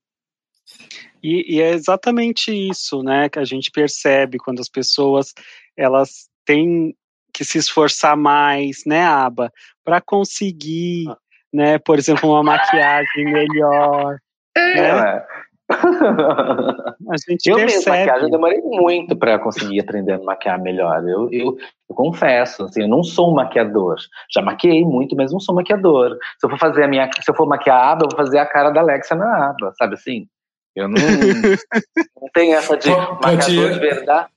E, 1.22 1.56
e, 1.56 1.62
é 1.62 1.70
exatamente 1.70 2.52
isso, 2.52 3.02
né, 3.02 3.30
que 3.30 3.40
a 3.40 3.46
gente 3.46 3.72
percebe 3.72 4.38
quando 4.38 4.60
as 4.60 4.68
pessoas 4.68 5.34
elas 5.78 6.28
têm 6.46 6.94
que 7.34 7.44
se 7.44 7.58
esforçar 7.58 8.16
mais, 8.16 8.84
né, 8.86 9.04
Aba, 9.04 9.52
para 9.84 10.02
conseguir, 10.02 11.06
ah. 11.10 11.18
né, 11.52 11.80
por 11.80 11.98
exemplo, 11.98 12.30
uma 12.30 12.44
maquiagem 12.44 13.26
melhor. 13.26 14.18
É. 14.56 14.76
Né? 14.76 15.26
A 15.70 17.18
gente 17.28 17.50
eu 17.50 17.56
mesmo, 17.56 17.72
percebe. 17.72 17.98
maquiagem, 17.98 18.24
eu 18.24 18.32
demorei 18.32 18.62
muito 18.62 19.16
para 19.16 19.40
conseguir 19.40 19.80
aprender 19.80 20.14
a 20.14 20.20
maquiar 20.20 20.62
melhor. 20.62 21.04
Eu, 21.08 21.30
eu, 21.32 21.58
eu, 21.90 21.96
confesso, 21.96 22.66
assim, 22.66 22.82
eu 22.82 22.88
não 22.88 23.02
sou 23.02 23.32
um 23.32 23.36
maquiador. 23.36 23.96
Já 24.34 24.42
maquiei 24.42 24.84
muito, 24.84 25.16
mas 25.16 25.32
não 25.32 25.40
sou 25.40 25.56
maquiador. 25.56 26.18
Se 26.38 26.46
eu 26.46 26.50
for 26.50 26.60
fazer 26.60 26.84
a 26.84 26.88
minha, 26.88 27.10
se 27.20 27.30
eu 27.30 27.36
for 27.36 27.48
maquiar 27.48 27.78
a 27.78 27.92
aba, 27.92 28.06
eu 28.06 28.10
vou 28.10 28.18
fazer 28.18 28.40
a 28.40 28.46
cara 28.46 28.70
da 28.72 28.82
Alexa 28.82 29.16
na 29.16 29.50
aba, 29.50 29.74
sabe 29.78 29.96
assim? 29.96 30.28
Eu 30.76 30.88
não, 30.88 30.96
não 31.00 32.30
tenho 32.34 32.56
essa 32.56 32.76
de 32.78 32.90
Pode- 32.90 33.22
maquiador 33.22 33.72
de 33.74 33.80
verdade. 33.80 34.34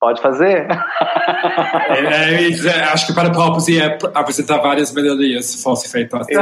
Pode 0.00 0.22
fazer? 0.22 0.68
É, 1.88 2.44
é, 2.44 2.50
é, 2.50 2.82
acho 2.84 3.08
que 3.08 3.12
para 3.12 3.32
Popos 3.32 3.66
ia 3.66 3.98
apresentar 4.14 4.58
várias 4.58 4.92
melhorias 4.92 5.46
se 5.46 5.62
fosse 5.62 5.90
feito 5.90 6.16
assim. 6.16 6.34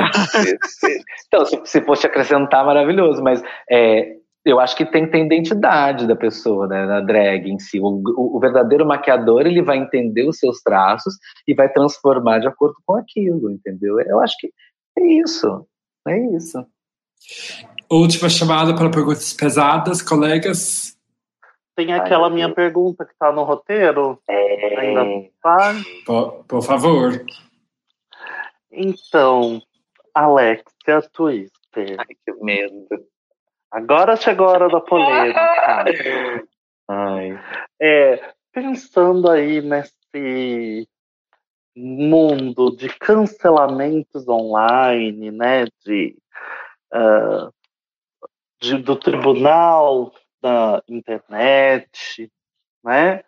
então, 1.27 1.47
se, 1.47 1.61
se 1.65 1.81
fosse 1.81 2.07
acrescentar, 2.07 2.67
maravilhoso, 2.67 3.23
mas 3.23 3.43
é, 3.71 4.17
eu 4.45 4.61
acho 4.61 4.77
que 4.77 4.85
tem 4.85 5.07
que 5.07 5.13
ter 5.13 5.25
identidade 5.25 6.07
da 6.07 6.15
pessoa, 6.15 6.67
né, 6.69 6.87
da 6.87 7.01
drag 7.01 7.51
em 7.51 7.59
si. 7.59 7.81
O, 7.81 7.87
o, 7.87 8.37
o 8.37 8.41
verdadeiro 8.41 8.85
maquiador, 8.85 9.47
ele 9.47 9.63
vai 9.63 9.79
entender 9.79 10.29
os 10.29 10.39
seus 10.39 10.61
traços 10.63 11.15
e 11.49 11.55
vai 11.55 11.71
transformar 11.73 12.41
de 12.41 12.49
acordo 12.49 12.77
com 12.85 12.95
aquilo, 12.97 13.51
entendeu? 13.51 13.99
Eu 14.01 14.21
acho 14.21 14.37
que 14.39 14.53
é 14.99 15.03
isso, 15.03 15.67
é 16.07 16.19
isso. 16.37 16.59
Última 17.91 18.29
chamada 18.29 18.75
para 18.75 18.91
perguntas 18.91 19.33
pesadas, 19.33 20.03
colegas. 20.03 20.97
Tem 21.77 21.93
aquela 21.93 22.29
Ai, 22.29 22.33
minha 22.35 22.53
pergunta 22.53 23.05
que 23.05 23.15
tá 23.19 23.31
no 23.31 23.45
roteiro. 23.45 24.19
É, 24.29 24.81
Ainda 24.81 25.31
tá? 25.43 25.75
Por, 26.05 26.45
por 26.45 26.63
favor. 26.63 27.25
Então, 28.73 29.63
Alexia 30.15 31.03
Twister. 31.13 31.97
Ai, 31.99 32.07
que 32.25 32.33
medo. 32.43 32.89
Agora 33.71 34.17
chegou 34.17 34.47
a 34.47 34.53
hora 34.53 34.69
da 34.69 34.81
polêmica. 34.81 35.85
Ai. 36.89 37.39
É, 37.81 38.33
pensando 38.53 39.31
aí 39.31 39.61
nesse 39.61 40.89
mundo 41.77 42.75
de 42.75 42.89
cancelamentos 42.89 44.27
online, 44.27 45.31
né, 45.31 45.67
de, 45.85 46.17
ah, 46.91 47.51
de- 48.61 48.79
do 48.79 48.97
tribunal 48.97 50.13
da 50.41 50.83
internet, 50.89 52.31
né? 52.85 53.23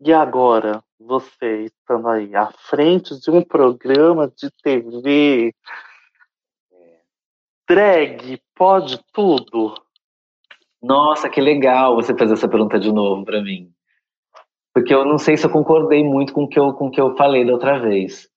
E 0.00 0.12
agora 0.12 0.82
você 0.98 1.64
estando 1.64 2.08
aí 2.08 2.34
à 2.34 2.50
frente 2.52 3.18
de 3.20 3.30
um 3.30 3.42
programa 3.42 4.28
de 4.28 4.50
TV, 4.62 5.54
drag 7.68 8.40
pode 8.54 9.00
tudo? 9.12 9.74
Nossa, 10.82 11.28
que 11.30 11.40
legal 11.40 11.94
você 11.94 12.16
fazer 12.16 12.34
essa 12.34 12.48
pergunta 12.48 12.78
de 12.78 12.92
novo 12.92 13.24
para 13.24 13.40
mim. 13.40 13.72
Porque 14.74 14.92
eu 14.92 15.04
não 15.04 15.18
sei 15.18 15.36
se 15.36 15.46
eu 15.46 15.50
concordei 15.50 16.02
muito 16.02 16.32
com 16.32 16.44
o 16.44 16.48
que 16.48 16.58
eu, 16.58 16.72
com 16.72 16.88
o 16.88 16.90
que 16.90 17.00
eu 17.00 17.16
falei 17.16 17.44
da 17.44 17.52
outra 17.52 17.78
vez. 17.78 18.28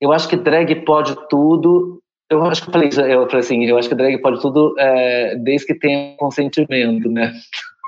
Eu 0.00 0.12
acho 0.12 0.28
que 0.28 0.36
drag 0.36 0.84
pode 0.84 1.16
tudo. 1.28 2.01
Eu 2.32 2.42
acho 2.44 2.62
que 2.62 2.68
eu 2.68 2.72
falei, 2.72 2.88
eu 2.88 3.26
falei 3.26 3.40
assim, 3.40 3.64
eu 3.64 3.76
acho 3.76 3.88
que 3.88 3.94
drag 3.94 4.18
pode 4.22 4.40
tudo 4.40 4.74
é, 4.78 5.36
desde 5.36 5.66
que 5.66 5.74
tenha 5.74 6.16
consentimento, 6.16 7.10
né? 7.10 7.32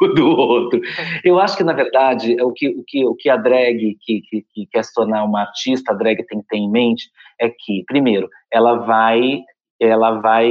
Do 0.15 0.29
outro. 0.29 0.81
Eu 1.25 1.39
acho 1.39 1.57
que, 1.57 1.65
na 1.65 1.73
verdade, 1.73 2.39
é 2.39 2.45
o 2.45 2.53
que, 2.53 2.69
o 2.69 2.85
que, 2.87 3.07
o 3.07 3.15
que 3.15 3.31
a 3.31 3.37
drag 3.37 3.97
que, 4.03 4.21
que, 4.21 4.45
que 4.53 4.66
quer 4.66 4.85
se 4.85 4.93
tornar 4.93 5.25
uma 5.25 5.41
artista, 5.41 5.93
a 5.93 5.95
drag 5.95 6.23
tem 6.27 6.41
que 6.41 6.49
ter 6.49 6.59
em 6.59 6.71
mente, 6.71 7.09
é 7.41 7.49
que, 7.49 7.85
primeiro, 7.87 8.29
ela 8.53 8.75
vai, 8.75 9.41
ela 9.81 10.21
vai 10.21 10.51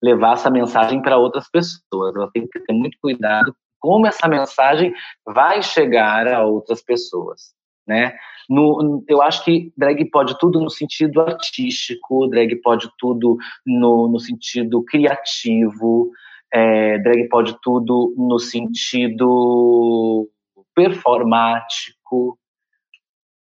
levar 0.00 0.34
essa 0.34 0.50
mensagem 0.50 1.02
para 1.02 1.16
outras 1.16 1.50
pessoas. 1.50 2.14
Ela 2.14 2.30
tem 2.32 2.46
que 2.46 2.60
ter 2.60 2.72
muito 2.72 2.96
cuidado 3.02 3.52
como 3.80 4.06
essa 4.06 4.28
mensagem 4.28 4.92
vai 5.26 5.62
chegar 5.62 6.28
a 6.28 6.44
outras 6.44 6.82
pessoas, 6.82 7.54
né? 7.88 8.14
No, 8.48 9.02
eu 9.08 9.20
acho 9.20 9.44
que 9.44 9.72
drag 9.76 10.04
pode 10.10 10.38
tudo 10.38 10.60
no 10.60 10.70
sentido 10.70 11.20
artístico, 11.20 12.28
drag 12.28 12.54
pode 12.62 12.88
tudo 12.98 13.36
no, 13.66 14.08
no 14.08 14.18
sentido 14.20 14.82
criativo, 14.84 16.10
é, 16.52 16.98
drag 16.98 17.28
pode 17.28 17.56
tudo 17.62 18.14
no 18.16 18.38
sentido 18.38 20.28
performático. 20.74 22.38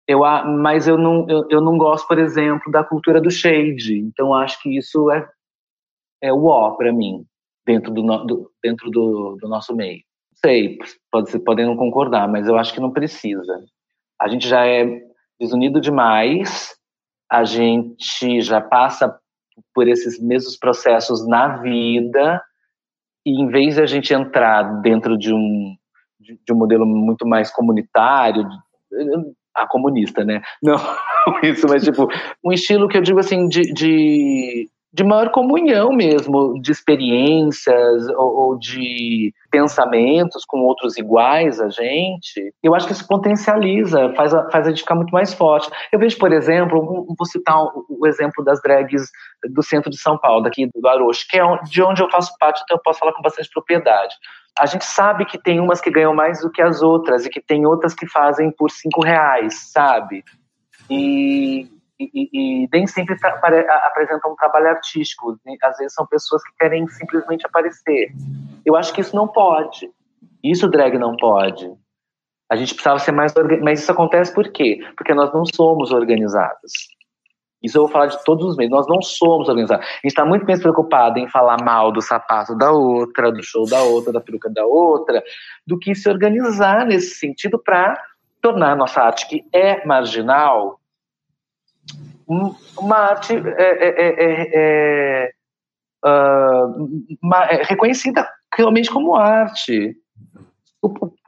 Eu, 0.06 0.20
mas 0.20 0.86
eu 0.86 0.98
não, 0.98 1.26
eu, 1.28 1.46
eu 1.50 1.60
não 1.60 1.78
gosto, 1.78 2.06
por 2.06 2.18
exemplo, 2.18 2.70
da 2.70 2.84
cultura 2.84 3.20
do 3.20 3.30
shade. 3.30 3.98
Então 3.98 4.34
acho 4.34 4.60
que 4.62 4.76
isso 4.76 5.10
é, 5.10 5.26
é 6.22 6.32
o 6.32 6.44
ó 6.46 6.72
para 6.72 6.92
mim 6.92 7.24
dentro 7.66 7.92
do, 7.92 8.02
do- 8.26 8.50
dentro 8.62 8.90
do, 8.90 9.36
do 9.40 9.48
nosso 9.48 9.74
meio. 9.74 10.02
Sei, 10.34 10.78
pode 11.10 11.38
podem 11.40 11.64
não 11.66 11.76
concordar, 11.76 12.28
mas 12.28 12.46
eu 12.46 12.56
acho 12.56 12.74
que 12.74 12.80
não 12.80 12.90
precisa. 12.92 13.64
A 14.24 14.28
gente 14.28 14.48
já 14.48 14.66
é 14.66 14.86
desunido 15.38 15.82
demais, 15.82 16.74
a 17.30 17.44
gente 17.44 18.40
já 18.40 18.58
passa 18.58 19.14
por 19.74 19.86
esses 19.86 20.18
mesmos 20.18 20.56
processos 20.56 21.28
na 21.28 21.58
vida, 21.58 22.42
e 23.26 23.38
em 23.38 23.48
vez 23.48 23.74
de 23.74 23.82
a 23.82 23.86
gente 23.86 24.14
entrar 24.14 24.62
dentro 24.80 25.18
de 25.18 25.30
um, 25.30 25.76
de, 26.18 26.40
de 26.42 26.52
um 26.54 26.56
modelo 26.56 26.86
muito 26.86 27.26
mais 27.26 27.52
comunitário, 27.52 28.48
a 29.54 29.66
comunista, 29.66 30.24
né? 30.24 30.40
Não 30.62 30.76
isso, 31.44 31.66
mas 31.68 31.84
tipo, 31.84 32.08
um 32.42 32.50
estilo 32.50 32.88
que 32.88 32.96
eu 32.96 33.02
digo 33.02 33.18
assim, 33.18 33.46
de, 33.46 33.74
de, 33.74 34.70
de 34.94 35.02
maior 35.02 35.30
comunhão 35.30 35.92
mesmo, 35.92 36.54
de 36.62 36.70
experiências 36.70 38.08
ou, 38.10 38.36
ou 38.36 38.58
de 38.58 39.34
pensamentos 39.50 40.44
com 40.46 40.60
outros 40.60 40.96
iguais 40.96 41.60
a 41.60 41.68
gente, 41.68 42.54
eu 42.62 42.76
acho 42.76 42.86
que 42.86 42.92
isso 42.92 43.06
potencializa, 43.08 44.14
faz 44.14 44.32
a, 44.32 44.48
faz 44.50 44.66
a 44.66 44.70
gente 44.70 44.82
ficar 44.82 44.94
muito 44.94 45.10
mais 45.10 45.34
forte. 45.34 45.68
Eu 45.90 45.98
vejo, 45.98 46.16
por 46.16 46.32
exemplo, 46.32 47.06
vou 47.18 47.26
citar 47.26 47.60
o, 47.60 47.84
o 47.88 48.06
exemplo 48.06 48.44
das 48.44 48.62
drags 48.62 49.10
do 49.52 49.64
centro 49.64 49.90
de 49.90 49.98
São 49.98 50.16
Paulo, 50.16 50.44
daqui 50.44 50.70
do 50.72 50.88
Arocho, 50.88 51.26
que 51.28 51.40
é 51.40 51.42
de 51.64 51.82
onde 51.82 52.00
eu 52.00 52.08
faço 52.08 52.32
parte, 52.38 52.62
então 52.62 52.76
eu 52.76 52.82
posso 52.82 53.00
falar 53.00 53.12
com 53.14 53.22
bastante 53.22 53.50
propriedade. 53.52 54.14
A 54.56 54.66
gente 54.66 54.84
sabe 54.84 55.24
que 55.24 55.42
tem 55.42 55.58
umas 55.58 55.80
que 55.80 55.90
ganham 55.90 56.14
mais 56.14 56.40
do 56.40 56.52
que 56.52 56.62
as 56.62 56.82
outras 56.82 57.26
e 57.26 57.30
que 57.30 57.40
tem 57.40 57.66
outras 57.66 57.94
que 57.94 58.06
fazem 58.06 58.52
por 58.52 58.70
cinco 58.70 59.02
reais, 59.02 59.72
sabe? 59.72 60.22
E, 60.88 61.66
e, 61.98 62.64
e- 62.64 62.68
nem 62.72 62.86
sempre 62.86 63.16
apresentam 63.84 64.32
um 64.32 64.36
trabalho 64.36 64.68
artístico. 64.68 65.38
né? 65.44 65.56
Às 65.62 65.76
vezes 65.78 65.94
são 65.94 66.06
pessoas 66.06 66.42
que 66.42 66.52
querem 66.58 66.86
simplesmente 66.88 67.46
aparecer. 67.46 68.12
Eu 68.64 68.76
acho 68.76 68.92
que 68.92 69.00
isso 69.00 69.14
não 69.14 69.28
pode. 69.28 69.90
Isso 70.42 70.68
drag 70.68 70.98
não 70.98 71.16
pode. 71.16 71.70
A 72.50 72.56
gente 72.56 72.74
precisava 72.74 72.98
ser 72.98 73.12
mais 73.12 73.34
organizado. 73.36 73.64
Mas 73.64 73.80
isso 73.80 73.92
acontece 73.92 74.34
por 74.34 74.50
quê? 74.50 74.80
Porque 74.96 75.14
nós 75.14 75.32
não 75.32 75.44
somos 75.46 75.92
organizadas. 75.92 76.72
Isso 77.62 77.78
eu 77.78 77.82
vou 77.82 77.90
falar 77.90 78.06
de 78.06 78.22
todos 78.24 78.44
os 78.44 78.56
meios. 78.56 78.70
Nós 78.70 78.86
não 78.86 79.00
somos 79.00 79.48
organizados. 79.48 79.86
A 79.86 79.90
gente 79.94 80.06
está 80.06 80.24
muito 80.24 80.44
mais 80.44 80.60
preocupado 80.60 81.18
em 81.18 81.28
falar 81.30 81.56
mal 81.64 81.90
do 81.90 82.02
sapato 82.02 82.54
da 82.56 82.70
outra, 82.70 83.32
do 83.32 83.42
show 83.42 83.66
da 83.66 83.82
outra, 83.82 84.12
da 84.12 84.20
peruca 84.20 84.50
da 84.50 84.66
outra, 84.66 85.22
do 85.66 85.78
que 85.78 85.94
se 85.94 86.08
organizar 86.08 86.84
nesse 86.84 87.14
sentido 87.14 87.58
para 87.58 87.98
tornar 88.42 88.72
a 88.72 88.76
nossa 88.76 89.00
arte, 89.00 89.26
que 89.26 89.42
é 89.50 89.86
marginal, 89.86 90.78
uma 92.26 92.96
arte 92.96 93.34
é, 93.34 95.24
é- 95.26 95.32
ah, 96.04 96.66
uma- 97.22 97.44
reconhecida 97.44 98.28
realmente 98.56 98.90
como 98.90 99.14
arte. 99.14 99.96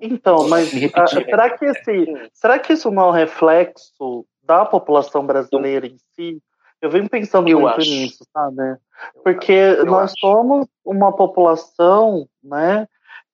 Então, 0.01 0.48
mas 0.48 0.70
ah, 0.94 1.06
será, 1.06 1.56
que 1.56 1.64
esse, 1.64 2.31
será 2.35 2.59
que 2.59 2.74
isso 2.74 2.90
não 2.90 3.05
é 3.05 3.09
um 3.09 3.12
reflexo 3.12 4.27
da 4.43 4.66
população 4.66 5.24
brasileira 5.27 5.86
em 5.86 5.97
si? 6.14 6.43
Eu 6.81 6.90
venho 6.90 7.09
pensando 7.09 7.48
Eu 7.48 7.60
muito 7.60 7.81
acho. 7.81 7.89
nisso, 7.90 8.24
sabe? 8.32 8.77
Porque 9.24 9.52
Eu 9.52 9.86
nós 9.86 10.12
acho. 10.12 10.18
somos 10.20 10.66
uma 10.85 11.10
população, 11.10 12.28
né, 12.44 12.86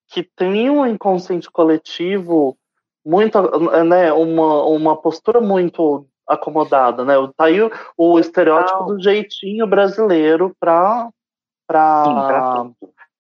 que 0.08 0.22
tem 0.22 0.70
um 0.70 0.86
inconsciente 0.86 1.50
coletivo 1.50 2.56
muito, 3.04 3.36
né, 3.84 4.12
uma, 4.12 4.64
uma 4.66 4.96
postura 4.96 5.40
muito 5.40 6.06
acomodada, 6.28 7.04
né? 7.04 7.14
Tá 7.36 7.46
aí 7.46 7.60
o, 7.60 7.70
o 7.96 8.18
estereótipo 8.18 8.84
do 8.84 9.02
jeitinho 9.02 9.66
brasileiro 9.66 10.54
para 10.58 11.10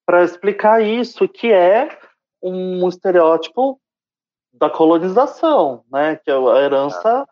para 0.04 0.24
explicar 0.24 0.82
isso, 0.82 1.28
que 1.28 1.50
é 1.50 1.96
um 2.42 2.88
estereótipo 2.88 3.80
da 4.52 4.68
colonização, 4.68 5.84
né? 5.90 6.16
Que 6.16 6.30
é 6.30 6.34
a 6.34 6.60
herança 6.60 7.26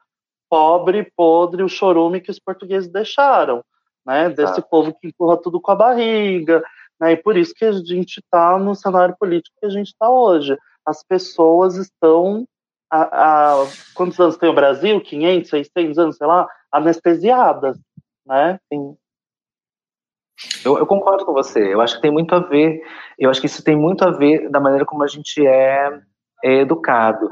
pobre, 0.49 1.11
podre, 1.17 1.63
o 1.63 1.69
chorume 1.69 2.21
que 2.21 2.31
os 2.31 2.39
portugueses 2.39 2.91
deixaram, 2.91 3.63
né? 4.07 4.31
Desse 4.31 4.63
povo 4.63 4.95
que 4.99 5.09
empurra 5.09 5.37
tudo 5.37 5.61
com 5.61 5.71
a 5.71 5.77
barriga, 5.77 6.63
né? 7.01 7.13
E 7.13 7.17
por 7.17 7.37
isso 7.37 7.55
que 7.55 7.65
a 7.65 7.73
gente 7.73 8.19
está 8.19 8.59
no 8.59 8.75
cenário 8.75 9.15
político 9.19 9.57
que 9.61 9.67
a 9.67 9.71
gente 9.71 9.89
está 9.89 10.09
hoje. 10.09 10.57
As 10.87 11.03
pessoas 11.05 11.77
estão 11.77 12.47
há, 12.91 13.03
há- 13.03 13.67
quantos 13.95 14.19
anos 14.19 14.37
tem 14.37 14.49
o 14.49 14.55
Brasil? 14.55 15.01
500, 15.01 15.49
600 15.51 15.99
anos, 15.99 16.17
sei 16.17 16.27
lá, 16.27 16.49
anestesiadas, 16.73 17.79
né? 18.27 18.59
Eu, 20.65 20.79
eu, 20.79 20.87
concordo 20.87 21.25
com 21.25 21.33
você. 21.33 21.73
Eu 21.73 21.81
acho 21.81 21.97
que 21.97 22.03
tem 22.03 22.11
muito 22.11 22.35
a 22.35 22.41
ver. 22.41 22.83
Eu 23.19 23.31
acho 23.31 23.41
que 23.41 23.47
isso 23.47 23.63
tem 23.63 23.77
muito 23.77 24.03
a 24.05 24.11
ver 24.11 24.49
da 24.51 24.61
maneira 24.61 24.87
como 24.87 25.03
a 25.03 25.07
gente 25.07 25.47
é, 25.47 26.01
é 26.43 26.55
educado. 26.61 27.31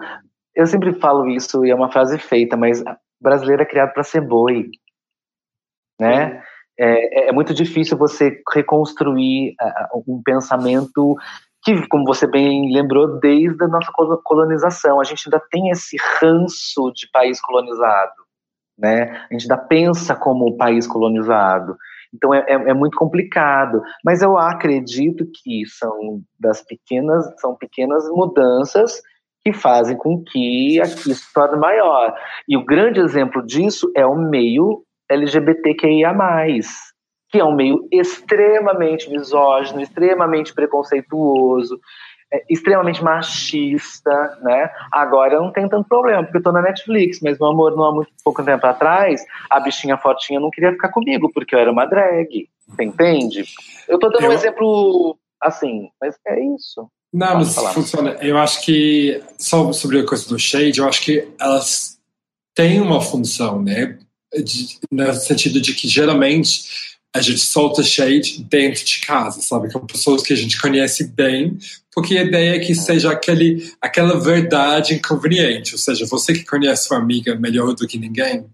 Eu 0.54 0.66
sempre 0.66 0.92
falo 0.94 1.26
isso 1.28 1.64
e 1.64 1.70
é 1.70 1.74
uma 1.74 1.90
frase 1.90 2.18
feita, 2.18 2.56
mas 2.56 2.82
brasileiro 3.20 3.62
é 3.62 3.66
criado 3.66 3.92
para 3.92 4.02
ser 4.02 4.20
boi, 4.20 4.70
né? 6.00 6.42
É, 6.78 7.26
é, 7.26 7.28
é, 7.28 7.32
muito 7.32 7.52
difícil 7.52 7.98
você 7.98 8.40
reconstruir 8.54 9.54
uh, 9.60 10.04
um 10.06 10.22
pensamento 10.22 11.16
que, 11.76 11.88
como 11.88 12.04
você 12.04 12.26
bem 12.26 12.72
lembrou, 12.72 13.18
desde 13.20 13.62
a 13.62 13.68
nossa 13.68 13.92
colonização, 14.24 15.00
a 15.00 15.04
gente 15.04 15.24
ainda 15.26 15.42
tem 15.50 15.68
esse 15.70 15.96
ranço 16.18 16.90
de 16.94 17.10
país 17.12 17.40
colonizado, 17.40 18.12
né? 18.78 19.26
A 19.30 19.34
gente 19.34 19.42
ainda 19.42 19.58
pensa 19.58 20.16
como 20.16 20.56
país 20.56 20.86
colonizado. 20.86 21.76
Então 22.14 22.32
é, 22.32 22.38
é, 22.48 22.54
é, 22.54 22.74
muito 22.74 22.96
complicado. 22.96 23.82
Mas 24.02 24.22
eu 24.22 24.38
acredito 24.38 25.26
que 25.26 25.66
são 25.66 26.22
das 26.40 26.62
pequenas, 26.62 27.24
são 27.38 27.54
pequenas 27.54 28.08
mudanças 28.08 29.02
que 29.42 29.52
fazem 29.52 29.96
com 29.96 30.22
que 30.24 30.80
aqui 30.80 31.14
se 31.14 31.32
torne 31.34 31.58
maior. 31.58 32.14
E 32.48 32.56
o 32.56 32.64
grande 32.64 33.00
exemplo 33.00 33.44
disso 33.44 33.92
é 33.94 34.06
o 34.06 34.16
meio 34.16 34.84
LGBTQIA+, 35.10 36.14
que 37.30 37.38
é 37.38 37.44
um 37.44 37.54
meio 37.54 37.86
extremamente 37.92 39.10
misógino, 39.10 39.80
extremamente 39.80 40.54
preconceituoso, 40.54 41.78
é, 42.32 42.44
extremamente 42.48 43.02
machista, 43.02 44.38
né? 44.42 44.70
Agora 44.92 45.40
não 45.40 45.50
tem 45.52 45.68
tanto 45.68 45.88
problema, 45.88 46.22
porque 46.22 46.38
eu 46.38 46.42
tô 46.42 46.52
na 46.52 46.62
Netflix, 46.62 47.20
mas 47.22 47.38
meu 47.38 47.48
amor, 47.48 47.76
não 47.76 47.84
há 47.84 47.94
muito 47.94 48.10
pouco 48.22 48.44
tempo 48.44 48.66
atrás, 48.66 49.24
a 49.48 49.60
bichinha 49.60 49.96
fortinha 49.96 50.40
não 50.40 50.50
queria 50.50 50.72
ficar 50.72 50.90
comigo, 50.90 51.30
porque 51.32 51.54
eu 51.54 51.58
era 51.58 51.72
uma 51.72 51.86
drag, 51.86 52.48
você 52.66 52.84
entende? 52.84 53.44
Eu 53.88 53.98
tô 53.98 54.08
dando 54.10 54.24
eu... 54.24 54.30
um 54.30 54.34
exemplo 54.34 55.18
assim, 55.40 55.88
mas 56.00 56.16
é 56.26 56.40
isso. 56.54 56.88
Não, 57.12 57.36
mas 57.36 57.54
falar. 57.54 57.72
funciona. 57.72 58.10
Eu 58.20 58.36
acho 58.36 58.62
que, 58.62 59.22
só 59.38 59.72
sobre 59.72 60.00
a 60.00 60.06
coisa 60.06 60.28
do 60.28 60.38
shade, 60.38 60.78
eu 60.78 60.86
acho 60.86 61.00
que 61.00 61.26
elas 61.40 61.98
têm 62.54 62.80
uma 62.80 63.00
função, 63.00 63.62
né? 63.62 63.98
De, 64.34 64.78
no 64.90 65.14
sentido 65.14 65.58
de 65.58 65.74
que 65.74 65.88
geralmente 65.88 66.97
a 67.14 67.20
gente 67.20 67.40
solta 67.40 67.82
shade 67.82 68.44
dentro 68.48 68.84
de 68.84 69.00
casa, 69.00 69.40
sabe? 69.40 69.72
Com 69.72 69.80
pessoas 69.80 70.22
que 70.22 70.32
a 70.32 70.36
gente 70.36 70.60
conhece 70.60 71.04
bem, 71.04 71.58
porque 71.92 72.16
a 72.16 72.22
ideia 72.22 72.56
é 72.56 72.58
que 72.58 72.74
seja 72.74 73.10
aquele, 73.10 73.72
aquela 73.80 74.20
verdade 74.20 74.94
inconveniente, 74.94 75.72
ou 75.72 75.78
seja, 75.78 76.06
você 76.06 76.32
que 76.32 76.44
conhece 76.44 76.86
sua 76.86 76.98
amiga 76.98 77.34
melhor 77.34 77.74
do 77.74 77.86
que 77.86 77.98
ninguém, 77.98 78.46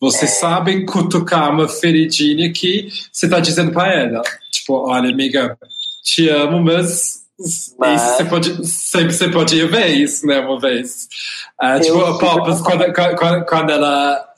você 0.00 0.24
é. 0.24 0.28
sabe 0.28 0.84
cutucar 0.86 1.52
uma 1.52 1.68
feridinha 1.68 2.52
que 2.52 2.88
você 3.12 3.26
está 3.26 3.40
dizendo 3.40 3.72
para 3.72 3.92
ela, 3.92 4.22
tipo, 4.50 4.74
olha, 4.74 5.10
amiga, 5.10 5.58
te 6.04 6.28
amo, 6.28 6.62
mas, 6.62 7.22
mas... 7.78 8.02
Isso 8.02 8.16
você 8.16 8.24
pode, 8.24 8.66
sempre 8.66 9.12
você 9.12 9.28
pode 9.28 9.66
ver 9.66 9.88
isso, 9.88 10.26
né, 10.26 10.38
uma 10.40 10.60
vez. 10.60 11.08
Uh, 11.60 11.80
tipo, 11.80 12.00
a 12.00 12.18
Poppers, 12.18 12.60
quando, 12.60 12.92
quando, 12.92 13.44
quando 13.46 13.70
ela 13.70 14.29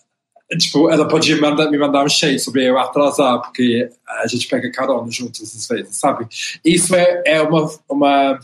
tipo, 0.59 0.91
ela 0.91 1.07
podia 1.07 1.37
me 1.37 1.79
mandar 1.79 2.05
um 2.05 2.09
shade 2.09 2.39
sobre 2.39 2.69
eu 2.69 2.79
atrasar, 2.79 3.41
porque 3.41 3.89
a 4.07 4.27
gente 4.27 4.47
pega 4.49 4.71
carona 4.71 5.11
juntos 5.11 5.43
às 5.43 5.67
vezes, 5.67 5.97
sabe? 5.97 6.27
Isso 6.65 6.95
é, 6.95 7.23
é 7.25 7.43
uma, 7.43 7.71
uma 7.89 8.41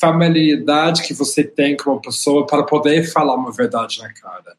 familiaridade 0.00 1.02
que 1.02 1.14
você 1.14 1.42
tem 1.42 1.76
com 1.76 1.92
uma 1.92 2.00
pessoa 2.00 2.46
para 2.46 2.62
poder 2.62 3.10
falar 3.10 3.34
uma 3.34 3.52
verdade 3.52 4.00
na 4.00 4.12
cara. 4.12 4.56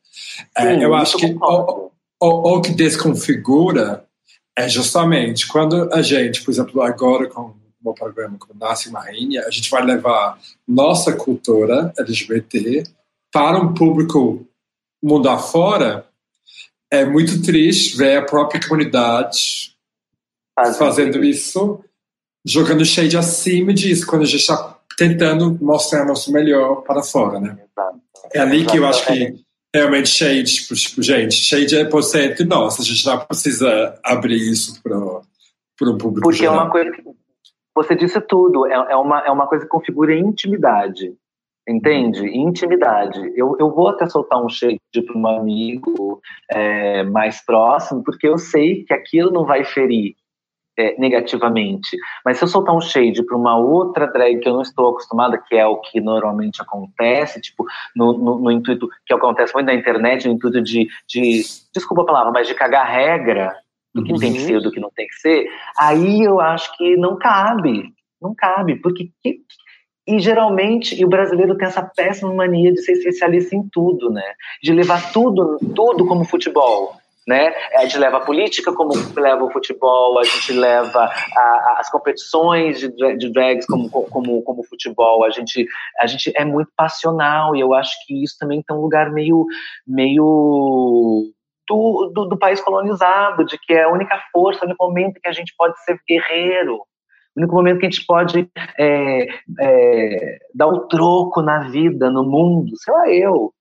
É, 0.56 0.76
Sim, 0.76 0.84
eu 0.84 0.94
acho 0.94 1.18
que 1.18 1.26
o, 1.26 1.91
o, 2.22 2.57
o 2.57 2.61
que 2.61 2.72
desconfigura 2.72 4.06
é 4.57 4.68
justamente 4.68 5.48
quando 5.48 5.90
a 5.94 6.02
gente, 6.02 6.44
por 6.44 6.52
exemplo, 6.52 6.82
agora 6.82 7.28
com 7.28 7.53
o 7.84 7.94
programa 7.94 8.38
com 8.38 8.53
Nasce 8.57 8.90
uma 8.90 8.99
Rainha, 8.99 9.44
a 9.45 9.49
gente 9.49 9.70
vai 9.70 9.84
levar 9.84 10.38
nossa 10.68 11.14
cultura 11.14 11.94
LGBT 11.98 12.84
para 13.32 13.57
um 13.57 13.74
público 13.74 14.45
mundo 15.02 15.30
afora 15.30 16.06
é 16.91 17.06
muito 17.06 17.41
triste 17.41 17.98
ver 17.98 18.18
a 18.18 18.26
própria 18.26 18.61
comunidade 18.61 19.76
fazendo 20.78 21.24
isso, 21.24 21.84
jogando 22.45 22.84
shade 22.84 23.16
acima 23.16 23.74
disso, 23.74 24.06
quando 24.06 24.24
a 24.24 24.26
gente 24.26 24.41
está 24.41 24.78
tentando 24.98 25.57
mostrar 25.61 26.06
nosso 26.06 26.32
melhor 26.32 26.82
para 26.82 27.02
fora, 27.02 27.40
né? 27.40 27.57
É 28.34 28.40
ali 28.40 28.66
que 28.66 28.78
eu 28.78 28.86
acho 28.86 29.06
que 29.06 29.36
realmente 29.74 30.10
shade, 30.10 30.44
tipo, 30.44 30.76
tipo 30.76 31.02
gente, 31.02 31.36
shade 31.36 31.76
é 31.78 31.86
por 31.86 32.03
entre 32.16 32.44
nós, 32.44 32.80
a 32.80 32.84
gente 32.84 33.06
não 33.06 33.20
precisa 33.20 33.98
abrir 34.03 34.38
isso 34.38 34.82
para 34.84 35.90
um 35.90 35.98
público 35.98 36.22
Porque 36.22 36.40
geral. 36.40 36.56
é 36.56 36.60
uma 36.60 36.70
coisa 36.70 36.91
que 36.91 37.03
você 37.74 37.95
disse 37.95 38.20
tudo, 38.22 38.66
é, 38.68 38.74
é, 38.74 38.95
uma, 38.95 39.20
é 39.20 39.32
uma 39.32 39.48
coisa 39.48 39.64
que 39.64 39.70
configura 39.70 40.14
intimidade. 40.14 41.16
Entende? 41.70 42.28
Intimidade. 42.36 43.32
Eu, 43.36 43.56
eu 43.60 43.72
vou 43.72 43.90
até 43.90 44.08
soltar 44.08 44.44
um 44.44 44.50
shade 44.50 44.80
para 45.06 45.16
um 45.16 45.28
amigo 45.28 46.20
é, 46.50 47.04
mais 47.04 47.46
próximo, 47.46 48.04
porque 48.04 48.28
eu 48.28 48.40
sei 48.40 48.84
que 48.86 48.94
aquilo 48.94 49.32
não 49.32 49.46
vai 49.46 49.64
ferir 49.64 50.16
é, 50.76 51.00
negativamente. 51.00 51.96
Mas 52.26 52.38
se 52.38 52.44
eu 52.44 52.48
soltar 52.48 52.76
um 52.76 52.82
shade 52.82 53.24
para 53.24 53.38
uma 53.38 53.56
outra 53.56 54.08
drag 54.08 54.40
que 54.40 54.50
eu 54.50 54.54
não 54.54 54.64
estou 54.64 54.90
acostumada, 54.90 55.38
que 55.38 55.56
é 55.56 55.68
o 55.68 55.78
que 55.78 56.02
normalmente 56.02 56.60
acontece, 56.60 57.40
tipo, 57.40 57.64
no, 57.96 58.18
no, 58.18 58.40
no 58.40 58.52
intuito 58.52 58.90
que 59.06 59.14
acontece 59.14 59.54
muito 59.54 59.68
na 59.68 59.76
internet, 59.76 60.28
no 60.28 60.34
intuito 60.34 60.64
de, 60.64 60.88
de 61.08 61.44
desculpa 61.72 62.02
a 62.02 62.06
palavra, 62.06 62.32
mas 62.32 62.48
de 62.48 62.56
cagar 62.56 62.90
regra 62.90 63.56
do 63.94 64.04
que 64.04 64.12
uhum. 64.12 64.18
tem 64.18 64.34
que 64.34 64.40
ser 64.40 64.60
do 64.60 64.72
que 64.72 64.80
não 64.80 64.90
tem 64.96 65.08
que 65.08 65.16
ser, 65.16 65.48
aí 65.78 66.24
eu 66.24 66.40
acho 66.40 66.76
que 66.78 66.98
não 66.98 67.16
cabe. 67.16 67.94
Não 68.22 68.36
cabe, 68.36 68.76
porque 68.76 69.12
que, 69.22 69.40
e 70.10 70.19
geralmente, 70.19 70.99
e 70.99 71.06
o 71.06 71.07
brasileiro 71.07 71.56
tem 71.56 71.68
essa 71.68 71.84
péssima 71.84 72.34
mania 72.34 72.73
de 72.73 72.81
ser 72.81 72.94
especialista 72.94 73.56
em 73.56 73.61
tudo, 73.72 74.10
né? 74.10 74.34
De 74.64 74.73
levar 74.73 75.14
tudo, 75.14 75.60
tudo 75.76 76.07
como 76.07 76.26
futebol. 76.26 76.95
Né? 77.27 77.53
A 77.76 77.84
gente 77.84 77.99
leva 77.99 78.18
a 78.18 78.26
política 78.26 78.73
como 78.73 78.91
leva 79.15 79.44
o 79.44 79.52
futebol, 79.52 80.18
a 80.18 80.23
gente 80.23 80.52
leva 80.52 81.03
a, 81.03 81.76
as 81.77 81.88
competições 81.91 82.80
de, 82.80 82.90
de 83.18 83.31
drags 83.31 83.68
como, 83.68 83.88
como, 83.88 84.41
como 84.41 84.64
futebol, 84.64 85.23
a 85.23 85.30
gente, 85.30 85.68
a 85.99 86.07
gente 86.07 86.34
é 86.36 86.44
muito 86.44 86.72
passional 86.76 87.56
e 87.56 87.60
eu 87.60 87.72
acho 87.76 87.91
que 88.07 88.23
isso 88.23 88.36
também 88.40 88.64
tem 88.64 88.76
um 88.76 88.81
lugar 88.81 89.11
meio, 89.11 89.45
meio 89.86 91.31
do, 91.68 92.11
do, 92.11 92.26
do, 92.30 92.40
país 92.40 92.60
colonizado, 92.61 93.45
de 93.45 93.60
que 93.60 93.73
é 93.73 93.84
a 93.84 93.91
única 93.91 94.19
força, 94.31 94.65
no 94.65 94.76
momento 94.80 95.22
que 95.22 95.30
a 95.30 95.34
gente 95.34 95.53
pode 95.56 95.80
ser 95.84 95.99
guerreiro, 96.07 96.81
o 97.35 97.39
único 97.39 97.56
momento 97.56 97.80
que 97.80 97.85
a 97.85 97.89
gente 97.89 98.06
pode 98.06 98.49
é, 98.77 99.27
é, 99.60 100.39
dar 100.53 100.68
o 100.68 100.88
troco 100.88 101.41
na 101.41 101.69
vida, 101.69 102.10
no 102.10 102.23
mundo, 102.23 102.72
sei 102.77 102.93
lá, 102.93 103.10
eu, 103.10 103.53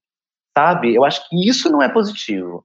sabe? 0.57 0.95
Eu 0.95 1.05
acho 1.05 1.29
que 1.29 1.49
isso 1.49 1.71
não 1.71 1.83
é 1.83 1.89
positivo. 1.89 2.65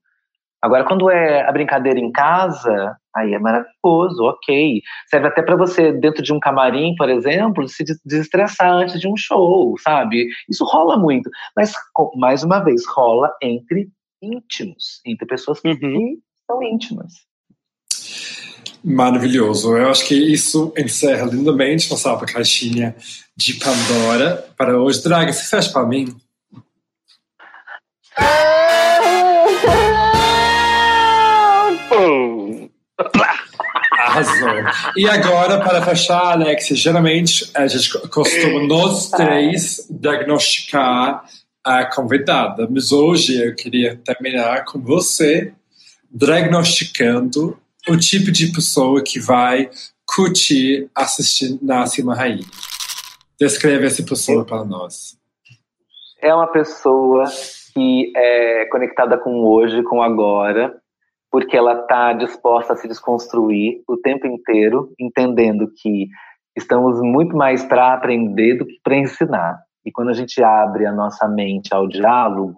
Agora, 0.64 0.86
quando 0.86 1.10
é 1.10 1.42
a 1.42 1.52
brincadeira 1.52 2.00
em 2.00 2.10
casa, 2.10 2.98
aí 3.14 3.34
é 3.34 3.40
maravilhoso, 3.40 4.24
ok. 4.24 4.82
Serve 5.08 5.28
até 5.28 5.42
para 5.42 5.58
você, 5.58 5.92
dentro 5.92 6.24
de 6.24 6.32
um 6.32 6.40
camarim, 6.40 6.96
por 6.96 7.10
exemplo, 7.10 7.68
se 7.68 7.84
desestressar 8.06 8.72
antes 8.72 9.00
de 9.00 9.08
um 9.08 9.18
show, 9.18 9.76
sabe? 9.80 10.30
Isso 10.50 10.64
rola 10.64 10.98
muito. 10.98 11.30
Mas, 11.56 11.74
mais 12.16 12.44
uma 12.44 12.60
vez, 12.62 12.88
rola 12.88 13.30
entre 13.42 13.90
íntimos, 14.22 15.02
entre 15.06 15.26
pessoas 15.28 15.60
que 15.60 15.68
uhum. 15.68 16.18
são 16.50 16.64
íntimas. 16.64 17.12
Maravilhoso. 18.84 19.78
Eu 19.78 19.90
acho 19.90 20.06
que 20.06 20.14
isso 20.14 20.74
encerra 20.78 21.26
lindamente 21.26 21.90
nossa 21.90 22.18
caixinha 22.26 22.94
de 23.36 23.54
Pandora 23.54 24.46
para 24.58 24.78
hoje. 24.78 25.02
Draga, 25.02 25.32
você 25.32 25.44
fecha 25.44 25.72
para 25.72 25.86
mim? 25.86 26.14
Arrasou. 33.92 34.50
E 34.98 35.08
agora, 35.08 35.64
para 35.64 35.82
fechar, 35.82 36.34
Alex, 36.34 36.68
geralmente 36.68 37.50
a 37.56 37.66
gente 37.68 37.90
costuma 38.10 38.68
nós 38.68 39.10
três 39.10 39.88
diagnosticar 39.90 41.24
a 41.64 41.86
convidada, 41.86 42.68
mas 42.70 42.92
hoje 42.92 43.42
eu 43.42 43.56
queria 43.56 43.96
terminar 43.96 44.66
com 44.66 44.82
você 44.82 45.54
diagnosticando 46.12 47.58
o 47.88 47.98
tipo 47.98 48.32
de 48.32 48.52
pessoa 48.52 49.04
que 49.04 49.20
vai 49.20 49.70
curtir 50.06 50.90
assistir 50.96 51.58
Nasce 51.62 52.02
uma 52.02 52.16
Rainha. 52.16 52.46
Descreve 53.40 53.86
essa 53.86 54.04
pessoa 54.04 54.46
para 54.46 54.64
nós. 54.64 55.18
É 56.22 56.34
uma 56.34 56.48
pessoa 56.48 57.26
que 57.74 58.14
é 58.16 58.66
conectada 58.68 59.18
com 59.18 59.32
o 59.32 59.52
hoje, 59.52 59.84
com 59.84 59.98
o 59.98 60.02
agora, 60.02 60.74
porque 61.30 61.58
ela 61.58 61.82
está 61.82 62.14
disposta 62.14 62.74
a 62.74 62.76
se 62.76 62.88
desconstruir 62.88 63.82
o 63.88 63.98
tempo 63.98 64.28
inteiro, 64.28 64.94
entendendo 65.00 65.70
que 65.76 66.08
estamos 66.56 67.02
muito 67.02 67.36
mais 67.36 67.64
para 67.64 67.94
aprender 67.94 68.58
do 68.58 68.66
que 68.66 68.80
para 68.84 68.96
ensinar. 68.96 69.60
E 69.86 69.92
quando 69.92 70.10
a 70.10 70.14
gente 70.14 70.42
abre 70.42 70.86
a 70.86 70.92
nossa 70.94 71.28
mente 71.28 71.74
ao 71.74 71.88
diálogo, 71.88 72.56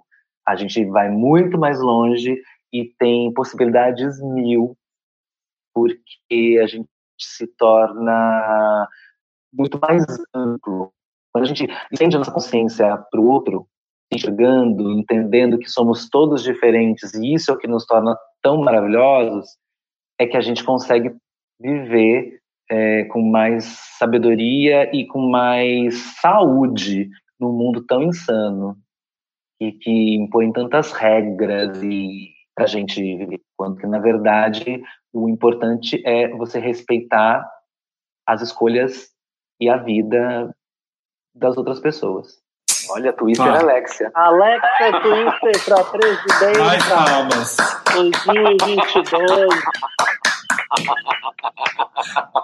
a 0.47 0.55
gente 0.55 0.85
vai 0.85 1.09
muito 1.09 1.57
mais 1.57 1.79
longe 1.79 2.39
e 2.71 2.93
tem 2.99 3.33
possibilidades 3.33 4.21
mil 4.21 4.77
porque 5.75 6.59
a 6.63 6.67
gente 6.67 6.87
se 7.19 7.45
torna 7.57 8.87
muito 9.53 9.77
mais 9.79 10.05
amplo. 10.33 10.93
Quando 11.33 11.43
a 11.43 11.47
gente 11.47 11.67
estende 11.91 12.15
a 12.15 12.19
nossa 12.19 12.31
consciência 12.31 12.97
para 13.11 13.19
o 13.19 13.27
outro, 13.27 13.67
enxergando, 14.11 14.91
entendendo 14.91 15.59
que 15.59 15.69
somos 15.69 16.09
todos 16.09 16.43
diferentes, 16.43 17.13
e 17.13 17.33
isso 17.33 17.51
é 17.51 17.53
o 17.53 17.57
que 17.57 17.67
nos 17.67 17.85
torna 17.85 18.17
tão 18.41 18.61
maravilhosos, 18.61 19.57
é 20.17 20.25
que 20.25 20.37
a 20.37 20.41
gente 20.41 20.63
consegue 20.63 21.13
viver 21.59 22.39
é, 22.69 23.03
com 23.05 23.21
mais 23.21 23.65
sabedoria 23.97 24.89
e 24.95 25.05
com 25.05 25.29
mais 25.29 25.95
saúde 26.21 27.09
num 27.39 27.51
mundo 27.51 27.85
tão 27.85 28.03
insano 28.03 28.77
e 29.59 29.71
que 29.71 30.15
impõe 30.15 30.51
tantas 30.51 30.91
regras 30.91 31.81
e 31.83 32.34
a 32.63 32.67
gente 32.67 33.01
viver, 33.01 33.41
quando 33.57 33.77
que 33.77 33.87
na 33.87 33.99
verdade 33.99 34.81
o 35.13 35.27
importante 35.29 36.01
é 36.05 36.29
você 36.29 36.59
respeitar 36.59 37.45
as 38.25 38.41
escolhas 38.41 39.09
e 39.59 39.69
a 39.69 39.77
vida 39.77 40.55
das 41.33 41.57
outras 41.57 41.79
pessoas. 41.79 42.43
Olha, 42.89 43.13
Twitter 43.13 43.45
ah. 43.45 43.59
Alexia. 43.59 44.11
Alexia 44.13 45.01
Twitter 45.01 45.65
para 45.65 45.83
presidente. 45.85 46.59
Mais 46.59 46.83
palmas. 46.87 47.57
2022. 47.93 49.55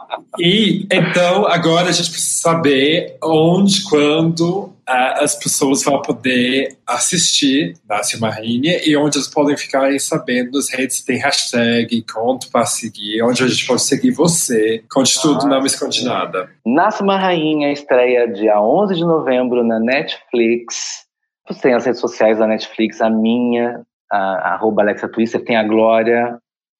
E 0.39 0.87
então 0.91 1.45
agora 1.45 1.89
a 1.89 1.91
gente 1.91 2.09
precisa 2.09 2.41
saber 2.41 3.17
onde, 3.21 3.83
quando 3.83 4.73
uh, 4.89 5.21
as 5.21 5.35
pessoas 5.35 5.83
vão 5.83 6.01
poder 6.01 6.77
assistir 6.87 7.73
Nasce 7.87 8.17
uma 8.17 8.29
Rainha 8.29 8.79
e 8.85 8.95
onde 8.95 9.17
elas 9.17 9.27
podem 9.27 9.57
ficar 9.57 9.91
sabendo 9.99 10.51
nas 10.53 10.69
redes 10.69 11.03
tem 11.03 11.17
hashtag, 11.17 12.03
conto 12.11 12.49
para 12.49 12.65
seguir, 12.65 13.21
onde 13.23 13.43
a 13.43 13.47
gente 13.47 13.65
pode 13.65 13.81
seguir 13.81 14.11
você. 14.11 14.83
Conte 14.89 15.21
tudo, 15.21 15.47
não 15.47 15.59
me 15.59 15.67
esconde 15.67 16.03
nada. 16.05 16.49
Nasce 16.65 17.01
uma 17.03 17.17
Rainha 17.17 17.71
estreia 17.71 18.31
dia 18.31 18.59
11 18.61 18.95
de 18.95 19.01
novembro 19.01 19.63
na 19.63 19.79
Netflix. 19.79 21.05
Você 21.47 21.61
tem 21.61 21.73
as 21.73 21.85
redes 21.85 21.99
sociais 21.99 22.39
da 22.39 22.47
Netflix, 22.47 23.01
a 23.01 23.09
minha, 23.09 23.81
a, 24.11 24.53
arroba 24.53 24.81
Alexa 24.81 25.09
Twister, 25.09 25.43
tem 25.43 25.57
a 25.57 25.63
Glória, 25.63 26.37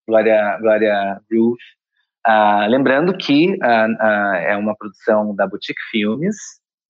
Glória, 0.07 0.57
Glória 0.61 1.22
Ruth. 1.32 1.60
Ah, 2.26 2.68
lembrando 2.68 3.18
que 3.18 3.57
ah, 3.61 3.88
ah, 3.99 4.38
é 4.38 4.56
uma 4.56 4.76
produção 4.76 5.35
da 5.35 5.48
Boutique 5.48 5.81
Filmes, 5.89 6.35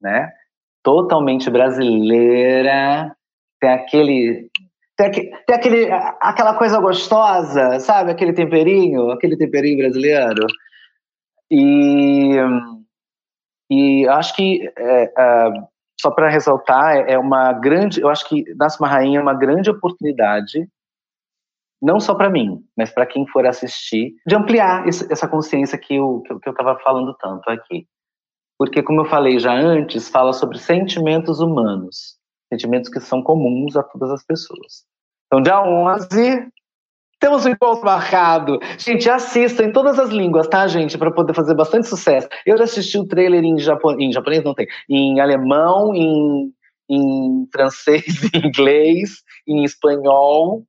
né? 0.01 0.29
Totalmente 0.83 1.49
brasileira, 1.49 3.15
tem 3.59 3.69
aquele 3.69 4.49
tem, 4.97 5.11
tem 5.11 5.55
aquele, 5.55 5.89
aquela 6.19 6.55
coisa 6.55 6.79
gostosa, 6.79 7.79
sabe? 7.79 8.11
Aquele 8.11 8.33
temperinho, 8.33 9.09
aquele 9.09 9.35
temperinho 9.35 9.77
brasileiro. 9.77 10.45
E, 11.49 12.35
e 13.69 14.07
acho 14.07 14.35
que, 14.35 14.71
é, 14.77 15.03
é, 15.17 15.49
só 15.99 16.11
para 16.11 16.29
ressaltar, 16.29 16.97
é 17.07 17.17
uma 17.17 17.51
grande, 17.53 18.01
eu 18.01 18.09
acho 18.09 18.27
que 18.27 18.43
Nasce 18.55 18.79
uma 18.79 18.87
Rainha 18.87 19.19
é 19.19 19.21
uma 19.21 19.33
grande 19.33 19.69
oportunidade 19.69 20.67
não 21.81 21.99
só 21.99 22.13
para 22.13 22.29
mim, 22.29 22.63
mas 22.77 22.91
para 22.91 23.05
quem 23.05 23.25
for 23.27 23.45
assistir, 23.45 24.13
de 24.25 24.35
ampliar 24.35 24.87
essa 24.87 25.27
consciência 25.27 25.77
que 25.77 25.95
eu 25.95 26.21
que 26.21 26.47
eu 26.47 26.51
estava 26.51 26.77
falando 26.79 27.15
tanto 27.19 27.49
aqui. 27.49 27.87
Porque, 28.57 28.83
como 28.83 29.01
eu 29.01 29.05
falei 29.05 29.39
já 29.39 29.53
antes, 29.53 30.07
fala 30.07 30.33
sobre 30.33 30.59
sentimentos 30.59 31.39
humanos, 31.39 32.17
sentimentos 32.47 32.91
que 32.91 32.99
são 32.99 33.23
comuns 33.23 33.75
a 33.75 33.81
todas 33.81 34.11
as 34.11 34.23
pessoas. 34.23 34.85
Então, 35.25 35.41
dia 35.41 35.59
11, 35.63 36.47
temos 37.19 37.45
um 37.45 37.49
encontro 37.49 37.83
marcado. 37.83 38.59
Gente, 38.77 39.09
assista 39.09 39.63
em 39.63 39.71
todas 39.71 39.97
as 39.97 40.09
línguas, 40.09 40.47
tá, 40.47 40.67
gente? 40.67 40.95
Para 40.95 41.11
poder 41.11 41.33
fazer 41.33 41.55
bastante 41.55 41.87
sucesso. 41.87 42.27
Eu 42.45 42.57
já 42.57 42.65
assisti 42.65 42.99
o 42.99 43.07
trailer 43.07 43.43
em, 43.43 43.57
japonês, 43.57 44.09
em 44.09 44.11
japonês, 44.11 44.43
não 44.43 44.53
tem, 44.53 44.67
em 44.87 45.19
alemão, 45.19 45.95
em, 45.95 46.51
em 46.89 47.47
francês, 47.51 48.03
em 48.31 48.47
inglês, 48.47 49.23
em 49.47 49.63
espanhol, 49.63 50.63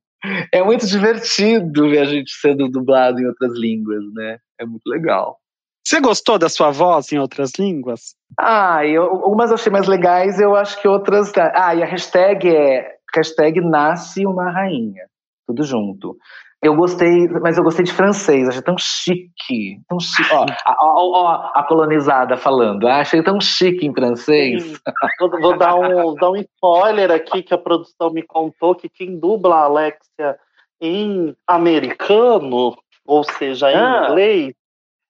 é 0.51 0.63
muito 0.63 0.87
divertido 0.87 1.89
ver 1.89 1.99
a 1.99 2.05
gente 2.05 2.31
sendo 2.31 2.69
dublado 2.69 3.19
em 3.19 3.25
outras 3.25 3.53
línguas, 3.57 4.03
né? 4.13 4.37
É 4.59 4.65
muito 4.65 4.87
legal. 4.87 5.37
Você 5.85 5.99
gostou 5.99 6.39
da 6.39 6.47
sua 6.47 6.71
voz 6.71 7.11
em 7.11 7.19
outras 7.19 7.51
línguas? 7.59 8.15
Ah, 8.39 8.85
eu, 8.85 9.03
algumas 9.03 9.49
eu 9.49 9.55
achei 9.55 9.71
mais 9.71 9.87
legais, 9.87 10.39
eu 10.39 10.55
acho 10.55 10.81
que 10.81 10.87
outras. 10.87 11.31
Ah, 11.37 11.75
e 11.75 11.83
a 11.83 11.85
hashtag 11.85 12.47
é 12.47 12.95
hashtag 13.13 13.59
nasce 13.61 14.25
uma 14.25 14.49
rainha. 14.49 15.05
Tudo 15.45 15.63
junto. 15.63 16.17
Eu 16.63 16.75
gostei, 16.75 17.27
mas 17.27 17.57
eu 17.57 17.63
gostei 17.63 17.83
de 17.83 17.91
francês, 17.91 18.47
achei 18.47 18.61
tão 18.61 18.77
chique. 18.77 19.81
Tão 19.89 19.99
chique. 19.99 20.33
Ó, 20.33 20.45
ó, 20.79 21.21
ó, 21.23 21.51
a 21.53 21.63
colonizada 21.63 22.37
falando, 22.37 22.87
ah, 22.87 23.01
achei 23.01 23.21
tão 23.21 23.39
chique 23.41 23.85
em 23.85 23.93
francês. 23.93 24.79
Vou, 25.19 25.29
vou, 25.29 25.57
dar, 25.57 25.75
um, 25.75 26.15
dar 26.15 26.31
um 26.31 26.37
spoiler 26.37 27.11
aqui 27.11 27.43
que 27.43 27.53
a 27.53 27.57
produção 27.57 28.11
me 28.11 28.23
contou 28.23 28.73
que 28.73 28.87
quem 28.87 29.19
dubla 29.19 29.57
a 29.57 29.63
Alexia 29.65 30.39
em 30.79 31.35
americano, 31.45 32.77
ou 33.05 33.23
seja, 33.25 33.69
em 33.69 33.75
ah. 33.75 34.07
inglês, 34.07 34.53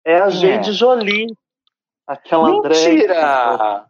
é 0.04 0.20
a 0.20 0.30
Jade 0.30 0.72
é. 0.72 0.74
Jolie. 0.74 1.28
Aquela 2.08 2.50
Mentira! 2.50 3.14
Drag. 3.14 3.86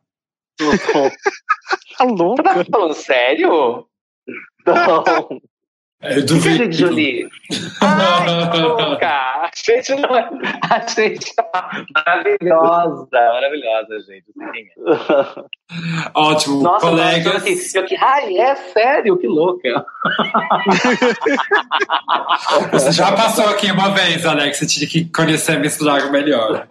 tá 1.98 2.04
louco? 2.04 2.36
Você 2.36 2.44
tá 2.44 2.66
falando 2.72 2.94
sério? 2.94 3.88
Não. 4.66 5.42
É, 6.04 6.18
eu 6.18 6.26
duvido. 6.26 6.66
Gente 6.66 6.76
Jolie. 6.76 7.30
Ai, 7.82 8.60
louca! 8.60 9.08
A 9.08 9.50
gente 9.56 9.96
não 9.96 10.16
é. 10.16 10.30
A 10.70 10.80
gente 10.80 11.32
é 11.40 11.44
maravilhosa, 11.96 13.08
maravilhosa, 13.12 14.00
gente. 14.02 14.26
Ótimo, 16.14 16.62
Nossa, 16.62 16.88
colegas. 16.88 17.34
Nossa, 17.34 17.48
eu, 17.48 17.84
eu, 17.84 17.88
eu, 17.90 17.98
ai, 18.02 18.38
é 18.38 18.56
sério, 18.56 19.18
que 19.18 19.28
louca. 19.28 19.86
Você 22.74 22.92
já 22.92 23.14
passou 23.14 23.46
aqui 23.46 23.72
uma 23.72 23.90
vez, 23.92 24.26
Alex. 24.26 24.60
Você 24.60 24.68
tinha 24.68 24.88
que 24.88 25.06
conhecer 25.06 25.56
a 25.56 25.60
Miss 25.60 25.80
Lago 25.80 26.12
melhor. 26.12 26.68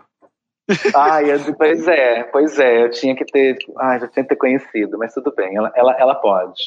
Ai, 0.94 1.24
pois 1.56 1.88
é, 1.88 2.22
pois 2.24 2.58
é. 2.58 2.84
Eu 2.84 2.90
tinha 2.90 3.16
que 3.16 3.24
ter. 3.24 3.56
Ai, 3.78 3.98
já 3.98 4.08
tinha 4.08 4.24
que 4.24 4.28
ter 4.28 4.36
conhecido, 4.36 4.98
mas 4.98 5.14
tudo 5.14 5.32
bem, 5.34 5.56
ela, 5.56 5.72
ela, 5.74 5.96
ela 5.98 6.14
pode. 6.16 6.60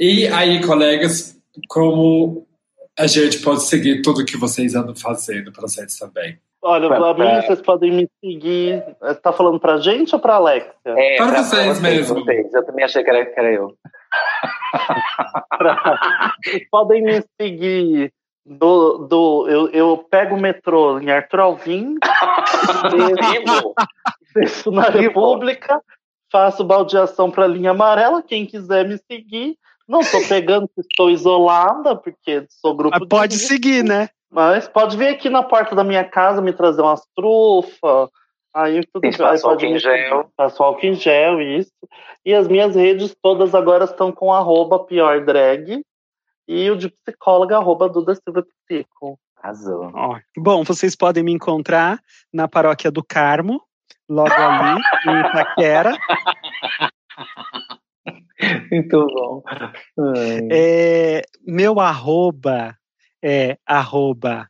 E 0.00 0.26
aí, 0.28 0.66
colegas, 0.66 1.38
como 1.68 2.46
a 2.98 3.06
gente 3.06 3.42
pode 3.42 3.64
seguir 3.64 4.00
tudo 4.00 4.24
que 4.24 4.34
vocês 4.34 4.74
andam 4.74 4.96
fazendo 4.96 5.52
para 5.52 5.60
vocês 5.60 5.98
também? 5.98 6.38
Olha, 6.62 6.88
pra, 6.88 7.12
mim, 7.12 7.42
vocês 7.42 7.60
podem 7.60 7.92
me 7.92 8.08
seguir. 8.18 8.82
Você 8.98 9.20
tá 9.20 9.30
falando 9.30 9.60
pra 9.60 9.76
gente 9.76 10.14
ou 10.14 10.20
pra 10.20 10.36
Alexia? 10.36 10.72
É, 10.86 11.16
para 11.18 11.28
pra 11.28 11.42
vocês, 11.42 11.64
vocês 11.66 11.80
mesmo. 11.82 12.24
Vocês. 12.24 12.54
Eu 12.54 12.64
também 12.64 12.82
achei 12.86 13.04
que 13.04 13.10
era, 13.10 13.26
que 13.26 13.38
era 13.38 13.52
eu. 13.52 13.76
vocês 16.46 16.66
podem 16.72 17.02
me 17.02 17.22
seguir 17.38 18.10
do, 18.46 19.06
do 19.06 19.48
eu, 19.50 19.68
eu 19.68 19.98
pego 19.98 20.34
o 20.34 20.40
metrô 20.40 20.98
em 20.98 21.10
Arthur 21.10 21.40
Alvim, 21.40 21.96
desço, 22.90 23.74
desço 24.34 24.70
na 24.70 24.88
República, 24.88 25.78
faço 26.32 26.64
baldeação 26.64 27.30
para 27.30 27.44
a 27.44 27.48
linha 27.48 27.72
amarela. 27.72 28.22
Quem 28.22 28.46
quiser 28.46 28.88
me 28.88 28.98
seguir, 29.10 29.58
não 29.90 30.00
estou 30.00 30.26
pegando, 30.28 30.70
estou 30.78 31.10
isolada, 31.10 31.96
porque 31.96 32.46
sou 32.48 32.76
grupo 32.76 32.96
Mas 32.98 33.08
pode 33.08 33.36
de... 33.36 33.42
seguir, 33.42 33.84
né? 33.84 34.08
Mas 34.30 34.68
pode 34.68 34.96
vir 34.96 35.08
aqui 35.08 35.28
na 35.28 35.42
porta 35.42 35.74
da 35.74 35.82
minha 35.82 36.04
casa 36.04 36.40
me 36.40 36.52
trazer 36.52 36.80
umas 36.80 37.02
trufas. 37.16 38.08
Aí 38.54 38.80
tudo 38.86 39.02
bem. 39.02 39.12
Álcool 39.20 39.64
em 39.64 39.78
gel. 39.78 40.30
Passo 40.36 40.62
álcool 40.62 40.86
em 40.86 40.94
gel, 40.94 41.40
isso. 41.40 41.72
E 42.24 42.32
as 42.32 42.46
minhas 42.46 42.76
redes 42.76 43.14
todas 43.20 43.54
agora 43.54 43.84
estão 43.84 44.12
com 44.12 44.32
arroba 44.32 44.78
pior 44.84 45.24
drag 45.24 45.82
e 46.46 46.70
o 46.70 46.76
de 46.76 46.88
psicóloga 46.88 47.56
arroba 47.56 47.88
Duda 47.88 48.14
Silva 48.14 48.44
Psico. 48.44 49.18
Arrasou. 49.42 49.90
bom, 50.36 50.62
vocês 50.62 50.94
podem 50.94 51.24
me 51.24 51.32
encontrar 51.32 51.98
na 52.32 52.46
paróquia 52.46 52.90
do 52.90 53.02
Carmo, 53.02 53.60
logo 54.08 54.32
ali, 54.32 54.80
em 55.06 55.20
Itaquera. 55.20 55.96
Muito 58.70 59.06
bom. 59.06 59.42
É, 60.50 61.22
meu 61.46 61.78
arroba 61.78 62.76
é 63.22 63.58
arroba 63.66 64.48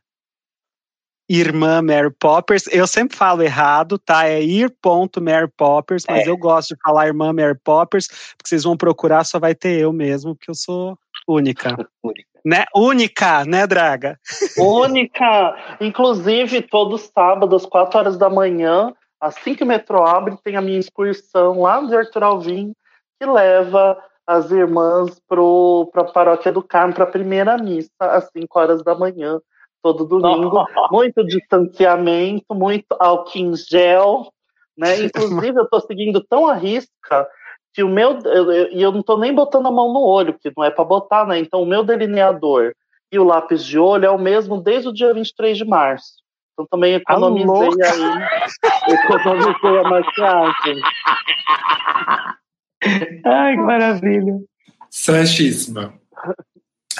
irmã 1.31 1.81
Mary 1.81 2.11
Poppers. 2.19 2.65
Eu 2.67 2.85
sempre 2.85 3.15
falo 3.15 3.41
errado, 3.41 3.97
tá? 3.97 4.27
É 4.27 4.41
ir.marypoppers, 4.41 6.03
mas 6.07 6.27
é. 6.27 6.29
eu 6.29 6.37
gosto 6.37 6.75
de 6.75 6.81
falar 6.81 7.07
irmã 7.07 7.31
Mary 7.31 7.57
Poppers, 7.63 8.07
porque 8.07 8.49
vocês 8.49 8.63
vão 8.63 8.75
procurar, 8.75 9.23
só 9.23 9.39
vai 9.39 9.55
ter 9.55 9.79
eu 9.79 9.93
mesmo, 9.93 10.35
porque 10.35 10.51
eu 10.51 10.55
sou 10.55 10.97
única. 11.27 11.69
única. 12.03 12.29
Né? 12.43 12.65
Única, 12.75 13.45
né, 13.45 13.67
Draga? 13.67 14.19
Única! 14.57 15.77
Inclusive, 15.79 16.63
todo 16.63 16.97
sábado, 16.97 17.55
às 17.55 17.65
4 17.65 17.99
horas 17.99 18.17
da 18.17 18.29
manhã, 18.29 18.91
assim 19.21 19.53
que 19.53 19.63
o 19.63 19.67
metrô 19.67 20.03
abre, 20.03 20.35
tem 20.43 20.55
a 20.55 20.61
minha 20.61 20.79
excursão 20.79 21.61
lá 21.61 21.79
no 21.79 21.95
Arthur 21.95 22.23
Alvim, 22.23 22.73
que 23.21 23.25
leva 23.27 24.03
as 24.25 24.49
irmãs 24.49 25.21
para 25.27 26.01
a 26.01 26.11
paróquia 26.11 26.51
do 26.51 26.63
Carmo, 26.63 26.95
para 26.95 27.03
a 27.03 27.11
primeira 27.11 27.55
missa, 27.55 27.91
às 27.99 28.27
5 28.31 28.59
horas 28.59 28.83
da 28.83 28.95
manhã. 28.95 29.39
todo 29.83 30.05
domingo. 30.05 30.65
muito 30.91 31.23
distanciamento, 31.23 32.55
muito 32.55 32.95
álcool 32.99 33.37
em 33.37 33.55
gel, 33.55 34.31
né? 34.75 35.03
Inclusive, 35.03 35.59
eu 35.59 35.69
tô 35.69 35.79
seguindo 35.81 36.23
tão 36.27 36.47
a 36.47 36.53
risca 36.55 37.27
que 37.73 37.83
o 37.83 37.89
meu. 37.89 38.17
E 38.19 38.25
eu, 38.25 38.51
eu, 38.51 38.91
não 38.91 39.03
tô 39.03 39.17
nem 39.17 39.33
botando 39.33 39.67
a 39.67 39.71
mão 39.71 39.93
no 39.93 40.01
olho, 40.01 40.37
que 40.39 40.51
não 40.55 40.63
é 40.63 40.71
para 40.71 40.83
botar, 40.83 41.25
né? 41.27 41.37
Então, 41.37 41.61
o 41.61 41.65
meu 41.65 41.83
delineador 41.83 42.73
e 43.11 43.19
o 43.19 43.23
lápis 43.23 43.63
de 43.63 43.77
olho 43.77 44.05
é 44.05 44.09
o 44.09 44.19
mesmo 44.19 44.61
desde 44.61 44.89
o 44.89 44.93
dia 44.93 45.13
23 45.13 45.57
de 45.57 45.65
março. 45.65 46.21
Então 46.53 46.65
também 46.69 46.95
economizei 46.95 47.69
aí. 47.85 48.93
economizei 48.93 49.77
a 49.79 49.83
maquiagem. 49.83 50.81
Ai, 53.25 53.55
que 53.55 53.61
maravilha. 53.61 54.39
Certíssima. 54.89 55.93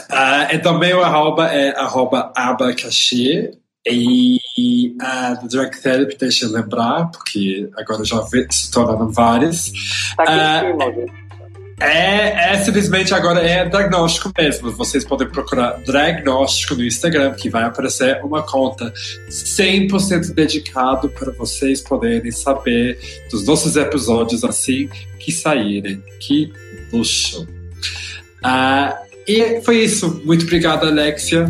Uh, 0.09 0.53
e 0.53 0.59
também 0.59 0.93
o 0.93 1.03
arroba 1.03 1.47
é 1.47 1.77
arroba 1.77 2.31
abacaxi. 2.35 3.51
E 3.85 4.95
a 5.01 5.39
uh, 5.41 5.47
Drag 5.47 5.81
Therapy, 5.81 6.15
deixa 6.15 6.45
eu 6.45 6.51
lembrar, 6.51 7.09
porque 7.09 7.67
agora 7.75 8.05
já 8.05 8.21
se 8.51 8.71
tornaram 8.71 9.09
várias. 9.09 9.71
Tá 10.15 10.23
aqui 10.23 10.33
em 10.33 10.71
cima, 10.71 10.93
gente. 10.93 11.30
É, 11.81 12.53
é 12.53 12.63
simplesmente 12.63 13.11
agora 13.13 13.41
é 13.41 13.67
diagnóstico 13.67 14.31
mesmo. 14.37 14.71
Vocês 14.71 15.03
podem 15.03 15.27
procurar 15.27 15.81
diagnóstico 15.83 16.75
no 16.75 16.83
Instagram, 16.83 17.33
que 17.33 17.49
vai 17.49 17.63
aparecer 17.63 18.23
uma 18.23 18.43
conta 18.43 18.93
100% 19.29 20.33
dedicado 20.33 21.09
para 21.09 21.31
vocês 21.31 21.81
poderem 21.81 22.31
saber 22.31 22.99
dos 23.31 23.45
nossos 23.47 23.75
episódios 23.75 24.43
assim 24.43 24.87
que 25.19 25.31
saírem. 25.31 26.03
Que 26.19 26.53
luxo. 26.93 27.47
Ah, 28.43 28.95
e 29.27 29.61
foi 29.61 29.77
isso. 29.83 30.21
Muito 30.23 30.43
obrigado, 30.43 30.85
Alexia. 30.85 31.45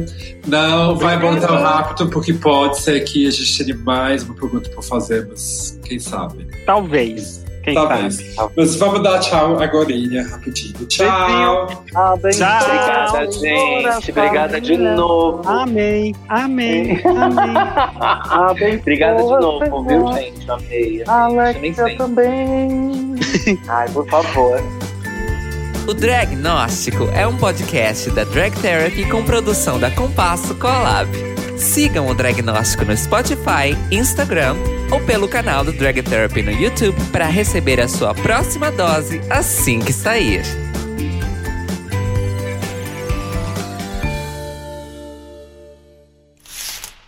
Não 0.47 0.97
vai 0.97 1.15
embora 1.17 1.41
tão 1.41 1.57
rápido, 1.57 2.09
porque 2.09 2.33
pode 2.33 2.79
ser 2.79 3.01
que 3.01 3.27
a 3.27 3.31
gente 3.31 3.65
tenha 3.65 3.77
mais 3.77 4.23
uma 4.23 4.33
pergunta 4.33 4.69
para 4.69 4.81
fazer, 4.81 5.27
mas 5.29 5.79
quem 5.83 5.99
sabe? 5.99 6.47
Talvez. 6.65 7.43
Quem 7.63 7.75
Talvez. 7.75 8.35
Sabe? 8.35 8.53
Mas 8.57 8.75
vamos 8.75 9.03
dar 9.03 9.19
tchau 9.19 9.59
agora, 9.59 9.88
rapidinho. 10.29 10.85
Tchau. 10.88 11.67
Ah, 11.95 12.15
bem, 12.17 12.31
tchau. 12.31 12.63
Obrigada, 12.63 13.31
gente. 13.31 14.11
Obrigada 14.11 14.61
de 14.61 14.77
novo. 14.77 15.47
Amém. 15.47 16.15
Amém. 16.27 17.01
Amém. 17.05 17.53
ah, 17.55 18.53
bem, 18.57 18.77
Obrigada 18.77 19.21
de 19.21 19.29
novo, 19.29 19.83
viu, 19.83 20.13
gente? 20.13 20.49
Amei. 20.49 21.03
Alex, 21.07 21.77
eu 21.77 21.97
também. 21.97 23.15
Ai, 23.67 23.89
por 23.89 24.07
favor. 24.07 24.61
O 25.88 25.93
Dragnóstico 25.93 27.09
é 27.15 27.27
um 27.27 27.35
podcast 27.38 28.09
da 28.11 28.23
Drag 28.23 28.55
Therapy 28.61 29.09
com 29.09 29.23
produção 29.23 29.79
da 29.79 29.89
Compasso 29.91 30.55
Collab. 30.55 31.30
Sigam 31.61 32.07
o 32.07 32.15
Dragnóstico 32.15 32.83
no 32.83 32.97
Spotify, 32.97 33.77
Instagram 33.91 34.55
ou 34.91 34.99
pelo 35.05 35.29
canal 35.29 35.63
do 35.63 35.71
Drag 35.71 36.01
Therapy 36.01 36.41
no 36.41 36.49
YouTube 36.49 36.97
para 37.11 37.27
receber 37.27 37.79
a 37.79 37.88
sua 37.88 38.15
próxima 38.15 38.71
dose 38.71 39.19
assim 39.29 39.79
que 39.79 39.93
sair. 39.93 40.41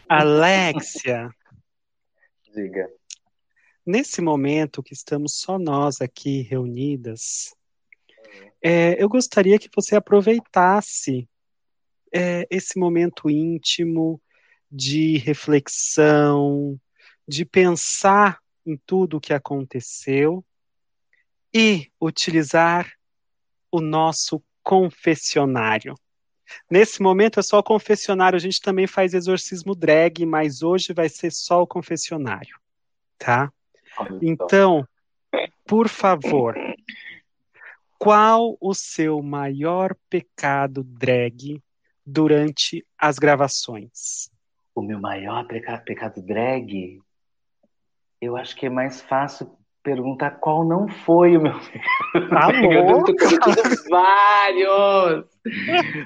Alexia. 0.08 1.32
Diga. 2.54 2.88
Nesse 3.84 4.22
momento 4.22 4.84
que 4.84 4.94
estamos 4.94 5.34
só 5.34 5.58
nós 5.58 6.00
aqui 6.00 6.44
reunidas, 6.44 7.56
é, 8.64 9.04
eu 9.04 9.10
gostaria 9.10 9.58
que 9.58 9.70
você 9.76 9.96
aproveitasse 9.96 11.28
é, 12.14 12.46
esse 12.52 12.78
momento 12.78 13.32
íntimo 13.32 14.22
de 14.76 15.18
reflexão, 15.20 16.80
de 17.28 17.46
pensar 17.46 18.40
em 18.66 18.76
tudo 18.88 19.18
o 19.18 19.22
que 19.22 19.32
aconteceu 19.32 20.44
e 21.54 21.92
utilizar 22.02 22.92
o 23.72 23.80
nosso 23.80 24.44
confessionário. 24.64 25.94
Nesse 26.70 27.04
momento 27.04 27.40
é 27.40 27.44
só 27.44 27.60
o 27.60 27.64
confessionário, 27.64 28.36
a 28.36 28.40
gente 28.40 28.60
também 28.60 28.88
faz 28.88 29.14
exorcismo 29.14 29.76
drag, 29.76 30.26
mas 30.26 30.64
hoje 30.64 30.92
vai 30.92 31.08
ser 31.08 31.32
só 31.32 31.62
o 31.62 31.68
confessionário, 31.68 32.58
tá? 33.18 33.54
Então, 34.22 34.88
por 35.68 35.88
favor, 35.88 36.56
qual 38.00 38.58
o 38.60 38.74
seu 38.74 39.22
maior 39.22 39.96
pecado 40.10 40.84
drag 40.84 41.62
durante 42.04 42.86
as 42.98 43.20
gravações? 43.20 44.33
O 44.76 44.82
meu 44.82 45.00
maior 45.00 45.46
pecado, 45.46 45.84
pecado 45.84 46.22
drag, 46.22 47.00
eu 48.22 48.38
acho 48.38 48.56
que 48.56 48.66
é 48.66 48.70
mais 48.70 49.02
fácil 49.02 49.52
perguntar 49.84 50.32
qual 50.32 50.66
não 50.66 50.88
foi 50.88 51.36
o 51.36 51.42
meu 51.42 51.54
Amor. 52.32 52.74
eu 52.74 53.04
vários, 53.90 55.26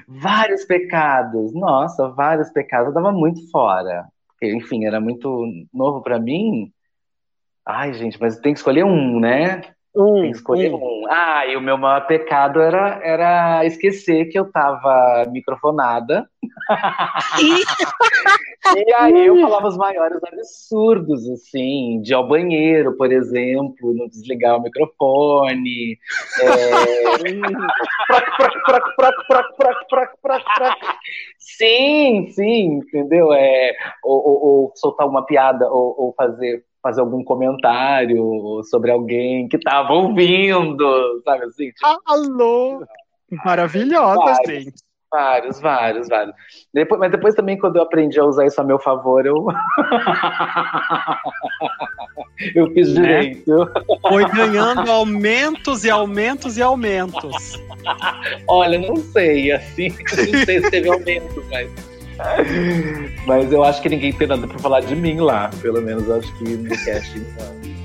vários 0.06 0.64
pecados. 0.64 1.54
Nossa, 1.54 2.08
vários 2.08 2.50
pecados. 2.50 2.88
Eu 2.88 2.94
dava 2.94 3.12
muito 3.12 3.48
fora. 3.50 4.06
Porque, 4.28 4.52
enfim, 4.52 4.84
era 4.84 5.00
muito 5.00 5.46
novo 5.72 6.02
para 6.02 6.18
mim. 6.18 6.72
Ai, 7.64 7.92
gente, 7.94 8.20
mas 8.20 8.38
tem 8.40 8.52
que 8.52 8.58
escolher 8.58 8.84
um, 8.84 9.20
né? 9.20 9.62
Um, 9.96 10.22
Tem 10.22 10.30
que 10.30 10.36
escolher 10.36 10.72
um. 10.72 10.76
um. 10.76 11.04
Ah, 11.08 11.46
e 11.46 11.56
o 11.56 11.60
meu 11.60 11.76
maior 11.76 12.06
pecado 12.06 12.60
era, 12.60 13.00
era 13.02 13.64
esquecer 13.64 14.26
que 14.26 14.38
eu 14.38 14.50
tava 14.50 15.26
microfonada. 15.30 16.28
e 18.76 18.94
aí 18.94 19.26
eu 19.26 19.40
falava 19.40 19.66
os 19.68 19.76
maiores 19.76 20.20
absurdos, 20.22 21.28
assim, 21.30 22.00
de 22.02 22.12
ir 22.12 22.14
ao 22.14 22.28
banheiro, 22.28 22.96
por 22.96 23.10
exemplo, 23.10 23.94
não 23.94 24.08
desligar 24.08 24.56
o 24.56 24.62
microfone. 24.62 25.98
sim, 31.38 32.28
sim, 32.30 32.78
entendeu? 32.78 33.32
É, 33.32 33.72
ou, 34.04 34.28
ou, 34.28 34.44
ou 34.44 34.72
soltar 34.76 35.08
uma 35.08 35.24
piada, 35.24 35.66
ou, 35.68 35.94
ou 35.98 36.14
fazer 36.16 36.62
fazer 36.88 37.02
algum 37.02 37.22
comentário 37.22 38.62
sobre 38.64 38.90
alguém 38.90 39.46
que 39.46 39.58
estava 39.58 39.92
ouvindo, 39.92 41.20
sabe 41.22 41.44
assim? 41.44 41.66
Tipo... 41.66 42.00
Alô! 42.06 42.82
Maravilhosa, 43.44 44.16
vários, 44.16 44.64
gente. 44.64 44.82
Vários, 45.10 45.60
vários, 45.60 46.08
vários. 46.08 46.34
Depois, 46.72 46.98
mas 46.98 47.10
depois 47.10 47.34
também, 47.34 47.58
quando 47.58 47.76
eu 47.76 47.82
aprendi 47.82 48.18
a 48.18 48.24
usar 48.24 48.46
isso 48.46 48.58
a 48.58 48.64
meu 48.64 48.78
favor, 48.78 49.26
eu. 49.26 49.34
eu 52.54 52.72
fiz 52.72 52.94
né? 52.94 53.02
direito. 53.02 53.70
Foi 54.08 54.24
ganhando 54.30 54.90
aumentos 54.90 55.84
e 55.84 55.90
aumentos 55.90 56.56
e 56.56 56.62
aumentos. 56.62 57.62
Olha, 58.48 58.78
não 58.78 58.96
sei, 58.96 59.52
assim, 59.52 59.90
não 59.90 60.44
sei 60.44 60.62
se 60.62 60.70
teve 60.70 60.88
aumento, 60.88 61.44
mas. 61.50 61.97
Mas 63.26 63.52
eu 63.52 63.62
acho 63.64 63.80
que 63.80 63.88
ninguém 63.88 64.12
tem 64.12 64.26
nada 64.26 64.46
pra 64.46 64.58
falar 64.58 64.80
de 64.80 64.96
mim 64.96 65.20
lá. 65.20 65.50
Pelo 65.62 65.80
menos 65.80 66.10
acho 66.10 66.32
que 66.38 66.44
no 66.44 66.70
casting. 66.84 67.24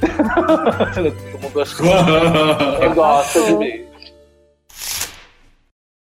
Todo 0.93 1.41
mundo 1.41 1.61
acha 1.61 1.75
que 1.75 2.89
gosta 2.95 3.43
de 3.43 3.53
mim. 3.55 3.92